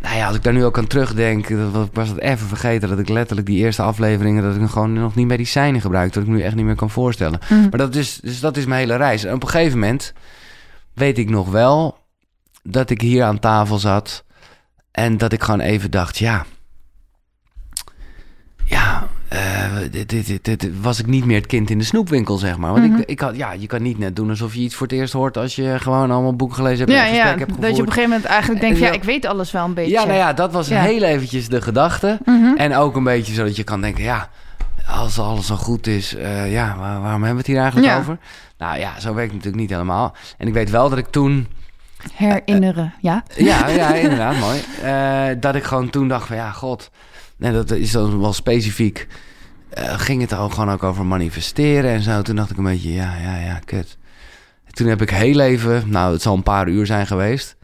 Nou 0.02 0.16
ja, 0.16 0.26
als 0.26 0.36
ik 0.36 0.42
daar 0.42 0.52
nu 0.52 0.64
ook 0.64 0.78
aan 0.78 0.86
terugdenk, 0.86 1.48
was- 1.92 2.08
het 2.08 2.18
even 2.18 2.46
vergeten 2.48 2.88
dat 2.88 2.98
ik 2.98 3.08
letterlijk 3.08 3.46
die 3.46 3.58
eerste 3.58 3.82
afleveringen, 3.82 4.42
dat 4.42 4.54
ik 4.54 4.60
nog 4.60 4.70
gewoon 4.70 4.92
nog 4.92 5.14
niet 5.14 5.26
medicijnen 5.26 5.80
gebruikte, 5.80 6.18
dat 6.18 6.28
ik 6.28 6.34
me 6.34 6.38
nu 6.38 6.44
echt 6.44 6.54
niet 6.54 6.64
meer 6.64 6.74
kan 6.74 6.90
voorstellen. 6.90 7.38
Mhm. 7.48 7.60
Maar 7.60 7.78
dat 7.78 7.94
is, 7.94 8.20
dus 8.22 8.40
dat 8.40 8.56
is 8.56 8.66
mijn 8.66 8.80
hele 8.80 8.96
reis. 8.96 9.24
En 9.24 9.34
op 9.34 9.42
een 9.42 9.48
gegeven 9.48 9.78
moment 9.78 10.12
weet 10.94 11.18
ik 11.18 11.30
nog 11.30 11.50
wel 11.50 11.98
dat 12.62 12.90
ik 12.90 13.00
hier 13.00 13.24
aan 13.24 13.38
tafel 13.38 13.78
zat 13.78 14.24
en 14.90 15.16
dat 15.16 15.32
ik 15.32 15.42
gewoon 15.42 15.60
even 15.60 15.90
dacht, 15.90 16.18
ja, 16.18 16.44
ja, 18.64 19.07
dit, 19.90 20.44
dit, 20.44 20.80
was 20.80 20.98
ik 20.98 21.06
niet 21.06 21.24
meer 21.24 21.36
het 21.36 21.46
kind 21.46 21.70
in 21.70 21.78
de 21.78 21.84
snoepwinkel, 21.84 22.36
zeg 22.36 22.56
maar. 22.58 22.72
Want 22.72 22.86
Mhm. 22.90 23.00
ik, 23.00 23.08
ik 23.08 23.20
had, 23.20 23.36
ja, 23.36 23.52
je 23.52 23.66
kan 23.66 23.82
niet 23.82 23.98
net 23.98 24.16
doen 24.16 24.28
alsof 24.30 24.54
je 24.54 24.60
iets 24.60 24.74
voor 24.74 24.86
het 24.86 24.96
eerst 24.96 25.12
hoort 25.12 25.36
als 25.36 25.56
je 25.56 25.74
gewoon 25.78 26.10
allemaal 26.10 26.36
boeken 26.36 26.56
gelezen 26.56 26.78
hebt 26.78 26.90
Ja, 26.98 27.06
en 27.06 27.14
ja, 27.14 27.24
hebt 27.26 27.38
dat 27.38 27.48
je 27.48 27.54
op 27.54 27.60
gevoerd. 27.64 27.78
een 27.78 27.86
gegeven 27.86 28.08
moment 28.10 28.24
eigenlijk 28.28 28.60
denkt, 28.60 28.76
En 28.78 28.82
ja, 28.82 28.88
zo- 28.88 28.94
ik 28.98 29.04
weet 29.04 29.26
alles 29.26 29.50
wel 29.50 29.64
een 29.64 29.74
beetje. 29.74 29.90
Ja, 29.90 30.04
nou 30.04 30.16
ja, 30.16 30.32
dat 30.32 30.52
was 30.52 30.68
Ja. 30.68 30.80
heel 30.80 31.02
eventjes 31.02 31.48
de 31.48 31.60
gedachte. 31.62 32.18
Mhm. 32.24 32.56
En 32.56 32.74
ook 32.76 32.96
een 32.96 33.04
beetje 33.04 33.32
zodat 33.34 33.56
je 33.56 33.64
kan 33.64 33.80
denken, 33.80 34.02
ja, 34.04 34.28
als 34.86 35.18
alles 35.18 35.46
zo 35.46 35.54
goed 35.56 35.86
is, 35.86 36.14
eh, 36.14 36.52
ja, 36.52 36.76
waar- 36.78 37.00
waarom 37.00 37.22
hebben 37.22 37.30
we 37.30 37.36
het 37.36 37.46
hier 37.46 37.58
eigenlijk 37.58 37.86
Ja. 37.92 37.98
over? 37.98 38.18
Nou 38.58 38.78
ja, 38.78 39.00
zo 39.00 39.14
werkt 39.14 39.32
het 39.32 39.36
natuurlijk 39.36 39.62
niet 39.62 39.70
helemaal. 39.70 40.14
En 40.38 40.46
ik 40.46 40.52
weet 40.54 40.70
wel 40.70 40.88
dat 40.88 40.98
ik 40.98 41.06
toen, 41.06 41.46
Herinneren, 42.14 42.92
ja. 43.00 43.22
ja, 43.36 43.68
ja 43.68 43.94
inderdaad, 43.94 44.36
mooi, 44.38 44.60
eh, 44.82 45.40
dat 45.40 45.54
ik 45.54 45.62
gewoon 45.64 45.90
toen 45.90 46.08
dacht 46.08 46.26
van, 46.26 46.36
ja, 46.36 46.50
god, 46.50 46.90
en 47.38 47.52
dat 47.52 47.70
is 47.70 47.90
dan 47.90 48.20
wel 48.20 48.32
specifiek, 48.32 49.06
eh, 49.68 49.98
ging 49.98 50.20
het 50.20 50.34
ook 50.34 50.52
gewoon 50.52 50.70
ook 50.70 50.82
over 50.82 51.06
manifesteren 51.06 51.90
en 51.90 52.02
zo. 52.02 52.22
Toen 52.22 52.36
dacht 52.36 52.50
ik 52.50 52.56
een 52.56 52.64
beetje, 52.64 52.92
ja, 52.92 53.16
ja, 53.16 53.36
ja, 53.36 53.60
kut. 53.64 53.98
Toen 54.70 54.86
heb 54.86 55.02
ik 55.02 55.10
heel 55.10 55.40
even, 55.40 55.90
nou, 55.90 56.12
het 56.12 56.22
zal 56.22 56.34
een 56.34 56.42
paar 56.42 56.68
uur 56.68 56.86
zijn 56.86 57.06
geweest. 57.06 57.56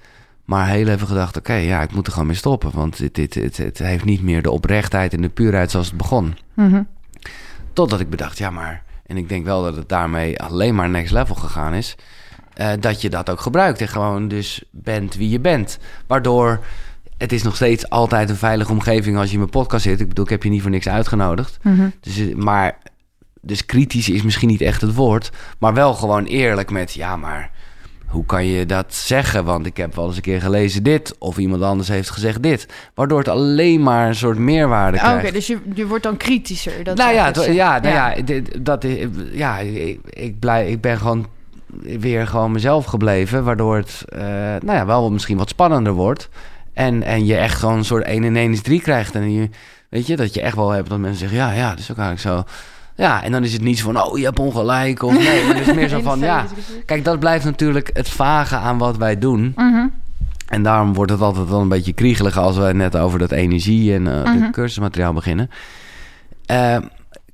Maar 0.45 0.69
heel 0.69 0.89
even 0.89 1.07
gedacht, 1.07 1.37
oké, 1.37 1.55
ja, 1.55 1.83
ik 1.83 1.93
moet 1.95 2.07
er 2.07 2.13
gewoon 2.13 2.29
mee 2.29 2.37
stoppen. 2.37 2.71
Want 2.75 2.99
dit, 2.99 3.15
dit, 3.15 3.33
dit, 3.33 3.57
het 3.57 3.79
heeft 3.79 4.05
niet 4.05 4.23
meer 4.23 4.43
de 4.43 4.51
oprechtheid 4.51 5.13
en 5.13 5.21
de 5.23 5.29
puurheid 5.29 5.71
zoals 5.71 5.87
het 5.87 5.97
begon. 5.97 6.37
Mhm. 6.55 6.83
Totdat 7.73 8.01
ik 8.01 8.11
bedacht, 8.11 8.39
ja, 8.39 8.51
maar... 8.51 8.83
En 9.07 9.17
ik 9.17 9.29
denk 9.29 9.45
wel 9.45 9.63
dat 9.63 9.77
het 9.77 9.89
daarmee 9.89 10.41
alleen 10.41 10.75
maar 10.75 10.89
next 10.89 11.13
level 11.13 11.35
gegaan 11.35 11.75
is. 11.75 11.97
eh, 12.55 12.71
dat 12.81 13.01
je 13.03 13.11
dat 13.11 13.31
ook 13.31 13.41
gebruikt 13.41 13.81
en 13.81 13.89
gewoon 13.89 14.29
dus 14.29 14.63
bent 14.71 15.15
wie 15.15 15.29
je 15.29 15.41
bent. 15.41 15.79
Waardoor 16.07 16.61
het 17.19 17.33
is 17.33 17.43
nog 17.43 17.55
steeds 17.57 17.91
altijd 17.91 18.31
een 18.31 18.37
veilige 18.37 18.73
omgeving 18.73 19.17
als 19.17 19.27
je 19.27 19.33
in 19.33 19.39
mijn 19.39 19.51
podcast 19.51 19.83
zit. 19.83 20.01
Ik 20.01 20.09
bedoel, 20.09 20.25
ik 20.25 20.31
heb 20.31 20.43
je 20.43 20.49
niet 20.51 20.63
voor 20.63 20.71
niks 20.71 20.89
uitgenodigd. 20.89 21.59
Mhm. 21.63 21.89
Dus, 22.01 22.19
eh, 22.19 22.35
maar, 22.35 22.79
dus 23.41 23.67
kritisch 23.67 24.09
is 24.09 24.23
misschien 24.23 24.49
niet 24.49 24.61
echt 24.61 24.81
het 24.81 24.95
woord. 24.95 25.31
Maar 25.59 25.75
wel 25.75 25.95
gewoon 25.95 26.25
eerlijk 26.25 26.71
met, 26.71 26.93
ja, 26.93 27.17
maar 27.17 27.51
hoe 28.07 28.25
kan 28.27 28.47
je 28.47 28.67
dat 28.67 28.95
zeggen? 28.95 29.45
Want 29.45 29.67
ik 29.67 29.77
heb 29.77 29.95
wel 29.95 30.07
eens 30.07 30.17
een 30.17 30.23
keer 30.23 30.41
gelezen 30.41 30.83
dit. 30.83 31.15
Of 31.19 31.39
iemand 31.39 31.63
anders 31.63 31.89
heeft 31.89 32.11
gezegd 32.11 32.43
dit. 32.43 32.67
Waardoor 32.95 33.19
het 33.19 33.29
alleen 33.29 33.83
maar 33.83 34.09
een 34.09 34.15
soort 34.15 34.39
meerwaarde 34.39 35.01
Ah, 35.01 35.09
Oké, 35.09 35.17
krijgt. 35.19 35.35
dus 35.37 35.47
je, 35.47 35.59
je 35.75 35.87
wordt 35.87 36.03
dan 36.03 36.17
kritischer. 36.17 36.85
Dat 36.85 36.97
nou 36.97 37.11
is 37.11 37.17
ja, 37.47 37.47
ja, 37.53 37.79
nou 37.81 37.95
ja. 37.95 38.41
dat, 38.61 38.85
is- 38.85 39.07
ja 39.33 39.59
ik, 39.59 40.01
ik, 40.11 40.39
blij, 40.39 40.71
ik 40.71 40.81
ben 40.81 40.99
gewoon 40.99 41.27
weer 41.83 42.27
gewoon 42.27 42.53
mezelf 42.53 42.85
gebleven. 42.85 43.45
Waardoor 43.45 43.77
het 43.77 44.03
eh, 44.09 44.21
nou 44.61 44.73
ja, 44.73 44.87
wel 44.87 45.11
misschien 45.11 45.37
wat 45.37 45.49
spannender 45.49 45.93
wordt. 45.93 46.29
En, 46.75 47.03
en 47.03 47.27
je 47.27 47.37
echt 47.37 47.59
gewoon 47.59 47.77
een 47.79 47.85
soort 47.85 48.05
1 48.05 48.25
en 48.25 48.37
1 48.37 48.53
is 48.53 48.63
3 48.63 48.81
krijgt. 48.81 49.15
En 49.15 49.33
je, 49.33 49.49
weet 49.89 50.07
je, 50.07 50.17
dat 50.17 50.35
je 50.35 50.41
echt 50.41 50.57
wel 50.57 50.71
hebt 50.71 50.89
dat 50.89 50.99
mensen 50.99 51.19
zeggen... 51.29 51.39
ja, 51.39 51.53
ja, 51.53 51.71
dat 51.71 51.79
is 51.79 51.91
ook 51.91 51.99
eigenlijk 51.99 52.29
zo. 52.29 52.53
Ja, 52.97 53.23
en 53.23 53.33
dan 53.33 53.45
is 53.45 53.53
het 53.53 53.63
niet 53.63 53.79
zo 53.79 53.93
van... 53.93 54.03
oh, 54.03 54.19
je 54.19 54.25
hebt 54.25 54.39
ongelijk. 54.39 55.03
Of 55.03 55.13
nee, 55.13 55.45
maar 55.47 55.57
het 55.57 55.69
is 55.69 55.75
meer 55.75 55.89
zo 55.89 56.01
van... 56.11 56.19
ja, 56.19 56.45
kijk, 56.87 57.05
dat 57.05 57.19
blijft 57.19 57.45
natuurlijk 57.45 57.91
het 57.93 58.09
vage 58.09 58.57
aan 58.57 58.79
wat 58.79 58.97
wij 58.97 59.19
doen. 59.19 59.53
Mhm. 59.57 59.87
En 60.49 60.63
daarom 60.63 60.95
wordt 60.95 61.11
het 61.11 61.21
altijd 61.21 61.49
wel 61.49 61.61
een 61.61 61.69
beetje 61.69 61.93
kriegelig 61.93 62.39
als 62.39 62.57
we 62.57 62.73
net 62.73 62.97
over 62.97 63.19
dat 63.19 63.31
energie 63.31 63.95
en 63.95 64.07
uh, 64.07 64.23
Mhm. 64.25 64.51
cursusmateriaal 64.51 65.13
beginnen. 65.13 65.51
Eh, 66.47 66.77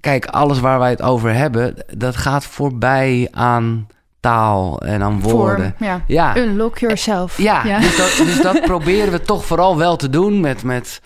kijk, 0.00 0.26
alles 0.26 0.60
waar 0.60 0.78
wij 0.78 0.90
het 0.90 1.02
over 1.02 1.34
hebben, 1.34 1.74
dat 1.96 2.16
gaat 2.16 2.44
voorbij 2.44 3.28
aan 3.30 3.86
taal 4.20 4.80
en 4.80 5.02
aan 5.02 5.20
woorden. 5.20 5.74
Ja. 5.78 6.00
Ja, 6.06 6.36
Unlock 6.36 6.78
yourself. 6.78 7.38
ja, 7.38 7.78
Dus, 7.80 7.96
dat, 7.96 8.26
dus 8.26 8.42
dat 8.42 8.60
proberen 8.72 9.12
we 9.12 9.22
toch 9.22 9.44
vooral 9.44 9.76
wel 9.76 9.96
te 9.96 10.10
doen 10.10 10.40
met, 10.40 10.62
met 10.62 11.00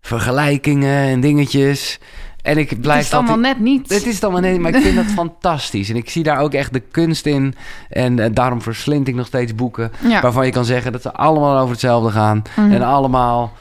vergelijkingen 0.00 1.08
en 1.08 1.20
dingetjes. 1.20 1.98
En 2.42 2.58
ik 2.58 2.70
Het 2.70 2.80
blijf 2.80 3.04
is 3.04 3.12
allemaal 3.12 3.38
net 3.38 3.58
niet. 3.58 3.88
het 3.88 4.06
is 4.06 4.14
het 4.14 4.22
allemaal 4.24 4.40
nee, 4.40 4.60
maar 4.60 4.74
ik 4.74 4.82
vind 4.82 4.96
dat 4.96 5.04
fantastisch. 5.24 5.88
En 5.90 5.96
ik 5.96 6.10
zie 6.10 6.22
daar 6.22 6.38
ook 6.38 6.52
echt 6.54 6.72
de 6.72 6.80
kunst 6.80 7.26
in. 7.26 7.54
En 7.88 8.18
eh, 8.18 8.30
daarom 8.32 8.62
verslind 8.62 9.08
ik 9.08 9.14
nog 9.14 9.26
steeds 9.26 9.54
boeken 9.54 9.92
ja. 10.08 10.20
waarvan 10.20 10.46
je 10.46 10.52
kan 10.52 10.64
zeggen 10.64 10.92
dat 10.92 11.02
ze 11.02 11.12
allemaal 11.12 11.58
over 11.58 11.70
hetzelfde 11.70 12.10
gaan. 12.10 12.42
Mhm. 12.56 12.72
En 12.72 12.82
allemaal, 12.82 13.52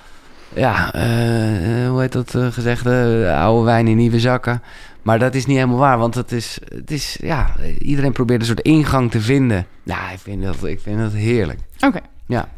ja, 0.53 0.93
eh, 0.93 1.83
eh, 1.83 1.89
hoe 1.89 2.01
heet 2.01 2.11
dat 2.11 2.35
gezegde? 2.49 3.33
Oude 3.39 3.65
wijn 3.65 3.87
in 3.87 3.97
nieuwe 3.97 4.19
zakken. 4.19 4.61
Maar 5.03 5.19
dat 5.19 5.35
is 5.35 5.45
niet 5.45 5.57
helemaal 5.57 5.77
waar, 5.77 5.97
want 5.97 6.15
het 6.15 6.31
is, 6.31 6.57
het 6.75 6.91
is 6.91 7.17
ja, 7.21 7.49
iedereen 7.79 8.11
probeert 8.11 8.39
een 8.41 8.47
soort 8.47 8.59
ingang 8.61 9.11
te 9.11 9.21
vinden. 9.21 9.65
Ja, 9.83 10.11
ik 10.11 10.19
vind 10.19 10.43
dat, 10.43 10.63
ik 10.63 10.79
vind 10.79 10.99
dat 10.99 11.13
heerlijk. 11.13 11.59
Oké. 11.79 11.99
Ja. 12.27 12.49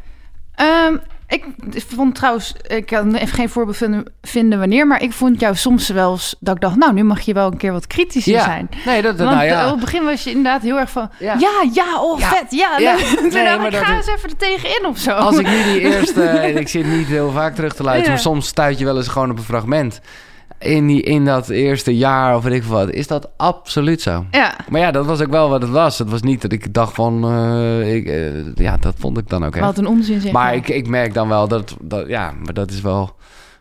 Ehm, 0.54 0.96
ik 1.28 1.44
vond 1.94 2.14
trouwens, 2.14 2.54
ik 2.66 2.86
kan 2.86 3.14
even 3.14 3.34
geen 3.34 3.48
voorbeeld 3.48 3.76
vinden, 3.76 4.04
vinden 4.22 4.58
wanneer, 4.58 4.86
maar 4.86 5.02
ik 5.02 5.12
vond 5.12 5.40
jou 5.40 5.54
soms 5.54 5.88
wel 5.88 6.12
eens 6.12 6.36
dat 6.40 6.54
ik 6.54 6.60
dacht, 6.60 6.76
nou, 6.76 6.92
nu 6.92 7.04
mag 7.04 7.20
je 7.20 7.32
wel 7.34 7.46
een 7.52 7.56
keer 7.56 7.72
wat 7.72 7.86
kritischer 7.86 8.32
Ja. 8.32 8.44
zijn. 8.44 8.68
Nee, 8.84 9.02
dat, 9.02 9.18
dat 9.18 9.26
Want 9.26 9.38
nou 9.38 9.48
eh, 9.50 9.56
op 9.56 9.64
ja. 9.64 9.70
het 9.70 9.80
begin 9.80 10.04
was 10.04 10.24
je 10.24 10.30
inderdaad 10.30 10.62
heel 10.62 10.78
erg 10.78 10.90
van, 10.90 11.10
Ja. 11.18 11.34
ja, 11.38 11.64
ja, 11.72 12.00
oh, 12.00 12.18
Ja. 12.18 12.28
vet, 12.28 12.46
ja. 12.50 12.78
Ja. 12.78 12.96
Nee, 13.32 13.58
maar 13.58 13.66
ik, 13.66 13.74
ga 13.74 13.96
eens 13.96 14.06
even 14.06 14.28
er 14.30 14.36
tegenin 14.36 14.86
of 14.86 14.98
zo. 14.98 15.10
Als 15.10 15.38
ik 15.38 15.46
nu 15.48 15.62
die 15.62 15.80
eerste, 15.92 16.22
en 16.22 16.56
ik 16.56 16.68
zit 16.68 16.86
niet 16.86 17.06
heel 17.06 17.30
vaak 17.30 17.54
terug 17.54 17.74
te 17.74 17.82
luisteren, 17.82 18.16
Ja. 18.16 18.22
maar 18.24 18.32
soms 18.32 18.46
stuit 18.46 18.78
je 18.78 18.84
wel 18.84 18.96
eens 18.96 19.08
gewoon 19.08 19.30
op 19.30 19.38
een 19.38 19.44
fragment. 19.44 20.00
In, 20.58 20.86
die, 20.86 21.02
in 21.02 21.24
dat 21.24 21.48
eerste 21.48 21.96
jaar 21.96 22.36
of 22.36 22.42
weet 22.42 22.52
ik 22.52 22.62
wat, 22.64 22.90
is 22.90 23.06
dat 23.06 23.28
absoluut 23.36 24.02
zo. 24.02 24.26
Ja, 24.30 24.56
Maar 24.68 24.80
ja, 24.80 24.90
dat 24.90 25.06
was 25.06 25.20
ook 25.20 25.30
wel 25.30 25.48
wat 25.48 25.62
het 25.62 25.70
was. 25.70 25.98
Het 25.98 26.10
was 26.10 26.22
niet 26.22 26.42
dat 26.42 26.52
ik 26.52 26.74
dacht 26.74 26.94
van, 26.94 27.24
eh, 27.24 27.94
ik, 27.94 28.06
eh, 28.06 28.54
ja, 28.54 28.76
dat 28.76 28.94
vond 28.98 29.18
ik 29.18 29.28
dan 29.28 29.44
ook 29.44 29.54
echt. 29.54 29.64
wat 29.64 29.78
een 29.78 29.86
onzin 29.86 30.20
zeg. 30.20 30.32
Maar 30.32 30.54
ik, 30.54 30.68
ik 30.68 30.88
merk 30.88 31.14
dan 31.14 31.28
wel 31.28 31.48
dat, 31.48 31.76
dat, 31.80 32.08
ja, 32.08 32.32
maar 32.44 32.54
dat 32.54 32.70
is 32.70 32.80
wel 32.80 33.16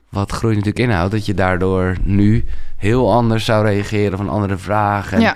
wat 0.10 0.32
groei 0.32 0.56
natuurlijk 0.56 0.86
inhoudt. 0.86 1.12
Dat 1.12 1.26
je 1.26 1.34
daardoor 1.34 1.96
nu 2.04 2.46
heel 2.78 3.14
anders 3.14 3.46
zou 3.46 3.66
reageren 3.66 4.18
van 4.18 4.30
andere 4.30 4.58
vragen. 4.58 5.20
ja. 5.20 5.36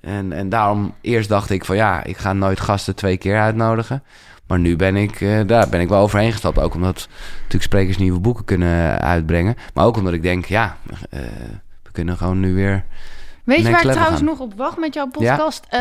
En, 0.00 0.32
en 0.32 0.48
daarom 0.48 0.94
eerst 1.00 1.28
dacht 1.28 1.50
ik 1.50 1.64
van 1.64 1.76
ja, 1.76 2.04
ik 2.04 2.16
ga 2.16 2.32
nooit 2.32 2.60
gasten 2.60 2.94
twee 2.94 3.16
keer 3.16 3.40
uitnodigen. 3.40 4.02
Maar 4.50 4.58
nu 4.58 4.76
ben 4.76 4.96
ik, 4.96 5.20
eh, 5.20 5.40
daar 5.46 5.68
ben 5.68 5.80
ik 5.80 5.88
wel 5.88 6.02
overheen 6.02 6.32
gestapt. 6.32 6.58
Ook 6.58 6.74
omdat 6.74 7.08
natuurlijk 7.34 7.62
sprekers 7.62 7.98
nieuwe 7.98 8.20
boeken 8.20 8.44
kunnen 8.44 9.00
uitbrengen. 9.00 9.56
Maar 9.74 9.84
ook 9.84 9.96
omdat 9.96 10.12
ik 10.12 10.22
denk, 10.22 10.44
ja, 10.44 10.76
eh, 11.10 11.20
we 11.82 11.90
kunnen 11.92 12.16
gewoon 12.16 12.40
nu 12.40 12.54
weer... 12.54 12.84
Weet 13.56 13.64
je 13.66 13.70
waar 13.72 13.84
ik 13.84 13.90
trouwens 13.92 14.20
nog 14.20 14.38
op 14.40 14.52
wacht 14.56 14.78
met 14.78 14.94
jouw 14.94 15.06
podcast? 15.06 15.66
Eh, 15.68 15.80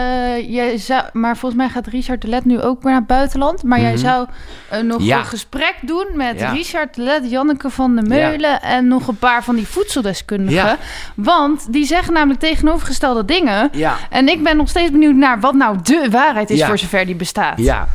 jij 0.53 0.77
zou, 0.77 1.03
maar 1.13 1.37
volgens 1.37 1.61
mij 1.61 1.69
gaat 1.69 1.87
Richard 1.87 2.21
de 2.21 2.27
Let 2.27 2.45
nu 2.45 2.61
ook 2.61 2.81
weer 2.81 2.91
naar 2.91 2.99
het 2.99 3.07
buitenland. 3.09 3.63
Maar 3.63 3.79
jij 3.81 3.91
Mhm. 3.91 3.99
zou 3.99 4.27
eh, 4.69 4.81
nog 4.81 5.01
Ja. 5.03 5.17
een 5.19 5.25
gesprek 5.25 5.75
doen 5.81 6.05
met 6.13 6.39
Ja. 6.39 6.51
Richard 6.51 6.95
de 6.95 7.01
Let, 7.01 7.29
Janneke 7.29 7.69
van 7.69 7.95
der 7.95 8.03
Meulen... 8.07 8.61
en 8.61 8.87
nog 8.87 9.07
een 9.07 9.17
paar 9.17 9.43
van 9.43 9.55
die 9.55 9.67
voedseldeskundigen. 9.67 10.53
Ja. 10.63 10.77
Want 11.15 11.73
die 11.73 11.85
zeggen 11.85 12.13
namelijk 12.13 12.39
tegenovergestelde 12.39 13.25
dingen. 13.25 13.69
Ja, 13.71 13.95
En 14.09 14.27
ik 14.27 14.43
ben 14.43 14.57
nog 14.57 14.69
steeds 14.69 14.91
benieuwd 14.91 15.15
naar 15.15 15.39
wat 15.39 15.53
nou 15.53 15.77
de 15.83 16.07
waarheid 16.11 16.49
is 16.49 16.57
Ja. 16.59 16.67
voor 16.67 16.77
zover 16.77 17.05
die 17.05 17.15
bestaat. 17.15 17.57
ja. 17.57 17.87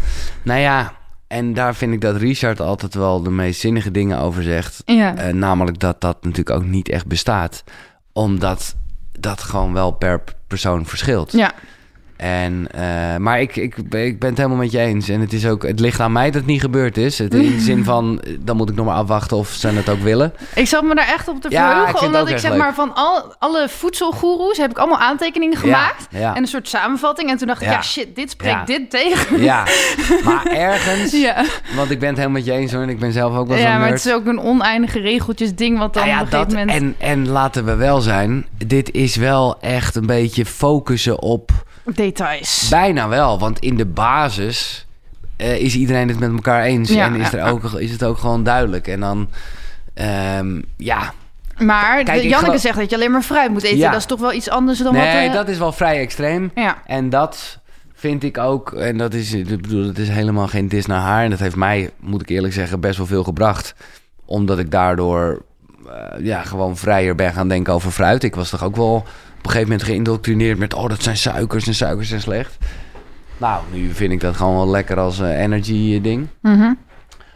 Nou 0.42 0.60
ja, 0.60 0.92
en 1.28 1.54
daar 1.54 1.74
vind 1.74 1.92
ik 1.92 2.00
dat 2.00 2.16
Richard 2.16 2.60
altijd 2.60 2.94
wel 2.94 3.22
de 3.22 3.30
meest 3.30 3.60
zinnige 3.60 3.90
dingen 3.90 4.18
over 4.18 4.42
zegt. 4.42 4.82
Ja. 4.84 5.14
Eh, 5.16 5.32
namelijk 5.32 5.78
dat 5.78 6.00
dat 6.00 6.16
natuurlijk 6.20 6.50
ook 6.56 6.64
niet 6.64 6.88
echt 6.88 7.06
bestaat. 7.06 7.64
Omdat 8.12 8.74
dat 9.20 9.42
gewoon 9.42 9.72
wel 9.72 9.90
per 9.90 10.22
persoon 10.46 10.86
verschilt. 10.86 11.32
Ja. 11.32 11.52
En, 12.16 12.66
eh, 12.70 13.16
maar 13.16 13.40
ik, 13.40 13.56
ik, 13.56 13.76
ik 13.90 14.18
ben 14.18 14.28
het 14.28 14.36
helemaal 14.38 14.58
met 14.58 14.70
je 14.72 14.78
eens. 14.78 15.08
En 15.08 15.20
het, 15.20 15.32
is 15.32 15.46
ook, 15.46 15.62
het 15.62 15.80
ligt 15.80 16.00
aan 16.00 16.12
mij 16.12 16.24
dat 16.24 16.34
het 16.34 16.46
niet 16.46 16.60
gebeurd 16.60 16.96
is. 16.96 17.18
Het, 17.18 17.34
in 17.34 17.40
de 17.56 17.60
zin 17.60 17.84
van, 17.94 18.22
dan 18.40 18.56
moet 18.56 18.70
ik 18.70 18.76
nog 18.76 18.86
maar 18.86 18.94
afwachten 18.96 19.36
of 19.36 19.48
ze 19.48 19.68
het 19.68 19.88
ook 19.88 20.00
willen. 20.00 20.32
Ik 20.54 20.66
zat 20.66 20.82
me 20.82 20.94
daar 20.94 21.08
echt 21.08 21.28
op 21.28 21.40
te 21.40 21.50
Ja, 21.50 21.70
ik 21.70 21.76
verheugen. 21.76 22.06
omdat 22.06 22.28
ik 22.28 22.38
zeg 22.38 22.50
leuk. 22.50 22.58
maar 22.60 22.74
van 22.74 22.94
al, 22.94 23.34
alle 23.38 23.68
voedselgoeroes 23.68 24.56
heb 24.56 24.70
ik 24.70 24.78
allemaal 24.78 24.98
aantekeningen 24.98 25.56
gemaakt. 25.58 26.06
Ja, 26.10 26.18
ja. 26.18 26.34
En 26.34 26.42
een 26.42 26.48
soort 26.48 26.68
samenvatting. 26.68 27.30
En 27.30 27.36
toen 27.36 27.46
dacht 27.46 27.62
ik, 27.62 27.68
Ja. 27.68 27.82
shit, 27.82 28.16
dit 28.16 28.30
spreekt 28.30 28.66
dit 28.66 28.90
tegen. 28.90 29.42
Ja, 29.42 29.66
maar 30.24 30.46
ergens, 30.46 31.12
Ja, 31.12 31.44
want 31.76 31.90
ik 31.90 31.98
ben 31.98 32.08
het 32.08 32.18
helemaal 32.18 32.38
met 32.40 32.46
je 32.46 32.52
eens 32.52 32.72
hoor. 32.72 32.82
En 32.82 32.88
ik 32.88 32.98
ben 32.98 33.12
zelf 33.12 33.36
ook 33.36 33.48
wel 33.48 33.56
zo'n 33.56 33.66
ja 33.66 33.72
maar 33.78 33.88
nerd. 33.88 34.02
het 34.02 34.06
is 34.06 34.12
ook 34.12 34.26
een 34.26 34.40
oneindige 34.40 35.00
regeltjes 35.00 35.54
ding 35.54 35.78
wat 35.78 35.94
dan 35.94 36.02
Nou 36.06 36.16
ja, 36.16 36.22
op 36.24 36.30
dat, 36.30 36.48
moment 36.48 36.70
en, 36.70 36.94
en 36.98 37.28
laten 37.28 37.64
we 37.64 37.74
wel 37.74 38.00
zijn, 38.00 38.46
dit 38.66 38.90
is 38.92 39.16
wel 39.16 39.60
echt 39.60 39.94
een 39.94 40.06
beetje 40.06 40.46
focussen 40.46 41.20
op 41.22 41.50
details. 41.84 42.66
bijna 42.70 43.08
wel. 43.08 43.38
Want 43.38 43.58
in 43.58 43.76
de 43.76 43.86
basis 43.86 44.86
eh, 45.36 45.60
is 45.60 45.74
iedereen 45.76 46.08
het 46.08 46.18
met 46.18 46.32
elkaar 46.32 46.62
eens. 46.62 46.90
Ja, 46.90 47.04
en 47.04 47.14
is, 47.14 47.32
er 47.32 47.44
ook, 47.44 47.72
is 47.72 47.90
het 47.90 48.04
ook 48.04 48.18
gewoon 48.18 48.42
duidelijk. 48.42 48.88
En 48.88 49.00
dan, 49.00 49.28
ehm, 49.94 50.60
ja, 50.76 51.12
Maar 51.58 52.02
Kijk, 52.02 52.22
Janneke 52.22 52.44
geloof- 52.44 52.60
zegt 52.60 52.76
dat 52.78 52.90
je 52.90 52.96
alleen 52.96 53.10
maar 53.10 53.22
fruit 53.22 53.50
moet 53.50 53.62
eten. 53.62 53.78
Ja. 53.78 53.90
Dat 53.90 54.00
is 54.00 54.06
toch 54.06 54.20
wel 54.20 54.32
iets 54.32 54.48
anders 54.50 54.78
dan 54.78 54.92
nee, 54.92 55.02
wat... 55.22 55.28
eh, 55.28 55.32
dat 55.32 55.48
is 55.48 55.58
wel 55.58 55.72
vrij 55.72 56.00
extreem. 56.00 56.50
Ja, 56.54 56.76
En 56.86 57.08
dat 57.10 57.58
vind 57.94 58.22
ik 58.22 58.38
ook, 58.38 58.72
en 58.72 58.96
dat 58.98 59.14
is, 59.14 59.32
ik 59.32 59.60
bedoel, 59.62 59.86
dat 59.86 59.98
is 59.98 60.08
helemaal 60.08 60.46
geen 60.48 60.68
dis 60.68 60.86
naar 60.86 61.00
haar. 61.00 61.24
En 61.24 61.30
dat 61.30 61.38
heeft 61.38 61.56
mij, 61.56 61.90
moet 62.00 62.20
ik 62.22 62.28
eerlijk 62.28 62.54
zeggen, 62.54 62.80
best 62.80 62.96
wel 62.96 63.06
veel 63.06 63.24
gebracht. 63.24 63.74
Omdat 64.24 64.58
ik 64.58 64.70
daardoor 64.70 65.42
eh, 65.88 66.24
ja, 66.24 66.42
gewoon 66.42 66.76
vrijer 66.76 67.14
ben 67.14 67.32
gaan 67.32 67.48
denken 67.48 67.72
over 67.72 67.90
fruit. 67.90 68.24
Ik 68.24 68.34
was 68.34 68.50
toch 68.50 68.64
ook 68.64 68.76
wel 68.76 69.04
een 69.44 69.50
gegeven 69.50 69.68
moment 69.68 69.82
geïndoctrineerd 69.88 70.58
met... 70.58 70.74
oh, 70.74 70.88
dat 70.88 71.02
zijn 71.02 71.16
suikers 71.16 71.66
en 71.66 71.74
suikers 71.74 72.08
zijn 72.08 72.20
slecht. 72.20 72.56
Nou, 73.36 73.62
nu 73.72 73.90
vind 73.92 74.12
ik 74.12 74.20
dat 74.20 74.36
gewoon 74.36 74.54
wel 74.56 74.68
lekker 74.68 74.98
als 74.98 75.20
eh, 75.20 75.40
energy 75.40 76.00
ding. 76.00 76.26
Mhm. 76.42 76.72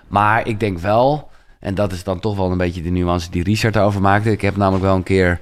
Maar 0.09 0.47
ik 0.47 0.61
denk 0.61 0.79
wel, 0.79 1.31
en 1.61 1.75
dat 1.75 1.93
is 1.93 2.05
dan 2.05 2.21
toch 2.21 2.37
wel 2.37 2.51
een 2.51 2.59
beetje 2.59 2.83
de 2.83 2.91
nuance 2.91 3.31
die 3.31 3.43
Richard 3.43 3.75
daarover 3.75 4.01
maakte. 4.01 4.31
Ik 4.31 4.41
heb 4.41 4.57
namelijk 4.57 4.85
wel 4.85 4.95
een 4.97 5.03
keer 5.03 5.41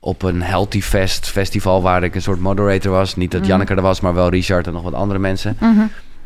op 0.00 0.22
een 0.22 0.42
Healthy 0.42 0.80
Fest 0.82 1.28
festival 1.28 1.82
waar 1.82 2.02
ik 2.02 2.14
een 2.14 2.22
soort 2.22 2.40
moderator 2.40 2.92
was. 2.92 3.16
Niet 3.16 3.30
dat 3.30 3.40
Mhm. 3.40 3.50
Janneke 3.50 3.74
er 3.74 3.82
was, 3.82 4.00
maar 4.00 4.14
wel 4.14 4.28
Richard 4.28 4.66
en 4.66 4.72
nog 4.72 4.82
wat 4.82 4.94
andere 4.94 5.18
mensen. 5.18 5.56
Mhm. 5.60 5.80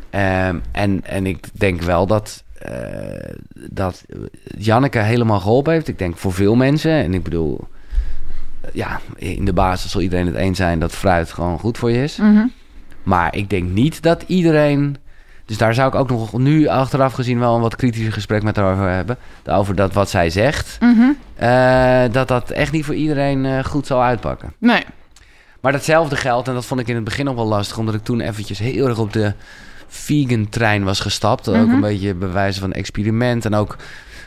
Ehm, 0.09 0.55
en, 0.71 1.01
en 1.05 1.25
ik 1.25 1.47
denk 1.53 1.81
wel 1.81 2.07
dat, 2.07 2.43
eh, 2.59 2.71
dat 3.69 4.05
Janneke 4.57 4.99
helemaal 4.99 5.39
geholpen 5.39 5.73
heeft. 5.73 5.87
Ik 5.87 5.99
denk 5.99 6.17
voor 6.17 6.33
veel 6.33 6.55
mensen. 6.55 6.91
En 6.91 7.13
ik 7.13 7.23
bedoel, 7.23 7.59
eh, 7.59 7.65
ja, 8.71 8.99
in 9.15 9.45
de 9.45 9.53
basis 9.53 9.91
zal 9.91 10.01
iedereen 10.01 10.25
het 10.25 10.35
eens 10.35 10.57
zijn 10.57 10.79
dat 10.79 10.91
fruit 10.91 11.31
gewoon 11.31 11.59
goed 11.59 11.77
voor 11.77 11.91
je 11.91 12.03
is. 12.03 12.17
Mhm. 12.17 12.45
Maar 13.03 13.35
ik 13.35 13.49
denk 13.49 13.69
niet 13.69 14.01
dat 14.01 14.23
iedereen. 14.27 14.97
Dus 15.45 15.57
daar 15.57 15.73
zou 15.73 15.87
ik 15.87 15.95
ook 15.95 16.09
nog 16.09 16.37
nu 16.37 16.67
achteraf 16.67 17.13
gezien 17.13 17.39
wel 17.39 17.55
een 17.55 17.61
wat 17.61 17.75
kritischer 17.75 18.13
gesprek 18.13 18.43
met 18.43 18.55
haar 18.55 18.71
over 18.73 18.89
hebben. 18.89 19.17
Over 19.45 19.75
dat 19.75 19.93
wat 19.93 20.09
zij 20.09 20.29
zegt. 20.29 20.77
Mhm. 20.79 21.01
eh, 21.35 22.03
dat 22.11 22.27
dat 22.27 22.49
echt 22.49 22.71
niet 22.71 22.85
voor 22.85 22.95
iedereen 22.95 23.45
eh, 23.45 23.63
goed 23.63 23.87
zal 23.87 24.03
uitpakken. 24.03 24.53
Nee. 24.57 24.83
Maar 25.61 25.71
datzelfde 25.71 26.15
geldt, 26.15 26.47
en 26.47 26.53
dat 26.53 26.65
vond 26.65 26.79
ik 26.79 26.87
in 26.87 26.95
het 26.95 27.03
begin 27.03 27.25
nog 27.25 27.35
wel 27.35 27.45
lastig, 27.47 27.77
omdat 27.77 27.95
ik 27.95 28.03
toen 28.03 28.21
eventjes 28.21 28.59
heel 28.59 28.87
erg 28.87 28.97
op 28.97 29.13
de 29.13 29.33
vegan 29.87 30.49
trein 30.49 30.83
was 30.83 30.99
gestapt. 30.99 31.47
Ook 31.49 31.55
Mhm. 31.55 31.69
een 31.73 31.81
beetje 31.81 32.13
bewijzen 32.13 32.61
van 32.61 32.71
experiment. 32.71 33.45
En 33.45 33.55
ook 33.55 33.75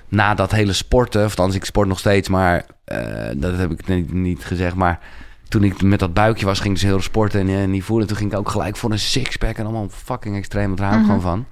na 0.08 0.34
dat 0.34 0.50
hele 0.50 0.72
sporten, 0.72 1.24
of 1.24 1.28
althans 1.30 1.54
ik 1.54 1.64
sport 1.64 1.88
nog 1.88 1.98
steeds, 1.98 2.28
maar 2.28 2.64
eh, 2.84 2.98
dat 3.34 3.56
heb 3.56 3.70
ik 3.70 3.88
niet, 3.88 4.12
niet 4.12 4.44
gezegd. 4.44 4.74
Maar 4.74 4.98
toen 5.48 5.64
ik 5.64 5.82
met 5.82 5.98
dat 5.98 6.14
buikje 6.14 6.46
was, 6.46 6.60
ging 6.60 6.74
ik 6.74 6.80
dus 6.80 6.88
heel 6.90 7.00
sporten 7.00 7.40
en, 7.40 7.48
eh, 7.48 7.68
niet 7.68 7.84
voelen. 7.84 8.06
Toen 8.06 8.16
ging 8.16 8.32
ik 8.32 8.38
ook 8.38 8.48
gelijk 8.48 8.76
voor 8.76 8.90
een 8.90 8.98
sixpack 8.98 9.56
en 9.56 9.64
allemaal 9.64 9.88
fucking 9.90 10.36
extreem. 10.36 10.66
want 10.66 10.78
Daar 10.78 10.88
hou 10.88 11.00
ik 11.00 11.06
Mhm. 11.06 11.16
gewoon 11.16 11.30
van. 11.30 11.46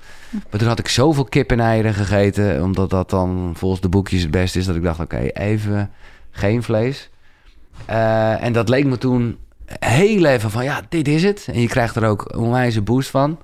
Maar 0.50 0.58
toen 0.60 0.68
had 0.68 0.78
ik 0.78 0.88
zoveel 0.88 1.24
kip 1.24 1.50
en 1.50 1.60
eieren 1.60 1.94
gegeten, 1.94 2.62
omdat 2.62 2.90
dat 2.90 3.10
dan 3.10 3.52
volgens 3.56 3.80
de 3.80 3.88
boekjes 3.88 4.22
het 4.22 4.30
beste 4.30 4.58
is, 4.58 4.66
dat 4.66 4.76
ik 4.76 4.82
dacht, 4.82 5.00
oké, 5.00 5.18
even 5.18 5.90
geen 6.30 6.62
vlees. 6.62 7.10
Eh, 7.84 8.42
en 8.44 8.52
dat 8.52 8.68
leek 8.68 8.84
me 8.84 8.98
toen 8.98 9.38
heel 9.78 10.24
even 10.24 10.50
van, 10.50 10.64
ja, 10.64 10.80
dit 10.88 11.08
is 11.08 11.22
het. 11.22 11.48
En 11.52 11.60
je 11.60 11.68
krijgt 11.68 11.96
er 11.96 12.04
ook 12.04 12.24
een 12.28 12.40
onwijze 12.40 12.82
boost 12.82 13.10
van. 13.10 13.38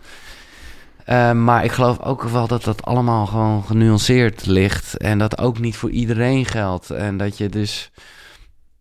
Eh, 1.08 1.32
maar 1.32 1.64
ik 1.64 1.72
geloof 1.72 2.00
ook 2.00 2.22
wel 2.22 2.46
dat 2.46 2.64
dat 2.64 2.84
allemaal 2.84 3.26
gewoon 3.26 3.64
genuanceerd 3.64 4.46
ligt. 4.46 4.96
En 4.96 5.18
dat 5.18 5.38
ook 5.38 5.58
niet 5.58 5.76
voor 5.76 5.90
iedereen 5.90 6.44
geldt. 6.46 6.90
En 6.90 7.16
dat 7.16 7.38
je 7.38 7.48
dus, 7.48 7.90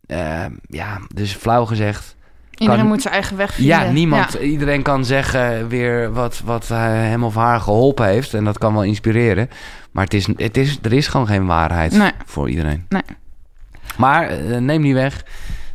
eh, 0.05 0.45
ja, 0.69 0.99
dus 1.13 1.33
flauw 1.33 1.65
gezegd... 1.65 2.15
Iedereen 2.51 2.81
Kan- 2.81 2.89
moet 2.89 3.01
zijn 3.01 3.13
eigen 3.13 3.37
weg 3.37 3.53
vinden. 3.53 3.77
Ja, 3.79 3.91
niemand, 3.91 4.33
iedereen 4.33 4.81
kan 4.81 5.05
zeggen 5.05 5.67
weer 5.67 6.13
wat, 6.13 6.41
wat 6.45 6.67
hem 6.67 7.23
of 7.23 7.35
haar 7.35 7.59
geholpen 7.59 8.05
heeft. 8.05 8.33
En 8.33 8.43
dat 8.43 8.57
kan 8.57 8.73
wel 8.73 8.83
inspireren. 8.83 9.49
Maar 9.91 10.03
het 10.03 10.13
is, 10.13 10.27
het 10.35 10.57
is, 10.57 10.79
er 10.81 10.93
is 10.93 11.07
gewoon 11.07 11.27
geen 11.27 11.45
waarheid 11.45 11.91
Nee. 11.91 12.11
voor 12.25 12.49
iedereen. 12.49 12.85
Nee. 12.89 13.01
Maar 13.97 14.27
eh, 14.29 14.57
neem 14.57 14.81
niet 14.81 14.93
weg 14.93 15.23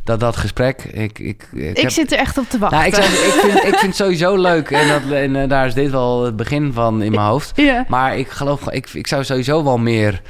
dat 0.03 0.19
dat 0.19 0.37
gesprek... 0.37 0.83
Ik, 0.83 1.19
ik, 1.19 1.47
ik, 1.53 1.67
Ik 1.75 1.77
heb- 1.77 1.89
zit 1.91 2.11
er 2.11 2.17
echt 2.17 2.37
op 2.37 2.49
te 2.49 2.57
wachten. 2.57 2.77
nou, 2.79 2.89
ik, 2.89 2.95
zou, 2.95 3.07
ik, 3.07 3.33
vind, 3.41 3.53
ik 3.57 3.63
vind 3.79 3.81
het 3.81 3.95
sowieso 3.95 4.35
leuk. 4.41 4.71
En, 4.71 4.87
dat, 4.87 5.11
en 5.11 5.35
eh, 5.35 5.49
daar 5.49 5.65
is 5.67 5.73
dit 5.73 5.91
wel 5.91 6.23
het 6.23 6.35
begin 6.35 6.73
van 6.73 7.01
in 7.01 7.11
mijn 7.11 7.27
hoofd. 7.27 7.51
Ja. 7.55 7.85
Maar 7.87 8.17
ik 8.17 8.29
geloof, 8.29 8.69
ik, 8.69 8.89
ik 8.93 9.07
zou 9.07 9.23
sowieso 9.23 9.63
wel 9.63 9.77
meer... 9.77 10.21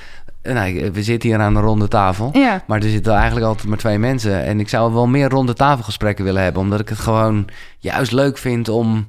eh, 0.42 0.54
Nou, 0.54 0.92
we 0.92 1.04
zitten 1.04 1.30
hier 1.30 1.40
aan 1.40 1.56
een 1.56 1.62
ronde 1.62 1.88
tafel. 1.88 2.30
Ja. 2.34 2.64
Maar 2.68 2.82
er 2.82 2.90
zitten 2.90 3.14
eigenlijk 3.14 3.46
altijd 3.46 3.68
maar 3.68 3.78
twee 3.78 3.98
mensen. 4.00 4.44
En 4.44 4.60
ik 4.60 4.70
zou 4.70 4.94
wel 4.94 5.08
meer 5.08 5.30
ronde 5.30 5.54
tafelgesprekken 5.54 6.26
willen 6.26 6.44
hebben. 6.44 6.62
Omdat 6.62 6.80
ik 6.80 6.90
het 6.90 7.00
gewoon 7.00 7.48
juist 7.80 8.12
leuk 8.12 8.38
vind 8.38 8.70
om... 8.70 9.08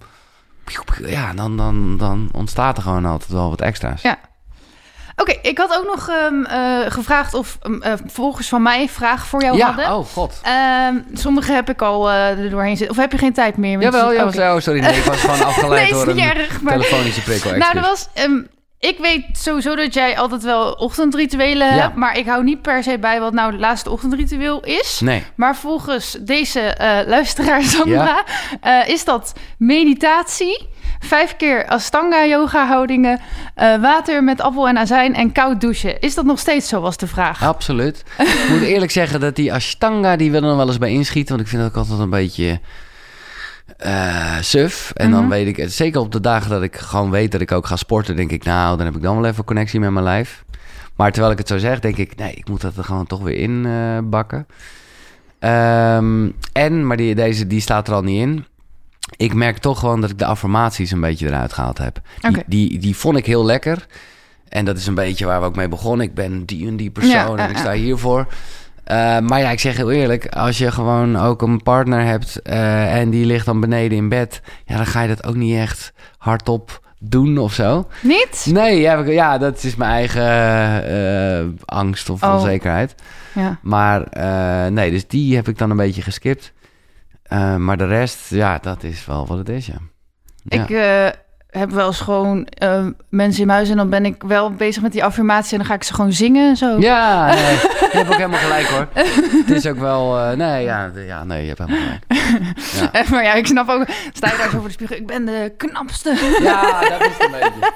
Ja, 1.06 1.32
dan, 1.32 1.56
dan, 1.56 1.96
dan 1.96 2.28
ontstaat 2.32 2.76
er 2.76 2.82
gewoon 2.82 3.04
altijd 3.04 3.30
wel 3.32 3.50
wat 3.50 3.60
extra's. 3.60 4.02
Ja. 4.02 4.18
Oké, 5.16 5.32
ik 5.42 5.58
had 5.58 5.76
ook 5.78 5.86
nog 5.86 6.08
ehm, 6.08 6.44
eh, 6.44 6.90
gevraagd 6.92 7.34
of 7.34 7.58
um, 7.62 7.82
eh, 7.82 7.92
volgers 8.06 8.48
van 8.48 8.62
mij 8.62 8.88
vragen 8.88 9.26
voor 9.26 9.42
jou 9.42 9.56
Ja, 9.56 9.66
hadden. 9.66 9.94
oh 9.96 10.06
god. 10.06 10.40
Ehm, 10.42 10.94
sommige 11.12 11.52
heb 11.52 11.70
ik 11.70 11.82
al 11.82 12.10
eh, 12.10 12.38
er 12.38 12.50
doorheen 12.50 12.76
zitten. 12.76 12.96
Of 12.96 13.02
heb 13.02 13.12
je 13.12 13.18
geen 13.18 13.32
tijd 13.32 13.56
meer? 13.56 13.80
Jawel, 13.80 14.12
ja, 14.12 14.26
oké. 14.26 14.40
oh, 14.52 14.58
sorry. 14.60 14.80
Nee, 14.80 14.96
ik 14.96 15.02
was 15.04 15.20
gewoon 15.20 15.44
afgeleid 15.52 15.82
Nee, 15.82 15.92
door 15.92 16.08
een 16.08 16.20
erg. 16.20 16.60
Maar... 16.60 16.72
telefonische 16.72 17.22
prikkel. 17.22 17.50
Nou, 17.50 17.60
excuus. 17.62 17.82
er 17.82 17.88
was... 17.88 18.08
ehm, 18.14 18.40
ik 18.78 18.98
weet 18.98 19.24
sowieso 19.32 19.74
dat 19.76 19.94
jij 19.94 20.18
altijd 20.18 20.42
wel 20.42 20.72
ochtendrituelen 20.72 21.66
Ja. 21.74 21.80
hebt. 21.82 21.94
Maar 21.94 22.18
ik 22.18 22.26
hou 22.26 22.44
niet 22.44 22.62
per 22.62 22.82
se 22.82 22.98
bij 22.98 23.20
wat 23.20 23.32
nou 23.32 23.50
het 23.52 23.60
laatste 23.60 23.90
ochtendritueel 23.90 24.60
is. 24.64 25.00
Nee. 25.00 25.22
Maar 25.34 25.56
volgens 25.56 26.16
deze 26.20 26.74
luisteraar 27.06 27.62
Sandra 27.74 28.24
is 28.86 29.04
dat 29.04 29.32
meditatie, 29.58 30.68
vijf 31.04 31.36
keer 31.36 31.66
Astanga 31.66 32.26
yoga 32.26 32.66
houdingen, 32.66 33.20
eh, 33.54 33.80
water 33.80 34.24
met 34.24 34.40
appel 34.40 34.68
en 34.68 34.78
azijn 34.78 35.14
en 35.14 35.32
koud 35.32 35.60
douchen. 35.60 36.00
Is 36.00 36.14
dat 36.14 36.24
nog 36.24 36.38
steeds 36.38 36.68
zo, 36.68 36.80
was 36.80 36.96
de 36.96 37.06
vraag. 37.06 37.42
Absoluut. 37.42 38.04
ik 38.18 38.46
moet 38.50 38.60
eerlijk 38.62 38.92
zeggen 38.92 39.20
dat 39.20 39.36
die 39.36 39.52
Ashtanga, 39.52 40.16
die 40.16 40.30
wil 40.30 40.42
er 40.42 40.48
nog 40.48 40.56
wel 40.56 40.66
eens 40.66 40.78
bij 40.78 40.90
inschieten. 40.92 41.34
Want 41.36 41.40
ik 41.46 41.48
vind 41.52 41.62
dat 41.62 41.70
ook 41.70 41.76
altijd 41.76 41.98
een 41.98 42.10
beetje 42.10 42.60
eh, 43.76 44.36
suf. 44.40 44.90
En 44.94 45.10
dan 45.10 45.20
Mhm. 45.20 45.28
weet 45.30 45.58
ik, 45.58 45.64
zeker 45.70 46.00
op 46.00 46.12
de 46.12 46.20
dagen 46.20 46.50
dat 46.50 46.62
ik 46.62 46.76
gewoon 46.76 47.10
weet 47.10 47.32
dat 47.32 47.40
ik 47.40 47.52
ook 47.52 47.66
ga 47.66 47.76
sporten, 47.76 48.16
denk 48.16 48.30
ik, 48.30 48.44
nou, 48.44 48.76
dan 48.76 48.86
heb 48.86 48.96
ik 48.96 49.02
dan 49.02 49.20
wel 49.20 49.30
even 49.30 49.44
connectie 49.44 49.80
met 49.80 49.90
mijn 49.90 50.04
lijf. 50.04 50.44
Maar 50.96 51.10
terwijl 51.12 51.32
ik 51.32 51.38
het 51.38 51.48
zo 51.48 51.58
zeg, 51.58 51.80
denk 51.80 51.96
ik, 51.96 52.16
nee, 52.16 52.32
ik 52.34 52.48
moet 52.48 52.60
dat 52.60 52.76
er 52.76 52.84
gewoon 52.84 53.06
toch 53.06 53.20
weer 53.22 53.36
in 53.38 53.66
eh, 53.66 53.98
bakken. 54.04 54.46
Ehm, 55.38 56.28
en, 56.52 56.86
maar 56.86 56.96
die, 56.96 57.14
deze 57.14 57.46
die 57.46 57.60
staat 57.60 57.88
er 57.88 57.94
al 57.94 58.02
niet 58.02 58.20
in. 58.20 58.44
Ik 59.16 59.34
merk 59.34 59.58
toch 59.58 59.78
gewoon 59.78 60.00
dat 60.00 60.10
ik 60.10 60.18
de 60.18 60.24
affirmaties 60.26 60.90
een 60.90 61.00
beetje 61.00 61.26
eruit 61.26 61.52
gehaald 61.52 61.78
heb. 61.78 62.00
Die, 62.20 62.42
die, 62.46 62.78
die 62.78 62.96
vond 62.96 63.16
ik 63.16 63.26
heel 63.26 63.44
lekker. 63.44 63.86
En 64.48 64.64
dat 64.64 64.76
is 64.76 64.86
een 64.86 64.94
beetje 64.94 65.26
waar 65.26 65.40
we 65.40 65.46
ook 65.46 65.56
mee 65.56 65.68
begonnen. 65.68 66.06
Ik 66.06 66.14
ben 66.14 66.44
die 66.44 66.66
en 66.66 66.76
die 66.76 66.90
persoon 66.90 67.36
Ja, 67.36 67.44
en 67.44 67.50
ik 67.50 67.56
sta 67.56 67.72
hiervoor. 67.72 68.26
Eh, 68.84 69.18
maar 69.18 69.40
ja, 69.40 69.50
ik 69.50 69.60
zeg 69.60 69.76
heel 69.76 69.90
eerlijk, 69.90 70.26
als 70.26 70.58
je 70.58 70.70
gewoon 70.70 71.16
ook 71.16 71.42
een 71.42 71.62
partner 71.62 72.04
hebt 72.04 72.42
eh, 72.42 72.96
en 72.96 73.10
die 73.10 73.26
ligt 73.26 73.46
dan 73.46 73.60
beneden 73.60 73.98
in 73.98 74.08
bed, 74.08 74.40
ja, 74.64 74.76
dan 74.76 74.86
ga 74.86 75.02
je 75.02 75.08
dat 75.08 75.26
ook 75.26 75.34
niet 75.34 75.56
echt 75.56 75.92
hardop 76.18 76.82
doen 76.98 77.38
of 77.38 77.52
zo. 77.52 77.86
Niet? 78.02 78.46
Nee, 78.50 78.80
ja, 79.06 79.38
dat 79.38 79.62
is 79.64 79.76
mijn 79.76 79.90
eigen 79.90 80.24
eh, 80.88 81.46
angst 81.64 82.10
of 82.10 82.22
Oh. 82.22 82.34
onzekerheid. 82.34 82.94
Ja. 83.34 83.58
Maar 83.62 84.06
nee, 84.72 84.90
dus 84.90 85.06
die 85.06 85.34
heb 85.36 85.48
ik 85.48 85.58
dan 85.58 85.70
een 85.70 85.76
beetje 85.76 86.02
geskipt. 86.02 86.52
Eh, 87.24 87.56
maar 87.56 87.76
de 87.76 87.86
rest, 87.86 88.30
ja, 88.30 88.58
dat 88.58 88.82
is 88.82 89.06
wel 89.06 89.26
wat 89.26 89.38
het 89.38 89.48
is, 89.48 89.66
ja. 89.66 89.78
Ja. 90.42 90.62
Ik 90.62 90.70
eh, 90.70 91.20
heb 91.58 91.70
wel 91.70 91.86
eens 91.86 92.00
gewoon 92.00 92.44
eh, 92.44 92.84
mensen 93.08 93.40
in 93.40 93.46
mijn 93.46 93.58
huis 93.58 93.70
en 93.70 93.76
dan 93.76 93.88
ben 93.88 94.04
ik 94.04 94.22
wel 94.26 94.50
bezig 94.50 94.82
met 94.82 94.92
die 94.92 95.04
affirmatie 95.04 95.52
en 95.52 95.58
dan 95.58 95.66
ga 95.66 95.74
ik 95.74 95.82
ze 95.82 95.94
gewoon 95.94 96.12
zingen 96.12 96.48
en 96.48 96.56
zo. 96.56 96.76
Ja, 96.80 97.26
nee, 97.26 97.34
je 97.64 97.88
hebt 97.92 98.08
ook 98.08 98.14
helemaal 98.16 98.38
gelijk 98.38 98.66
hoor. 98.66 98.88
Het 99.46 99.50
is 99.50 99.66
ook 99.66 99.78
wel, 99.78 100.18
eh, 100.18 100.36
nee, 100.36 100.64
ja, 100.64 100.90
ja, 101.06 101.24
nee, 101.24 101.42
je 101.46 101.48
hebt 101.48 101.58
helemaal 101.58 101.80
gelijk. 101.80 102.02
Ja, 102.92 103.02
maar 103.10 103.24
ja, 103.24 103.34
ik 103.34 103.46
snap 103.46 103.68
ook, 103.68 103.84
sta 104.12 104.30
je 104.30 104.36
daar 104.36 104.50
zo 104.50 104.56
voor 104.58 104.66
de 104.66 104.72
spiegel, 104.72 104.96
ik 104.96 105.06
ben 105.06 105.24
de 105.24 105.52
knapste. 105.56 106.14
ja 106.42 106.80
dat 106.80 107.00
is 107.00 107.06
het 107.18 107.24
een 107.24 107.30
beetje. 107.30 107.72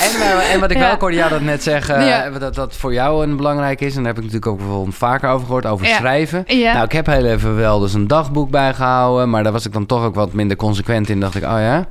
En, 0.00 0.20
eh, 0.20 0.52
en 0.54 0.60
wat 0.60 0.70
ik 0.70 0.76
Ja. 0.76 0.82
wel 0.88 0.96
hoorde 0.98 1.16
jou 1.16 1.30
dat 1.30 1.40
net 1.40 1.62
zeggen, 1.62 2.04
Ja. 2.04 2.30
dat 2.30 2.54
dat 2.54 2.76
voor 2.76 2.92
jou 2.92 3.22
een 3.26 3.36
belangrijk 3.36 3.80
is. 3.80 3.96
En 3.96 4.02
daar 4.02 4.14
heb 4.14 4.24
ik 4.24 4.30
natuurlijk 4.32 4.52
ook 4.52 4.68
wel 4.68 4.86
vaker 4.90 5.28
over 5.30 5.46
gehoord, 5.46 5.66
over 5.66 5.86
schrijven. 5.86 6.42
Ja. 6.46 6.72
Nou, 6.72 6.84
ik 6.84 6.92
heb 6.92 7.06
heel 7.06 7.24
even 7.24 7.56
wel 7.56 7.78
dus 7.78 7.94
een 7.94 8.06
dagboek 8.06 8.50
bijgehouden, 8.50 9.30
maar 9.30 9.42
daar 9.42 9.52
was 9.52 9.66
ik 9.66 9.72
dan 9.72 9.86
toch 9.86 10.04
ook 10.04 10.14
wat 10.14 10.32
minder 10.32 10.56
consequent 10.56 11.08
in. 11.08 11.20
Dacht 11.20 11.34
ik, 11.34 11.42
oh 11.42 11.48
ja. 11.58 11.86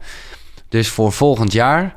Dus 0.70 0.90
voor 0.90 1.12
volgend 1.12 1.52
jaar, 1.52 1.96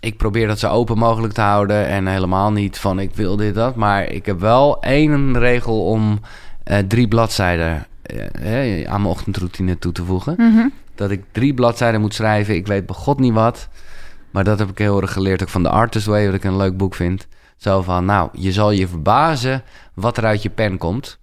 ik 0.00 0.16
probeer 0.16 0.46
dat 0.46 0.58
zo 0.58 0.68
open 0.68 0.98
mogelijk 0.98 1.32
te 1.32 1.40
houden 1.40 1.86
en 1.86 2.06
helemaal 2.06 2.52
niet 2.52 2.78
van 2.78 2.98
ik 2.98 3.14
wil 3.14 3.36
dit 3.36 3.54
dat, 3.54 3.74
maar 3.74 4.04
ik 4.04 4.26
heb 4.26 4.40
wel 4.40 4.82
één 4.82 5.38
regel 5.38 5.84
om 5.84 6.20
eh, 6.64 6.78
drie 6.78 7.08
bladzijden 7.08 7.86
eh, 8.02 8.82
eh, 8.82 8.90
aan 8.90 9.00
mijn 9.00 9.14
ochtendroutine 9.14 9.78
toe 9.78 9.92
te 9.92 10.04
voegen. 10.04 10.34
Mhm. 10.36 10.68
Dat 10.94 11.10
ik 11.10 11.24
drie 11.32 11.54
bladzijden 11.54 12.00
moet 12.00 12.14
schrijven. 12.14 12.54
Ik 12.54 12.66
weet 12.66 12.86
bij 12.86 12.96
god 12.96 13.18
niet 13.18 13.32
wat, 13.32 13.68
maar 14.30 14.44
dat 14.44 14.58
heb 14.58 14.70
ik 14.70 14.78
heel 14.78 15.00
erg 15.00 15.12
geleerd 15.12 15.42
ook 15.42 15.48
van 15.48 15.62
de 15.62 15.68
Artist 15.68 16.06
Way, 16.06 16.26
wat 16.26 16.34
ik 16.34 16.44
een 16.44 16.56
leuk 16.56 16.76
boek 16.76 16.94
vind. 16.94 17.26
Zo 17.56 17.82
van, 17.82 18.04
nou, 18.04 18.28
je 18.32 18.52
zal 18.52 18.70
je 18.70 18.88
verbazen 18.88 19.62
wat 19.94 20.16
er 20.16 20.24
uit 20.24 20.42
je 20.42 20.50
pen 20.50 20.78
komt. 20.78 21.18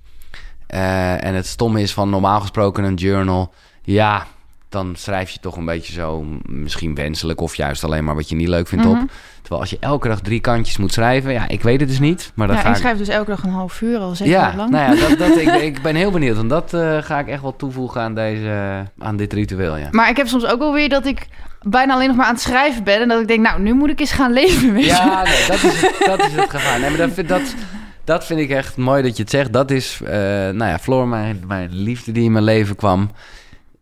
Eh, 0.68 1.24
en 1.24 1.36
het 1.36 1.46
stomme 1.46 1.82
is 1.82 1.94
van 1.94 2.10
normaal 2.10 2.42
gesproken 2.42 2.84
een 2.84 2.96
journal. 2.96 3.54
Ja, 3.82 4.26
dan 4.70 4.94
schrijf 4.98 5.30
je 5.30 5.40
toch 5.40 5.58
een 5.58 5.66
beetje 5.66 5.94
zo 5.94 6.26
misschien 6.50 6.96
wenselijk 6.96 7.42
of 7.42 7.56
juist 7.56 7.84
alleen 7.84 8.04
maar 8.04 8.16
wat 8.16 8.30
je 8.30 8.36
niet 8.36 8.48
leuk 8.48 8.68
vindt 8.68 8.86
Mhm. 8.86 9.02
op. 9.02 9.10
Terwijl 9.42 9.62
als 9.62 9.70
je 9.70 9.78
elke 9.80 10.08
dag 10.08 10.20
drie 10.20 10.40
kantjes 10.40 10.78
moet 10.78 10.94
schrijven, 10.94 11.32
ja, 11.32 11.48
ik 11.48 11.62
weet 11.62 11.80
het 11.80 11.90
dus 11.90 12.00
niet. 12.00 12.32
Maar 12.36 12.48
dan 12.48 12.56
Ja, 12.56 12.62
ga 12.62 12.68
ik 12.70 12.76
ik... 12.76 12.82
schrijf 12.82 12.98
dus 12.98 13.08
elke 13.08 13.30
dag 13.30 13.44
een 13.44 13.50
half 13.50 13.82
uur 13.82 13.98
al, 14.00 14.16
zeker 14.16 14.34
Ja, 14.34 14.54
lang. 14.56 14.70
nou 14.70 14.96
ja, 14.96 15.08
dat, 15.08 15.18
dat, 15.18 15.38
ik, 15.38 15.48
ik 15.72 15.82
ben 15.82 15.96
heel 15.96 16.12
benieuwd. 16.12 16.36
Want 16.36 16.50
dat 16.50 16.74
eh, 16.74 16.98
ga 17.02 17.20
ik 17.20 17.28
echt 17.28 17.42
wel 17.42 17.56
toevoegen 17.56 18.02
aan, 18.02 18.16
deze, 18.16 18.84
aan 19.00 19.18
dit 19.18 19.34
ritueel, 19.34 19.78
ja. 19.78 19.88
Maar 19.92 20.10
ik 20.10 20.18
heb 20.18 20.28
soms 20.28 20.46
ook 20.46 20.60
wel 20.60 20.74
weer 20.74 20.90
dat 20.90 21.06
ik 21.06 21.28
bijna 21.62 21.94
alleen 21.94 22.08
nog 22.08 22.16
maar 22.18 22.26
aan 22.26 22.34
het 22.34 22.42
schrijven 22.42 22.84
ben. 22.84 23.02
En 23.02 23.08
dat 23.08 23.22
ik 23.22 23.28
denk, 23.28 23.42
nou, 23.42 23.62
nu 23.62 23.74
moet 23.74 23.90
ik 23.90 24.00
eens 24.00 24.12
gaan 24.12 24.34
leven, 24.42 24.74
weet 24.74 24.84
je. 24.84 24.90
Ja, 24.90 25.24
nee, 25.24 25.48
dat, 25.48 25.64
is 25.64 25.82
het, 25.82 25.96
dat 26.06 26.20
is 26.20 26.34
het 26.36 26.50
gevaar. 26.50 26.80
Nee, 26.80 26.90
maar 26.90 27.00
dat, 27.00 27.12
vind- 27.12 27.28
dat, 27.30 27.56
dat 28.04 28.26
vind 28.26 28.40
ik 28.40 28.50
echt 28.50 28.78
mooi 28.78 29.02
dat 29.04 29.16
je 29.16 29.22
het 29.22 29.32
zegt. 29.32 29.54
Dat 29.54 29.72
is, 29.72 30.00
eh, 30.06 30.12
nou 30.50 30.66
ja, 30.66 30.80
Floor, 30.80 31.08
mijn, 31.08 31.44
mijn 31.48 31.70
liefde 31.72 32.12
die 32.12 32.24
in 32.24 32.32
mijn 32.32 32.44
leven 32.44 32.76
kwam. 32.76 33.10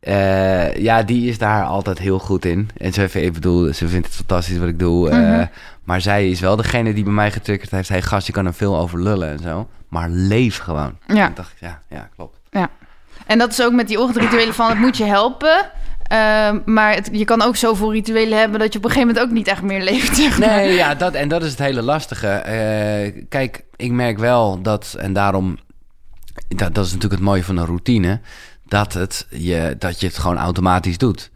Eh, 0.04 0.76
ja, 0.76 1.04
die 1.04 1.30
is 1.30 1.38
daar 1.38 1.64
altijd 1.64 2.00
heel 2.00 2.20
goed 2.20 2.46
in. 2.46 2.70
En 2.78 2.94
ze, 2.94 3.10
ik 3.22 3.34
bedoel, 3.34 3.74
ze 3.74 3.88
vindt 3.88 4.06
het 4.08 4.16
fantastisch 4.16 4.58
wat 4.58 4.68
ik 4.68 4.80
doe. 4.80 5.10
eh, 5.10 5.18
Mhm. 5.18 5.46
maar 5.84 6.02
zij 6.02 6.30
is 6.30 6.40
wel 6.40 6.56
degene 6.56 6.94
die 6.94 7.04
bij 7.04 7.14
mij 7.14 7.32
getriggerd 7.32 7.72
heeft. 7.72 7.90
Hey 7.90 8.02
gast, 8.02 8.28
je 8.28 8.34
kan 8.34 8.46
er 8.46 8.54
veel 8.54 8.78
over 8.78 9.04
lullen 9.04 9.30
en 9.32 9.40
zo. 9.40 9.68
Maar 9.90 10.10
leef 10.10 10.58
gewoon. 10.58 10.98
Ja. 11.08 11.28
Ik 11.28 11.36
dacht, 11.36 11.54
ja, 11.60 11.82
ja, 11.90 12.10
klopt. 12.16 12.38
En 13.28 13.38
dat 13.38 13.52
is 13.52 13.62
ook 13.64 13.72
met 13.74 13.88
die 13.88 14.00
ochtendrituelen 14.00 14.54
van, 14.54 14.70
het 14.70 14.80
moet 14.80 14.98
je 14.98 15.04
helpen. 15.04 15.70
Ehm, 16.04 16.60
maar 16.66 16.94
het- 16.94 17.10
je 17.12 17.26
kan 17.26 17.42
ook 17.42 17.56
zoveel 17.56 17.92
rituelen 17.94 18.40
hebben 18.40 18.60
dat 18.60 18.72
je 18.74 18.78
op 18.80 18.86
een 18.86 18.92
gegeven 18.92 19.14
moment 19.14 19.28
ook 19.30 19.34
niet 19.36 19.48
echt 19.48 19.62
meer 19.62 19.84
leeft. 19.84 20.16
Zeg 20.18 20.40
maar. 20.40 20.48
Nee, 20.50 20.74
ja, 20.74 20.96
dat, 20.96 21.14
en 21.14 21.28
dat 21.28 21.44
is 21.44 21.50
het 21.50 21.60
hele 21.60 21.82
lastige. 21.82 22.28
Eh, 22.28 23.24
kijk, 23.30 23.64
ik 23.76 23.92
merk 23.92 24.18
wel 24.18 24.62
dat, 24.62 24.96
en 25.00 25.14
daarom, 25.14 25.58
dat, 26.48 26.76
dat 26.76 26.86
is 26.86 26.92
natuurlijk 26.92 27.22
het 27.22 27.30
mooie 27.30 27.44
van 27.44 27.58
een 27.58 27.66
routine, 27.66 28.20
dat, 28.74 28.94
het 28.94 29.28
je, 29.30 29.76
dat 29.80 30.00
je 30.00 30.08
het 30.08 30.18
gewoon 30.18 30.38
automatisch 30.38 30.98
doet. 30.98 31.32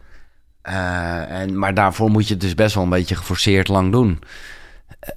Eh, 0.62 1.40
en, 1.40 1.58
maar 1.58 1.74
daarvoor 1.74 2.10
moet 2.10 2.26
je 2.28 2.32
het 2.34 2.42
dus 2.42 2.54
best 2.54 2.74
wel 2.74 2.84
een 2.84 2.90
beetje 2.90 3.14
geforceerd 3.16 3.68
lang 3.68 3.92
doen. 3.92 4.18
Eh, 5.00 5.10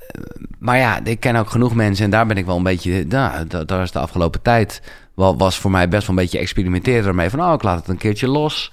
maar 0.59 0.78
ja, 0.78 0.99
ik 1.03 1.19
ken 1.19 1.36
ook 1.36 1.49
genoeg 1.49 1.74
mensen 1.76 2.05
en 2.05 2.11
daar 2.11 2.26
ben 2.26 2.38
ik 2.38 2.45
wel 2.45 2.57
een 2.57 2.63
beetje, 2.63 3.05
nou, 3.05 3.47
da- 3.47 3.63
daar 3.63 3.82
is 3.82 3.91
de 3.91 3.99
afgelopen 3.99 4.41
tijd, 4.41 4.82
wel, 5.15 5.38
was 5.38 5.57
voor 5.57 5.72
mij 5.72 5.88
best 5.88 6.07
wel 6.07 6.15
een 6.17 6.22
beetje 6.24 6.39
experimenteren 6.39 7.05
ermee. 7.07 7.30
Van, 7.30 7.41
oh, 7.41 7.53
ik 7.53 7.63
laat 7.63 7.80
het 7.80 7.88
een 7.88 7.97
keertje 7.97 8.28
los. 8.28 8.72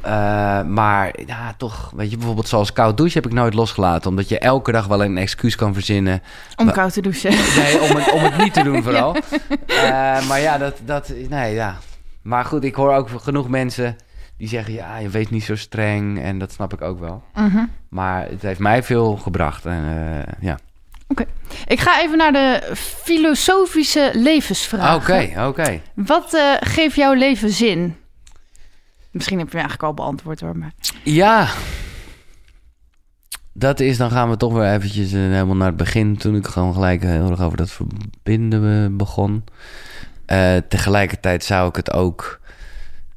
Eh, 0.00 0.62
maar 0.62 1.12
ja, 1.26 1.54
toch, 1.56 1.92
weet 1.96 2.10
je, 2.10 2.16
bijvoorbeeld 2.16 2.48
zoals 2.48 2.72
koud 2.72 2.96
douchen 2.96 3.22
heb 3.22 3.30
ik 3.30 3.36
nooit 3.38 3.54
losgelaten. 3.54 4.10
Omdat 4.10 4.28
je 4.28 4.38
elke 4.38 4.72
dag 4.72 4.86
wel 4.86 5.04
een 5.04 5.18
excuus 5.18 5.54
kan 5.56 5.74
verzinnen. 5.74 6.22
Om 6.56 6.70
koud 6.72 6.92
te 6.92 7.00
douchen. 7.02 7.30
Nee, 7.56 7.80
om 7.80 7.96
het, 7.96 8.12
om 8.12 8.20
het 8.22 8.36
niet 8.36 8.52
te 8.54 8.62
doen 8.62 8.82
vooral. 8.86 9.16
Maar 10.28 10.40
ja, 10.40 10.58
dat, 10.58 10.76
dat, 10.84 11.12
nee, 11.28 11.54
ja. 11.54 11.76
Maar 12.22 12.44
goed, 12.44 12.64
ik 12.64 12.74
hoor 12.74 12.94
ook 12.94 13.08
genoeg 13.08 13.48
mensen 13.48 13.96
die 14.40 14.48
zeggen, 14.48 14.74
ja, 14.74 14.96
je 14.96 15.08
weet 15.08 15.30
niet 15.30 15.44
zo 15.44 15.56
streng. 15.56 16.22
En 16.22 16.38
dat 16.38 16.52
snap 16.52 16.72
ik 16.72 16.82
ook 16.82 16.98
wel. 16.98 17.22
Mhm. 17.34 17.64
Maar 17.88 18.28
het 18.28 18.42
heeft 18.42 18.60
mij 18.60 18.82
veel 18.82 19.16
gebracht. 19.16 19.66
En 19.66 19.84
eh, 19.84 20.32
ja. 20.40 20.58
Ik 21.66 21.80
ga 21.80 22.02
even 22.02 22.18
naar 22.18 22.32
de 22.32 22.70
filosofische 22.76 24.10
levensvraag. 24.14 24.96
Oké, 24.96 25.46
oké. 25.46 25.80
Wat 25.94 26.34
eh, 26.34 26.54
geeft 26.60 26.96
jouw 26.96 27.12
leven 27.12 27.50
zin? 27.50 27.96
Misschien 29.10 29.38
heb 29.38 29.46
je 29.46 29.56
hem 29.56 29.66
eigenlijk 29.66 29.82
al 29.82 30.04
beantwoord 30.04 30.40
hoor. 30.40 30.56
Maar... 30.56 30.72
Ja. 31.04 31.48
Dat 33.52 33.80
is, 33.80 33.96
dan 33.96 34.10
gaan 34.10 34.30
we 34.30 34.36
toch 34.36 34.52
weer 34.52 34.72
eventjes 34.72 35.12
eh, 35.12 35.20
helemaal 35.20 35.56
naar 35.56 35.66
het 35.66 35.76
begin. 35.76 36.16
Toen 36.16 36.36
ik 36.36 36.46
gewoon 36.46 36.74
gelijk 36.74 37.02
heel 37.02 37.30
erg 37.30 37.40
over 37.40 37.56
dat 37.56 37.70
verbinden 37.70 38.96
begon. 38.96 39.44
Eh, 40.30 40.56
tegelijkertijd 40.68 41.44
zou 41.44 41.68
ik 41.68 41.76
het 41.76 41.92
ook 41.92 42.40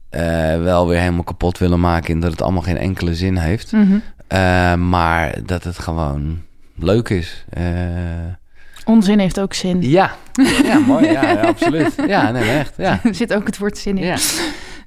eh, 0.09 0.22
wel 0.57 0.88
weer 0.88 0.99
helemaal 0.99 1.24
kapot 1.24 1.57
willen 1.57 1.80
maken. 1.80 2.14
In 2.14 2.20
dat 2.20 2.32
het 2.32 2.41
allemaal 2.41 2.61
geen 2.61 2.78
enkele 2.78 3.16
zin 3.16 3.38
heeft. 3.38 3.72
Mhm. 3.72 3.97
Eh, 4.28 4.76
maar 4.76 5.45
dat 5.45 5.64
het 5.64 5.80
gewoon 5.80 6.41
leuk 6.76 7.09
is. 7.09 7.45
Onzin 8.86 9.20
heeft 9.20 9.39
ook 9.39 9.53
zin. 9.53 9.82
Ja, 9.82 10.16
ja 10.64 10.80
mooi. 10.80 11.11
Ja, 11.11 11.32
ja, 11.32 11.41
absoluut. 11.41 11.93
Ja, 12.07 12.32
nee, 12.32 12.49
echt. 12.49 12.74
Ja. 12.78 12.99
Er 13.03 13.16
zit 13.16 13.34
ook 13.34 13.45
het 13.45 13.57
woord 13.57 13.78
zin 13.78 13.97
in. 13.97 14.05
ja. 14.05 14.18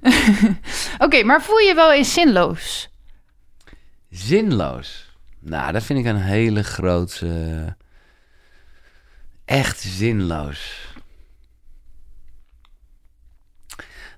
Oké, 1.07 1.25
maar 1.25 1.43
voel 1.43 1.59
je 1.59 1.75
wel 1.75 1.93
eens 1.93 2.13
zinloos? 2.13 2.89
Zinloos. 4.11 5.11
Nou, 5.41 5.73
dat 5.73 5.83
vind 5.83 5.99
ik 5.99 6.05
een 6.05 6.21
hele 6.21 6.63
grote. 6.63 7.77
echt 9.45 9.81
zinloos. 9.81 10.86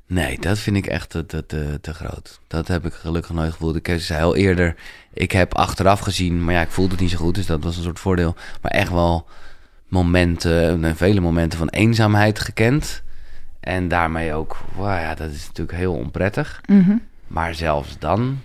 Nee, 0.09 0.39
dat 0.39 0.59
vind 0.59 0.77
ik 0.77 0.87
echt 0.87 1.11
te, 1.11 1.27
te, 1.27 1.47
te, 1.47 1.79
te 1.81 1.95
groot. 1.95 2.41
Dat 2.47 2.69
heb 2.69 2.85
ik 2.85 2.93
gelukkig 2.93 3.33
nooit 3.33 3.53
gevoeld. 3.53 3.77
Ik 3.77 3.95
zei 4.01 4.23
al 4.23 4.37
eerder, 4.37 4.75
ik 5.13 5.33
heb 5.33 5.55
achteraf 5.55 6.01
gezien, 6.01 6.45
maar 6.45 6.55
ja, 6.55 6.61
ik 6.61 6.71
voelde 6.71 6.91
het 6.91 7.01
niet 7.01 7.11
zo 7.11 7.17
goed, 7.17 7.35
dus 7.35 7.47
dat 7.47 7.65
was 7.65 7.77
een 7.77 7.83
soort 7.83 7.99
voordeel. 7.99 8.35
Maar 8.63 8.71
echt 8.71 8.91
wel 8.91 9.27
momenten, 9.89 10.85
en 10.85 10.97
vele 10.97 11.21
momenten 11.21 11.59
van 11.59 11.69
eenzaamheid 11.69 12.39
gekend. 12.39 13.03
En 13.61 13.89
daarmee 13.89 14.33
ook, 14.33 14.57
wow, 14.75 14.87
ja, 14.87 15.15
dat 15.15 15.31
is 15.31 15.47
natuurlijk 15.47 15.79
heel 15.79 15.95
onprettig. 15.95 16.61
Mhm. 16.67 16.97
Maar 17.27 17.55
zelfs 17.55 17.99
dan 17.99 18.41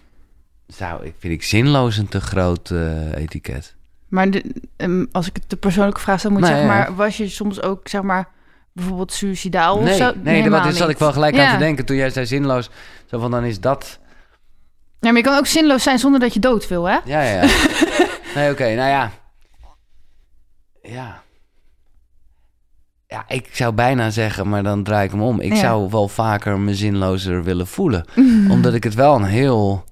zou 0.68 1.06
ik, 1.06 1.14
vind 1.18 1.34
ik 1.34 1.44
zinloos 1.44 1.98
een 1.98 2.08
te 2.08 2.22
groot 2.22 2.72
eh, 2.72 3.16
etiket. 3.16 3.76
Maar 4.08 4.32
de, 4.32 4.44
ehm, 4.76 5.06
als 5.12 5.28
ik 5.28 5.36
het 5.36 5.50
de 5.50 5.56
persoonlijke 5.56 6.02
vraag 6.02 6.20
stel, 6.20 6.32
moet 6.32 6.40
je 6.40 6.46
Nee, 6.46 6.56
zeggen, 6.60 6.78
maar 6.78 6.96
was 6.96 7.18
je 7.18 7.28
soms 7.28 7.62
ook, 7.62 7.88
zeg 7.88 8.02
maar, 8.02 8.28
bijvoorbeeld 8.74 9.14
suicidaal 9.14 9.78
of 9.78 9.84
nee, 9.84 9.96
zo? 9.98 10.12
nee, 10.16 10.36
Helemaal 10.36 10.64
daar 10.64 10.72
zat 10.72 10.90
ik 10.90 10.98
wel 10.98 11.12
gelijk 11.14 11.36
Ja. 11.36 11.46
aan 11.46 11.54
te 11.54 11.64
denken 11.64 11.86
toen 11.86 11.96
jij 11.96 12.10
zei 12.10 12.26
zinloos. 12.26 12.70
Zo 13.06 13.20
van, 13.20 13.32
dan 13.32 13.44
is 13.44 13.60
dat... 13.60 14.00
Ja, 15.00 15.10
maar 15.10 15.18
je 15.18 15.24
kan 15.28 15.38
ook 15.38 15.46
zinloos 15.48 15.84
zijn 15.84 16.00
zonder 16.00 16.20
dat 16.20 16.34
je 16.34 16.40
dood 16.40 16.68
wil, 16.68 16.84
hè? 16.84 16.98
Ja, 17.06 17.22
ja. 17.22 17.42
ja. 17.44 17.50
nee, 18.36 18.52
oké, 18.52 18.64
nou 18.76 18.90
ja. 18.90 19.12
Ja. 20.82 21.22
Ja, 23.08 23.24
ik 23.28 23.50
zou 23.52 23.74
bijna 23.74 24.10
zeggen, 24.10 24.50
maar 24.50 24.64
dan 24.64 24.84
draai 24.84 25.06
ik 25.06 25.12
hem 25.12 25.22
om. 25.22 25.40
Ik 25.40 25.54
Ja. 25.54 25.60
zou 25.60 25.90
wel 25.90 26.08
vaker 26.08 26.60
me 26.60 26.76
zinlozer 26.76 27.44
willen 27.44 27.68
voelen. 27.68 28.06
Omdat 28.56 28.74
ik 28.74 28.84
het 28.84 28.94
wel 28.94 29.16
een 29.16 29.24
heel... 29.24 29.84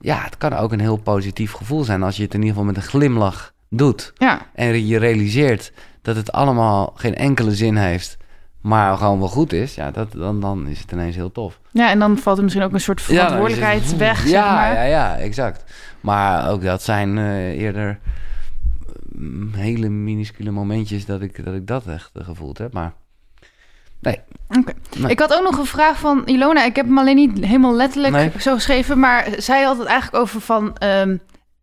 Ja, 0.00 0.22
het 0.24 0.38
kan 0.38 0.52
ook 0.52 0.72
een 0.72 0.80
heel 0.80 0.96
positief 0.96 1.52
gevoel 1.52 1.84
zijn... 1.84 2.02
als 2.02 2.16
je 2.16 2.22
het 2.22 2.34
in 2.34 2.38
ieder 2.40 2.54
geval 2.56 2.72
met 2.72 2.76
een 2.82 2.88
glimlach 2.88 3.52
doet. 3.70 4.12
Ja, 4.14 4.40
en 4.54 4.86
je 4.86 4.98
realiseert 4.98 5.72
dat 6.02 6.16
het 6.16 6.32
allemaal 6.32 6.92
geen 6.96 7.14
enkele 7.14 7.54
zin 7.54 7.76
heeft, 7.76 8.16
maar 8.64 8.96
gewoon 8.96 9.18
wel 9.18 9.28
goed 9.28 9.52
is, 9.52 9.74
ja, 9.74 9.90
dat, 9.90 10.12
dan, 10.12 10.40
dan 10.40 10.66
is 10.66 10.80
het 10.80 10.92
ineens 10.92 11.16
heel 11.16 11.32
tof. 11.32 11.60
ja, 11.70 11.90
en 11.90 11.98
dan 11.98 12.18
valt 12.18 12.36
er 12.36 12.42
misschien 12.42 12.64
ook 12.64 12.72
een 12.72 12.80
soort 12.80 13.00
verantwoordelijkheid 13.02 13.82
Ja, 13.82 13.88
het- 13.88 13.96
weg, 13.96 14.18
zeg 14.20 14.30
ja, 14.30 14.52
maar. 14.54 14.74
Ja, 14.74 14.82
ja, 14.82 15.16
exact. 15.16 15.64
Maar 16.00 16.50
ook 16.50 16.62
dat 16.62 16.82
zijn 16.82 17.18
eh, 17.18 17.48
eerder 17.60 17.98
mm, 19.12 19.52
hele 19.54 19.88
minuscule 19.88 20.50
momentjes 20.50 21.06
dat 21.06 21.20
ik 21.22 21.44
dat, 21.44 21.54
ik 21.54 21.66
dat 21.66 21.86
echt 21.86 22.10
eh, 22.14 22.24
gevoeld 22.24 22.58
heb. 22.58 22.72
Maar 22.72 22.92
nee, 24.00 24.20
Oké. 24.58 24.72
Nee. 24.98 25.10
Ik 25.10 25.18
had 25.18 25.34
ook 25.34 25.42
nog 25.50 25.58
een 25.58 25.66
vraag 25.66 25.98
van 25.98 26.22
Ilona. 26.24 26.64
Ik 26.64 26.76
heb 26.76 26.86
hem 26.86 26.98
alleen 26.98 27.16
niet 27.16 27.38
helemaal 27.44 27.74
letterlijk 27.74 28.14
Nee. 28.14 28.30
zo 28.38 28.54
geschreven, 28.54 28.98
maar 28.98 29.28
zij 29.36 29.62
had 29.62 29.78
het 29.78 29.86
eigenlijk 29.86 30.22
over 30.22 30.40
van... 30.40 30.76
ehm, 30.76 31.16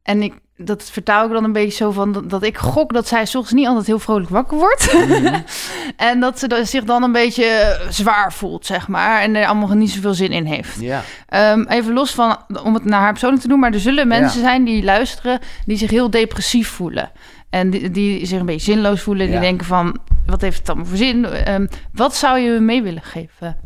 en 0.04 0.22
ik, 0.22 0.34
dat 0.58 0.84
vertaal 0.92 1.26
ik 1.26 1.32
dan 1.32 1.44
een 1.44 1.52
beetje 1.52 1.78
zo 1.78 1.92
van 1.92 2.24
dat, 2.28 2.44
ik 2.44 2.58
gok 2.58 2.94
dat 2.94 3.08
zij 3.08 3.26
's 3.26 3.36
ochtends 3.36 3.54
niet 3.54 3.68
altijd 3.68 3.86
heel 3.88 4.00
vrolijk 4.00 4.30
wakker 4.30 4.58
wordt. 4.58 4.94
Mhm. 4.94 5.40
en 6.10 6.20
dat 6.20 6.40
ze 6.40 6.48
dan- 6.48 6.66
zich 6.66 6.84
dan 6.84 7.04
een 7.04 7.12
beetje 7.12 7.80
zwaar 7.90 8.34
voelt, 8.34 8.66
zeg 8.66 8.88
maar. 8.88 9.22
En 9.22 9.36
er 9.36 9.46
allemaal 9.46 9.74
niet 9.74 9.92
zoveel 9.92 10.14
zin 10.14 10.32
in 10.32 10.46
heeft. 10.46 10.82
Ehm, 11.28 11.64
even 11.68 11.94
los 11.94 12.12
van, 12.12 12.38
om 12.64 12.74
het 12.74 12.86
naar 12.86 13.02
haar 13.02 13.12
persoonlijk 13.12 13.42
te 13.42 13.48
doen, 13.48 13.60
maar 13.60 13.74
er 13.74 13.80
zullen 13.80 14.08
mensen 14.08 14.42
zijn 14.42 14.64
die 14.64 14.84
luisteren 14.84 15.40
die 15.66 15.78
zich 15.78 15.90
heel 15.90 16.10
depressief 16.10 16.68
voelen. 16.70 17.12
En 17.50 17.70
die, 17.70 17.92
die 17.92 18.26
zich 18.26 18.40
een 18.40 18.46
beetje 18.46 18.72
zinloos 18.72 19.02
voelen. 19.02 19.30
Die 19.32 19.40
denken 19.40 19.66
van, 19.66 20.00
wat 20.26 20.42
heeft 20.42 20.58
het 20.58 20.68
allemaal 20.70 20.88
voor 20.88 20.98
zin? 20.98 21.26
Ehm, 21.26 21.68
wat 21.94 22.16
zou 22.16 22.40
je 22.40 22.60
mee 22.60 22.82
willen 22.84 23.04
geven? 23.04 23.58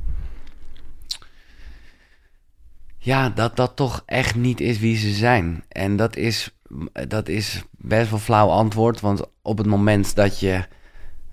ja, 2.98 3.30
dat 3.30 3.56
dat 3.56 3.76
toch 3.76 4.04
echt 4.06 4.36
niet 4.36 4.62
is 4.62 4.80
wie 4.80 4.98
ze 4.98 5.10
zijn. 5.10 5.64
En 5.70 5.96
dat 5.96 6.16
is, 6.16 6.55
dat 7.07 7.28
is 7.28 7.63
best 7.72 8.09
wel 8.09 8.20
flauw 8.20 8.49
antwoord, 8.49 8.99
want 8.99 9.22
op 9.41 9.57
het 9.57 9.68
moment 9.68 10.16
dat 10.16 10.39
je 10.39 10.66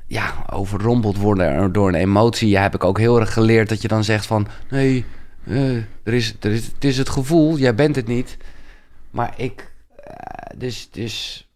ja, 0.07 0.45
overrompeld 0.51 1.17
wordt 1.17 1.75
door 1.75 1.89
een 1.89 1.95
emotie, 1.95 2.49
ja, 2.49 2.63
heb 2.63 2.75
ik 2.75 2.85
ook 2.85 2.99
heel 2.99 3.21
erg 3.21 3.33
geleerd 3.33 3.69
dat 3.69 3.83
je 3.83 3.89
dan 3.89 4.05
zegt 4.05 4.27
van, 4.27 4.47
nee, 4.71 5.05
eh, 5.45 5.77
er 5.77 6.15
is, 6.15 6.35
er 6.41 6.51
is, 6.51 6.67
het 6.67 6.85
is 6.85 6.99
het 6.99 7.09
gevoel, 7.09 7.59
jij 7.59 7.75
bent 7.75 7.97
het 7.97 8.07
niet. 8.07 8.37
Maar 9.11 9.35
ik, 9.37 9.73
eh, 9.97 10.59
dus, 10.59 10.89
dus, 10.91 11.49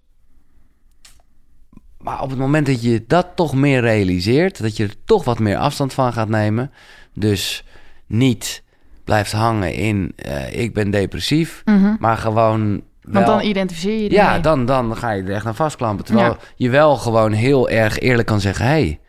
maar 1.99 2.23
op 2.23 2.31
het 2.31 2.39
moment 2.39 2.67
dat 2.67 2.83
je 2.83 3.05
dat 3.07 3.27
toch 3.35 3.55
meer 3.55 3.81
realiseert, 3.81 4.63
dat 4.63 4.77
je 4.77 4.85
er 4.85 5.05
toch 5.05 5.25
wat 5.25 5.39
meer 5.39 5.57
afstand 5.57 5.93
van 5.93 6.13
gaat 6.13 6.29
nemen, 6.29 6.71
dus 7.15 7.65
niet 8.07 8.63
blijft 9.05 9.33
hangen 9.33 9.75
in, 9.75 10.13
eh, 10.17 10.61
ik 10.61 10.75
ben 10.75 10.91
depressief, 10.91 11.63
maar 11.99 12.17
gewoon 12.17 12.71
Mhm. 12.71 12.81
Want 13.07 13.27
dan 13.27 13.41
identificeer 13.41 14.03
je 14.03 14.09
die 14.09 14.19
ja, 14.19 14.33
mee. 14.33 14.41
dan, 14.41 14.67
dan 14.67 14.97
ga 14.97 15.11
je 15.11 15.23
er 15.23 15.33
echt 15.35 15.47
aan 15.47 15.55
vastklampen. 15.55 16.05
Terwijl 16.05 16.31
Ja. 16.31 16.39
je 16.57 16.71
wel 16.71 16.97
gewoon 16.97 17.33
heel 17.33 17.69
erg 17.69 17.99
eerlijk 17.99 18.29
kan 18.29 18.41
zeggen... 18.41 18.67
hé, 18.67 18.71
hey, 18.73 19.01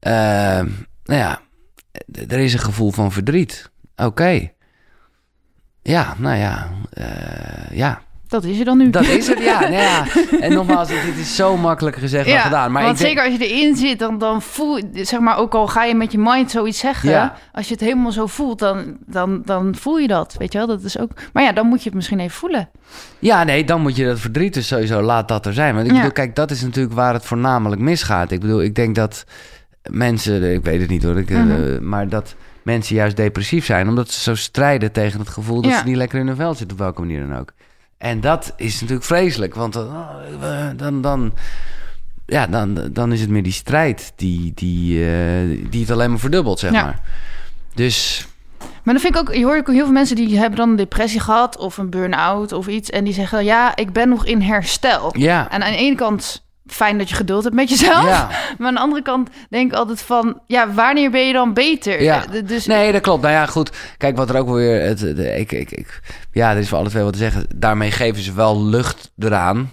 ehm, 0.00 0.68
nou 1.04 1.20
ja, 1.20 1.40
er 2.28 2.38
is 2.38 2.52
een 2.52 2.58
gevoel 2.58 2.90
van 2.90 3.12
verdriet. 3.12 3.70
Oké. 3.96 4.50
Ja, 5.82 6.14
nou 6.18 6.36
ja, 6.36 6.70
eh, 6.92 7.70
ja, 7.76 8.02
Dat 8.30 8.44
is 8.44 8.58
er 8.58 8.64
dan 8.64 8.78
nu. 8.78 8.90
dat 8.90 9.06
is 9.06 9.26
het. 9.28 9.38
Ja, 9.38 9.60
nou 9.60 9.72
ja. 9.72 10.04
En 10.40 10.52
nogmaals, 10.52 10.88
dit 10.88 11.16
is 11.18 11.36
zo 11.36 11.56
makkelijk 11.56 11.96
gezegd 11.96 12.28
dan 12.28 12.38
gedaan. 12.38 12.72
Maar 12.72 12.82
want 12.82 13.00
ik 13.00 13.04
denk, 13.06 13.18
zeker 13.18 13.30
als 13.32 13.40
je 13.40 13.54
erin 13.54 13.76
zit, 13.76 13.98
dan, 13.98 14.18
dan 14.18 14.42
voel 14.42 14.76
je, 14.76 15.04
zeg 15.04 15.20
maar, 15.20 15.36
ook 15.38 15.54
al 15.54 15.66
ga 15.66 15.84
je 15.84 15.94
met 15.94 16.12
je 16.12 16.18
mind 16.18 16.50
zoiets 16.50 16.78
zeggen, 16.78 17.10
Ja. 17.10 17.34
als 17.52 17.66
je 17.66 17.72
het 17.72 17.82
helemaal 17.82 18.12
zo 18.12 18.26
voelt, 18.26 18.58
dan, 18.58 18.96
dan, 19.06 19.42
dan 19.44 19.74
voel 19.74 19.98
je 19.98 20.06
dat, 20.08 20.34
weet 20.38 20.52
je 20.52 20.58
wel? 20.58 20.66
Dat 20.66 20.82
is 20.82 20.98
ook, 20.98 21.10
maar 21.32 21.42
ja, 21.42 21.52
dan 21.52 21.66
moet 21.66 21.78
je 21.78 21.84
het 21.88 21.94
misschien 21.94 22.20
even 22.20 22.36
voelen. 22.38 22.68
Ja, 23.18 23.44
nee, 23.44 23.64
dan 23.64 23.80
moet 23.80 23.96
je 23.96 24.04
dat 24.04 24.20
verdriet 24.20 24.54
dus 24.54 24.66
sowieso 24.66 25.00
laat 25.02 25.28
dat 25.28 25.46
er 25.46 25.52
zijn. 25.54 25.74
Want 25.74 25.86
ik 25.86 25.92
bedoel, 25.92 26.12
kijk, 26.12 26.34
dat 26.34 26.50
is 26.50 26.62
natuurlijk 26.62 26.94
waar 26.94 27.12
het 27.14 27.24
voornamelijk 27.24 27.80
misgaat. 27.80 28.30
Ik 28.30 28.40
bedoel, 28.40 28.62
ik 28.62 28.74
denk 28.74 28.94
dat 28.94 29.24
mensen, 29.90 30.52
ik 30.54 30.64
weet 30.64 30.80
het 30.80 30.90
niet 30.90 31.02
hoor, 31.02 31.18
ik, 31.18 31.30
eh, 31.30 31.42
Mhm. 31.42 31.88
maar 31.88 32.08
dat 32.08 32.34
mensen 32.62 32.94
juist 32.96 33.16
depressief 33.16 33.64
zijn 33.64 33.88
omdat 33.88 34.10
ze 34.10 34.20
zo 34.20 34.34
strijden 34.34 34.92
tegen 34.92 35.18
het 35.20 35.28
gevoel 35.28 35.60
dat 35.62 35.72
ze 35.72 35.84
niet 35.84 35.96
lekker 35.96 36.18
in 36.18 36.26
hun 36.26 36.36
vel 36.36 36.54
zitten, 36.54 36.70
op 36.76 36.82
welke 36.82 37.00
manier 37.00 37.26
dan 37.28 37.38
ook. 37.38 37.52
En 38.00 38.20
dat 38.20 38.52
is 38.56 38.80
natuurlijk 38.80 39.06
vreselijk, 39.06 39.54
want 39.54 39.72
dan, 39.72 39.86
oh, 39.86 40.70
dan, 40.76 41.00
dan, 41.02 41.32
ja, 42.26 42.46
dan, 42.46 42.88
dan 42.92 43.12
is 43.12 43.20
het 43.20 43.30
meer 43.30 43.42
die 43.42 43.52
strijd 43.52 44.12
die, 44.16 44.52
die, 44.54 45.04
eh, 45.04 45.68
die 45.70 45.80
het 45.80 45.90
alleen 45.90 46.10
maar 46.10 46.18
verdubbelt, 46.18 46.58
zeg 46.58 46.72
Ja. 46.72 46.82
maar. 46.82 47.00
Dus 47.74 48.26
Maar 48.58 48.94
dan 48.94 49.02
vind 49.02 49.14
ik 49.14 49.20
ook, 49.20 49.34
je 49.34 49.44
hoort 49.44 49.58
ook 49.58 49.74
heel 49.74 49.84
veel 49.84 49.92
mensen 49.92 50.16
die 50.16 50.38
hebben 50.38 50.58
dan 50.58 50.68
een 50.70 50.76
depressie 50.76 51.20
gehad 51.20 51.56
of 51.58 51.78
een 51.78 51.90
burn-out 51.90 52.52
of 52.52 52.66
iets 52.66 52.90
en 52.90 53.04
die 53.04 53.14
zeggen, 53.14 53.44
ja, 53.44 53.76
ik 53.76 53.92
ben 53.92 54.08
nog 54.08 54.26
in 54.26 54.40
herstel. 54.40 55.18
ja, 55.18 55.50
En 55.50 55.62
aan 55.62 55.70
de 55.72 55.76
ene 55.78 55.96
kant 55.96 56.44
fijn 56.70 56.98
dat 56.98 57.08
je 57.08 57.14
geduld 57.14 57.42
hebt 57.44 57.54
met 57.54 57.68
jezelf, 57.68 58.04
ja. 58.06 58.28
maar 58.58 58.68
aan 58.68 58.74
de 58.74 58.80
andere 58.80 59.02
kant 59.02 59.30
denk 59.48 59.72
ik 59.72 59.78
altijd 59.78 60.02
van, 60.02 60.40
ja, 60.46 60.72
wanneer 60.72 61.10
ben 61.10 61.26
je 61.26 61.32
dan 61.32 61.52
beter? 61.54 62.02
Ja. 62.02 62.24
Dus 62.44 62.66
Nee, 62.66 62.92
dat 62.92 63.00
klopt. 63.00 63.22
Nou 63.22 63.34
ja, 63.34 63.46
goed. 63.46 63.72
Kijk, 63.96 64.16
wat 64.16 64.30
er 64.30 64.36
ook 64.36 64.48
weer... 64.48 64.82
Het, 64.82 64.98
de, 64.98 65.38
ik, 65.38 65.52
ik, 65.52 65.70
ik, 65.70 66.00
ja, 66.32 66.50
er 66.50 66.56
is 66.56 66.68
voor 66.68 66.78
alle 66.78 66.88
twee 66.88 67.02
wat 67.02 67.12
te 67.12 67.18
zeggen. 67.18 67.46
Daarmee 67.54 67.90
geven 67.90 68.22
ze 68.22 68.32
wel 68.32 68.62
lucht 68.64 69.10
eraan. 69.18 69.70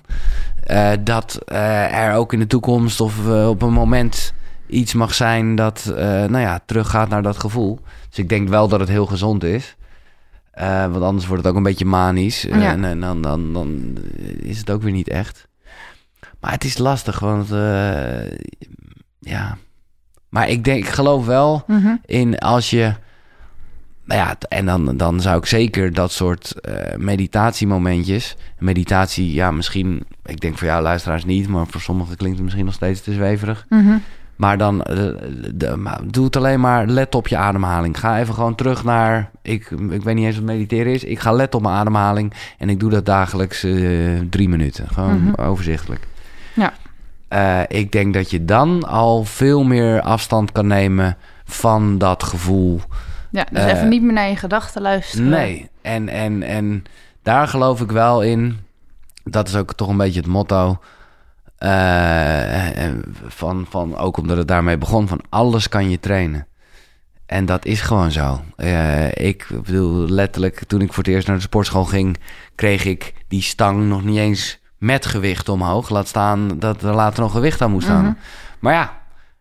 eh, 0.64 0.92
dat 1.04 1.40
eh, 1.46 1.94
er 2.06 2.14
ook 2.16 2.34
in 2.34 2.40
de 2.40 2.48
toekomst 2.48 3.02
of 3.02 3.28
eh, 3.28 3.50
op 3.50 3.62
een 3.62 3.74
moment 3.74 4.34
iets 4.68 4.94
mag 4.94 5.14
zijn 5.14 5.56
dat, 5.56 5.92
nou 5.96 6.40
ja, 6.40 6.60
teruggaat 6.66 7.10
naar 7.10 7.24
dat 7.24 7.40
gevoel. 7.40 7.80
Dus 8.10 8.18
ik 8.20 8.30
denk 8.30 8.50
wel 8.50 8.68
dat 8.68 8.80
het 8.80 8.90
heel 8.90 9.06
gezond 9.06 9.44
is. 9.44 9.76
Want 10.90 11.02
anders 11.02 11.28
wordt 11.28 11.44
het 11.44 11.52
ook 11.52 11.58
een 11.58 11.64
beetje 11.64 11.86
manisch. 11.86 12.42
Ja. 12.42 12.72
En, 12.72 12.84
en 12.86 13.00
dan, 13.00 13.22
dan, 13.22 13.54
dan 13.54 13.98
is 14.42 14.58
het 14.58 14.72
ook 14.72 14.82
weer 14.82 14.92
niet 14.92 15.08
echt. 15.10 15.47
Maar 16.42 16.52
het 16.52 16.64
is 16.64 16.78
lastig, 16.78 17.20
want 17.20 17.52
eh, 17.52 18.32
ja. 19.20 19.58
Maar 20.30 20.50
ik 20.50 20.64
denk, 20.64 20.84
ik 20.84 20.90
geloof 20.90 21.26
wel 21.26 21.64
Mhm. 21.68 21.96
in 22.06 22.40
als 22.40 22.70
je. 22.70 22.94
Nou 24.06 24.20
ja, 24.22 24.36
en 24.50 24.66
dan, 24.66 24.98
dan 24.98 25.22
zou 25.22 25.38
ik 25.38 25.46
zeker 25.46 25.94
dat 25.94 26.12
soort 26.12 26.52
eh, 26.62 26.98
meditatiemomentjes. 26.98 28.36
Meditatie, 28.60 29.34
ja, 29.34 29.52
misschien. 29.52 30.04
Ik 30.26 30.40
denk 30.40 30.58
voor 30.58 30.68
jou 30.68 30.82
luisteraars 30.84 31.26
niet, 31.26 31.48
maar 31.48 31.68
voor 31.68 31.82
sommigen 31.82 32.16
klinkt 32.16 32.36
het 32.36 32.44
misschien 32.44 32.66
nog 32.66 32.74
steeds 32.74 33.02
te 33.02 33.14
zweverig. 33.14 33.66
Mhm. 33.70 33.98
Maar 34.36 34.58
dan 34.58 34.84
eh, 34.84 34.96
de, 35.54 35.76
maar 35.76 36.00
doe 36.06 36.26
het 36.26 36.36
alleen 36.36 36.60
maar. 36.60 36.88
Let 36.88 37.16
op 37.16 37.28
je 37.28 37.38
ademhaling. 37.38 38.00
Ga 38.00 38.20
even 38.20 38.34
gewoon 38.34 38.56
terug 38.56 38.84
naar. 38.84 39.32
Ik, 39.42 39.70
ik 39.90 40.04
weet 40.04 40.16
niet 40.16 40.26
eens 40.26 40.36
wat 40.36 40.46
mediteren 40.46 40.94
is. 40.94 41.04
Ik 41.04 41.20
ga 41.20 41.32
letten 41.32 41.60
op 41.60 41.66
mijn 41.66 41.78
ademhaling. 41.78 42.34
En 42.58 42.70
ik 42.70 42.80
doe 42.80 42.90
dat 42.90 43.06
dagelijks 43.06 43.60
drie 44.30 44.50
minuten. 44.50 44.88
Gewoon 44.88 45.24
Mhm. 45.24 45.42
overzichtelijk. 45.42 46.08
Ja. 46.58 46.74
Eh, 47.28 47.80
ik 47.80 47.92
denk 47.92 48.14
dat 48.14 48.30
je 48.30 48.46
dan 48.46 48.84
al 48.88 49.24
veel 49.24 49.64
meer 49.64 50.02
afstand 50.02 50.52
kan 50.52 50.68
nemen 50.68 51.18
van 51.46 51.98
dat 51.98 52.24
gevoel. 52.24 52.82
Ja, 53.32 53.46
dus 53.52 53.64
Eh, 53.64 53.72
even 53.72 53.90
niet 53.90 54.02
meer 54.02 54.14
naar 54.14 54.30
je 54.30 54.36
gedachten 54.36 54.82
luisteren. 54.82 55.30
Nee, 55.30 55.70
en, 55.82 56.10
en, 56.10 56.44
en 56.44 56.84
daar 57.24 57.48
geloof 57.48 57.82
ik 57.82 57.92
wel 57.92 58.22
in. 58.24 58.60
Dat 59.24 59.48
is 59.48 59.56
ook 59.56 59.74
toch 59.74 59.90
een 59.90 59.98
beetje 59.98 60.20
het 60.20 60.30
motto. 60.30 60.80
Eh, 61.58 62.90
van, 63.26 63.66
van, 63.70 63.98
ook 63.98 64.18
omdat 64.18 64.38
het 64.38 64.48
daarmee 64.48 64.78
begon, 64.78 65.08
van 65.08 65.22
alles 65.30 65.70
kan 65.70 65.90
je 65.90 66.00
trainen. 66.00 66.48
En 67.26 67.46
dat 67.46 67.66
is 67.66 67.82
gewoon 67.82 68.12
zo. 68.12 68.42
Eh, 68.56 69.12
ik 69.12 69.48
bedoel, 69.64 70.10
letterlijk, 70.10 70.64
toen 70.68 70.82
ik 70.82 70.94
voor 70.94 71.04
het 71.04 71.14
eerst 71.14 71.28
naar 71.28 71.36
de 71.36 71.42
sportschool 71.42 71.84
ging, 71.86 72.18
kreeg 72.56 72.86
ik 72.86 73.14
die 73.28 73.42
stang 73.42 73.88
nog 73.88 74.04
niet 74.04 74.18
eens 74.18 74.60
met 74.78 75.06
gewicht 75.06 75.50
omhoog. 75.50 75.90
Laat 75.90 76.08
staan 76.08 76.60
dat 76.60 76.82
er 76.84 76.94
later 76.94 77.22
nog 77.22 77.32
gewicht 77.32 77.62
aan 77.62 77.72
moest. 77.72 77.88
Mhm. 77.88 78.12
Maar 78.60 78.74
ja, 78.74 78.98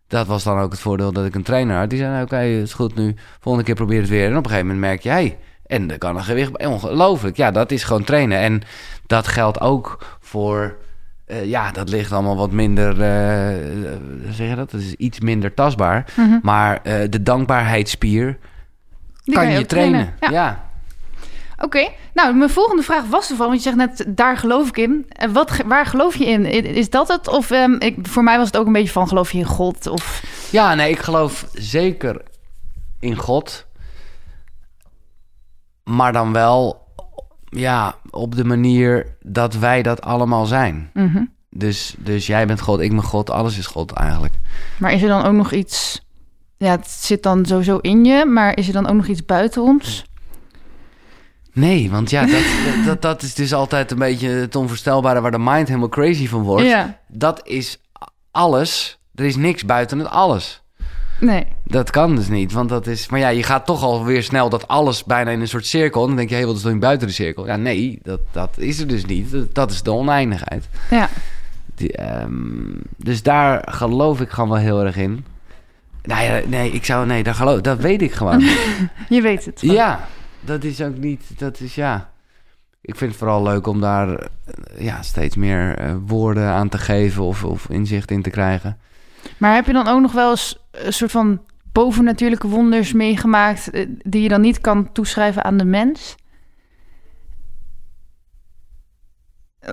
dat 0.08 0.26
was 0.26 0.44
dan 0.44 0.58
ook 0.58 0.70
het 0.70 0.80
voordeel 0.80 1.12
dat 1.12 1.24
ik 1.24 1.34
een 1.34 1.42
trainer 1.42 1.78
had. 1.78 1.90
Die 1.90 1.98
zei, 1.98 2.10
nou, 2.10 2.22
oké, 2.24 2.36
het 2.36 2.62
is 2.62 2.74
goed 2.74 2.94
nu. 2.94 3.14
Volgende 3.40 3.66
keer 3.66 3.74
probeer 3.74 4.00
het 4.00 4.08
weer. 4.08 4.24
En 4.24 4.36
op 4.36 4.44
een 4.44 4.50
gegeven 4.50 4.66
moment 4.66 4.86
merk 4.86 5.02
je, 5.02 5.08
hey, 5.08 5.38
en 5.66 5.90
er 5.90 5.98
kan 5.98 6.16
een 6.16 6.24
gewicht 6.24 6.52
bij. 6.52 6.66
Ongelooflijk. 6.66 7.36
Ja, 7.36 7.50
dat 7.50 7.70
is 7.70 7.84
gewoon 7.84 8.04
trainen. 8.04 8.38
En 8.38 8.62
dat 9.06 9.28
geldt 9.28 9.60
ook 9.60 10.16
voor... 10.20 10.76
eh, 11.26 11.44
ja, 11.44 11.70
dat 11.70 11.88
ligt 11.88 12.12
allemaal 12.12 12.36
wat 12.36 12.50
minder... 12.50 12.94
hoe 14.24 14.32
zeg 14.32 14.48
je 14.48 14.54
dat? 14.54 14.70
Dat 14.70 14.80
is 14.80 14.94
iets 14.94 15.20
minder 15.20 15.54
tastbaar. 15.54 16.12
Mhm. 16.16 16.38
Maar 16.42 16.80
eh, 16.82 17.10
de 17.10 17.22
dankbaarheidsspier 17.22 18.38
Die 19.24 19.34
kan, 19.34 19.50
je, 19.50 19.66
trainen. 19.66 20.14
Ja. 20.20 20.30
Ja. 20.30 20.65
Oké, 21.58 21.88
nou, 22.14 22.34
mijn 22.34 22.50
volgende 22.50 22.82
vraag 22.82 23.04
was 23.04 23.30
ervan, 23.30 23.46
want 23.46 23.62
je 23.62 23.70
zegt 23.70 23.76
net, 23.76 24.16
daar 24.16 24.36
geloof 24.36 24.68
ik 24.68 24.76
in. 24.76 25.06
En 25.08 25.32
wat, 25.32 25.56
waar 25.66 25.86
geloof 25.86 26.16
je 26.16 26.26
in? 26.26 26.44
Is 26.74 26.90
dat 26.90 27.08
het? 27.08 27.28
Of 27.28 27.50
ehm, 27.50 27.72
ik, 27.72 27.96
voor 28.02 28.22
mij 28.22 28.36
was 28.36 28.46
het 28.46 28.56
ook 28.56 28.66
een 28.66 28.72
beetje 28.72 28.92
van, 28.92 29.08
geloof 29.08 29.32
je 29.32 29.38
in 29.38 29.44
God? 29.44 29.86
Of, 29.86 30.22
ja, 30.50 30.74
nee, 30.74 30.90
ik 30.90 30.98
geloof 30.98 31.46
zeker 31.52 32.22
in 33.00 33.16
God. 33.16 33.66
Maar 35.84 36.12
dan 36.12 36.32
wel 36.32 36.86
ja, 37.44 37.94
op 38.10 38.36
de 38.36 38.44
manier 38.44 39.16
dat 39.22 39.54
wij 39.54 39.82
dat 39.82 40.00
allemaal 40.00 40.46
zijn. 40.46 40.90
Mhm. 40.94 41.24
Dus, 41.50 41.94
dus 41.98 42.26
jij 42.26 42.46
bent 42.46 42.60
God, 42.60 42.80
ik 42.80 42.90
ben 42.90 43.02
God, 43.02 43.30
alles 43.30 43.58
is 43.58 43.66
God 43.66 43.92
eigenlijk. 43.92 44.34
Maar 44.78 44.92
is 44.92 45.02
er 45.02 45.08
dan 45.08 45.24
ook 45.24 45.34
nog 45.34 45.52
iets... 45.52 46.04
Ja, 46.56 46.70
het 46.70 46.88
zit 46.88 47.22
dan 47.22 47.46
sowieso 47.46 47.76
in 47.76 48.04
je, 48.04 48.24
maar 48.24 48.56
is 48.56 48.66
er 48.66 48.72
dan 48.72 48.86
ook 48.86 48.94
nog 48.94 49.06
iets 49.06 49.24
buiten 49.24 49.62
ons? 49.62 50.04
Nee, 51.56 51.90
want 51.90 52.10
ja, 52.10 52.26
dat, 52.26 52.42
dat, 52.86 53.02
dat 53.02 53.22
is 53.22 53.34
dus 53.34 53.52
altijd 53.54 53.90
een 53.90 53.98
beetje 53.98 54.28
het 54.28 54.56
onvoorstelbare 54.56 55.20
waar 55.20 55.30
de 55.30 55.38
mind 55.38 55.68
helemaal 55.68 55.88
crazy 55.88 56.28
van 56.28 56.42
wordt. 56.42 56.66
Ja, 56.66 56.98
Dat 57.08 57.40
is 57.44 57.78
alles. 58.30 58.98
Er 59.14 59.24
is 59.24 59.36
niks 59.36 59.64
buiten 59.64 59.98
het 59.98 60.08
alles. 60.08 60.62
nee. 61.20 61.46
Dat 61.64 61.90
kan 61.90 62.16
dus 62.16 62.28
niet, 62.28 62.52
want 62.52 62.68
dat 62.68 62.86
is... 62.86 63.08
Maar 63.08 63.20
ja, 63.20 63.28
je 63.28 63.42
gaat 63.42 63.66
toch 63.66 63.82
alweer 63.82 64.22
snel 64.22 64.48
dat 64.48 64.68
alles 64.68 65.04
bijna 65.04 65.30
in 65.30 65.40
een 65.40 65.48
soort 65.48 65.66
cirkel... 65.66 66.00
En 66.02 66.06
dan 66.06 66.16
denk 66.16 66.28
je, 66.28 66.34
hé, 66.34 66.46
wat 66.46 66.56
is 66.56 66.62
dan 66.62 66.78
buiten 66.78 67.06
de 67.06 67.12
cirkel? 67.12 67.46
Ja, 67.46 67.56
nee, 67.56 67.98
dat, 68.02 68.20
dat 68.32 68.58
is 68.58 68.80
er 68.80 68.86
dus 68.86 69.04
niet. 69.04 69.30
Dat, 69.30 69.54
dat 69.54 69.70
is 69.70 69.82
de 69.82 69.92
oneindigheid. 69.92 70.68
Ja, 70.90 71.08
Die, 71.74 71.92
ehm, 71.92 72.32
dus 72.96 73.22
daar 73.22 73.68
geloof 73.70 74.20
ik 74.20 74.30
gewoon 74.30 74.48
wel 74.48 74.58
heel 74.58 74.84
erg 74.84 74.96
in. 74.96 75.24
Nou 76.02 76.22
ja, 76.22 76.40
nee, 76.46 76.70
ik 76.70 76.84
zou... 76.84 77.06
Nee, 77.06 77.22
daar 77.22 77.34
geloof, 77.34 77.60
dat 77.60 77.78
weet 77.78 78.02
ik 78.02 78.12
gewoon. 78.12 78.40
je 79.08 79.20
weet 79.20 79.44
het. 79.44 79.60
ja, 79.60 80.08
dat 80.46 80.64
is 80.64 80.80
ook 80.82 80.96
niet... 80.96 81.38
Dat 81.38 81.60
is, 81.60 81.74
ja... 81.74 82.10
Ik 82.80 82.96
vind 82.96 83.10
het 83.10 83.18
vooral 83.20 83.42
leuk 83.42 83.66
om 83.66 83.80
daar 83.80 84.08
eh, 84.18 84.28
ja, 84.78 85.02
steeds 85.02 85.36
meer 85.36 85.78
eh, 85.78 85.94
woorden 86.06 86.48
aan 86.48 86.68
te 86.68 86.78
geven... 86.78 87.22
Of, 87.22 87.44
of 87.44 87.68
inzicht 87.68 88.10
in 88.10 88.22
te 88.22 88.30
krijgen. 88.30 88.78
Maar 89.38 89.54
heb 89.54 89.66
je 89.66 89.72
dan 89.72 89.88
ook 89.88 90.00
nog 90.00 90.12
wel 90.12 90.30
eens 90.30 90.58
een 90.70 90.92
soort 90.92 91.10
van 91.10 91.40
bovennatuurlijke 91.72 92.48
wonders 92.48 92.92
meegemaakt... 92.92 93.70
eh, 93.70 93.86
die 94.02 94.22
je 94.22 94.28
dan 94.28 94.40
niet 94.40 94.60
kan 94.60 94.92
toeschrijven 94.92 95.44
aan 95.44 95.56
de 95.56 95.64
mens? 95.64 96.16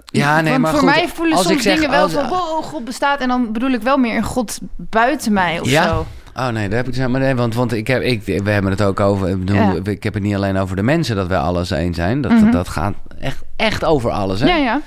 Ja, 0.05 0.41
nee, 0.41 0.49
Want 0.51 0.61
maar 0.61 0.71
voor 0.71 0.79
goed, 0.79 0.89
mij 0.89 1.07
voelen 1.07 1.37
als 1.37 1.45
soms 1.45 1.55
ik 1.57 1.61
zeg- 1.61 1.75
dingen 1.75 1.89
wel 1.89 2.03
als- 2.03 2.13
van... 2.13 2.27
wow, 2.27 2.63
God 2.63 2.85
bestaat. 2.85 3.19
En 3.19 3.27
dan 3.27 3.51
bedoel 3.51 3.69
ik 3.71 3.81
wel 3.81 3.97
meer 3.97 4.15
een 4.17 4.23
God 4.23 4.59
buiten 4.75 5.33
mij 5.33 5.59
of 5.59 5.69
Ja? 5.69 5.83
zo. 5.87 6.05
Oh 6.35 6.47
nee, 6.47 6.69
daar 6.69 6.83
heb 6.85 6.93
ik 6.95 7.07
maar 7.07 7.19
nee, 7.21 7.35
want, 7.35 7.55
want 7.55 7.73
ik 7.73 7.87
heb, 7.87 8.01
ik, 8.01 8.23
we 8.23 8.49
hebben 8.49 8.71
het 8.71 8.81
ook 8.81 8.99
over. 8.99 9.29
Ik, 9.29 9.39
bedoel, 9.39 9.55
Ja. 9.55 9.75
ik 9.83 10.03
heb 10.03 10.13
het 10.13 10.23
niet 10.23 10.35
alleen 10.35 10.57
over 10.57 10.75
de 10.75 10.83
mensen 10.83 11.15
dat 11.15 11.27
wij 11.27 11.37
alles 11.37 11.71
één 11.71 11.93
zijn. 11.93 12.21
Dat, 12.21 12.31
Mhm. 12.31 12.51
dat 12.51 12.67
gaat 12.69 12.93
echt, 13.19 13.43
echt 13.55 13.85
over 13.85 14.11
alles. 14.11 14.39
Hè? 14.39 14.47
Ja, 14.47 14.55
ja. 14.55 14.81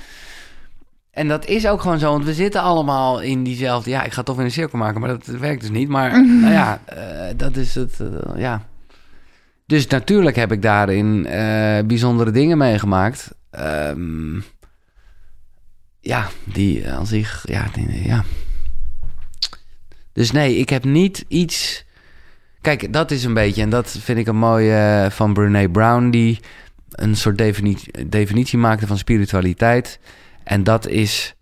En 1.11 1.27
dat 1.27 1.45
is 1.45 1.67
ook 1.67 1.81
gewoon 1.81 1.99
zo, 1.99 2.11
want 2.11 2.25
we 2.25 2.33
zitten 2.33 2.61
allemaal 2.61 3.21
in 3.21 3.43
diezelfde. 3.43 3.89
Ja, 3.89 4.03
ik 4.03 4.11
ga 4.13 4.23
toch 4.23 4.37
in 4.39 4.43
een 4.45 4.51
cirkel 4.51 4.77
maken, 4.79 4.99
maar 4.99 5.09
dat 5.09 5.25
werkt 5.25 5.61
dus 5.61 5.69
niet. 5.69 5.89
Maar 5.89 6.11
Mhm. 6.19 6.39
nou 6.39 6.53
ja, 6.53 6.79
eh, 6.85 6.97
dat 7.37 7.55
is 7.55 7.75
het. 7.75 7.99
eh, 7.99 8.39
ja. 8.41 8.61
Dus 9.65 9.87
natuurlijk 9.87 10.35
heb 10.35 10.51
ik 10.51 10.61
daarin 10.61 11.25
eh, 11.25 11.85
bijzondere 11.85 12.31
dingen 12.31 12.57
meegemaakt. 12.57 13.35
Ehm, 13.51 14.35
ja, 15.99 16.27
die 16.43 16.91
aan 16.91 17.07
zich. 17.07 17.43
Ja, 17.47 17.65
die- 17.73 18.07
ja. 18.07 18.23
Dus 20.17 20.31
nee, 20.31 20.55
ik 20.55 20.69
heb 20.69 20.83
niet 20.83 21.25
iets. 21.27 21.85
Kijk, 22.61 22.93
dat 22.93 23.11
is 23.11 23.23
een 23.23 23.33
beetje, 23.33 23.61
en 23.61 23.69
dat 23.69 23.89
vind 23.99 24.17
ik 24.19 24.27
een 24.27 24.35
mooie 24.37 24.73
eh, 25.03 25.09
van 25.11 25.33
Brene 25.33 25.69
Brown, 25.69 26.09
die 26.09 26.39
een 26.91 27.15
soort 27.15 27.37
definitie, 27.37 28.07
definitie 28.09 28.57
maakte 28.57 28.87
van 28.87 28.97
spiritualiteit. 28.97 29.99
En 30.43 30.63
dat 30.63 30.87
is, 30.87 31.35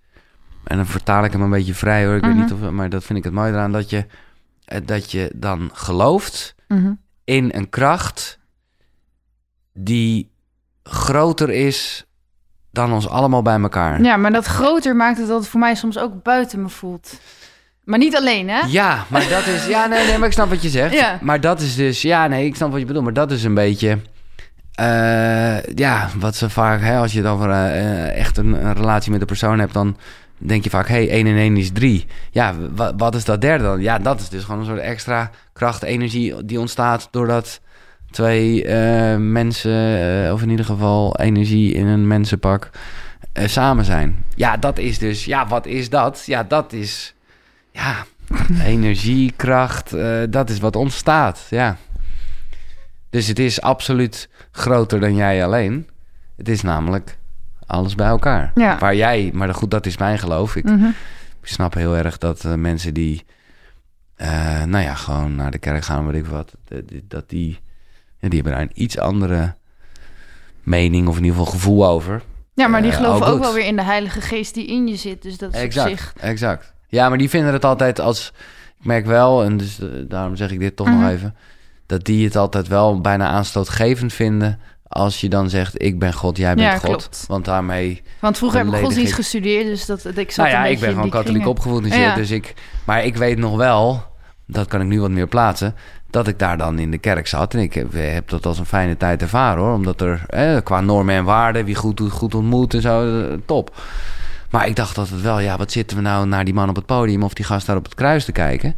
en 0.63 0.77
dan 0.77 0.85
vertaal 0.85 1.23
ik 1.23 1.31
hem 1.31 1.41
een 1.41 1.49
beetje 1.49 1.73
vrij 1.73 2.05
hoor, 2.05 2.15
ik 2.15 2.21
Mhm. 2.21 2.31
weet 2.31 2.41
niet 2.41 2.53
of, 2.53 2.71
maar 2.71 2.89
dat 2.89 3.03
vind 3.03 3.17
ik 3.19 3.23
het 3.25 3.33
mooi 3.33 3.51
eraan, 3.51 3.71
dat 3.71 3.89
je, 3.89 4.05
eh, 4.65 4.79
dat 4.85 5.11
je 5.11 5.31
dan 5.35 5.69
gelooft 5.73 6.55
Mhm. 6.67 6.93
in 7.23 7.49
een 7.53 7.69
kracht 7.69 8.39
die 9.73 10.31
groter 10.83 11.49
is 11.49 12.05
dan 12.71 12.93
ons 12.93 13.07
allemaal 13.07 13.41
bij 13.41 13.59
elkaar. 13.59 14.01
Ja, 14.01 14.17
maar 14.17 14.31
dat 14.31 14.45
groter 14.45 14.95
maakt 14.95 15.17
het 15.17 15.27
dat 15.27 15.39
het 15.39 15.47
voor 15.49 15.59
mij 15.59 15.75
soms 15.75 15.97
ook 15.97 16.23
buiten 16.23 16.61
me 16.61 16.69
voelt. 16.69 17.19
Maar 17.85 17.99
niet 17.99 18.15
alleen, 18.15 18.49
hè? 18.49 18.59
Ja, 18.67 19.05
maar 19.09 19.27
dat 19.29 19.45
is. 19.47 19.67
Ja, 19.67 19.85
nee, 19.85 20.05
nee, 20.07 20.17
maar 20.17 20.27
ik 20.27 20.33
snap 20.33 20.49
wat 20.49 20.61
je 20.61 20.69
zegt. 20.69 20.93
Ja. 20.93 21.19
Maar 21.21 21.41
dat 21.41 21.61
is 21.61 21.75
dus. 21.75 22.01
Ja, 22.01 22.27
nee, 22.27 22.45
ik 22.45 22.55
snap 22.55 22.71
wat 22.71 22.79
je 22.79 22.85
bedoelt. 22.85 23.03
Maar 23.03 23.13
dat 23.13 23.31
is 23.31 23.43
een 23.43 23.53
beetje. 23.53 23.99
eh, 24.75 25.63
ja, 25.63 26.09
wat 26.19 26.35
ze 26.35 26.49
vaak. 26.49 26.81
Hè, 26.81 26.97
als 26.97 27.13
je 27.13 27.21
dan 27.21 27.37
voor, 27.37 27.49
eh, 27.49 28.17
echt 28.19 28.37
een, 28.37 28.65
een 28.65 28.73
relatie 28.73 29.11
met 29.11 29.21
een 29.21 29.27
persoon 29.27 29.59
hebt, 29.59 29.73
dan 29.73 29.97
denk 30.37 30.63
je 30.63 30.69
vaak: 30.69 30.87
hé, 30.87 30.95
hey, 31.05 31.09
1 31.09 31.27
en 31.27 31.37
1 31.37 31.57
is 31.57 31.71
3. 31.71 32.05
Ja, 32.31 32.53
wa- 32.75 32.95
wat 32.95 33.15
is 33.15 33.25
dat 33.25 33.41
derde 33.41 33.63
dan? 33.63 33.81
Ja, 33.81 33.99
dat 33.99 34.19
is 34.19 34.29
dus 34.29 34.43
gewoon 34.43 34.59
een 34.59 34.65
soort 34.65 34.79
extra 34.79 35.29
kracht, 35.53 35.83
energie 35.83 36.45
die 36.45 36.59
ontstaat 36.59 37.07
doordat 37.11 37.59
twee 38.11 38.63
eh, 38.65 39.17
mensen, 39.17 39.99
eh, 40.25 40.33
of 40.33 40.41
in 40.41 40.49
ieder 40.49 40.65
geval 40.65 41.15
energie 41.19 41.73
in 41.73 41.85
een 41.87 42.07
mensenpak, 42.07 42.69
eh, 43.33 43.47
samen 43.47 43.85
zijn. 43.85 44.25
Ja, 44.35 44.57
dat 44.57 44.77
is 44.77 44.97
dus. 44.99 45.25
Ja, 45.25 45.47
wat 45.47 45.65
is 45.65 45.89
dat? 45.89 46.23
Ja, 46.25 46.43
dat 46.43 46.73
is. 46.73 47.14
Ja, 47.75 48.05
energie, 48.63 49.33
kracht, 49.35 49.93
eh, 49.93 50.21
dat 50.29 50.49
is 50.49 50.59
wat 50.59 50.75
ontstaat, 50.75 51.45
ja. 51.49 51.77
Dus 53.09 53.27
het 53.27 53.39
is 53.39 53.61
absoluut 53.61 54.29
groter 54.51 54.99
dan 54.99 55.15
jij 55.15 55.45
alleen. 55.45 55.89
Het 56.37 56.49
is 56.49 56.61
namelijk 56.61 57.17
alles 57.65 57.95
bij 57.95 58.07
elkaar. 58.07 58.51
Ja. 58.55 58.77
Waar 58.77 58.95
jij, 58.95 59.29
maar 59.33 59.53
goed, 59.53 59.71
dat 59.71 59.85
is 59.85 59.97
mijn 59.97 60.19
geloof. 60.19 60.55
Ik 60.55 60.63
Mhm. 60.63 60.89
snap 61.41 61.73
heel 61.73 61.95
erg 61.97 62.17
dat 62.17 62.45
eh, 62.45 62.53
mensen 62.53 62.93
die, 62.93 63.25
eh, 64.15 64.63
nou 64.63 64.83
ja, 64.83 64.93
gewoon 64.93 65.35
naar 65.35 65.51
de 65.51 65.57
kerk 65.57 65.83
gaan, 65.83 66.05
weet 66.07 66.15
ik 66.23 66.25
wat, 66.29 66.53
dat 67.03 67.29
die, 67.29 67.59
ja, 68.19 68.29
die 68.29 68.39
hebben 68.41 68.51
daar 68.53 68.61
een 68.61 68.81
iets 68.83 68.97
andere 68.99 69.55
mening 70.63 71.07
of 71.07 71.17
in 71.17 71.23
ieder 71.23 71.37
geval 71.37 71.53
gevoel 71.53 71.87
over. 71.87 72.21
Ja, 72.53 72.67
maar 72.67 72.81
die 72.81 72.91
geloven 72.91 73.25
oh, 73.27 73.33
ook 73.33 73.39
wel 73.39 73.53
weer 73.53 73.65
in 73.65 73.75
de 73.75 73.83
Heilige 73.83 74.21
Geest 74.21 74.53
die 74.53 74.67
in 74.67 74.87
je 74.87 74.95
zit. 74.95 75.21
Dus 75.21 75.37
dat 75.37 75.53
is 75.53 75.63
op 75.63 75.71
zich... 75.71 76.13
exact. 76.19 76.73
Ja, 76.95 77.09
maar 77.09 77.17
die 77.17 77.29
vinden 77.29 77.53
het 77.53 77.65
altijd 77.65 77.99
als... 77.99 78.31
Ik 78.79 78.85
merk 78.85 79.05
wel, 79.05 79.43
en 79.43 79.57
dus 79.57 79.79
eh, 79.79 79.87
daarom 80.07 80.35
zeg 80.35 80.51
ik 80.51 80.59
dit 80.59 80.75
toch 80.75 80.87
Mhm. 80.87 80.99
nog 80.99 81.09
even... 81.09 81.35
dat 81.85 82.03
die 82.05 82.25
het 82.25 82.35
altijd 82.35 82.67
wel 82.67 83.01
bijna 83.01 83.27
aanstootgevend 83.27 84.13
vinden... 84.13 84.59
als 84.87 85.21
je 85.21 85.29
dan 85.29 85.49
zegt, 85.49 85.81
ik 85.81 85.99
ben 85.99 86.13
God, 86.13 86.37
jij 86.37 86.55
bent 86.55 86.67
Ja, 86.67 86.77
God. 86.77 86.81
klopt. 86.89 87.25
Want 87.27 87.45
daarmee... 87.45 88.01
Want 88.19 88.37
vroeger 88.37 88.59
heb 88.65 88.73
ik 88.73 88.79
godsdienst 88.79 89.09
ik- 89.09 89.15
gestudeerd, 89.15 89.65
dus 89.65 89.85
dat, 89.85 90.05
ik 90.17 90.31
zat 90.31 90.45
Nou 90.45 90.57
ja, 90.57 90.65
ik 90.65 90.79
ben 90.79 90.89
gewoon 90.93 91.09
katholiek 91.09 91.47
opgevoed 91.47 91.93
Ja. 91.93 92.15
dus 92.15 92.31
ik... 92.31 92.53
Maar 92.85 93.05
ik 93.05 93.15
weet 93.15 93.37
nog 93.37 93.55
wel, 93.55 94.03
dat 94.47 94.67
kan 94.67 94.81
ik 94.81 94.87
nu 94.87 95.01
wat 95.01 95.11
meer 95.11 95.27
plaatsen... 95.27 95.75
dat 96.09 96.27
ik 96.27 96.39
daar 96.39 96.57
dan 96.57 96.79
in 96.79 96.91
de 96.91 96.97
kerk 96.97 97.27
zat. 97.27 97.53
En 97.53 97.59
ik 97.59 97.73
heb, 97.73 97.93
heb 97.93 98.29
dat 98.29 98.45
als 98.45 98.59
een 98.59 98.65
fijne 98.65 98.97
tijd 98.97 99.21
ervaren, 99.21 99.63
hoor. 99.63 99.73
Omdat 99.73 100.01
er, 100.01 100.23
eh, 100.27 100.57
qua 100.63 100.81
normen 100.81 101.15
en 101.15 101.23
waarden... 101.23 101.65
wie 101.65 101.75
goed 101.75 101.97
doet, 101.97 102.11
goed 102.11 102.35
ontmoet 102.35 102.73
en 102.73 102.81
zo, 102.81 103.21
eh, 103.21 103.33
top. 103.45 103.75
Maar 104.55 104.67
ik 104.67 104.75
dacht 104.75 104.97
altijd 104.97 105.21
wel, 105.21 105.39
ja, 105.39 105.57
wat 105.57 105.71
zitten 105.71 105.97
we 105.97 106.03
nou 106.03 106.27
naar 106.27 106.45
die 106.45 106.53
man 106.53 106.69
op 106.69 106.75
het 106.75 106.85
podium... 106.85 107.23
of 107.23 107.33
die 107.33 107.45
gast 107.45 107.65
daar 107.65 107.75
op 107.75 107.83
het 107.83 107.95
kruis 107.95 108.25
te 108.25 108.31
kijken... 108.31 108.75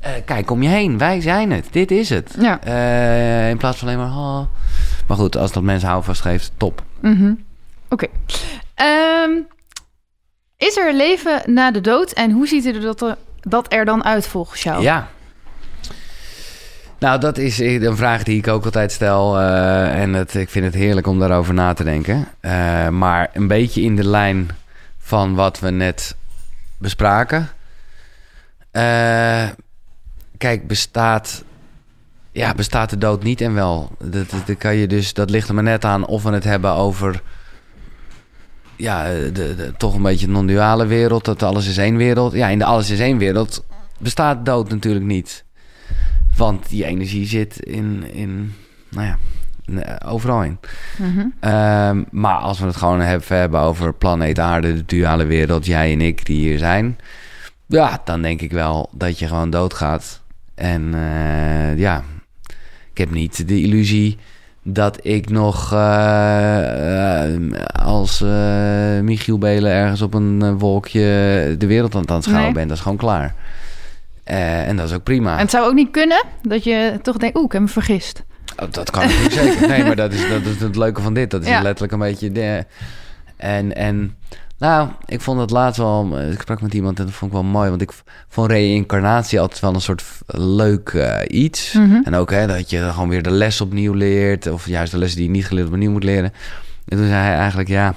Eh, 0.00 0.10
kijk 0.24 0.50
om 0.50 0.62
je 0.62 0.68
heen, 0.68 0.98
wij 0.98 1.20
zijn 1.20 1.50
het. 1.50 1.66
Dit 1.70 1.90
is 1.90 2.08
het. 2.08 2.34
Ja. 2.40 2.60
Eh, 2.60 3.50
in 3.50 3.56
plaats 3.56 3.78
van 3.78 3.88
alleen 3.88 4.00
maar... 4.00 4.16
Oh. 4.16 4.40
Maar 5.06 5.16
goed, 5.16 5.36
als 5.36 5.52
dat 5.52 5.62
mensen 5.62 5.88
houvast 5.88 6.20
geeft, 6.20 6.52
top. 6.56 6.82
Mhm. 7.00 7.32
Oké. 7.88 8.06
Ehm, 8.74 9.30
is 10.56 10.76
er 10.76 10.94
leven 10.94 11.42
na 11.46 11.70
de 11.70 11.80
dood 11.80 12.12
en 12.12 12.30
hoe 12.30 12.46
ziet 12.46 12.66
er 12.66 12.80
dat, 12.80 13.02
er 13.02 13.16
dat 13.40 13.72
er 13.72 13.84
dan 13.84 14.04
uit 14.04 14.26
volgens 14.26 14.62
jou? 14.62 14.82
Ja. 14.82 15.08
Nou, 16.98 17.20
dat 17.20 17.38
is 17.38 17.58
een 17.58 17.96
vraag 17.96 18.22
die 18.22 18.38
ik 18.38 18.48
ook 18.48 18.64
altijd 18.64 18.92
stel. 18.92 19.38
eh, 19.38 20.00
en 20.00 20.12
het, 20.12 20.34
ik 20.34 20.48
vind 20.48 20.64
het 20.64 20.74
heerlijk 20.74 21.06
om 21.06 21.18
daarover 21.18 21.54
na 21.54 21.72
te 21.72 21.84
denken. 21.84 22.28
Maar 22.90 23.30
een 23.32 23.48
beetje 23.48 23.82
in 23.82 23.96
de 23.96 24.06
lijn 24.06 24.50
van 25.08 25.34
wat 25.34 25.58
we 25.58 25.70
net 25.70 26.16
bespraken. 26.78 27.48
Eh, 28.70 29.48
kijk, 30.38 30.66
bestaat, 30.66 31.44
ja, 32.32 32.54
bestaat 32.54 32.90
de 32.90 32.98
dood 32.98 33.22
niet 33.22 33.40
en 33.40 33.54
wel. 33.54 33.90
Dat, 33.98 34.30
dat, 34.46 34.56
kan 34.58 34.74
je 34.74 34.86
dus, 34.86 35.14
dat 35.14 35.30
ligt 35.30 35.48
er 35.48 35.54
maar 35.54 35.62
net 35.62 35.84
aan 35.84 36.06
of 36.06 36.22
we 36.22 36.30
het 36.30 36.44
hebben 36.44 36.72
over 36.72 37.22
ja, 38.76 39.04
de, 39.04 39.32
de, 39.32 39.72
toch 39.76 39.94
een 39.94 40.02
beetje 40.02 40.28
non-duale 40.28 40.86
wereld. 40.86 41.24
Dat 41.24 41.42
alles 41.42 41.66
is 41.66 41.76
één 41.76 41.96
wereld. 41.96 42.32
Ja, 42.32 42.48
in 42.48 42.58
de 42.58 42.64
alles 42.64 42.90
is 42.90 43.00
één 43.00 43.18
wereld 43.18 43.64
bestaat 43.98 44.44
dood 44.44 44.68
natuurlijk 44.68 45.04
niet. 45.04 45.44
Want 46.36 46.68
die 46.68 46.84
energie 46.84 47.26
zit 47.26 47.58
in, 47.58 48.12
in 48.12 48.54
nou 48.88 49.06
ja, 49.06 49.18
overal 50.06 50.42
in. 50.42 50.58
Mhm. 50.98 51.26
Ehm, 51.40 52.02
maar 52.10 52.34
als 52.36 52.58
we 52.58 52.66
het 52.66 52.76
gewoon 52.76 53.00
hebben, 53.00 53.36
hebben 53.38 53.60
over 53.60 53.94
planeet 53.94 54.38
Aarde, 54.38 54.74
de 54.74 54.84
duale 54.86 55.26
wereld, 55.26 55.66
jij 55.66 55.92
en 55.92 56.00
ik 56.00 56.26
die 56.26 56.38
hier 56.38 56.58
zijn. 56.58 56.98
Ja, 57.66 58.00
dan 58.04 58.22
denk 58.22 58.40
ik 58.40 58.52
wel 58.52 58.88
dat 58.92 59.18
je 59.18 59.26
gewoon 59.26 59.50
doodgaat. 59.50 60.20
En 60.54 60.94
eh, 60.94 61.78
ja, 61.78 62.02
ik 62.92 62.98
heb 62.98 63.10
niet 63.10 63.48
de 63.48 63.60
illusie 63.60 64.18
dat 64.62 64.98
ik 65.02 65.28
nog 65.30 65.72
eh, 65.72 67.24
eh, 67.34 67.40
als 67.84 68.20
eh, 68.22 69.00
Michiel 69.02 69.38
Belen 69.38 69.72
ergens 69.72 70.02
op 70.02 70.14
een 70.14 70.42
eh, 70.42 70.52
wolkje 70.58 71.00
de 71.58 71.66
wereld 71.66 71.94
aan 71.94 72.00
het 72.00 72.10
aanschouwen 72.10 72.44
Nee. 72.44 72.54
ben. 72.54 72.68
Dat 72.68 72.76
is 72.76 72.82
gewoon 72.82 72.98
klaar. 72.98 73.34
Eh, 74.24 74.68
en 74.68 74.76
dat 74.76 74.88
is 74.88 74.94
ook 74.94 75.02
prima. 75.02 75.32
En 75.32 75.38
het 75.38 75.50
zou 75.50 75.66
ook 75.66 75.74
niet 75.74 75.90
kunnen 75.90 76.24
dat 76.42 76.64
je 76.64 76.98
toch 77.02 77.16
denkt, 77.16 77.36
oeh, 77.36 77.46
ik 77.46 77.52
heb 77.52 77.60
me 77.62 77.68
vergist. 77.68 78.24
Oh, 78.56 78.70
dat 78.70 78.90
kan 78.90 79.06
natuurlijk 79.06 79.34
zeker. 79.42 79.68
Nee, 79.68 79.84
maar 79.84 79.96
dat 79.96 80.12
is, 80.12 80.28
dat 80.28 80.42
is 80.44 80.60
het 80.60 80.76
leuke 80.76 81.02
van 81.02 81.14
dit. 81.14 81.30
Dat 81.30 81.42
is 81.42 81.48
Ja. 81.48 81.62
letterlijk 81.62 81.92
een 81.92 81.98
beetje... 81.98 82.32
De, 82.32 82.64
en, 83.36 83.74
en 83.76 84.16
nou, 84.58 84.88
ik 85.06 85.20
vond 85.20 85.40
het 85.40 85.50
laatst 85.50 85.78
wel... 85.80 86.20
Ik 86.30 86.40
sprak 86.40 86.60
met 86.60 86.74
iemand 86.74 86.98
en 86.98 87.04
dat 87.04 87.14
vond 87.14 87.30
ik 87.32 87.36
wel 87.40 87.46
mooi. 87.46 87.68
Want 87.68 87.82
ik 87.82 87.92
vond 88.28 88.50
reïncarnatie 88.50 89.40
altijd 89.40 89.60
wel 89.60 89.74
een 89.74 89.80
soort 89.80 90.04
leuk 90.26 90.88
eh, 90.88 91.40
iets. 91.40 91.72
Mhm. 91.72 92.00
En 92.04 92.14
ook 92.14 92.30
hè, 92.30 92.46
dat 92.46 92.70
je 92.70 92.90
gewoon 92.92 93.08
weer 93.08 93.22
de 93.22 93.30
les 93.30 93.60
opnieuw 93.60 93.92
leert. 93.92 94.46
Of 94.46 94.66
juist 94.66 94.92
de 94.92 94.98
les 94.98 95.14
die 95.14 95.24
je 95.24 95.30
niet 95.30 95.46
geleerd 95.46 95.68
opnieuw 95.68 95.90
moet 95.90 96.04
leren. 96.04 96.32
En 96.88 96.96
toen 96.96 97.06
zei 97.06 97.22
hij 97.22 97.34
eigenlijk, 97.36 97.68
ja... 97.68 97.94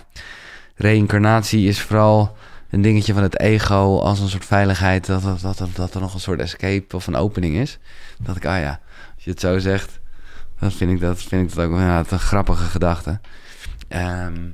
Reïncarnatie 0.75 1.67
is 1.67 1.81
vooral 1.81 2.35
een 2.69 2.81
dingetje 2.81 3.13
van 3.13 3.23
het 3.23 3.39
ego... 3.39 3.99
als 3.99 4.19
een 4.19 4.29
soort 4.29 4.45
veiligheid. 4.45 5.05
Dat, 5.05 5.21
dat, 5.23 5.41
dat, 5.57 5.69
dat 5.75 5.93
er 5.93 6.01
nog 6.01 6.13
een 6.13 6.19
soort 6.19 6.39
escape 6.39 6.95
of 6.95 7.07
een 7.07 7.15
opening 7.15 7.55
is. 7.55 7.77
Dat 8.19 8.35
ik, 8.35 8.45
ah 8.45 8.59
ja, 8.59 8.79
als 9.15 9.23
je 9.23 9.29
het 9.29 9.39
zo 9.39 9.59
zegt... 9.59 9.99
Dat 10.61 10.73
vind 10.73 10.91
ik, 10.91 10.99
dat 10.99 11.21
vind 11.21 11.49
ik 11.49 11.55
dat 11.55 11.65
ook 11.65 11.77
ja, 11.77 12.03
een 12.09 12.19
grappige 12.19 12.63
gedachte. 12.63 13.19
Ehm, 13.87 14.49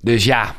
dus 0.00 0.24
ja, 0.24 0.54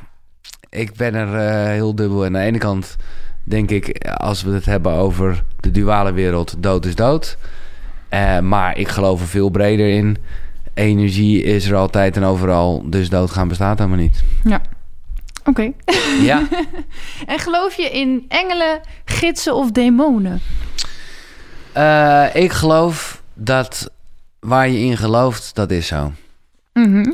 ik 0.69 0.93
ben 0.93 1.13
er 1.13 1.35
eh, 1.35 1.65
heel 1.65 1.95
dubbel. 1.95 2.25
En 2.25 2.35
aan 2.35 2.41
de 2.41 2.47
ene 2.47 2.57
kant 2.57 2.95
denk 3.43 3.69
ik, 3.71 4.07
als 4.07 4.43
we 4.43 4.51
het 4.51 4.65
hebben 4.65 4.91
over 4.91 5.43
de 5.59 5.71
duale 5.71 6.11
wereld, 6.11 6.55
dood 6.57 6.85
is 6.85 6.95
dood. 6.95 7.37
Eh, 8.09 8.39
maar 8.39 8.77
ik 8.77 8.87
geloof 8.87 9.21
er 9.21 9.27
veel 9.27 9.49
breder 9.49 9.89
in. 9.89 10.17
Energie 10.73 11.43
is 11.43 11.65
er 11.65 11.75
altijd 11.75 12.15
en 12.15 12.23
overal, 12.23 12.89
dus 12.89 13.09
doodgaan 13.09 13.47
bestaat 13.47 13.77
helemaal 13.77 13.99
niet. 13.99 14.23
Oké. 15.45 15.71
Ja, 16.21 16.47
En 17.25 17.39
geloof 17.39 17.75
je 17.75 17.89
in 17.89 18.25
engelen, 18.27 18.79
gidsen 19.05 19.55
of 19.55 19.71
demonen? 19.71 20.41
Eh, 21.71 22.25
ik 22.33 22.51
geloof 22.51 23.21
dat 23.33 23.91
waar 24.39 24.69
je 24.69 24.79
in 24.79 24.97
gelooft, 24.97 25.55
dat 25.55 25.71
is 25.71 25.87
zo. 25.87 26.11
Mhm. 26.73 27.11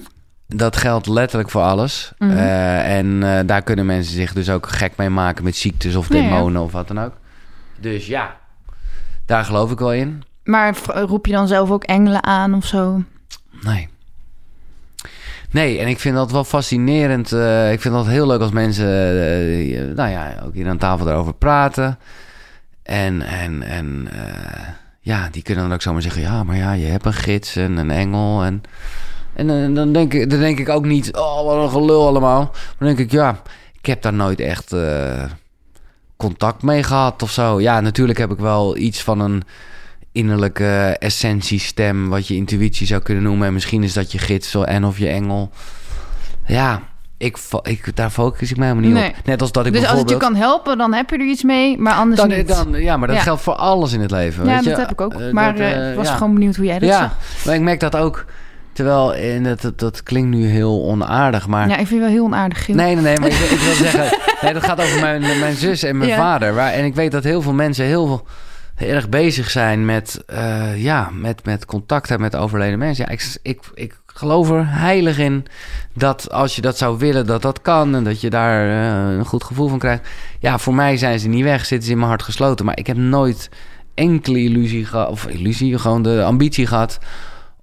Dat 0.47 0.76
geldt 0.77 1.07
letterlijk 1.07 1.49
voor 1.52 1.61
alles. 1.61 2.11
Mhm. 2.18 2.31
Eh, 2.31 2.97
en 2.97 3.23
eh, 3.23 3.39
daar 3.47 3.61
kunnen 3.61 3.85
mensen 3.85 4.14
zich 4.14 4.34
dus 4.34 4.49
ook 4.49 4.68
gek 4.68 4.93
mee 4.97 5.10
maken 5.10 5.43
met 5.43 5.56
ziektes 5.56 5.95
of 5.95 6.07
ja. 6.07 6.14
demonen 6.22 6.61
of 6.61 6.72
wat 6.72 6.88
dan 6.88 6.99
ook. 6.99 7.14
Dus 7.80 8.07
ja, 8.07 8.38
daar 9.26 9.45
geloof 9.45 9.72
ik 9.72 9.80
wel 9.80 9.93
in. 9.93 10.23
Maar 10.43 10.76
v- 10.76 10.88
roep 10.88 11.26
je 11.26 11.31
dan 11.31 11.47
zelf 11.47 11.72
ook 11.72 11.84
engelen 11.84 12.23
aan 12.23 12.53
of 12.53 12.65
zo? 12.65 13.03
Nee. 13.61 13.88
Nee, 15.52 15.80
en 15.80 15.88
ik 15.88 15.99
vind 15.99 16.15
dat 16.15 16.31
wel 16.31 16.43
fascinerend. 16.43 17.31
eh, 17.31 17.72
ik 17.72 17.81
vind 17.81 17.93
dat 17.93 18.07
heel 18.07 18.27
leuk 18.27 18.41
als 18.41 18.52
mensen, 18.52 18.88
eh, 18.88 19.95
nou 19.95 20.10
ja, 20.10 20.34
ook 20.45 20.53
hier 20.53 20.68
aan 20.69 20.77
tafel 20.77 21.06
daarover 21.06 21.34
praten. 21.34 21.97
En, 22.84 23.22
en, 23.22 23.64
en 23.64 24.07
eh, 24.11 24.68
ja, 25.06 25.30
die 25.32 25.44
kunnen 25.44 25.64
dan 25.64 25.73
ook 25.73 25.82
zomaar 25.82 26.02
zeggen: 26.02 26.22
ja, 26.22 26.44
maar 26.44 26.57
ja, 26.57 26.72
je 26.72 26.86
hebt 26.86 27.06
een 27.06 27.14
gids 27.14 27.56
en 27.56 27.77
een 27.77 27.91
engel. 27.91 28.44
En, 28.44 28.64
en 29.34 29.49
eh, 29.49 29.76
dan, 29.76 29.94
denk 29.94 30.14
ik, 30.14 30.30
dan 30.30 30.40
denk 30.40 30.60
ik 30.60 30.69
ook 30.69 30.86
niet: 30.86 31.15
oh, 31.15 31.44
wat 31.44 31.64
een 31.64 31.69
gelul 31.69 32.07
allemaal. 32.07 32.41
Maar 32.41 32.76
dan 32.77 32.88
denk 32.88 32.99
ik: 32.99 33.11
ja, 33.11 33.41
ik 33.80 33.86
heb 33.86 34.02
daar 34.02 34.14
nooit 34.14 34.40
echt 34.40 34.73
eh, 34.73 35.23
contact 36.18 36.61
mee 36.61 36.84
gehad 36.84 37.23
of 37.23 37.32
zo. 37.32 37.61
Ja, 37.61 37.80
natuurlijk 37.80 38.18
heb 38.18 38.32
ik 38.32 38.38
wel 38.38 38.77
iets 38.77 39.03
van 39.03 39.19
een 39.19 39.44
innerlijke 40.11 40.95
essentiestem, 40.99 42.10
wat 42.10 42.27
je 42.27 42.36
intuïtie 42.36 42.88
zou 42.88 43.02
kunnen 43.02 43.23
noemen. 43.23 43.48
En 43.48 43.53
misschien 43.53 43.84
is 43.84 43.94
dat 43.94 44.11
je 44.11 44.18
gids 44.18 44.56
en 44.56 44.86
of 44.86 44.98
je 44.98 45.10
engel. 45.10 45.52
Ja, 46.45 46.82
ik, 47.17 47.37
ik, 47.63 47.95
daar 47.95 48.09
focus 48.09 48.51
ik 48.51 48.57
mij 48.57 48.67
helemaal 48.67 48.89
niet 48.89 48.99
Nee. 48.99 49.09
op. 49.09 49.15
Net 49.25 49.41
als 49.41 49.51
dat 49.51 49.65
ik 49.65 49.73
dus 49.73 49.85
als 49.87 49.99
het 49.99 50.09
je 50.09 50.17
kan 50.17 50.35
helpen, 50.35 50.77
dan 50.77 50.93
heb 50.93 51.09
je 51.09 51.17
er 51.17 51.25
iets 51.25 51.43
mee, 51.43 51.77
maar 51.77 51.93
anders 51.93 52.19
dan, 52.21 52.29
niet. 52.29 52.47
dan, 52.47 52.73
ja, 52.73 52.97
maar 52.97 53.07
dat 53.07 53.17
Ja. 53.17 53.23
geldt 53.23 53.41
voor 53.41 53.55
alles 53.55 53.93
in 53.93 54.01
het 54.01 54.11
leven. 54.11 54.45
ja, 54.45 54.55
weet 54.55 54.63
dat 54.65 54.73
je? 54.75 54.79
heb 54.81 54.91
ik 54.91 55.01
ook. 55.01 55.13
Eh, 55.13 55.31
maar 55.31 55.51
dat, 55.51 55.61
eh, 55.61 55.83
eh, 55.85 55.89
ik 55.91 55.95
was 55.97 56.07
ja. 56.07 56.13
gewoon 56.15 56.33
benieuwd 56.33 56.55
hoe 56.55 56.65
jij 56.65 56.79
dat 56.79 56.89
Ja, 56.89 56.99
zag. 56.99 57.45
maar 57.45 57.55
ik 57.55 57.61
merk 57.61 57.79
dat 57.79 57.95
ook. 57.95 58.25
Terwijl, 58.73 59.15
en 59.15 59.43
dat, 59.43 59.71
dat, 59.75 60.03
klinkt 60.03 60.29
nu 60.29 60.45
heel 60.47 60.83
onaardig, 60.83 61.47
maar... 61.47 61.67
Ja, 61.67 61.77
ik 61.77 61.87
vind 61.87 61.89
je 61.89 61.99
wel 61.99 62.09
heel 62.09 62.23
onaardig. 62.23 62.67
Nee, 62.67 62.75
nee, 62.75 62.95
nee, 62.95 63.19
maar 63.19 63.29
ik, 63.29 63.35
wil- 63.35 63.57
ik 63.57 63.63
wil 63.63 63.73
zeggen... 63.89 64.17
Nee, 64.41 64.53
dat 64.53 64.63
gaat 64.63 64.81
over 64.81 64.99
mijn, 64.99 65.21
mijn 65.39 65.55
zus 65.55 65.83
en 65.83 65.97
mijn 65.97 66.09
Ja. 66.09 66.15
vader. 66.17 66.53
Waar, 66.53 66.71
en 66.71 66.85
ik 66.85 66.95
weet 66.95 67.11
dat 67.11 67.23
heel 67.23 67.41
veel 67.41 67.53
mensen 67.53 67.85
heel, 67.85 68.27
heel 68.75 68.93
erg 68.95 69.09
bezig 69.09 69.49
zijn 69.49 69.85
met, 69.85 70.23
eh, 70.27 70.83
ja, 70.83 71.09
met, 71.13 71.45
met 71.45 71.65
contact 71.65 72.09
hebben 72.09 72.29
met 72.31 72.39
overleden 72.41 72.79
mensen. 72.79 73.05
Ja, 73.07 73.11
ik, 73.11 73.37
ik, 73.41 73.59
ik 73.73 73.95
geloof 74.17 74.49
er 74.49 74.67
heilig 74.69 75.17
in 75.17 75.45
dat 75.93 76.31
als 76.31 76.55
je 76.55 76.61
dat 76.61 76.77
zou 76.77 76.97
willen, 76.97 77.25
dat 77.25 77.41
dat 77.41 77.61
kan. 77.61 77.95
En 77.95 78.03
dat 78.03 78.21
je 78.21 78.29
daar 78.29 78.69
eh, 78.69 79.17
een 79.17 79.25
goed 79.25 79.43
gevoel 79.43 79.67
van 79.67 79.79
krijgt. 79.79 80.07
Ja, 80.39 80.57
voor 80.57 80.75
mij 80.75 80.97
zijn 80.97 81.19
ze 81.19 81.27
niet 81.27 81.43
weg, 81.43 81.65
zitten 81.65 81.85
ze 81.85 81.91
in 81.91 81.97
mijn 81.97 82.09
hart 82.09 82.23
gesloten. 82.23 82.65
Maar 82.65 82.77
ik 82.77 82.87
heb 82.87 82.97
nooit 82.97 83.49
enkele 83.93 84.39
illusie 84.39 84.85
gehad, 84.85 85.09
of 85.09 85.25
illusie, 85.27 85.77
gewoon 85.79 86.01
de 86.01 86.23
ambitie 86.23 86.67
gehad... 86.67 86.99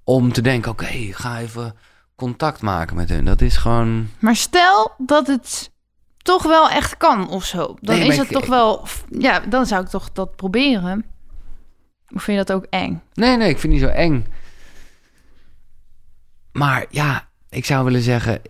om 0.04 0.32
te 0.32 0.40
denken, 0.42 0.70
oké, 0.70 0.86
ga 1.10 1.38
even 1.40 1.74
contact 2.16 2.60
maken 2.62 2.96
met 2.96 3.08
hun. 3.08 3.24
Dat 3.24 3.40
is 3.40 3.56
gewoon... 3.56 4.08
Maar 4.18 4.36
stel 4.36 4.92
dat 4.98 5.26
het 5.26 5.70
toch 6.18 6.42
wel 6.42 6.70
echt 6.70 6.96
kan 6.96 7.28
of 7.28 7.44
zo. 7.44 7.76
Dan 7.80 7.98
Nee, 7.98 8.08
is 8.08 8.16
het 8.16 8.26
ik- 8.30 8.32
toch 8.32 8.46
wel... 8.46 8.86
Ja, 9.18 9.40
dan 9.48 9.66
zou 9.66 9.82
ik 9.82 9.88
toch 9.88 10.12
dat 10.12 10.36
proberen. 10.36 11.04
Of 12.14 12.22
vind 12.22 12.38
je 12.38 12.44
dat 12.44 12.56
ook 12.56 12.66
eng? 12.70 13.02
Nee, 13.14 13.36
nee, 13.36 13.48
ik 13.48 13.58
vind 13.58 13.72
het 13.72 13.82
niet 13.82 13.90
zo 13.90 13.96
eng. 13.96 14.26
Maar 16.52 16.86
ja, 16.90 17.28
ik 17.50 17.64
zou 17.64 17.84
willen 17.84 18.02
zeggen... 18.02 18.40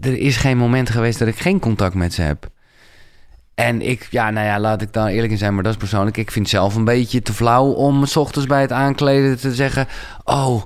er 0.00 0.18
is 0.18 0.36
geen 0.36 0.58
moment 0.58 0.90
geweest 0.90 1.18
dat 1.18 1.28
ik 1.28 1.38
geen 1.38 1.58
contact 1.58 1.94
met 1.94 2.12
ze 2.12 2.22
heb. 2.22 2.48
En 3.54 3.82
ik, 3.82 4.08
ja, 4.10 4.30
nou 4.30 4.46
ja, 4.46 4.60
laat 4.60 4.82
ik 4.82 4.92
dan 4.92 5.06
eerlijk 5.06 5.32
in 5.32 5.38
zijn, 5.38 5.54
maar 5.54 5.62
dat 5.62 5.72
is 5.72 5.78
persoonlijk. 5.78 6.16
Ik 6.16 6.30
vind 6.30 6.44
het 6.44 6.54
zelf 6.54 6.74
een 6.74 6.84
beetje 6.84 7.22
te 7.22 7.32
flauw 7.32 7.66
om 7.66 8.06
's 8.06 8.16
ochtends 8.16 8.46
bij 8.46 8.60
het 8.60 8.72
aankleden 8.72 9.38
te 9.38 9.54
zeggen... 9.54 9.88
Oh, 10.24 10.62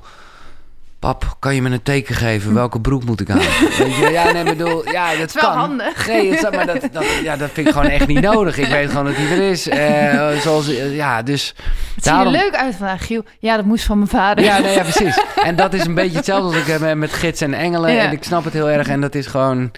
pap, 1.03 1.37
kan 1.39 1.55
je 1.55 1.63
me 1.63 1.71
een 1.71 1.83
teken 1.83 2.15
geven? 2.15 2.55
Welke 2.55 2.81
broek 2.81 3.05
moet 3.05 3.21
ik 3.21 3.31
aan? 3.31 3.39
Weet 3.79 3.97
je, 3.97 4.09
ja, 4.13 4.33
nee, 4.33 4.45
bedoel, 4.45 4.91
ja, 4.91 5.17
dat 5.17 5.29
is 5.29 5.35
wel 5.35 5.51
kan. 5.51 5.59
handig. 5.59 6.07
Nee, 6.07 6.31
het, 6.35 6.55
maar 6.55 6.67
dat, 6.67 6.81
dat, 6.93 7.05
ja, 7.23 7.37
dat 7.37 7.51
vind 7.53 7.67
ik 7.67 7.73
gewoon 7.73 7.89
echt 7.89 8.07
niet 8.07 8.21
nodig. 8.21 8.59
Ik 8.59 8.67
weet 8.67 8.89
gewoon 8.91 9.05
dat 9.05 9.15
hij 9.17 9.31
er 9.39 9.51
is. 9.51 9.69
Eh, 9.69 10.41
zoals, 10.41 10.67
ja, 10.91 11.23
dus... 11.23 11.55
Het 11.95 12.05
ziet 12.05 12.13
er 12.13 12.27
leuk 12.31 12.55
uit 12.55 12.75
vandaag, 12.77 13.07
Giel. 13.07 13.25
Ja, 13.39 13.57
dat 13.57 13.65
moest 13.65 13.85
van 13.85 13.97
mijn 13.99 14.11
vader. 14.11 14.45
Ja, 14.45 14.59
nee, 14.59 14.75
ja, 14.75 14.83
precies. 14.83 15.23
En 15.45 15.57
dat 15.57 15.75
is 15.75 15.85
een 15.85 15.95
beetje 15.95 16.17
hetzelfde 16.17 16.47
als 16.47 16.57
ik 16.57 16.67
heb 16.67 16.81
met- 16.81 16.97
met 16.97 17.13
gids 17.13 17.41
en 17.41 17.55
engelen. 17.55 17.93
Ja. 17.93 18.03
En 18.05 18.13
ik 18.13 18.25
snap 18.25 18.45
het 18.45 18.53
heel 18.53 18.71
erg. 18.71 18.89
En 18.89 19.01
dat 19.01 19.15
is 19.15 19.27
gewoon... 19.27 19.71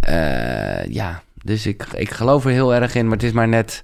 eh, 0.00 0.84
ja, 0.86 1.22
dus 1.42 1.66
ik, 1.66 1.84
ik 1.94 2.10
geloof 2.10 2.44
er 2.44 2.50
heel 2.50 2.74
erg 2.74 2.94
in. 2.94 3.04
Maar 3.04 3.16
het 3.16 3.22
is 3.26 3.32
maar 3.32 3.48
net 3.48 3.80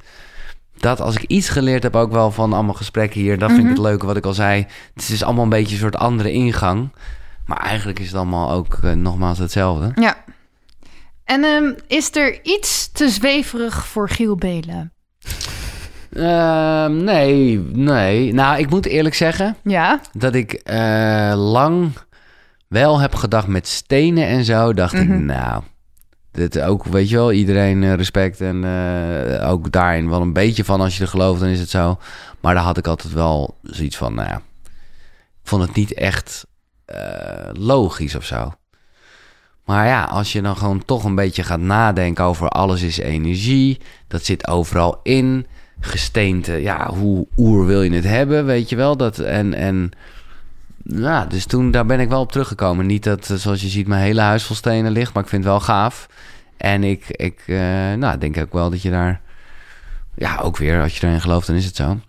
dat 0.81 1.01
als 1.01 1.15
ik 1.17 1.23
iets 1.23 1.49
geleerd 1.49 1.83
heb 1.83 1.97
ook 1.97 2.13
wel 2.13 2.31
van 2.31 2.53
allemaal 2.53 2.75
gesprekken 2.75 3.21
hier... 3.21 3.39
dan 3.39 3.49
vind 3.49 3.61
ik 3.61 3.65
Mhm. 3.67 3.75
het 3.75 3.83
leuke 3.83 4.07
wat 4.07 4.17
ik 4.17 4.27
al 4.27 4.33
zei. 4.35 4.67
Het 4.95 5.09
is 5.09 5.23
allemaal 5.23 5.45
een 5.45 5.49
beetje 5.51 5.75
een 5.75 5.81
soort 5.81 5.97
andere 5.97 6.33
ingang. 6.33 6.89
Maar 7.47 7.59
eigenlijk 7.61 7.99
is 7.99 8.07
het 8.07 8.17
allemaal 8.17 8.51
ook 8.51 8.79
eh, 8.83 8.93
nogmaals 8.93 9.39
hetzelfde. 9.39 9.93
Ja. 9.95 10.17
En 11.25 11.45
ehm, 11.45 11.73
is 11.87 12.17
er 12.17 12.39
iets 12.45 12.93
te 12.93 13.09
zweverig 13.09 13.87
voor 13.87 14.09
Giel 14.09 14.37
Belen? 14.37 14.93
Ehm, 16.13 17.05
nee, 17.05 17.59
nee. 17.73 18.33
Nou, 18.35 18.59
ik 18.59 18.71
moet 18.71 18.87
eerlijk 18.87 19.15
zeggen... 19.15 19.57
Ja. 19.65 20.01
dat 20.13 20.35
ik 20.35 20.53
eh, 20.53 21.33
lang 21.37 21.93
wel 22.69 23.01
heb 23.01 23.15
gedacht 23.15 23.47
met 23.47 23.69
stenen 23.69 24.27
en 24.27 24.45
zo. 24.45 24.73
Dacht 24.73 24.93
ik, 24.95 25.09
Mhm. 25.09 25.25
nou, 25.25 25.63
dit 26.33 26.61
ook, 26.61 26.85
weet 26.85 27.09
je 27.09 27.17
wel, 27.17 27.33
iedereen 27.33 27.83
eh, 27.83 27.95
respect 27.95 28.41
en 28.41 28.65
eh, 28.65 29.51
ook 29.51 29.73
daarin 29.73 30.11
wel 30.11 30.21
een 30.21 30.33
beetje 30.33 30.65
van 30.65 30.81
als 30.81 30.97
je 30.97 31.03
er 31.03 31.09
gelooft, 31.09 31.41
dan 31.41 31.49
is 31.49 31.61
het 31.61 31.71
zo. 31.71 31.99
Maar 32.41 32.55
daar 32.55 32.63
had 32.63 32.77
ik 32.77 32.87
altijd 32.87 33.13
wel 33.13 33.57
zoiets 33.63 33.97
van, 33.97 34.15
nou 34.15 34.29
ja, 34.29 34.43
ik 35.43 35.49
vond 35.49 35.63
het 35.63 35.75
niet 35.75 35.95
echt 35.95 36.47
eh, 36.85 37.51
logisch 37.53 38.15
of 38.15 38.25
zo. 38.25 38.53
Maar 39.65 39.87
ja, 39.87 40.05
als 40.05 40.33
je 40.33 40.43
dan 40.43 40.57
gewoon 40.57 40.85
toch 40.85 41.05
een 41.05 41.15
beetje 41.15 41.43
gaat 41.43 41.61
nadenken 41.61 42.25
over 42.25 42.49
alles 42.49 42.83
is 42.83 42.99
energie, 42.99 43.81
dat 44.09 44.25
zit 44.25 44.49
overal 44.49 45.01
in. 45.03 45.47
Gesteente, 45.83 46.53
ja, 46.53 46.91
hoe 46.95 47.27
oer 47.37 47.67
wil 47.67 47.83
je 47.83 47.91
het 47.93 48.05
hebben, 48.05 48.47
weet 48.47 48.69
je 48.69 48.77
wel? 48.77 48.97
Dat, 48.97 49.19
en, 49.19 49.55
en 49.55 49.91
ja, 50.85 51.27
dus 51.27 51.45
toen, 51.45 51.71
daar 51.71 51.87
ben 51.87 52.01
ik 52.01 52.09
wel 52.09 52.21
op 52.21 52.33
teruggekomen. 52.33 52.87
Niet 52.87 53.05
dat, 53.05 53.31
eh, 53.31 53.37
zoals 53.37 53.61
je 53.61 53.69
ziet, 53.69 53.87
mijn 53.87 54.03
hele 54.03 54.21
huis 54.21 54.45
vol 54.45 54.57
stenen 54.57 54.93
ligt, 54.93 55.15
maar 55.15 55.23
ik 55.23 55.29
vind 55.29 55.45
het 55.45 55.53
wel 55.53 55.61
gaaf. 55.61 56.09
En 56.57 56.85
ik, 56.85 57.05
ik 57.09 57.43
uh, 57.47 57.59
nou, 57.93 58.19
denk 58.19 58.39
ook 58.39 58.53
wel 58.53 58.71
dat 58.71 58.83
je 58.83 58.91
daar, 58.91 59.21
ja, 60.15 60.39
ook 60.39 60.57
weer, 60.57 60.83
als 60.83 60.99
je 60.99 61.07
erin 61.07 61.21
gelooft, 61.21 61.47
dan 61.47 61.57
is 61.57 61.65
het 61.65 61.77
zo. 61.77 62.01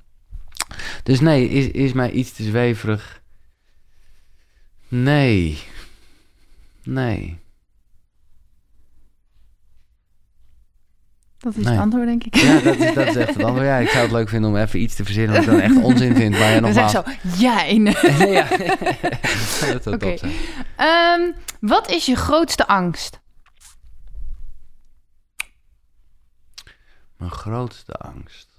Dus 1.03 1.19
nee, 1.19 1.49
is, 1.49 1.67
is 1.67 1.93
mij 1.93 2.11
iets 2.11 2.31
te 2.33 2.43
zweverig? 2.43 3.21
Nee. 4.87 5.59
Nee. 6.83 7.40
Dat 11.41 11.55
is 11.55 11.65
het 11.65 11.77
antwoord, 11.77 12.05
denk 12.05 12.23
ik. 12.23 12.35
Ja, 12.35 12.59
dat 12.59 12.75
is, 12.75 12.93
dat 12.93 13.07
is 13.07 13.15
echt 13.15 13.33
het 13.33 13.43
antwoord. 13.43 13.65
Ja, 13.65 13.77
ik 13.77 13.89
zou 13.89 14.03
het 14.03 14.11
leuk 14.11 14.29
vinden 14.29 14.49
om 14.49 14.55
even 14.55 14.81
iets 14.81 14.95
te 14.95 15.03
verzinnen 15.03 15.35
wat 15.35 15.43
ik 15.43 15.49
dan 15.51 15.59
echt 15.59 15.75
onzin 15.75 16.15
vind. 16.15 16.31
Maar 16.31 16.49
ja, 16.49 16.59
nogmaals... 16.59 16.93
Dan 16.93 17.03
zeg 17.03 17.21
zo, 17.21 17.41
jij. 17.41 17.77
Nee. 17.77 18.31
ja. 18.37 18.47
dat 19.73 19.83
zou 19.83 19.97
top 19.97 20.17
zijn. 20.17 20.33
Um, 21.21 21.35
wat 21.59 21.89
is 21.89 22.05
je 22.05 22.15
grootste 22.15 22.67
angst? 22.67 23.19
Mijn 27.17 27.31
grootste 27.31 27.93
angst? 27.93 28.49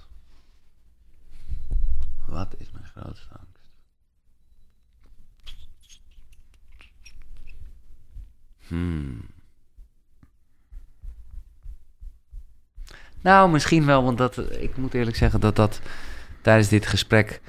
Wat 2.26 2.54
is 2.58 2.70
mijn 2.72 2.84
grootste 2.84 3.28
angst? 3.30 3.70
Hmm. 8.66 9.31
Nou, 13.22 13.50
misschien 13.50 13.86
wel, 13.86 14.04
want 14.04 14.18
dat, 14.18 14.38
ik 14.60 14.76
moet 14.76 14.94
eerlijk 14.94 15.16
zeggen 15.16 15.40
dat 15.40 15.56
dat 15.56 15.80
tijdens 16.40 16.68
dit 16.68 16.86
gesprek 16.86 17.40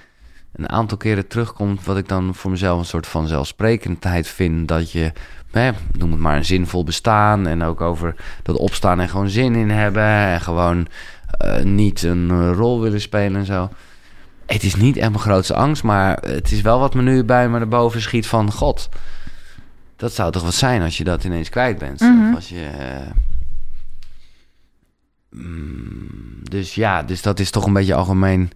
een 0.56 0.70
aantal 0.70 0.98
keren 0.98 1.28
terugkomt. 1.28 1.86
Wat 1.86 1.98
ik 1.98 2.08
dan 2.08 2.36
voor 2.36 2.52
mezelf 2.52 2.80
een 2.80 2.86
soort 2.86 3.08
van 3.08 3.28
zelfsprekendheid 3.28 4.28
vind. 4.28 4.68
Dat 4.68 4.92
je, 4.92 5.12
hè, 5.52 5.72
noem 5.92 6.12
het 6.12 6.20
maar, 6.20 6.38
een 6.38 6.46
zinvol 6.46 6.84
bestaan. 6.84 7.48
En 7.48 7.64
ook 7.64 7.82
over 7.82 8.16
dat 8.44 8.58
opstaan 8.58 9.00
en 9.00 9.10
gewoon 9.10 9.30
zin 9.30 9.56
in 9.56 9.70
hebben. 9.70 10.04
En 10.04 10.42
gewoon 10.42 10.88
uh, 11.46 11.64
niet 11.64 12.04
een 12.04 12.54
rol 12.54 12.82
willen 12.82 13.02
spelen 13.02 13.40
en 13.40 13.46
zo. 13.46 13.70
Het 14.46 14.64
is 14.64 14.76
niet 14.76 14.98
echt 14.98 15.10
mijn 15.10 15.22
grootste 15.22 15.54
angst, 15.54 15.84
maar 15.84 16.18
het 16.22 16.52
is 16.52 16.62
wel 16.62 16.80
wat 16.80 16.94
me 16.94 17.02
nu 17.02 17.24
bij 17.24 17.50
me 17.50 17.58
naar 17.58 17.68
boven 17.68 18.02
schiet 18.02 18.28
van 18.28 18.52
God. 18.52 18.90
Dat 19.96 20.14
zou 20.14 20.32
toch 20.32 20.44
wat 20.44 20.54
zijn 20.54 20.82
als 20.82 20.98
je 20.98 21.04
dat 21.04 21.24
ineens 21.24 21.50
kwijt 21.50 21.78
bent. 21.78 22.00
Mm 22.00 22.08
-hmm. 22.08 22.30
Of 22.30 22.36
als 22.36 22.50
je. 22.50 22.70
Uh, 22.80 23.12
Mm, 25.34 26.40
dus 26.44 26.76
ja, 26.76 27.04
dus 27.04 27.22
dat 27.22 27.40
is 27.40 27.52
toch 27.52 27.66
een 27.66 27.74
beetje 27.74 27.94
algemeen 27.94 28.52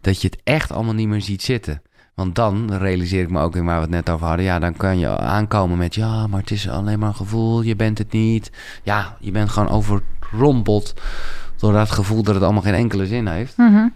dat 0.00 0.20
je 0.20 0.28
het 0.28 0.40
echt 0.44 0.72
allemaal 0.72 0.94
niet 0.94 1.08
meer 1.08 1.22
ziet 1.22 1.42
zitten. 1.42 1.82
Want 2.14 2.34
dan 2.34 2.76
realiseer 2.76 3.22
ik 3.22 3.30
me 3.30 3.40
ook 3.40 3.56
in 3.56 3.64
waar 3.64 3.76
we 3.76 3.80
het 3.80 3.90
net 3.90 4.10
over 4.10 4.26
hadden. 4.26 4.44
Ja, 4.44 4.58
dan 4.58 4.76
kan 4.76 4.98
je 4.98 5.18
aankomen 5.18 5.78
met 5.78 5.94
ja, 5.94 6.26
maar 6.26 6.40
het 6.40 6.50
is 6.50 6.68
alleen 6.68 6.98
maar 6.98 7.08
een 7.08 7.14
gevoel. 7.14 7.62
Je 7.62 7.76
bent 7.76 7.98
het 7.98 8.12
niet. 8.12 8.50
Ja, 8.82 9.16
je 9.20 9.30
bent 9.30 9.50
gewoon 9.50 9.68
overrompeld 9.68 10.94
door 11.56 11.72
dat 11.72 11.90
gevoel 11.90 12.22
dat 12.22 12.34
het 12.34 12.44
allemaal 12.44 12.62
geen 12.62 12.74
enkele 12.74 13.06
zin 13.06 13.26
heeft. 13.26 13.56
Mhm. 13.56 13.88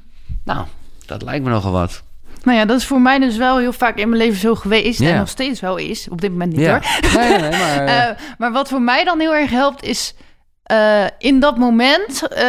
Nou, 0.44 0.66
dat 1.06 1.22
lijkt 1.22 1.44
me 1.44 1.50
nogal 1.50 1.72
wat. 1.72 2.02
Nou 2.42 2.58
ja, 2.58 2.64
dat 2.64 2.78
is 2.78 2.86
voor 2.86 3.00
mij 3.00 3.18
dus 3.18 3.36
wel 3.36 3.58
heel 3.58 3.72
vaak 3.72 3.96
in 3.96 4.08
mijn 4.08 4.22
leven 4.22 4.40
zo 4.40 4.54
geweest. 4.54 5.00
En 5.00 5.16
nog 5.16 5.28
steeds 5.28 5.60
wel 5.60 5.76
is. 5.76 6.08
Op 6.08 6.20
dit 6.20 6.30
moment 6.30 6.56
niet 6.56 6.66
hoor. 6.66 6.80
Nee, 7.14 7.38
nee, 7.38 7.50
maar... 7.50 7.84
uh, 8.10 8.16
maar 8.38 8.52
wat 8.52 8.68
voor 8.68 8.82
mij 8.82 9.04
dan 9.04 9.20
heel 9.20 9.34
erg 9.34 9.50
helpt 9.50 9.82
is 9.82 10.14
uh, 10.70 11.04
in 11.18 11.40
dat 11.40 11.58
moment, 11.58 12.22
uh, 12.32 12.40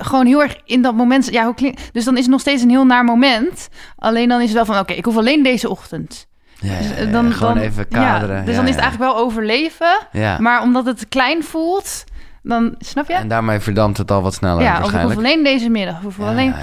gewoon 0.00 0.26
heel 0.26 0.42
erg 0.42 0.56
in 0.64 0.82
dat 0.82 0.94
moment. 0.94 1.32
Ja, 1.32 1.44
hoe 1.44 1.54
klinkt. 1.54 1.90
Dus 1.92 2.04
dan 2.04 2.14
is 2.14 2.22
het 2.22 2.30
nog 2.30 2.40
steeds 2.40 2.62
een 2.62 2.70
heel 2.70 2.86
naar 2.86 3.04
moment. 3.04 3.68
Alleen 3.96 4.28
dan 4.28 4.40
is 4.40 4.46
het 4.46 4.54
wel 4.54 4.64
van: 4.64 4.74
oké, 4.74 4.82
okay, 4.82 4.96
ik 4.96 5.04
hoef 5.04 5.16
alleen 5.16 5.42
deze 5.42 5.68
ochtend. 5.68 6.26
Ja, 6.60 6.78
dus, 6.78 7.06
uh, 7.06 7.12
dan, 7.12 7.32
gewoon 7.32 7.54
dan, 7.54 7.62
even 7.62 7.88
kaderen. 7.88 8.36
Ja, 8.36 8.44
dus 8.44 8.56
dan 8.56 8.64
is 8.64 8.74
het 8.74 8.80
eigenlijk 8.80 9.12
wel 9.12 9.22
overleven. 9.22 9.98
Maar 10.38 10.62
omdat 10.62 10.86
het 10.86 11.08
klein 11.08 11.44
voelt, 11.44 12.04
dan 12.42 12.74
snap 12.78 13.08
je? 13.08 13.14
En 13.14 13.28
daarmee 13.28 13.60
verdampt 13.60 13.98
het 13.98 14.10
al 14.10 14.22
wat 14.22 14.34
sneller. 14.34 14.62
Ja, 14.62 14.76
ik 14.76 14.90
hoef 14.90 15.16
alleen 15.16 15.44
deze 15.44 15.68
middag. 15.68 16.04
Of 16.04 16.20
alleen. 16.20 16.54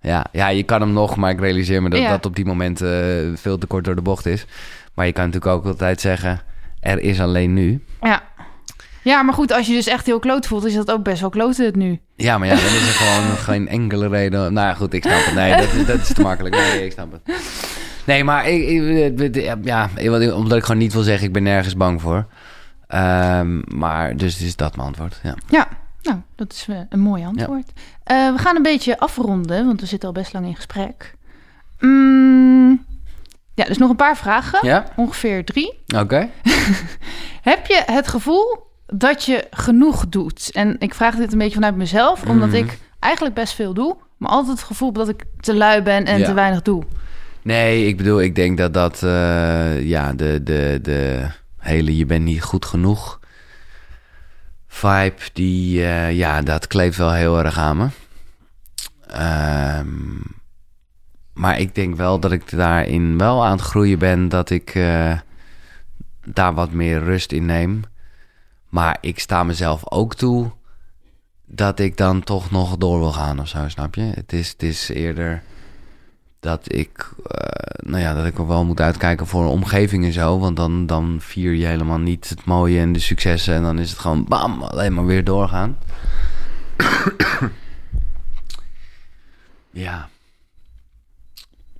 Ja, 0.00 0.24
ja, 0.32 0.48
je 0.48 0.62
kan 0.62 0.80
hem 0.80 0.92
nog, 0.92 1.16
maar 1.16 1.30
ik 1.30 1.40
realiseer 1.40 1.82
me 1.82 1.90
dat 1.90 2.08
dat 2.08 2.26
op 2.26 2.36
die 2.36 2.44
momenten 2.44 3.38
veel 3.38 3.58
te 3.58 3.66
kort 3.66 3.84
door 3.84 3.94
de 3.94 4.02
bocht 4.02 4.26
is. 4.26 4.46
Maar 4.94 5.06
je 5.06 5.12
kan 5.12 5.24
natuurlijk 5.24 5.52
ook 5.52 5.64
altijd 5.64 6.00
zeggen: 6.00 6.40
er 6.80 6.98
is 6.98 7.20
alleen 7.20 7.54
nu. 7.54 7.84
Ja. 8.00 8.22
Ja, 9.02 9.22
maar 9.22 9.34
goed, 9.34 9.52
als 9.52 9.66
je 9.66 9.72
dus 9.72 9.86
echt 9.86 10.06
heel 10.06 10.18
kloot 10.18 10.46
voelt, 10.46 10.64
is 10.64 10.74
dat 10.74 10.90
ook 10.90 11.02
best 11.02 11.20
wel 11.20 11.30
kloot 11.30 11.56
het 11.56 11.76
nu. 11.76 12.00
Ja, 12.16 12.38
maar 12.38 12.48
ja, 12.48 12.54
dan 12.54 12.64
is 12.64 12.88
er 12.88 12.94
gewoon 12.94 13.36
geen 13.48 13.68
enkele 13.68 14.08
reden. 14.08 14.52
Nou 14.52 14.66
ja, 14.66 14.74
goed, 14.74 14.92
ik 14.92 15.02
snap 15.02 15.24
het. 15.24 15.34
Nee, 15.34 15.56
dat, 15.56 15.86
dat 15.86 16.00
is 16.00 16.12
te 16.12 16.22
makkelijk. 16.22 16.54
Nee, 16.54 16.84
ik 16.84 16.92
snap 16.92 17.12
het. 17.12 17.36
Nee, 18.04 18.24
maar 18.24 18.48
ik, 18.48 19.18
ik, 19.18 19.58
ja, 19.62 19.90
omdat 20.34 20.58
ik 20.58 20.64
gewoon 20.64 20.80
niet 20.80 20.92
wil 20.92 21.02
zeggen, 21.02 21.26
ik 21.26 21.32
ben 21.32 21.42
nergens 21.42 21.76
bang 21.76 22.00
voor. 22.00 22.26
Um, 22.94 23.62
maar 23.66 24.16
dus 24.16 24.42
is 24.42 24.56
dat 24.56 24.76
mijn 24.76 24.88
antwoord. 24.88 25.20
Ja, 25.22 25.34
ja 25.48 25.68
nou, 26.02 26.18
dat 26.36 26.52
is 26.52 26.66
een 26.88 27.00
mooi 27.00 27.24
antwoord. 27.24 27.72
Ja. 28.04 28.26
Uh, 28.28 28.36
we 28.36 28.38
gaan 28.38 28.56
een 28.56 28.62
beetje 28.62 28.98
afronden, 28.98 29.66
want 29.66 29.80
we 29.80 29.86
zitten 29.86 30.08
al 30.08 30.14
best 30.14 30.32
lang 30.32 30.46
in 30.46 30.56
gesprek. 30.56 31.14
Mm, 31.78 32.84
ja, 33.54 33.64
dus 33.64 33.78
nog 33.78 33.90
een 33.90 33.96
paar 33.96 34.16
vragen. 34.16 34.66
Ja? 34.66 34.84
Ongeveer 34.96 35.44
drie. 35.44 35.82
Oké. 35.86 36.02
Okay. 36.02 36.30
Heb 37.50 37.66
je 37.66 37.82
het 37.86 38.08
gevoel 38.08 38.69
dat 38.92 39.24
je 39.24 39.46
genoeg 39.50 40.08
doet. 40.08 40.50
En 40.52 40.76
ik 40.78 40.94
vraag 40.94 41.14
dit 41.16 41.32
een 41.32 41.38
beetje 41.38 41.54
vanuit 41.54 41.76
mezelf, 41.76 42.22
omdat 42.24 42.48
Mhm. 42.48 42.56
ik 42.56 42.78
eigenlijk 42.98 43.34
best 43.34 43.54
veel 43.54 43.74
doe, 43.74 43.96
maar 44.16 44.30
altijd 44.30 44.56
het 44.58 44.66
gevoel 44.66 44.92
dat 44.92 45.08
ik 45.08 45.24
te 45.40 45.54
lui 45.56 45.82
ben 45.82 46.04
en 46.04 46.18
Ja. 46.18 46.24
te 46.26 46.34
weinig 46.34 46.62
doe. 46.62 46.82
Nee, 47.42 47.86
ik 47.86 47.96
bedoel, 47.96 48.20
ik 48.20 48.34
denk 48.34 48.58
dat 48.58 48.74
dat, 48.74 49.02
eh, 49.02 49.82
ja, 49.86 50.12
de, 50.12 50.40
de, 50.42 50.78
de 50.82 51.26
hele 51.58 51.96
je 51.96 52.06
bent 52.06 52.24
niet 52.24 52.42
goed 52.42 52.64
genoeg 52.64 53.18
vibe, 54.66 55.14
die, 55.32 55.84
eh, 55.84 56.16
ja, 56.16 56.40
dat 56.42 56.66
kleeft 56.66 56.96
wel 56.96 57.12
heel 57.12 57.38
erg 57.44 57.58
aan 57.58 57.76
me. 57.76 57.86
Ehm, 59.06 59.86
maar 61.32 61.58
ik 61.60 61.74
denk 61.74 61.96
wel 61.96 62.20
dat 62.20 62.32
ik 62.32 62.50
daarin 62.50 63.18
wel 63.18 63.44
aan 63.44 63.52
het 63.56 63.60
groeien 63.60 63.98
ben, 63.98 64.28
dat 64.28 64.50
ik 64.50 64.74
eh, 64.74 65.18
daar 66.24 66.54
wat 66.54 66.70
meer 66.72 66.98
rust 67.04 67.32
in 67.32 67.46
neem. 67.46 67.82
Maar 68.70 68.98
ik 69.00 69.18
sta 69.18 69.42
mezelf 69.42 69.90
ook 69.90 70.14
toe 70.14 70.50
dat 71.46 71.78
ik 71.78 71.96
dan 71.96 72.22
toch 72.22 72.50
nog 72.50 72.76
door 72.76 72.98
wil 72.98 73.12
gaan 73.12 73.40
of 73.40 73.48
zo, 73.48 73.68
snap 73.68 73.94
je? 73.94 74.02
Het 74.02 74.32
is, 74.32 74.48
het 74.48 74.62
is 74.62 74.88
eerder 74.88 75.42
dat 76.40 76.72
ik, 76.72 77.10
eh, 77.26 77.90
nou 77.90 78.02
ja, 78.02 78.14
dat 78.14 78.26
ik 78.26 78.36
wel 78.36 78.64
moet 78.64 78.80
uitkijken 78.80 79.26
voor 79.26 79.42
een 79.42 79.48
omgeving 79.48 80.04
en 80.04 80.12
zo. 80.12 80.38
Want 80.38 80.56
dan, 80.56 80.86
dan 80.86 81.16
vier 81.20 81.52
je 81.52 81.66
helemaal 81.66 81.98
niet 81.98 82.28
het 82.28 82.44
mooie 82.44 82.80
en 82.80 82.92
de 82.92 82.98
successen. 82.98 83.54
En 83.54 83.62
dan 83.62 83.78
is 83.78 83.90
het 83.90 83.98
gewoon 83.98 84.24
bam, 84.24 84.62
alleen 84.62 84.94
maar 84.94 85.06
weer 85.06 85.24
doorgaan. 85.24 85.78
ja. 89.70 90.08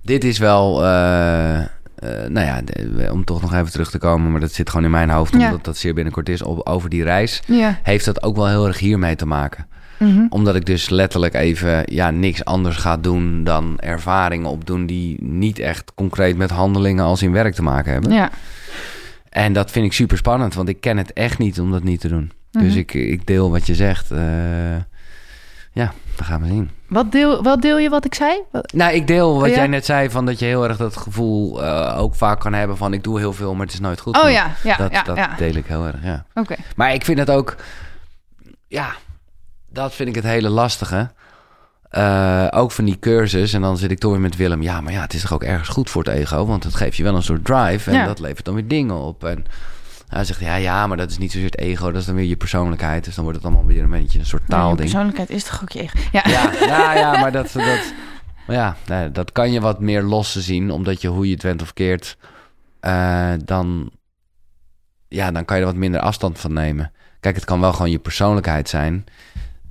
Dit 0.01 0.23
is 0.23 0.37
wel, 0.37 0.85
eh, 0.85 1.61
eh, 2.01 2.09
nou 2.29 2.45
ja, 2.45 2.61
de- 2.61 3.09
om 3.11 3.23
toch 3.25 3.41
nog 3.41 3.53
even 3.53 3.71
terug 3.71 3.91
te 3.91 3.97
komen, 3.97 4.31
maar 4.31 4.39
dat 4.41 4.51
zit 4.51 4.69
gewoon 4.69 4.85
in 4.85 4.91
mijn 4.91 5.09
hoofd, 5.09 5.33
Ja. 5.37 5.45
omdat 5.45 5.63
dat 5.65 5.77
zeer 5.77 5.93
binnenkort 5.93 6.29
is, 6.29 6.41
op, 6.41 6.67
over 6.67 6.89
die 6.89 7.03
reis. 7.03 7.41
Ja. 7.47 7.79
Heeft 7.83 8.05
dat 8.05 8.23
ook 8.23 8.35
wel 8.35 8.47
heel 8.47 8.67
erg 8.67 8.79
hiermee 8.79 9.15
te 9.15 9.25
maken 9.25 9.65
Mhm. 9.99 10.25
omdat 10.29 10.55
ik 10.55 10.65
dus 10.65 10.89
letterlijk 10.89 11.33
even 11.33 11.83
ja, 11.85 12.09
niks 12.09 12.45
anders 12.45 12.75
ga 12.77 12.97
doen 12.97 13.43
dan 13.43 13.79
ervaringen 13.79 14.49
opdoen 14.49 14.85
die 14.85 15.23
niet 15.23 15.59
echt 15.59 15.91
concreet 15.95 16.37
met 16.37 16.49
handelingen 16.49 17.03
als 17.05 17.21
in 17.21 17.31
werk 17.31 17.53
te 17.53 17.63
maken 17.63 17.91
hebben. 17.91 18.11
Ja. 18.11 18.29
En 19.29 19.53
dat 19.53 19.71
vind 19.71 19.85
ik 19.85 19.93
super 19.93 20.17
spannend, 20.17 20.53
want 20.53 20.69
ik 20.69 20.81
ken 20.81 20.97
het 20.97 21.13
echt 21.13 21.37
niet 21.37 21.59
om 21.59 21.71
dat 21.71 21.83
niet 21.83 21.99
te 21.99 22.07
doen. 22.07 22.31
Mhm. 22.51 22.63
Dus 22.63 22.75
ik, 22.75 22.93
ik 22.93 23.25
deel 23.27 23.51
wat 23.51 23.67
je 23.67 23.75
zegt. 23.75 24.11
Eh, 24.11 24.19
ja, 25.71 25.93
we 26.17 26.23
gaan 26.23 26.41
we 26.41 26.47
zien. 26.47 26.71
Wat 26.87 27.11
deel, 27.11 27.43
wat 27.43 27.61
deel 27.61 27.77
je 27.77 27.89
wat 27.89 28.05
ik 28.05 28.13
zei? 28.15 28.39
Wat- 28.51 28.71
Nou, 28.73 28.93
ik 28.93 29.07
deel 29.07 29.39
wat 29.39 29.49
Ja? 29.49 29.55
jij 29.55 29.67
net 29.67 29.85
zei, 29.85 30.09
van 30.09 30.25
dat 30.25 30.39
je 30.39 30.45
heel 30.45 30.67
erg 30.67 30.77
dat 30.77 30.97
gevoel 30.97 31.63
eh, 31.63 31.99
ook 31.99 32.15
vaak 32.15 32.39
kan 32.39 32.53
hebben 32.53 32.77
van 32.77 32.93
ik 32.93 33.03
doe 33.03 33.19
heel 33.19 33.33
veel, 33.33 33.53
maar 33.55 33.65
het 33.65 33.73
is 33.73 33.79
nooit 33.79 33.99
goed. 33.99 34.23
Oh 34.23 34.29
ja, 34.31 34.51
ja, 34.63 34.77
dat 34.77 34.91
ja, 34.91 35.03
dat 35.03 35.17
ja. 35.17 35.35
deel 35.37 35.55
ik 35.55 35.65
heel 35.65 35.85
erg, 35.85 36.03
ja. 36.03 36.25
Oké. 36.33 36.55
Maar 36.75 36.93
ik 36.93 37.05
vind 37.05 37.19
het 37.19 37.29
ook, 37.31 37.55
ja, 38.67 38.91
dat 39.69 39.93
vind 39.93 40.09
ik 40.09 40.15
het 40.15 40.23
hele 40.23 40.49
lastige. 40.49 41.11
Eh, 41.89 42.47
ook 42.51 42.71
van 42.71 42.85
die 42.85 42.99
cursus. 42.99 43.53
En 43.53 43.61
dan 43.61 43.77
zit 43.77 43.91
ik 43.91 43.99
toch 43.99 44.11
weer 44.11 44.19
met 44.21 44.35
Willem. 44.35 44.61
Ja, 44.61 44.81
maar 44.81 44.93
ja, 44.93 45.01
het 45.01 45.13
is 45.13 45.21
toch 45.21 45.33
ook 45.33 45.43
ergens 45.43 45.69
goed 45.69 45.89
voor 45.89 46.03
het 46.03 46.13
ego. 46.13 46.45
Want 46.45 46.63
het 46.63 46.75
geeft 46.75 46.97
je 46.97 47.03
wel 47.03 47.15
een 47.15 47.23
soort 47.23 47.45
drive. 47.45 47.89
En 47.91 47.97
Ja. 47.97 48.05
dat 48.05 48.19
levert 48.19 48.45
dan 48.45 48.53
weer 48.53 48.67
dingen 48.67 48.95
op. 48.95 49.23
En 49.23 49.45
hij 50.15 50.23
zegt, 50.23 50.39
ja, 50.39 50.55
ja, 50.55 50.87
maar 50.87 50.97
dat 50.97 51.09
is 51.09 51.17
niet 51.17 51.31
zozeer 51.31 51.49
het 51.49 51.59
ego. 51.59 51.91
Dat 51.91 52.01
is 52.01 52.05
dan 52.05 52.15
weer 52.15 52.25
je 52.25 52.35
persoonlijkheid. 52.35 53.03
Dus 53.03 53.15
dan 53.15 53.23
wordt 53.23 53.39
het 53.39 53.47
allemaal 53.47 53.65
weer 53.67 53.83
een 53.83 53.89
beetje 53.89 54.19
een 54.19 54.25
soort 54.25 54.47
Nee, 54.47 54.59
taalding. 54.59 54.79
persoonlijkheid 54.79 55.29
is 55.29 55.43
toch 55.43 55.61
ook 55.61 55.69
je 55.71 55.79
eigen. 55.79 55.99
Ja. 56.11 56.23
Ja, 56.25 56.51
ja, 56.65 56.93
ja, 56.95 57.11
maar 57.21 57.31
dat, 57.31 57.51
dat, 57.51 57.93
maar 58.47 58.55
ja, 58.55 58.75
nee, 58.87 59.11
dat 59.11 59.31
kan 59.31 59.51
je 59.51 59.61
wat 59.61 59.79
meer 59.79 60.01
losse 60.01 60.41
zien. 60.41 60.71
Omdat 60.71 61.01
je 61.01 61.07
hoe 61.07 61.27
je 61.27 61.33
het 61.33 61.43
went 61.43 61.61
of 61.61 61.73
keert, 61.73 62.17
eh, 62.79 63.31
dan 63.45 63.91
ja, 65.07 65.31
dan 65.31 65.45
kan 65.45 65.55
je 65.57 65.61
er 65.61 65.67
wat 65.69 65.77
minder 65.79 66.01
afstand 66.01 66.39
van 66.39 66.53
nemen. 66.53 66.91
Kijk, 67.19 67.35
het 67.35 67.45
kan 67.45 67.59
wel 67.59 67.73
gewoon 67.73 67.91
je 67.91 67.99
persoonlijkheid 67.99 68.69
zijn 68.69 69.05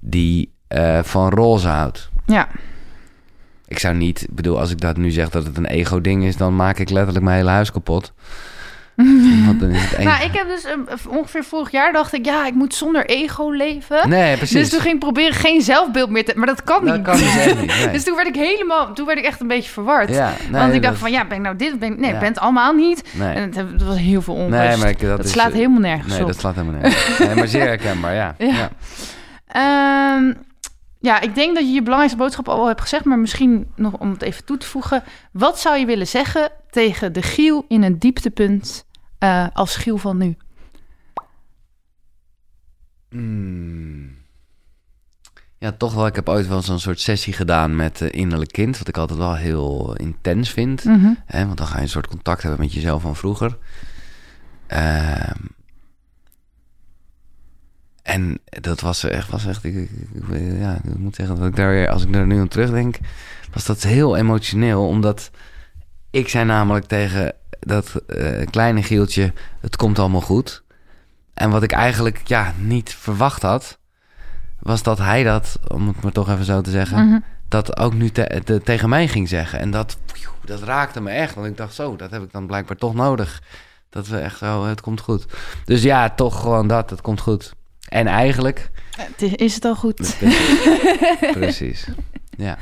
die 0.01 0.53
eh, 0.69 1.03
van 1.03 1.29
roze 1.31 1.69
houdt. 1.69 2.11
Ja. 2.27 2.49
Ik 3.67 3.79
zou 3.79 3.95
niet, 3.95 4.23
ik 4.23 4.35
bedoel, 4.35 4.59
als 4.59 4.71
ik 4.71 4.81
dat 4.81 4.97
nu 4.97 5.11
zeg 5.11 5.29
dat 5.31 5.45
het 5.45 5.57
een 5.57 5.67
ego-ding 5.67 6.25
is, 6.25 6.37
dan 6.37 6.57
maak 6.57 6.79
ik 6.79 6.91
letterlijk 6.91 7.25
mijn 7.25 7.37
hele 7.37 7.51
huis 7.51 7.73
kapot. 7.73 8.13
Want 9.47 9.61
dan 9.61 9.71
is 9.71 9.83
het 9.83 9.95
één- 9.95 10.07
Nou, 10.07 10.25
ik 10.25 10.33
heb 10.33 10.49
dus 10.49 10.65
eh, 10.65 10.73
ongeveer 11.09 11.45
vorig 11.45 11.71
jaar 11.71 11.93
dacht 11.93 12.13
ik, 12.13 12.25
ja, 12.25 12.47
ik 12.47 12.55
moet 12.55 12.75
zonder 12.75 13.07
ego 13.07 13.51
leven. 13.51 14.09
Nee, 14.09 14.37
precies. 14.37 14.57
Dus 14.61 14.69
toen 14.71 14.81
ging 14.81 14.95
ik 14.95 15.01
proberen 15.01 15.33
geen 15.35 15.63
zelfbeeld 15.63 16.11
meer 16.11 16.25
te... 16.25 16.33
Maar 16.37 16.47
dat 16.47 16.65
kan 16.65 16.85
dat 16.85 16.95
niet. 16.97 17.05
kan 17.05 17.17
dus 17.17 17.37
echt 17.37 17.61
niet. 17.61 17.67
Nee. 17.85 17.91
Dus 17.91 18.05
toen 18.05 18.17
werd 18.17 18.29
ik 18.29 18.35
helemaal... 18.35 18.93
Toen 18.93 19.07
werd 19.07 19.19
ik 19.19 19.25
echt 19.25 19.41
een 19.41 19.47
beetje 19.47 19.71
verward. 19.71 20.09
ja, 20.09 20.33
nee, 20.51 20.61
Want 20.61 20.75
ik 20.75 20.83
dacht 20.83 20.93
dat- 20.95 21.03
van, 21.03 21.11
ja, 21.11 21.25
ben 21.27 21.37
ik 21.37 21.43
nou 21.43 21.57
dit? 21.57 21.79
Ben 21.79 21.93
ik, 21.93 21.99
nee, 21.99 22.09
Ja. 22.09 22.15
ik 22.15 22.21
ben 22.21 22.29
het 22.29 22.39
allemaal 22.39 22.73
niet. 22.75 23.03
Nee, 23.13 23.35
En 23.35 23.43
het, 23.43 23.57
het 23.57 23.83
was 23.83 23.99
heel 23.99 24.23
veel 24.23 24.35
onrust. 24.35 24.69
nee 24.69 24.77
maar 24.77 24.89
ik, 24.89 25.01
dat, 25.01 25.17
dat 25.17 25.25
is, 25.27 25.33
slaat 25.33 25.53
helemaal 25.53 25.81
nergens 25.81 26.13
Nee, 26.13 26.21
op. 26.21 26.27
dat 26.27 26.39
slaat 26.39 26.55
helemaal 26.55 26.81
nergens. 26.81 27.19
nee, 27.19 27.35
maar 27.35 27.49
zeer 27.49 27.67
herkenbaar, 27.67 28.15
ja. 28.15 28.35
Ja. 28.39 28.47
ja. 28.47 28.71
Ehm, 29.47 30.33
ja, 31.01 31.21
ik 31.21 31.35
denk 31.35 31.55
dat 31.55 31.65
je 31.65 31.73
je 31.73 31.83
belangrijkste 31.83 32.19
boodschap 32.23 32.49
al 32.49 32.67
hebt 32.67 32.81
gezegd, 32.81 33.05
maar 33.05 33.19
misschien 33.19 33.67
nog 33.77 33.93
om 33.93 34.11
het 34.11 34.23
even 34.23 34.45
toe 34.45 34.57
te 34.57 34.67
voegen. 34.67 35.03
Wat 35.33 35.61
zou 35.61 35.77
je 35.79 35.87
willen 35.87 36.07
zeggen 36.07 36.51
tegen 36.71 37.13
de 37.13 37.23
Giel 37.23 37.65
in 37.69 37.83
een 37.83 37.99
dieptepunt 37.99 38.87
eh, 39.19 39.47
als 39.53 39.77
Giel 39.77 39.97
van 39.99 40.17
nu? 40.17 40.37
Mm. 43.11 44.19
Ja, 45.59 45.73
toch 45.73 45.95
wel. 45.95 46.07
Ik 46.07 46.15
heb 46.15 46.29
ooit 46.29 46.47
wel 46.49 46.63
zo'n 46.63 46.79
soort 46.81 47.01
sessie 47.01 47.33
gedaan 47.33 47.77
met 47.77 48.01
eh, 48.01 48.09
innerlijk 48.21 48.53
kind. 48.53 48.79
Wat 48.79 48.89
ik 48.89 48.97
altijd 48.97 49.19
wel 49.19 49.35
heel 49.37 49.97
intens 49.97 50.51
vind. 50.51 50.85
Mhm. 50.85 51.13
Hè, 51.27 51.47
want 51.47 51.59
dan 51.59 51.67
ga 51.67 51.77
je 51.77 51.83
een 51.83 51.89
soort 51.89 52.07
contact 52.07 52.43
hebben 52.43 52.61
met 52.61 52.73
jezelf 52.73 53.03
van 53.03 53.17
vroeger. 53.17 53.59
Ehm, 54.67 55.37
en 58.03 58.39
dat 58.45 58.81
was 58.81 59.05
echt, 59.05 59.31
was 59.31 59.47
echt 59.47 59.65
ik, 59.65 59.75
ik- 59.75 59.91
ik- 60.15 60.59
ja, 60.59 60.75
ik 60.85 60.99
moet 60.99 61.15
zeggen 61.15 61.37
dat 61.37 61.47
ik 61.47 61.57
daar, 61.57 61.89
als 61.89 62.03
ik 62.05 62.13
daar 62.13 62.27
nu 62.27 62.39
aan 62.41 62.49
terugdenk, 62.49 62.99
was 63.53 63.65
dat 63.67 63.83
heel 63.83 64.17
emotioneel. 64.17 64.87
Omdat 64.87 65.31
ik 66.11 66.29
zei 66.29 66.45
namelijk 66.45 66.87
tegen 66.87 67.33
dat 67.61 67.95
eh, 68.07 68.47
kleine 68.51 68.83
Gieltje, 68.83 69.33
het 69.61 69.77
komt 69.77 69.99
allemaal 69.99 70.21
goed. 70.21 70.63
En 71.35 71.51
wat 71.51 71.63
ik 71.63 71.73
eigenlijk 71.73 72.21
ja, 72.25 72.55
niet 72.59 72.95
verwacht 72.95 73.43
had, 73.43 73.79
was 74.59 74.83
dat 74.83 74.99
hij 74.99 75.23
dat, 75.23 75.59
om 75.69 75.89
het 75.89 76.03
maar 76.03 76.13
toch 76.13 76.29
even 76.31 76.45
zo 76.45 76.61
te 76.61 76.71
zeggen, 76.71 77.07
Mhm. 77.09 77.19
dat 77.49 77.77
ook 77.79 77.95
nu 77.95 78.11
te- 78.11 78.41
te- 78.45 78.61
tegen 78.63 78.89
mij 78.89 79.09
ging 79.09 79.29
zeggen. 79.29 79.59
En 79.59 79.71
dat, 79.71 79.99
dat 80.45 80.63
raakte 80.63 81.01
me 81.01 81.11
echt. 81.11 81.35
Want 81.35 81.47
ik 81.47 81.57
dacht 81.57 81.75
zo, 81.75 81.97
dat 81.97 82.11
heb 82.11 82.23
ik 82.23 82.33
dan 82.33 82.47
blijkbaar 82.47 82.77
toch 82.77 82.95
nodig. 82.95 83.43
Dat 83.91 84.07
we 84.09 84.19
echt 84.19 84.39
zo, 84.39 84.65
het 84.65 84.81
komt 84.81 85.01
goed. 85.01 85.27
Dus 85.65 85.83
ja, 85.83 86.11
toch 86.11 86.41
gewoon 86.41 86.67
dat, 86.69 86.91
het 86.91 87.01
komt 87.01 87.21
goed. 87.21 87.53
En 87.89 88.07
eigenlijk... 88.07 88.71
Is 89.17 89.55
het 89.55 89.65
al 89.65 89.75
goed? 89.77 90.17
Precies. 91.33 91.87
Ja. 92.37 92.59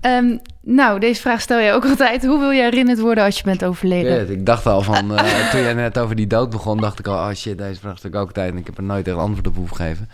Ehm, 0.00 0.36
nou, 0.62 1.00
deze 1.00 1.20
vraag 1.20 1.40
stel 1.40 1.58
je 1.58 1.72
ook 1.72 1.84
altijd. 1.84 2.26
Hoe 2.26 2.38
wil 2.38 2.50
je 2.50 2.62
herinnerd 2.62 2.98
worden 3.00 3.24
als 3.24 3.36
je 3.36 3.42
bent 3.44 3.64
overleden? 3.64 4.18
Shit, 4.20 4.30
ik 4.30 4.46
dacht 4.46 4.66
al 4.66 4.82
van, 4.82 5.16
eh, 5.18 5.50
toen 5.50 5.60
jij 5.60 5.74
net 5.74 5.98
over 5.98 6.16
die 6.16 6.26
dood 6.26 6.50
begon, 6.50 6.76
dacht 6.80 6.98
ik 6.98 7.06
al, 7.06 7.14
oh 7.28 7.32
shit, 7.34 7.58
deze 7.58 7.80
vraag 7.80 7.98
stel 7.98 8.10
ik 8.10 8.16
ook 8.16 8.26
altijd. 8.26 8.52
En 8.52 8.58
ik 8.58 8.66
heb 8.66 8.76
er 8.76 8.82
nooit 8.82 9.08
echt 9.08 9.16
antwoord 9.16 9.46
op 9.46 9.56
hoeven 9.56 9.76
geven. 9.76 10.08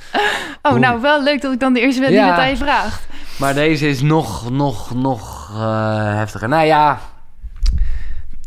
Oh, 0.62 0.70
Hoe- 0.70 0.80
nou, 0.80 1.00
wel 1.00 1.22
leuk 1.22 1.40
dat 1.42 1.52
ik 1.52 1.60
dan 1.60 1.72
de 1.72 1.80
eerste 1.80 2.00
ben 2.00 2.10
die 2.10 2.20
het 2.20 2.38
aan 2.38 2.48
je 2.48 2.56
vraagt. 2.56 3.06
Maar 3.38 3.54
deze 3.54 3.88
is 3.88 4.02
nog, 4.02 4.50
nog, 4.50 4.94
nog 4.94 5.50
eh, 5.54 6.14
heftiger. 6.14 6.48
Nou 6.48 6.66
ja, 6.66 6.98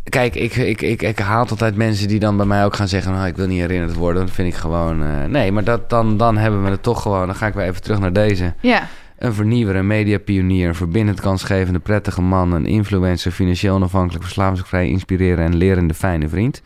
kijk, 0.03 0.35
ik, 0.35 0.55
ik, 0.55 0.81
ik, 0.81 1.01
ik 1.01 1.19
haal 1.19 1.45
altijd 1.47 1.75
mensen 1.75 2.07
die 2.07 2.19
dan 2.19 2.37
bij 2.37 2.45
mij 2.45 2.65
ook 2.65 2.75
gaan 2.75 2.87
zeggen... 2.87 3.11
Nou, 3.11 3.27
ik 3.27 3.35
wil 3.35 3.47
niet 3.47 3.59
herinnerd 3.59 3.93
worden. 3.93 4.25
Dat 4.25 4.35
vind 4.35 4.53
ik 4.53 4.59
gewoon... 4.59 5.03
eh, 5.03 5.23
nee, 5.27 5.51
maar 5.51 5.63
dat, 5.63 5.89
dan, 5.89 6.17
dan 6.17 6.37
hebben 6.37 6.63
we 6.63 6.69
het 6.69 6.83
toch 6.83 7.01
gewoon. 7.01 7.25
Dan 7.25 7.35
ga 7.35 7.47
ik 7.47 7.53
weer 7.53 7.65
even 7.65 7.81
terug 7.81 7.99
naar 7.99 8.13
deze. 8.13 8.53
Ja. 8.59 8.87
Een 9.19 9.33
vernieuwer, 9.33 9.75
een 9.75 9.87
mediapionier, 9.87 10.67
een 10.67 10.75
verbindend 10.75 11.21
kansgevende, 11.21 11.79
prettige 11.79 12.21
man... 12.21 12.51
een 12.51 12.65
influencer, 12.65 13.31
financieel 13.31 13.75
onafhankelijk, 13.75 14.23
verslavingsvrij, 14.23 14.87
inspireren 14.89 15.45
en 15.45 15.55
lerende 15.55 15.93
fijne 15.93 16.29
vriend. 16.29 16.61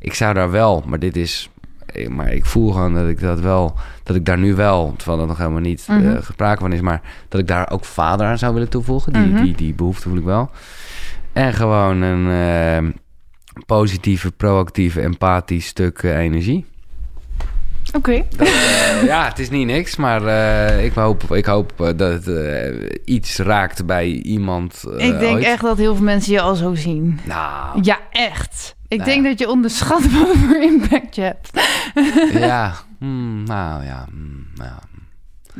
Ik 0.00 0.14
zou 0.14 0.34
daar 0.34 0.50
wel, 0.50 0.84
maar 0.86 0.98
dit 0.98 1.16
is... 1.16 1.50
eh, 1.86 2.08
Maar 2.08 2.32
ik 2.32 2.46
voel 2.46 2.72
gewoon 2.72 2.94
dat 2.94 3.08
ik 3.08 3.20
dat 3.20 3.40
wel... 3.40 3.74
Dat 4.02 4.16
ik 4.16 4.24
daar 4.24 4.38
nu 4.38 4.54
wel, 4.54 4.94
terwijl 4.96 5.18
dat 5.18 5.28
nog 5.28 5.38
helemaal 5.38 5.60
niet 5.60 5.86
sprake 6.22 6.60
van 6.60 6.72
is... 6.72 6.80
maar 6.80 7.02
dat 7.28 7.40
ik 7.40 7.46
daar 7.46 7.70
ook 7.70 7.84
vader 7.84 8.26
aan 8.26 8.38
zou 8.38 8.52
willen 8.54 8.68
toevoegen. 8.68 9.12
Die, 9.12 9.22
Mhm. 9.22 9.42
die, 9.42 9.54
die 9.56 9.74
behoefte 9.74 10.08
voel 10.08 10.18
ik 10.18 10.24
wel. 10.24 10.50
En 11.32 11.52
gewoon 11.54 12.00
een 12.02 12.30
eh, 12.30 12.90
positieve, 13.66 14.30
proactieve, 14.32 15.00
empathisch 15.00 15.66
stuk 15.66 16.02
energie. 16.02 16.64
Oké. 17.92 18.24
Eh, 18.38 19.04
ja, 19.12 19.24
het 19.28 19.38
is 19.38 19.50
niet 19.50 19.66
niks, 19.66 19.96
maar 19.96 20.26
eh, 20.26 20.84
ik 20.84 20.92
hoop, 20.92 21.22
ik 21.34 21.44
hoop 21.44 21.80
eh, 21.80 21.88
dat 21.96 22.24
het 22.24 23.00
iets 23.04 23.38
raakt 23.38 23.86
bij 23.86 24.06
iemand. 24.08 24.84
ik 24.96 25.18
denk 25.18 25.34
ooit. 25.34 25.44
echt 25.44 25.62
dat 25.62 25.78
heel 25.78 25.94
veel 25.94 26.04
mensen 26.04 26.32
je 26.32 26.40
al 26.40 26.54
zo 26.54 26.74
zien. 26.74 27.20
Nou, 27.24 27.78
Ja, 27.82 27.98
echt. 28.10 28.76
Ik 28.88 28.98
Nou 28.98 29.10
denk 29.10 29.22
ja. 29.22 29.28
dat 29.28 29.38
je 29.38 29.48
onderschat 29.48 30.10
wat 30.12 30.36
voor 30.36 30.56
impact 30.62 31.14
je 31.14 31.22
hebt. 31.22 31.50
ja. 32.46 32.74
Hmm, 32.98 33.42
nou 33.44 33.84
ja. 33.84 34.04
hmm, 34.10 34.46
nou. 34.54 34.72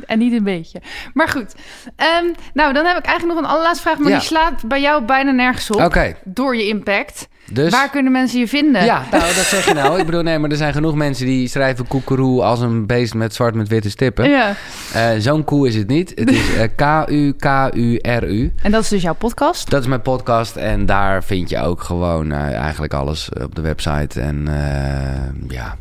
En 0.05 0.19
niet 0.19 0.33
een 0.33 0.43
beetje. 0.43 0.81
Maar 1.13 1.27
goed. 1.27 1.55
Ehm, 1.95 2.25
nou, 2.53 2.73
dan 2.73 2.85
heb 2.85 2.97
ik 2.97 3.05
eigenlijk 3.05 3.39
nog 3.39 3.45
een 3.47 3.51
allerlaatste 3.51 3.83
vraag. 3.83 3.97
Maar 3.97 4.09
Ja. 4.09 4.17
die 4.17 4.27
slaat 4.27 4.67
bij 4.67 4.81
jou 4.81 5.03
bijna 5.05 5.31
nergens 5.31 5.71
op. 5.71 5.81
Oké, 5.81 6.15
Door 6.23 6.55
je 6.55 6.67
impact. 6.67 7.27
Dus... 7.51 7.71
Waar 7.71 7.89
kunnen 7.89 8.11
mensen 8.11 8.39
je 8.39 8.47
vinden? 8.47 8.85
Ja, 8.85 9.03
nou, 9.11 9.23
dat 9.23 9.45
zeg 9.45 9.65
je 9.65 9.73
nou. 9.73 9.99
Ik 9.99 10.05
bedoel, 10.05 10.21
nee, 10.21 10.39
maar 10.39 10.49
er 10.49 10.57
zijn 10.57 10.73
genoeg 10.73 10.95
mensen 10.95 11.25
die 11.25 11.47
schrijven 11.47 11.87
koekeroe 11.87 12.43
als 12.43 12.59
een 12.61 12.85
beest 12.85 13.13
met 13.13 13.33
zwart 13.33 13.55
met 13.55 13.67
witte 13.67 13.89
stippen. 13.89 14.29
Ja. 14.29 14.55
Eh, 14.93 15.09
Zo'n 15.17 15.43
koe 15.43 15.67
is 15.67 15.75
het 15.75 15.87
niet. 15.87 16.11
Het 16.15 16.31
is 16.31 16.55
eh, 16.55 16.67
K-U-K-U-R-U. 16.75 18.53
En 18.61 18.71
dat 18.71 18.81
is 18.83 18.89
dus 18.89 19.01
jouw 19.01 19.13
podcast. 19.13 19.69
Dat 19.69 19.81
is 19.81 19.87
mijn 19.87 20.01
podcast 20.01 20.55
en 20.55 20.85
daar 20.85 21.23
vind 21.23 21.49
je 21.49 21.59
ook 21.61 21.83
gewoon 21.83 22.31
eh, 22.31 22.53
eigenlijk 22.53 22.93
alles 22.93 23.29
op 23.43 23.55
de 23.55 23.61
website. 23.61 24.21
En 24.21 24.47
eh, 24.47 25.49
ja, 25.49 25.75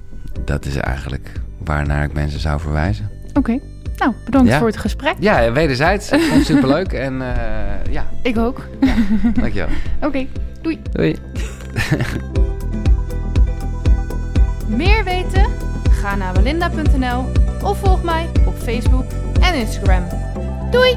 dat 0.44 0.64
is 0.64 0.76
eigenlijk 0.76 1.32
waarnaar 1.64 2.04
ik 2.04 2.12
mensen 2.12 2.40
zou 2.40 2.60
verwijzen. 2.60 3.10
Oké. 3.34 3.58
Nou, 3.98 4.12
bedankt 4.24 4.48
Ja. 4.48 4.58
voor 4.58 4.66
het 4.66 4.76
gesprek. 4.76 5.14
Ja, 5.18 5.52
wederzijds. 5.52 6.10
Ik 6.10 6.20
vond 6.20 6.34
het 6.38 6.46
superleuk 6.46 6.92
en 6.92 7.22
eh, 7.22 7.92
ja, 7.92 8.06
Ik 8.22 8.38
ook. 8.38 8.66
dankjewel. 9.34 9.68
Oké, 10.06 10.26
doei. 10.60 10.80
Doei. 10.92 11.16
Meer 14.66 15.04
weten? 15.04 15.44
Ga 15.90 16.14
naar 16.16 16.34
walinda.nl 16.34 17.24
of 17.62 17.78
volg 17.78 18.02
mij 18.02 18.26
op 18.46 18.54
Facebook 18.58 19.04
en 19.40 19.54
Instagram. 19.54 20.02
Doei! 20.70 20.96